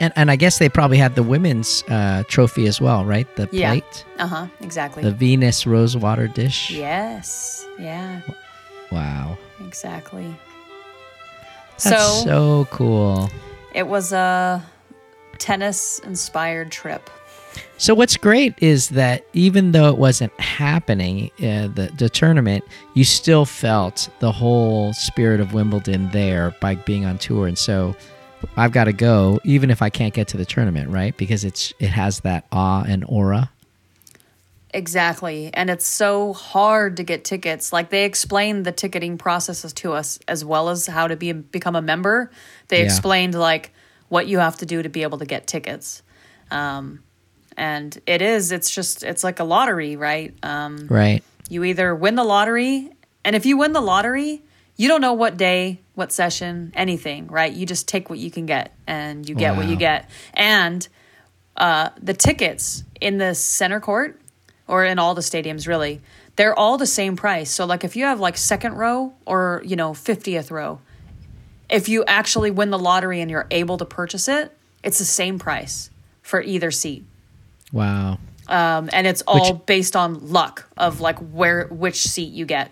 And 0.00 0.12
and 0.16 0.30
I 0.32 0.36
guess 0.36 0.58
they 0.58 0.68
probably 0.68 0.98
had 0.98 1.14
the 1.14 1.22
women's 1.22 1.84
uh, 1.84 2.24
trophy 2.26 2.66
as 2.66 2.80
well, 2.80 3.04
right? 3.04 3.28
The 3.36 3.48
yeah. 3.52 3.70
plate, 3.70 4.04
Uh 4.18 4.26
huh. 4.26 4.46
Exactly. 4.60 5.04
the 5.04 5.12
Venus 5.12 5.64
Rosewater 5.64 6.26
dish. 6.26 6.72
yes. 6.72 7.64
Yeah. 7.78 8.20
Wow, 8.90 9.38
Exactly. 9.64 10.34
that's 11.78 11.84
so, 11.84 12.24
so 12.24 12.68
cool. 12.72 13.30
it 13.74 13.86
was 13.86 14.12
a 14.12 14.60
tennis 15.38 16.00
inspired 16.00 16.72
trip. 16.72 17.08
So 17.78 17.94
what's 17.94 18.16
great 18.16 18.54
is 18.60 18.90
that 18.90 19.24
even 19.32 19.72
though 19.72 19.88
it 19.88 19.98
wasn't 19.98 20.32
happening, 20.40 21.30
uh, 21.38 21.68
the 21.68 21.90
the 21.96 22.08
tournament, 22.08 22.64
you 22.94 23.04
still 23.04 23.44
felt 23.44 24.08
the 24.20 24.30
whole 24.32 24.92
spirit 24.92 25.40
of 25.40 25.52
Wimbledon 25.52 26.10
there 26.10 26.54
by 26.60 26.76
being 26.76 27.04
on 27.04 27.18
tour, 27.18 27.46
and 27.46 27.58
so 27.58 27.96
I've 28.56 28.72
got 28.72 28.84
to 28.84 28.92
go, 28.92 29.40
even 29.44 29.70
if 29.70 29.82
I 29.82 29.90
can't 29.90 30.14
get 30.14 30.28
to 30.28 30.36
the 30.36 30.44
tournament, 30.44 30.90
right? 30.90 31.16
Because 31.16 31.44
it's 31.44 31.72
it 31.78 31.90
has 31.90 32.20
that 32.20 32.46
awe 32.52 32.84
and 32.86 33.04
aura. 33.08 33.50
Exactly. 34.74 35.50
And 35.52 35.68
it's 35.68 35.86
so 35.86 36.32
hard 36.32 36.96
to 36.96 37.02
get 37.02 37.24
tickets. 37.24 37.72
Like 37.74 37.90
they 37.90 38.04
explained 38.06 38.64
the 38.64 38.72
ticketing 38.72 39.18
processes 39.18 39.72
to 39.74 39.92
us 39.92 40.18
as 40.26 40.44
well 40.44 40.70
as 40.70 40.86
how 40.86 41.08
to 41.08 41.16
be 41.16 41.32
become 41.32 41.76
a 41.76 41.82
member. 41.82 42.30
They 42.68 42.78
Yeah. 42.78 42.84
explained 42.84 43.34
like 43.34 43.72
what 44.08 44.28
you 44.28 44.38
have 44.38 44.56
to 44.58 44.66
do 44.66 44.82
to 44.82 44.88
be 44.88 45.02
able 45.02 45.18
to 45.18 45.26
get 45.26 45.46
tickets. 45.46 46.02
Um, 46.50 47.02
and 47.56 47.98
it 48.06 48.22
is, 48.22 48.52
it's 48.52 48.70
just, 48.70 49.02
it's 49.02 49.24
like 49.24 49.40
a 49.40 49.44
lottery, 49.44 49.96
right? 49.96 50.34
Um, 50.42 50.86
Right. 50.88 51.22
You 51.48 51.64
either 51.64 51.94
win 51.94 52.14
the 52.14 52.24
lottery, 52.24 52.90
and 53.24 53.36
if 53.36 53.44
you 53.44 53.56
win 53.58 53.72
the 53.72 53.80
lottery, 53.80 54.42
you 54.76 54.88
don't 54.88 55.00
know 55.00 55.12
what 55.12 55.36
day, 55.36 55.80
what 55.94 56.12
session, 56.12 56.72
anything, 56.74 57.26
right? 57.26 57.52
You 57.52 57.66
just 57.66 57.88
take 57.88 58.08
what 58.08 58.18
you 58.18 58.30
can 58.30 58.46
get 58.46 58.74
and 58.86 59.28
you 59.28 59.34
get 59.34 59.56
what 59.56 59.66
you 59.68 59.76
get. 59.76 60.08
And 60.32 60.86
uh, 61.56 61.90
the 62.00 62.14
tickets 62.14 62.84
in 63.00 63.18
the 63.18 63.34
center 63.34 63.80
court 63.80 64.18
or 64.66 64.84
in 64.84 64.98
all 64.98 65.14
the 65.14 65.20
stadiums, 65.20 65.66
really, 65.68 66.00
they're 66.36 66.58
all 66.58 66.78
the 66.78 66.86
same 66.86 67.16
price. 67.16 67.50
So, 67.50 67.66
like, 67.66 67.84
if 67.84 67.96
you 67.96 68.04
have 68.04 68.18
like 68.18 68.38
second 68.38 68.74
row 68.74 69.12
or, 69.26 69.62
you 69.64 69.76
know, 69.76 69.92
50th 69.92 70.50
row, 70.50 70.80
if 71.68 71.88
you 71.88 72.04
actually 72.06 72.50
win 72.50 72.70
the 72.70 72.78
lottery 72.78 73.20
and 73.20 73.30
you're 73.30 73.46
able 73.50 73.76
to 73.78 73.84
purchase 73.84 74.28
it, 74.28 74.56
it's 74.82 74.98
the 74.98 75.04
same 75.04 75.38
price 75.38 75.90
for 76.22 76.40
either 76.40 76.70
seat 76.70 77.04
Wow. 77.72 78.18
um, 78.48 78.90
and 78.92 79.06
it's 79.06 79.22
all 79.26 79.54
based 79.54 79.96
on 79.96 80.30
luck 80.30 80.68
of 80.76 81.00
like 81.00 81.18
where 81.18 81.66
which 81.68 82.02
seat 82.06 82.32
you 82.32 82.44
get. 82.44 82.70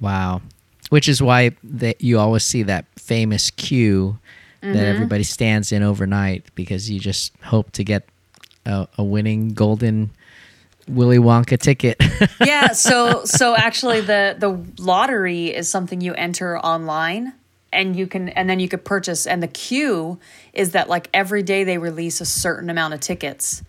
Wow. 0.00 0.42
Which 0.90 1.08
is 1.08 1.22
why 1.22 1.52
that 1.62 2.00
you 2.00 2.18
always 2.18 2.42
see 2.44 2.62
that 2.64 2.86
famous 2.96 3.50
queue 3.50 4.18
that 4.60 4.74
Mhm. 4.76 4.94
everybody 4.94 5.22
stands 5.24 5.72
in 5.72 5.82
overnight 5.82 6.44
because 6.54 6.90
you 6.90 6.98
just 6.98 7.32
hope 7.42 7.70
to 7.72 7.84
get 7.84 8.08
a, 8.66 8.88
a 8.98 9.04
winning 9.04 9.50
golden 9.50 10.10
Willy 10.88 11.18
Wonka 11.18 11.58
ticket. 11.58 11.96
yeah, 12.44 12.68
so 12.72 13.24
so 13.24 13.54
actually 13.56 14.00
the 14.00 14.36
the 14.38 14.58
lottery 14.82 15.54
is 15.54 15.68
something 15.68 16.00
you 16.00 16.14
enter 16.14 16.58
online 16.58 17.32
and 17.72 17.94
you 17.96 18.06
can 18.06 18.30
and 18.30 18.48
then 18.48 18.58
you 18.60 18.68
could 18.68 18.84
purchase 18.84 19.26
and 19.26 19.42
the 19.42 19.48
queue 19.48 20.18
is 20.54 20.72
that 20.72 20.88
like 20.88 21.08
every 21.14 21.42
day 21.42 21.64
they 21.64 21.76
release 21.78 22.20
a 22.20 22.26
certain 22.26 22.68
amount 22.70 22.94
of 22.94 23.00
tickets. 23.00 23.62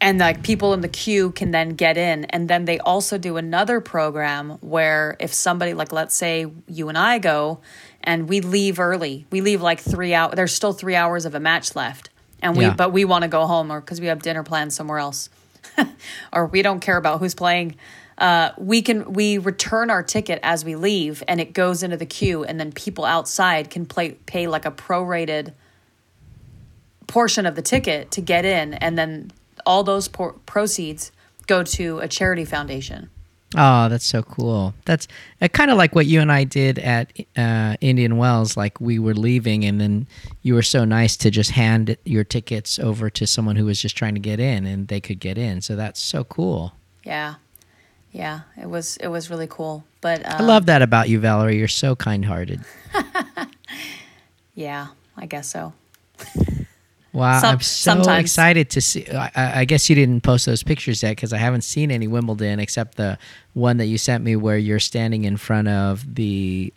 And 0.00 0.18
like 0.18 0.42
people 0.42 0.72
in 0.72 0.80
the 0.80 0.88
queue 0.88 1.30
can 1.32 1.50
then 1.50 1.70
get 1.70 1.98
in 1.98 2.24
and 2.26 2.48
then 2.48 2.64
they 2.64 2.78
also 2.78 3.18
do 3.18 3.36
another 3.36 3.80
program 3.80 4.52
where 4.62 5.16
if 5.20 5.32
somebody 5.32 5.74
like 5.74 5.92
let's 5.92 6.16
say 6.16 6.46
you 6.66 6.88
and 6.88 6.96
I 6.96 7.18
go 7.18 7.60
and 8.02 8.26
we 8.28 8.40
leave 8.40 8.80
early. 8.80 9.26
We 9.30 9.42
leave 9.42 9.60
like 9.60 9.78
3 9.80 10.14
hours 10.14 10.34
there's 10.36 10.54
still 10.54 10.72
3 10.72 10.94
hours 10.94 11.26
of 11.26 11.34
a 11.34 11.40
match 11.40 11.76
left. 11.76 12.08
And 12.40 12.56
we 12.56 12.64
Yeah. 12.64 12.74
but 12.74 12.92
we 12.92 13.04
want 13.04 13.22
to 13.22 13.28
go 13.28 13.46
home 13.46 13.70
or 13.70 13.82
cuz 13.82 14.00
we 14.00 14.06
have 14.06 14.22
dinner 14.22 14.42
plans 14.42 14.74
somewhere 14.74 14.98
else 14.98 15.28
or 16.32 16.46
we 16.46 16.62
don't 16.62 16.80
care 16.80 16.96
about 16.96 17.18
who's 17.20 17.34
playing. 17.34 17.74
Uh, 18.16 18.50
we 18.58 18.82
can 18.82 19.12
we 19.14 19.38
return 19.38 19.88
our 19.90 20.02
ticket 20.02 20.38
as 20.42 20.62
we 20.62 20.76
leave, 20.76 21.22
and 21.26 21.40
it 21.40 21.54
goes 21.54 21.82
into 21.82 21.96
the 21.96 22.04
queue, 22.04 22.44
and 22.44 22.60
then 22.60 22.70
people 22.70 23.06
outside 23.06 23.70
can 23.70 23.86
play 23.86 24.10
pay 24.26 24.46
like 24.46 24.66
a 24.66 24.70
prorated 24.70 25.54
portion 27.06 27.46
of 27.46 27.54
the 27.54 27.62
ticket 27.62 28.10
to 28.10 28.20
get 28.20 28.44
in, 28.44 28.74
and 28.74 28.98
then 28.98 29.32
all 29.66 29.82
those 29.82 30.08
por- 30.08 30.34
proceeds 30.46 31.12
go 31.46 31.62
to 31.62 31.98
a 32.00 32.08
charity 32.08 32.44
foundation. 32.44 33.10
Oh, 33.56 33.88
that's 33.88 34.04
so 34.04 34.22
cool. 34.22 34.74
That's 34.84 35.08
uh, 35.42 35.48
kind 35.48 35.72
of 35.72 35.76
like 35.76 35.94
what 35.94 36.06
you 36.06 36.20
and 36.20 36.30
I 36.30 36.44
did 36.44 36.78
at 36.78 37.12
uh, 37.36 37.76
Indian 37.80 38.16
Wells. 38.16 38.56
Like 38.56 38.80
we 38.80 39.00
were 39.00 39.14
leaving, 39.14 39.64
and 39.64 39.80
then 39.80 40.06
you 40.42 40.54
were 40.54 40.62
so 40.62 40.84
nice 40.84 41.16
to 41.16 41.30
just 41.30 41.50
hand 41.50 41.96
your 42.04 42.22
tickets 42.22 42.78
over 42.78 43.10
to 43.10 43.26
someone 43.26 43.56
who 43.56 43.64
was 43.64 43.80
just 43.82 43.96
trying 43.96 44.14
to 44.14 44.20
get 44.20 44.38
in, 44.38 44.66
and 44.66 44.86
they 44.86 45.00
could 45.00 45.18
get 45.18 45.36
in. 45.36 45.62
So 45.62 45.74
that's 45.74 46.00
so 46.00 46.22
cool. 46.22 46.74
Yeah, 47.02 47.34
yeah, 48.12 48.42
it 48.56 48.70
was 48.70 48.96
it 48.98 49.08
was 49.08 49.30
really 49.30 49.48
cool. 49.48 49.84
But 50.00 50.24
um, 50.24 50.42
I 50.42 50.44
love 50.44 50.66
that 50.66 50.80
about 50.80 51.08
you, 51.08 51.18
Valerie. 51.18 51.58
You're 51.58 51.66
so 51.66 51.96
kind-hearted. 51.96 52.60
Yeah, 54.60 54.88
I 55.16 55.24
guess 55.26 55.48
so. 55.48 55.72
Wow, 57.12 57.40
Some- 57.40 57.50
I'm 57.54 57.60
so 57.60 57.92
sometimes. 57.92 58.20
excited 58.24 58.70
to 58.70 58.80
see. 58.80 59.06
I, 59.10 59.60
I 59.60 59.64
guess 59.64 59.88
you 59.90 59.96
didn't 59.96 60.22
post 60.22 60.46
those 60.46 60.62
pictures 60.62 61.02
yet 61.02 61.10
because 61.16 61.32
I 61.32 61.38
haven't 61.38 61.62
seen 61.62 61.90
any 61.90 62.06
Wimbledon 62.06 62.60
except 62.60 62.96
the 62.96 63.18
one 63.54 63.78
that 63.78 63.86
you 63.86 63.98
sent 63.98 64.22
me 64.22 64.36
where 64.36 64.56
you're 64.58 64.78
standing 64.78 65.24
in 65.24 65.36
front 65.36 65.66
of 65.68 66.14
the 66.14 66.72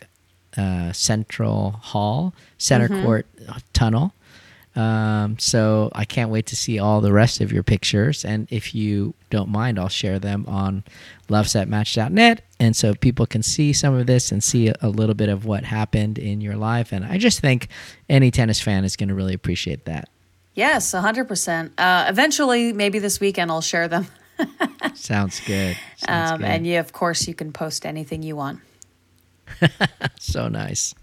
uh, 0.56 0.92
central 0.92 1.72
hall, 1.82 2.34
center 2.58 2.88
Mhm. 2.88 3.02
court 3.04 3.26
uh, 3.48 3.58
tunnel. 3.72 4.12
Um, 4.76 5.38
so 5.38 5.90
I 5.94 6.04
can't 6.04 6.30
wait 6.30 6.46
to 6.46 6.56
see 6.56 6.80
all 6.80 7.00
the 7.00 7.12
rest 7.12 7.40
of 7.40 7.52
your 7.52 7.62
pictures. 7.62 8.24
And 8.24 8.48
if 8.50 8.74
you 8.74 9.14
don't 9.30 9.48
mind, 9.48 9.78
I'll 9.78 9.88
share 9.88 10.18
them 10.18 10.44
on 10.48 10.82
lovesetmatch.net. 11.28 12.42
And 12.58 12.74
so 12.74 12.94
people 12.94 13.26
can 13.26 13.42
see 13.44 13.72
some 13.72 13.94
of 13.94 14.06
this 14.06 14.32
and 14.32 14.42
see 14.42 14.72
a 14.80 14.88
little 14.88 15.14
bit 15.14 15.28
of 15.28 15.44
what 15.44 15.64
happened 15.64 16.18
in 16.18 16.40
your 16.40 16.56
life. 16.56 16.92
And 16.92 17.04
I 17.04 17.18
just 17.18 17.38
think 17.40 17.68
any 18.08 18.32
tennis 18.32 18.60
fan 18.60 18.84
is 18.84 18.96
going 18.96 19.08
to 19.10 19.14
really 19.14 19.34
appreciate 19.34 19.84
that. 19.84 20.08
Yes, 20.54 20.92
hundred 20.92 21.26
percent. 21.26 21.72
Uh, 21.78 22.06
eventually, 22.08 22.72
maybe 22.72 22.98
this 22.98 23.18
weekend, 23.20 23.50
I'll 23.50 23.60
share 23.60 23.88
them. 23.88 24.06
Sounds 24.94 25.40
good. 25.40 25.76
Sounds 25.96 26.32
Um, 26.32 26.38
good. 26.40 26.46
and 26.46 26.66
you, 26.66 26.78
of 26.78 26.92
course, 26.92 27.26
you 27.26 27.34
can 27.34 27.52
post 27.52 27.84
anything 27.86 28.22
you 28.22 28.36
want. 28.36 28.60
so 30.18 30.48
nice. 30.48 30.94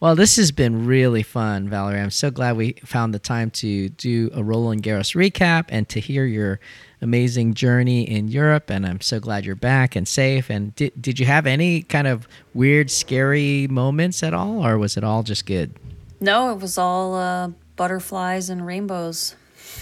Well, 0.00 0.16
this 0.16 0.34
has 0.36 0.50
been 0.50 0.84
really 0.86 1.22
fun, 1.22 1.68
Valerie. 1.68 2.00
I'm 2.00 2.10
so 2.10 2.30
glad 2.32 2.56
we 2.56 2.72
found 2.84 3.14
the 3.14 3.20
time 3.20 3.50
to 3.50 3.88
do 3.90 4.30
a 4.34 4.42
Roland 4.42 4.82
Garros 4.82 5.14
recap 5.14 5.66
and 5.68 5.88
to 5.90 6.00
hear 6.00 6.24
your 6.24 6.58
amazing 7.00 7.54
journey 7.54 8.02
in 8.02 8.26
Europe. 8.26 8.68
And 8.68 8.84
I'm 8.84 9.00
so 9.00 9.20
glad 9.20 9.44
you're 9.44 9.54
back 9.54 9.94
and 9.94 10.06
safe. 10.08 10.50
And 10.50 10.74
did, 10.74 11.00
did 11.00 11.20
you 11.20 11.26
have 11.26 11.46
any 11.46 11.82
kind 11.82 12.08
of 12.08 12.26
weird, 12.52 12.90
scary 12.90 13.68
moments 13.68 14.24
at 14.24 14.34
all, 14.34 14.66
or 14.66 14.76
was 14.76 14.96
it 14.96 15.04
all 15.04 15.22
just 15.22 15.46
good? 15.46 15.72
No, 16.20 16.50
it 16.52 16.58
was 16.58 16.78
all 16.78 17.14
uh, 17.14 17.50
butterflies 17.82 18.48
and 18.48 18.64
rainbows. 18.64 19.34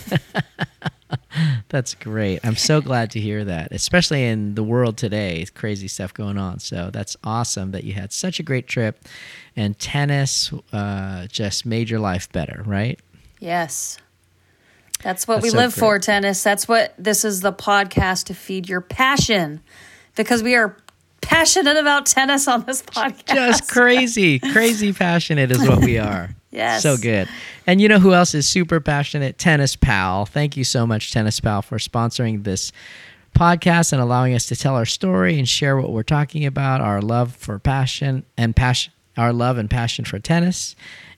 That's 1.68 1.94
great. 1.94 2.40
I'm 2.42 2.56
so 2.56 2.80
glad 2.80 3.10
to 3.10 3.20
hear 3.20 3.44
that, 3.44 3.72
especially 3.72 4.24
in 4.24 4.54
the 4.54 4.62
world 4.62 4.96
today. 4.96 5.44
Crazy 5.54 5.86
stuff 5.86 6.14
going 6.14 6.38
on. 6.38 6.60
So 6.60 6.88
that's 6.90 7.14
awesome 7.24 7.72
that 7.72 7.84
you 7.84 7.92
had 7.92 8.10
such 8.10 8.40
a 8.40 8.42
great 8.42 8.66
trip, 8.66 9.04
and 9.54 9.78
tennis 9.78 10.50
uh, 10.72 11.26
just 11.26 11.66
made 11.66 11.90
your 11.90 12.00
life 12.00 12.32
better, 12.32 12.62
right? 12.64 12.98
Yes. 13.38 13.98
That's 15.02 15.28
what 15.28 15.36
That's 15.36 15.44
we 15.44 15.50
so 15.50 15.58
live 15.58 15.74
for, 15.74 15.98
tennis. 15.98 16.42
That's 16.42 16.66
what 16.66 16.94
this 16.96 17.22
is 17.22 17.42
the 17.42 17.52
podcast 17.52 18.24
to 18.24 18.34
feed 18.34 18.66
your 18.66 18.80
passion 18.80 19.60
because 20.16 20.42
we 20.42 20.54
are 20.54 20.74
passionate 21.20 21.76
about 21.76 22.06
tennis 22.06 22.48
on 22.48 22.64
this 22.64 22.80
podcast. 22.80 23.26
Just 23.26 23.70
crazy, 23.70 24.38
crazy 24.38 24.94
passionate 24.94 25.50
is 25.50 25.68
what 25.68 25.84
we 25.84 25.98
are. 25.98 26.30
Yes. 26.50 26.82
So 26.82 26.96
good. 26.96 27.28
And 27.66 27.80
you 27.80 27.88
know 27.88 28.00
who 28.00 28.12
else 28.12 28.34
is 28.34 28.48
super 28.48 28.80
passionate? 28.80 29.38
Tennis 29.38 29.76
Pal. 29.76 30.26
Thank 30.26 30.56
you 30.56 30.64
so 30.64 30.86
much, 30.86 31.12
Tennis 31.12 31.38
Pal, 31.38 31.62
for 31.62 31.78
sponsoring 31.78 32.42
this 32.42 32.72
podcast 33.36 33.92
and 33.92 34.02
allowing 34.02 34.34
us 34.34 34.46
to 34.46 34.56
tell 34.56 34.74
our 34.74 34.86
story 34.86 35.38
and 35.38 35.48
share 35.48 35.76
what 35.76 35.92
we're 35.92 36.02
talking 36.02 36.44
about, 36.44 36.80
our 36.80 37.00
love 37.00 37.36
for 37.36 37.58
passion 37.58 38.24
and 38.36 38.56
passion, 38.56 38.92
our 39.16 39.32
love 39.32 39.58
and 39.58 39.70
passion 39.70 40.04
for 40.04 40.18
tennis. 40.18 40.74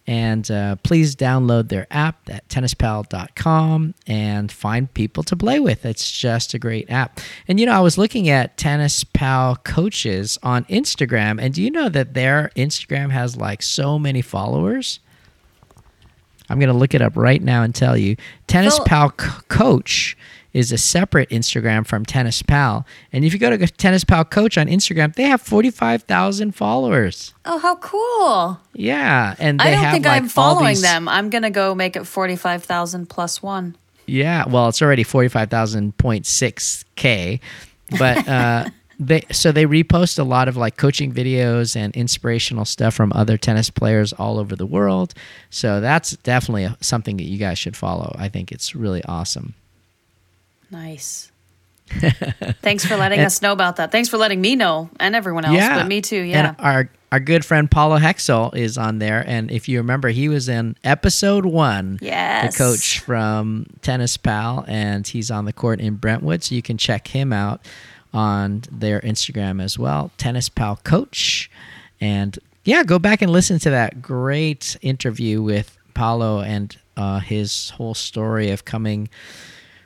And 0.06 0.50
uh, 0.50 0.76
please 0.82 1.14
download 1.14 1.68
their 1.68 1.86
app 1.90 2.28
at 2.28 2.48
tennispal.com 2.48 3.94
and 4.06 4.50
find 4.50 4.92
people 4.92 5.22
to 5.22 5.36
play 5.36 5.60
with. 5.60 5.86
It's 5.86 6.10
just 6.10 6.54
a 6.54 6.58
great 6.58 6.90
app. 6.90 7.20
And 7.46 7.60
you 7.60 7.66
know, 7.66 7.72
I 7.72 7.80
was 7.80 7.96
looking 7.96 8.28
at 8.28 8.56
Tennis 8.56 9.04
Pal 9.04 9.56
coaches 9.56 10.38
on 10.42 10.64
Instagram, 10.64 11.40
and 11.40 11.54
do 11.54 11.62
you 11.62 11.70
know 11.70 11.88
that 11.88 12.14
their 12.14 12.50
Instagram 12.56 13.10
has 13.10 13.36
like 13.36 13.62
so 13.62 13.96
many 13.96 14.22
followers? 14.22 14.98
I'm 16.48 16.58
going 16.58 16.72
to 16.72 16.76
look 16.76 16.94
it 16.94 17.02
up 17.02 17.16
right 17.16 17.42
now 17.42 17.62
and 17.62 17.74
tell 17.74 17.96
you. 17.96 18.16
Tennis 18.46 18.76
Phil- 18.76 18.84
Pal 18.86 19.10
Co- 19.10 19.40
Coach 19.48 20.16
is 20.52 20.70
a 20.70 20.76
separate 20.76 21.30
Instagram 21.30 21.86
from 21.86 22.04
Tennis 22.04 22.42
Pal. 22.42 22.84
And 23.12 23.24
if 23.24 23.32
you 23.32 23.38
go 23.38 23.56
to 23.56 23.66
Tennis 23.66 24.04
Pal 24.04 24.24
Coach 24.26 24.58
on 24.58 24.66
Instagram, 24.66 25.14
they 25.14 25.22
have 25.24 25.40
45,000 25.40 26.52
followers. 26.54 27.32
Oh, 27.46 27.58
how 27.58 27.76
cool! 27.76 28.60
Yeah, 28.74 29.34
and 29.38 29.58
they 29.58 29.64
I 29.64 29.70
don't 29.82 29.92
think 29.92 30.04
like 30.04 30.22
I'm 30.22 30.28
following 30.28 30.68
these- 30.70 30.82
them. 30.82 31.08
I'm 31.08 31.30
gonna 31.30 31.50
go 31.50 31.74
make 31.74 31.96
it 31.96 32.06
forty 32.06 32.36
five 32.36 32.62
thousand 32.64 33.08
plus 33.08 33.42
one. 33.42 33.76
Yeah, 34.06 34.44
well, 34.46 34.68
it's 34.68 34.82
already 34.82 35.04
45,000.6k, 35.04 37.40
but 37.98 38.28
uh 38.28 38.64
they 39.06 39.22
so 39.30 39.52
they 39.52 39.64
repost 39.66 40.18
a 40.18 40.22
lot 40.22 40.48
of 40.48 40.56
like 40.56 40.76
coaching 40.76 41.12
videos 41.12 41.76
and 41.76 41.94
inspirational 41.96 42.64
stuff 42.64 42.94
from 42.94 43.12
other 43.14 43.36
tennis 43.36 43.70
players 43.70 44.12
all 44.12 44.38
over 44.38 44.54
the 44.56 44.66
world. 44.66 45.14
So 45.50 45.80
that's 45.80 46.16
definitely 46.18 46.64
a, 46.64 46.76
something 46.80 47.16
that 47.16 47.24
you 47.24 47.38
guys 47.38 47.58
should 47.58 47.76
follow. 47.76 48.14
I 48.18 48.28
think 48.28 48.52
it's 48.52 48.74
really 48.74 49.02
awesome. 49.04 49.54
Nice. 50.70 51.30
Thanks 52.62 52.86
for 52.86 52.96
letting 52.96 53.18
And- 53.18 53.26
us 53.26 53.42
know 53.42 53.52
about 53.52 53.76
that. 53.76 53.92
Thanks 53.92 54.08
for 54.08 54.16
letting 54.16 54.40
me 54.40 54.56
know 54.56 54.88
and 54.98 55.14
everyone 55.14 55.44
else, 55.44 55.58
but 55.58 55.86
me 55.86 56.00
too. 56.00 56.20
Yeah. 56.22 56.48
And 56.48 56.56
our 56.58 56.90
our 57.10 57.20
good 57.20 57.44
friend 57.44 57.70
Paulo 57.70 57.98
Hexel 57.98 58.56
is 58.56 58.78
on 58.78 58.98
there, 58.98 59.22
and 59.26 59.50
if 59.50 59.68
you 59.68 59.78
remember, 59.78 60.08
he 60.08 60.30
was 60.30 60.48
in 60.48 60.76
episode 60.82 61.44
one. 61.44 61.98
Yes. 62.00 62.56
The 62.56 62.64
coach 62.64 63.00
from 63.00 63.66
Tennis 63.82 64.16
Pal, 64.16 64.64
and 64.66 65.06
he's 65.06 65.30
on 65.30 65.44
the 65.44 65.52
court 65.52 65.78
in 65.80 65.96
Brentwood, 65.96 66.42
so 66.42 66.54
you 66.54 66.62
can 66.62 66.78
check 66.78 67.08
him 67.08 67.30
out 67.30 67.60
on 68.12 68.62
their 68.70 69.00
Instagram 69.00 69.62
as 69.62 69.78
well, 69.78 70.10
Tennis 70.18 70.48
Pal 70.48 70.76
Coach, 70.84 71.50
and 72.00 72.38
yeah, 72.64 72.84
go 72.84 72.98
back 72.98 73.22
and 73.22 73.32
listen 73.32 73.58
to 73.60 73.70
that 73.70 74.02
great 74.02 74.76
interview 74.82 75.42
with 75.42 75.76
Paulo 75.94 76.40
and 76.40 76.76
uh, 76.96 77.20
his 77.20 77.70
whole 77.70 77.94
story 77.94 78.50
of 78.50 78.64
coming 78.64 79.08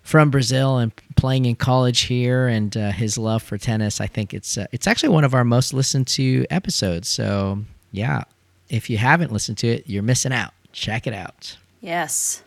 from 0.02 0.30
Brazil 0.30 0.78
and 0.78 0.92
playing 1.16 1.46
in 1.46 1.56
college 1.56 2.02
here, 2.02 2.46
and 2.46 2.76
uh, 2.76 2.92
his 2.92 3.18
love 3.18 3.42
for 3.42 3.58
tennis. 3.58 4.00
I 4.00 4.06
think 4.06 4.32
it's 4.34 4.56
uh, 4.56 4.66
it's 4.72 4.86
actually 4.86 5.08
one 5.10 5.24
of 5.24 5.34
our 5.34 5.44
most 5.44 5.72
listened 5.72 6.06
to 6.08 6.46
episodes. 6.50 7.08
So 7.08 7.60
yeah, 7.92 8.24
if 8.68 8.88
you 8.90 8.98
haven't 8.98 9.32
listened 9.32 9.58
to 9.58 9.68
it, 9.68 9.84
you're 9.86 10.02
missing 10.02 10.32
out. 10.32 10.52
Check 10.72 11.06
it 11.06 11.14
out. 11.14 11.56
yes. 11.80 12.42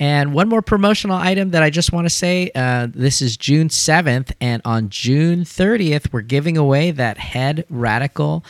And 0.00 0.34
one 0.34 0.48
more 0.48 0.62
promotional 0.62 1.16
item 1.16 1.50
that 1.50 1.62
I 1.62 1.70
just 1.70 1.92
want 1.92 2.06
to 2.06 2.10
say 2.10 2.50
uh, 2.54 2.88
this 2.92 3.22
is 3.22 3.36
June 3.36 3.68
7th, 3.68 4.32
and 4.40 4.60
on 4.64 4.88
June 4.88 5.40
30th, 5.40 6.12
we're 6.12 6.20
giving 6.20 6.56
away 6.56 6.90
that 6.90 7.16
Head 7.18 7.64
Radical 7.70 8.44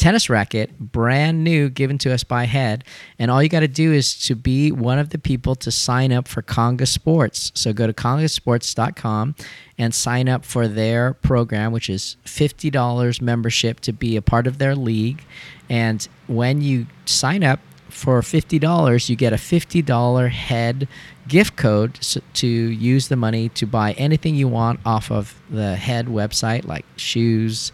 tennis 0.00 0.30
racket, 0.30 0.76
brand 0.78 1.44
new, 1.44 1.68
given 1.68 1.98
to 1.98 2.12
us 2.12 2.24
by 2.24 2.44
Head. 2.44 2.84
And 3.18 3.30
all 3.30 3.42
you 3.42 3.50
got 3.50 3.60
to 3.60 3.68
do 3.68 3.92
is 3.92 4.18
to 4.26 4.34
be 4.34 4.72
one 4.72 4.98
of 4.98 5.10
the 5.10 5.18
people 5.18 5.54
to 5.56 5.70
sign 5.70 6.10
up 6.10 6.26
for 6.26 6.42
Conga 6.42 6.88
Sports. 6.88 7.52
So 7.54 7.72
go 7.72 7.86
to 7.86 7.92
congasports.com 7.92 9.34
and 9.78 9.94
sign 9.94 10.28
up 10.28 10.44
for 10.44 10.66
their 10.66 11.12
program, 11.12 11.70
which 11.70 11.90
is 11.90 12.16
$50 12.24 13.20
membership 13.20 13.80
to 13.80 13.92
be 13.92 14.16
a 14.16 14.22
part 14.22 14.46
of 14.46 14.56
their 14.58 14.74
league. 14.74 15.22
And 15.68 16.06
when 16.26 16.62
you 16.62 16.86
sign 17.04 17.44
up, 17.44 17.60
for 17.90 18.20
$50, 18.20 19.08
you 19.08 19.16
get 19.16 19.32
a 19.32 19.36
$50 19.36 20.30
head 20.30 20.88
gift 21.28 21.56
code 21.56 21.98
to 22.34 22.46
use 22.46 23.08
the 23.08 23.16
money 23.16 23.48
to 23.50 23.66
buy 23.66 23.92
anything 23.92 24.34
you 24.34 24.48
want 24.48 24.80
off 24.84 25.10
of 25.10 25.40
the 25.50 25.76
head 25.76 26.06
website, 26.06 26.64
like 26.64 26.84
shoes, 26.96 27.72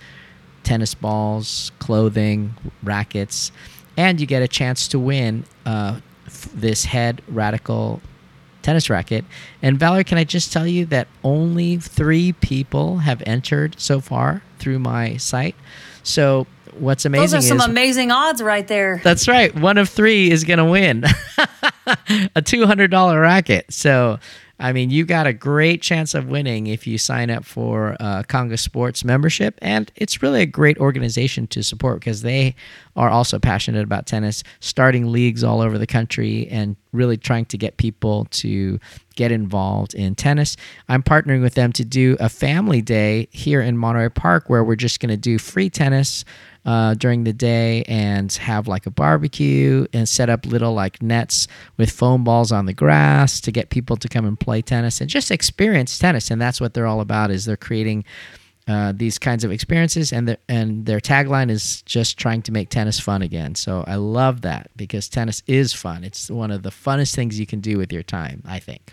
tennis 0.63 0.95
balls, 0.95 1.73
clothing, 1.79 2.55
rackets, 2.83 3.53
and 3.97 4.21
you 4.21 4.27
get 4.27 4.43
a 4.43 4.49
chance 4.49 4.89
to 4.89 4.99
win 4.99 5.45
uh, 5.65 6.01
this 6.55 6.85
head 6.85 7.23
radical 7.29 8.03
tennis 8.63 8.91
racket. 8.91 9.25
And 9.63 9.79
Valerie, 9.79 10.05
can 10.05 10.19
I 10.19 10.25
just 10.25 10.53
tell 10.53 10.67
you 10.67 10.85
that 10.87 11.07
only 11.23 11.79
three 11.79 12.33
people 12.33 12.99
have 12.99 13.23
entered 13.25 13.77
so 13.79 14.01
far 14.01 14.43
through 14.59 14.81
my 14.81 15.17
site? 15.19 15.55
So 16.03 16.47
what's 16.79 17.05
amazing 17.05 17.23
Those 17.23 17.35
are 17.35 17.41
some 17.43 17.59
is 17.59 17.67
amazing 17.67 18.11
odds 18.11 18.43
right 18.43 18.67
there. 18.67 19.01
that's 19.03 19.29
right. 19.29 19.55
One 19.55 19.79
of 19.79 19.89
three 19.89 20.31
is 20.31 20.45
going 20.45 20.59
to 20.59 20.65
win 20.65 21.05
a 22.35 22.43
$200 22.43 23.21
racket. 23.21 23.73
So, 23.73 24.19
I 24.59 24.73
mean, 24.73 24.91
you 24.91 25.05
got 25.05 25.27
a 25.27 25.35
great 25.35 25.83
chance 25.83 26.15
of 26.15 26.29
winning 26.29 26.67
if 26.67 26.87
you 26.87 26.97
sign 26.97 27.31
up 27.31 27.45
for 27.45 27.95
uh, 28.01 28.23
Conga 28.23 28.59
Sports 28.59 29.05
membership. 29.05 29.59
And 29.61 29.93
it's 29.97 30.23
really 30.23 30.41
a 30.41 30.47
great 30.47 30.79
organization 30.79 31.47
to 31.49 31.63
support 31.63 32.01
because 32.01 32.23
they 32.23 32.55
are 32.97 33.11
also 33.11 33.39
passionate 33.39 33.83
about 33.83 34.07
tennis, 34.07 34.43
starting 34.61 35.13
leagues 35.13 35.45
all 35.45 35.61
over 35.61 35.77
the 35.77 35.87
country 35.87 36.49
and 36.49 36.77
really 36.93 37.19
trying 37.19 37.45
to 37.47 37.59
get 37.59 37.77
people 37.77 38.27
to 38.31 38.81
get 39.15 39.31
involved 39.31 39.93
in 39.93 40.15
tennis. 40.15 40.57
I'm 40.89 41.03
partnering 41.03 41.43
with 41.43 41.55
them 41.55 41.73
to 41.75 41.85
do 41.85 42.17
a 42.19 42.31
family 42.31 42.81
day 42.81 43.29
here 43.33 43.61
in 43.61 43.77
Monterey 43.77 44.09
Park 44.09 44.49
where 44.49 44.65
we're 44.65 44.77
just 44.77 45.01
going 45.01 45.11
to 45.11 45.17
do 45.19 45.39
free 45.39 45.69
tennis 45.69 46.25
uh, 46.67 46.95
during 46.95 47.23
the 47.25 47.33
day 47.33 47.85
and 47.85 48.33
have 48.35 48.67
like 48.67 48.87
a 48.87 48.91
barbecue 48.91 49.87
and 49.93 50.09
set 50.09 50.29
up 50.29 50.45
little 50.45 50.75
like 50.75 51.01
nets 51.01 51.47
with 51.77 51.91
foam 51.91 52.25
balls 52.25 52.51
on 52.51 52.67
the 52.67 52.75
grass 52.75 53.41
to 53.41 53.53
get 53.53 53.71
people 53.71 53.97
to 53.97 54.09
come 54.09 54.27
and 54.27 54.39
play 54.39 54.61
tennis 54.61 55.01
and 55.01 55.09
just 55.09 55.31
experience 55.31 55.97
tennis. 55.99 56.31
And 56.31 56.43
that's 56.43 56.61
what 56.61 56.75
they're 56.75 56.87
all 56.87 57.01
about 57.01 57.31
is 57.31 57.45
they're 57.45 57.57
creating 57.57 58.05
uh, 58.67 58.93
these 58.97 59.17
kinds 59.17 59.45
of 59.45 59.53
experiences 59.53 60.13
and 60.13 60.27
their, 60.27 60.39
and 60.49 60.87
their 60.87 60.99
tagline 60.99 61.51
is 61.51 61.83
just 61.83 62.19
trying 62.19 62.43
to 62.43 62.51
make 62.51 62.69
tennis 62.69 62.99
fun 62.99 63.23
again. 63.23 63.55
So 63.55 63.85
I 63.87 63.95
love 63.95 64.41
that 64.41 64.69
because 64.75 65.09
tennis 65.09 65.45
is 65.47 65.73
fun. 65.73 66.03
It's 66.03 66.29
one 66.29 66.51
of 66.51 66.65
the 66.65 66.71
funnest 66.71 67.15
things 67.15 67.39
you 67.39 67.47
can 67.47 67.61
do 67.61 67.79
with 67.79 67.93
your 67.93 68.03
time, 68.03 68.43
I 68.45 68.59
think. 68.59 68.93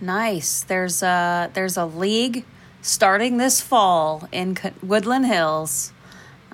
Nice. 0.00 0.62
There's 0.62 1.02
a 1.02 1.50
there's 1.52 1.76
a 1.76 1.84
league 1.84 2.46
starting 2.80 3.36
this 3.36 3.60
fall 3.60 4.26
in 4.32 4.56
Woodland 4.82 5.26
Hills. 5.26 5.92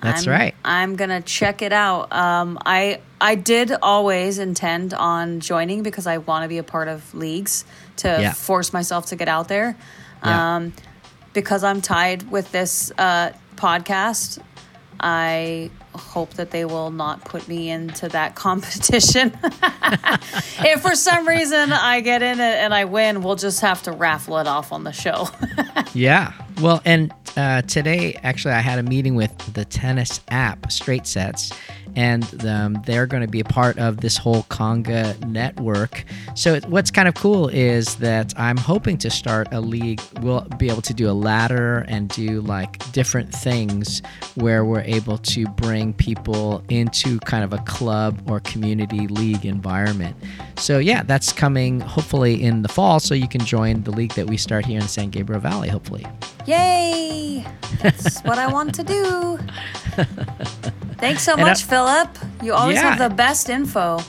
That's 0.03 0.27
I'm- 0.27 0.41
right. 0.41 0.55
I'm 0.65 0.97
gonna 0.97 1.21
check 1.23 1.63
it 1.63 1.73
out. 1.73 2.13
Um, 2.13 2.59
I 2.67 3.01
I 3.21 3.35
did 3.35 3.73
always 3.83 4.39
intend 4.39 4.93
on 4.95 5.41
joining 5.41 5.83
because 5.83 6.07
I 6.07 6.19
want 6.19 6.43
to 6.45 6.49
be 6.49 6.59
a 6.59 6.63
part 6.63 6.89
of 6.89 7.15
leagues 7.15 7.65
to 7.99 8.09
Yeah. 8.09 8.33
force 8.33 8.73
myself 8.73 9.07
to 9.07 9.17
get 9.17 9.29
out 9.29 9.49
there. 9.49 9.77
Yeah. 10.25 10.57
Um, 10.57 10.73
because 11.33 11.65
I'm 11.65 11.81
tied 11.81 12.31
with 12.31 12.53
this 12.53 12.93
uh, 12.99 13.31
podcast, 13.57 14.39
I 15.01 15.71
hope 15.95 16.35
that 16.35 16.51
they 16.51 16.65
will 16.67 16.91
not 16.91 17.25
put 17.25 17.49
me 17.49 17.71
into 17.71 18.09
that 18.11 18.35
competition. 18.47 19.33
if 20.61 20.81
for 20.83 20.95
some 20.95 21.27
reason 21.27 21.73
I 21.73 22.01
get 22.01 22.23
in 22.23 22.39
it 22.41 22.57
and 22.59 22.75
I 22.75 22.85
win, 22.85 23.23
we'll 23.23 23.37
just 23.37 23.61
have 23.61 23.83
to 23.85 23.93
raffle 23.93 24.39
it 24.39 24.47
off 24.47 24.73
on 24.73 24.85
the 24.85 24.93
show. 24.93 25.29
Yeah. 25.95 26.33
Well, 26.61 26.83
and 26.85 27.11
uh, 27.37 27.63
today, 27.63 28.19
actually, 28.23 28.55
I 28.55 28.61
had 28.61 28.79
a 28.79 28.83
meeting 28.83 29.15
with 29.15 29.37
the 29.55 29.65
tennis 29.65 30.21
app, 30.29 30.71
Straight 30.73 31.07
Sets, 31.07 31.53
and 31.95 32.45
um, 32.47 32.83
they're 32.87 33.07
going 33.07 33.23
to 33.23 33.29
be 33.29 33.41
a 33.41 33.45
part 33.45 33.79
of 33.79 33.99
this 34.01 34.17
whole 34.17 34.43
Conga 34.45 35.19
network. 35.27 36.05
So, 36.35 36.55
it- 36.55 36.67
what's 36.67 36.91
kind 36.91 37.09
of 37.09 37.15
cool 37.15 37.49
is 37.49 37.97
that 37.97 38.33
I'm 38.39 38.57
hoping 38.57 38.99
to 38.99 39.11
start 39.11 39.49
a 39.53 39.61
league. 39.61 40.01
We'll 40.21 40.43
be 40.59 40.69
able 40.71 40.83
to 40.83 40.95
do 40.95 41.11
a 41.11 41.13
ladder 41.13 41.85
and 41.89 42.09
do 42.09 42.41
like 42.43 42.91
different 42.93 43.35
things 43.35 44.03
where 44.35 44.65
we're 44.65 44.81
able 44.83 45.19
to 45.19 45.47
bring 45.49 45.93
people 45.95 46.63
into 46.69 47.19
kind 47.21 47.45
of 47.45 47.53
a 47.53 47.59
club 47.65 48.21
or 48.31 48.41
community 48.41 49.07
league 49.09 49.45
environment. 49.47 50.17
So, 50.59 50.79
yeah, 50.79 51.03
that's 51.03 51.33
coming 51.33 51.81
hopefully 51.81 52.43
in 52.43 52.63
the 52.63 52.69
fall. 52.69 52.99
So, 53.01 53.15
you 53.15 53.29
can 53.29 53.43
join 53.43 53.83
the 53.83 53.91
league 53.91 54.13
that 54.15 54.27
we 54.27 54.37
start 54.37 54.65
here 54.67 54.81
in 54.81 54.89
San 54.89 55.11
Gabriel 55.11 55.41
Valley, 55.41 55.69
hopefully. 55.69 56.07
Yay! 56.47 57.47
That's 57.83 58.21
what 58.21 58.39
I 58.39 58.47
want 58.47 58.75
to 58.77 58.83
do. 58.83 59.39
Thanks 60.99 61.23
so 61.23 61.33
And 61.33 61.43
I- 61.43 61.49
much, 61.51 61.65
Philip. 61.65 62.09
You 62.43 62.55
always 62.55 62.77
Yeah. 62.77 62.95
have 62.95 62.99
the 63.11 63.15
best 63.15 63.49
info. 63.51 64.01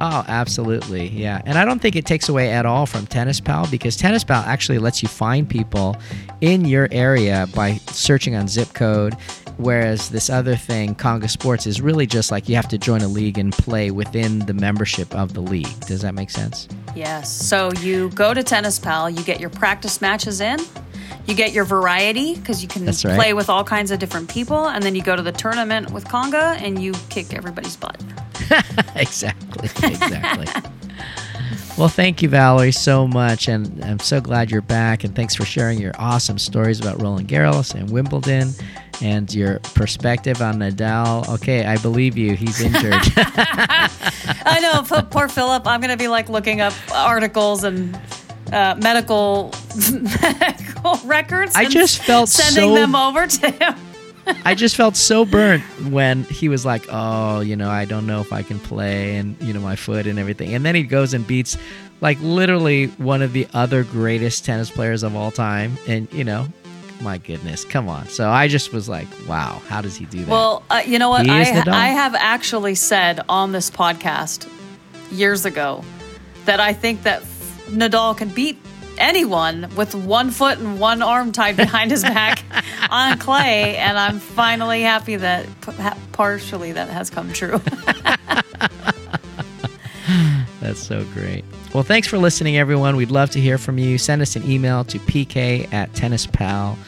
Oh, 0.00 0.24
absolutely. 0.28 1.08
Yeah. 1.08 1.42
And 1.44 1.58
I 1.58 1.64
don't 1.64 1.80
think 1.82 1.96
it 1.96 2.06
takes 2.06 2.28
away 2.28 2.52
at 2.52 2.64
all 2.64 2.86
from 2.86 3.06
Tennis 3.06 3.40
Pal 3.40 3.66
because 3.66 3.96
Tennis 3.96 4.22
Pal 4.22 4.44
actually 4.46 4.78
lets 4.78 5.02
you 5.02 5.08
find 5.08 5.48
people 5.48 5.96
in 6.40 6.64
your 6.64 6.86
area 6.92 7.48
by 7.52 7.80
searching 7.90 8.36
on 8.36 8.46
zip 8.46 8.72
code. 8.74 9.16
Whereas 9.56 10.08
this 10.10 10.30
other 10.30 10.54
thing, 10.54 10.94
Conga 10.94 11.28
Sports, 11.28 11.66
is 11.66 11.80
really 11.80 12.06
just 12.06 12.30
like 12.30 12.48
you 12.48 12.54
have 12.54 12.68
to 12.68 12.78
join 12.78 13.00
a 13.02 13.08
league 13.08 13.38
and 13.38 13.52
play 13.52 13.90
within 13.90 14.38
the 14.46 14.54
membership 14.54 15.12
of 15.16 15.34
the 15.34 15.40
league. 15.40 15.80
Does 15.86 16.02
that 16.02 16.14
make 16.14 16.30
sense? 16.30 16.68
Yes. 16.94 17.28
So 17.28 17.72
you 17.80 18.10
go 18.10 18.32
to 18.32 18.44
Tennis 18.44 18.78
Pal, 18.78 19.10
you 19.10 19.20
get 19.24 19.40
your 19.40 19.50
practice 19.50 20.00
matches 20.00 20.40
in, 20.40 20.60
you 21.26 21.34
get 21.34 21.52
your 21.52 21.64
variety 21.64 22.34
because 22.34 22.62
you 22.62 22.68
can 22.68 22.86
right. 22.86 22.96
play 23.02 23.32
with 23.34 23.48
all 23.48 23.64
kinds 23.64 23.90
of 23.90 23.98
different 23.98 24.28
people, 24.30 24.68
and 24.68 24.82
then 24.82 24.94
you 24.94 25.02
go 25.02 25.14
to 25.14 25.22
the 25.22 25.32
tournament 25.32 25.90
with 25.90 26.04
Conga 26.06 26.60
and 26.60 26.82
you 26.82 26.92
kick 27.10 27.34
everybody's 27.34 27.76
butt. 27.76 28.02
exactly. 28.96 29.68
Exactly. 29.88 30.46
well, 31.76 31.88
thank 31.88 32.22
you, 32.22 32.28
Valerie, 32.28 32.72
so 32.72 33.06
much. 33.06 33.48
And 33.48 33.84
I'm 33.84 33.98
so 33.98 34.20
glad 34.20 34.50
you're 34.50 34.62
back. 34.62 35.04
And 35.04 35.14
thanks 35.14 35.34
for 35.34 35.44
sharing 35.44 35.80
your 35.80 35.92
awesome 35.98 36.38
stories 36.38 36.80
about 36.80 37.00
Roland 37.00 37.28
Garros 37.28 37.74
and 37.74 37.90
Wimbledon 37.90 38.50
and 39.02 39.32
your 39.32 39.58
perspective 39.60 40.40
on 40.42 40.56
Nadal. 40.56 41.28
Okay, 41.34 41.64
I 41.64 41.76
believe 41.78 42.16
you. 42.16 42.34
He's 42.34 42.60
injured. 42.60 42.94
I 43.16 44.60
know. 44.60 45.02
Poor 45.02 45.28
Philip. 45.28 45.66
I'm 45.66 45.80
going 45.80 45.90
to 45.90 45.96
be 45.96 46.08
like 46.08 46.28
looking 46.28 46.60
up 46.60 46.72
articles 46.92 47.64
and 47.64 47.98
uh, 48.52 48.76
medical 48.82 49.52
medical 49.92 50.96
records. 51.04 51.54
I 51.54 51.66
just 51.66 52.02
felt 52.02 52.28
sending 52.28 52.70
so- 52.70 52.80
them 52.80 52.94
over 52.94 53.26
to 53.26 53.50
him. 53.50 53.74
I 54.44 54.54
just 54.54 54.76
felt 54.76 54.94
so 54.94 55.24
burnt 55.24 55.62
when 55.90 56.24
he 56.24 56.48
was 56.50 56.64
like, 56.66 56.86
"Oh, 56.90 57.40
you 57.40 57.56
know, 57.56 57.70
I 57.70 57.86
don't 57.86 58.06
know 58.06 58.20
if 58.20 58.32
I 58.32 58.42
can 58.42 58.58
play, 58.58 59.16
and 59.16 59.40
you 59.40 59.54
know, 59.54 59.60
my 59.60 59.74
foot 59.76 60.06
and 60.06 60.18
everything." 60.18 60.54
And 60.54 60.66
then 60.66 60.74
he 60.74 60.82
goes 60.82 61.14
and 61.14 61.26
beats, 61.26 61.56
like, 62.02 62.18
literally 62.20 62.88
one 62.98 63.22
of 63.22 63.32
the 63.32 63.48
other 63.54 63.84
greatest 63.84 64.44
tennis 64.44 64.70
players 64.70 65.02
of 65.02 65.16
all 65.16 65.30
time. 65.30 65.78
And 65.86 66.12
you 66.12 66.24
know, 66.24 66.46
my 67.00 67.18
goodness, 67.18 67.64
come 67.64 67.88
on. 67.88 68.08
So 68.08 68.28
I 68.28 68.48
just 68.48 68.72
was 68.72 68.88
like, 68.88 69.08
"Wow, 69.26 69.62
how 69.66 69.80
does 69.80 69.96
he 69.96 70.04
do 70.04 70.18
that?" 70.24 70.30
Well, 70.30 70.62
uh, 70.70 70.82
you 70.84 70.98
know 70.98 71.08
what? 71.08 71.28
I. 71.28 71.40
I 71.66 71.86
have 71.88 72.14
actually 72.14 72.74
said 72.74 73.20
on 73.28 73.52
this 73.52 73.70
podcast 73.70 74.46
years 75.10 75.46
ago 75.46 75.82
that 76.44 76.60
I 76.60 76.72
think 76.74 77.04
that 77.04 77.22
Nadal 77.68 78.16
can 78.16 78.28
beat 78.28 78.58
anyone 78.98 79.68
with 79.76 79.94
one 79.94 80.30
foot 80.30 80.58
and 80.58 80.80
one 80.80 81.02
arm 81.02 81.32
tied 81.32 81.56
behind 81.56 81.90
his 81.90 82.02
back 82.02 82.42
on 82.90 83.18
clay, 83.18 83.76
and 83.76 83.98
I'm 83.98 84.18
finally 84.18 84.82
happy 84.82 85.16
that 85.16 85.46
partially 86.12 86.72
that 86.72 86.88
has 86.88 87.10
come 87.10 87.32
true. 87.32 87.60
That's 90.60 90.80
so 90.80 91.04
great. 91.14 91.44
Well, 91.74 91.82
thanks 91.82 92.08
for 92.08 92.18
listening, 92.18 92.56
everyone. 92.56 92.96
We'd 92.96 93.10
love 93.10 93.30
to 93.30 93.40
hear 93.40 93.58
from 93.58 93.78
you. 93.78 93.98
Send 93.98 94.22
us 94.22 94.36
an 94.36 94.50
email 94.50 94.84
to 94.84 94.98
pk 94.98 95.72
at 95.72 95.92
tennispal.com 95.92 96.78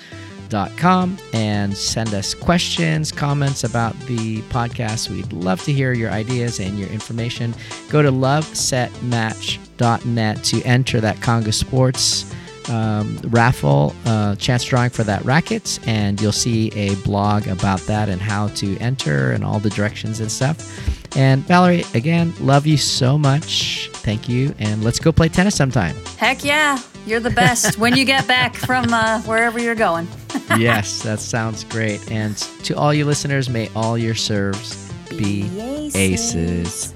and 1.32 1.76
send 1.76 2.14
us 2.14 2.34
questions, 2.34 3.12
comments 3.12 3.64
about 3.64 3.98
the 4.00 4.42
podcast. 4.42 5.10
We'd 5.10 5.32
love 5.32 5.62
to 5.64 5.72
hear 5.72 5.92
your 5.92 6.10
ideas 6.10 6.60
and 6.60 6.78
your 6.78 6.88
information. 6.88 7.54
Go 7.88 8.02
to 8.02 8.10
lovesetmatch.net 8.10 10.44
to 10.44 10.62
enter 10.62 11.00
that 11.00 11.16
Conga 11.16 11.54
Sports 11.54 12.32
um, 12.70 13.18
raffle 13.24 13.94
uh, 14.06 14.36
chance 14.36 14.64
drawing 14.64 14.90
for 14.90 15.02
that 15.04 15.24
racket, 15.24 15.78
and 15.86 16.20
you'll 16.20 16.32
see 16.32 16.70
a 16.72 16.94
blog 16.96 17.46
about 17.46 17.80
that 17.80 18.08
and 18.08 18.20
how 18.20 18.48
to 18.48 18.76
enter 18.78 19.32
and 19.32 19.44
all 19.44 19.58
the 19.58 19.70
directions 19.70 20.20
and 20.20 20.30
stuff. 20.30 21.16
And 21.16 21.42
Valerie, 21.42 21.84
again, 21.94 22.32
love 22.40 22.66
you 22.66 22.76
so 22.76 23.18
much. 23.18 23.90
Thank 23.92 24.28
you, 24.28 24.54
and 24.58 24.84
let's 24.84 25.00
go 25.00 25.12
play 25.12 25.28
tennis 25.28 25.56
sometime. 25.56 25.96
Heck 26.16 26.44
yeah, 26.44 26.80
you're 27.06 27.20
the 27.20 27.30
best 27.30 27.78
when 27.78 27.96
you 27.96 28.04
get 28.04 28.26
back 28.28 28.54
from 28.54 28.92
uh, 28.92 29.20
wherever 29.22 29.58
you're 29.58 29.74
going. 29.74 30.06
Yes, 30.58 31.02
that 31.02 31.20
sounds 31.20 31.64
great. 31.64 32.10
And 32.10 32.36
to 32.64 32.76
all 32.76 32.92
you 32.92 33.04
listeners, 33.04 33.48
may 33.48 33.70
all 33.74 33.96
your 33.96 34.14
serves 34.14 34.92
be 35.10 35.48
aces. 35.94 36.94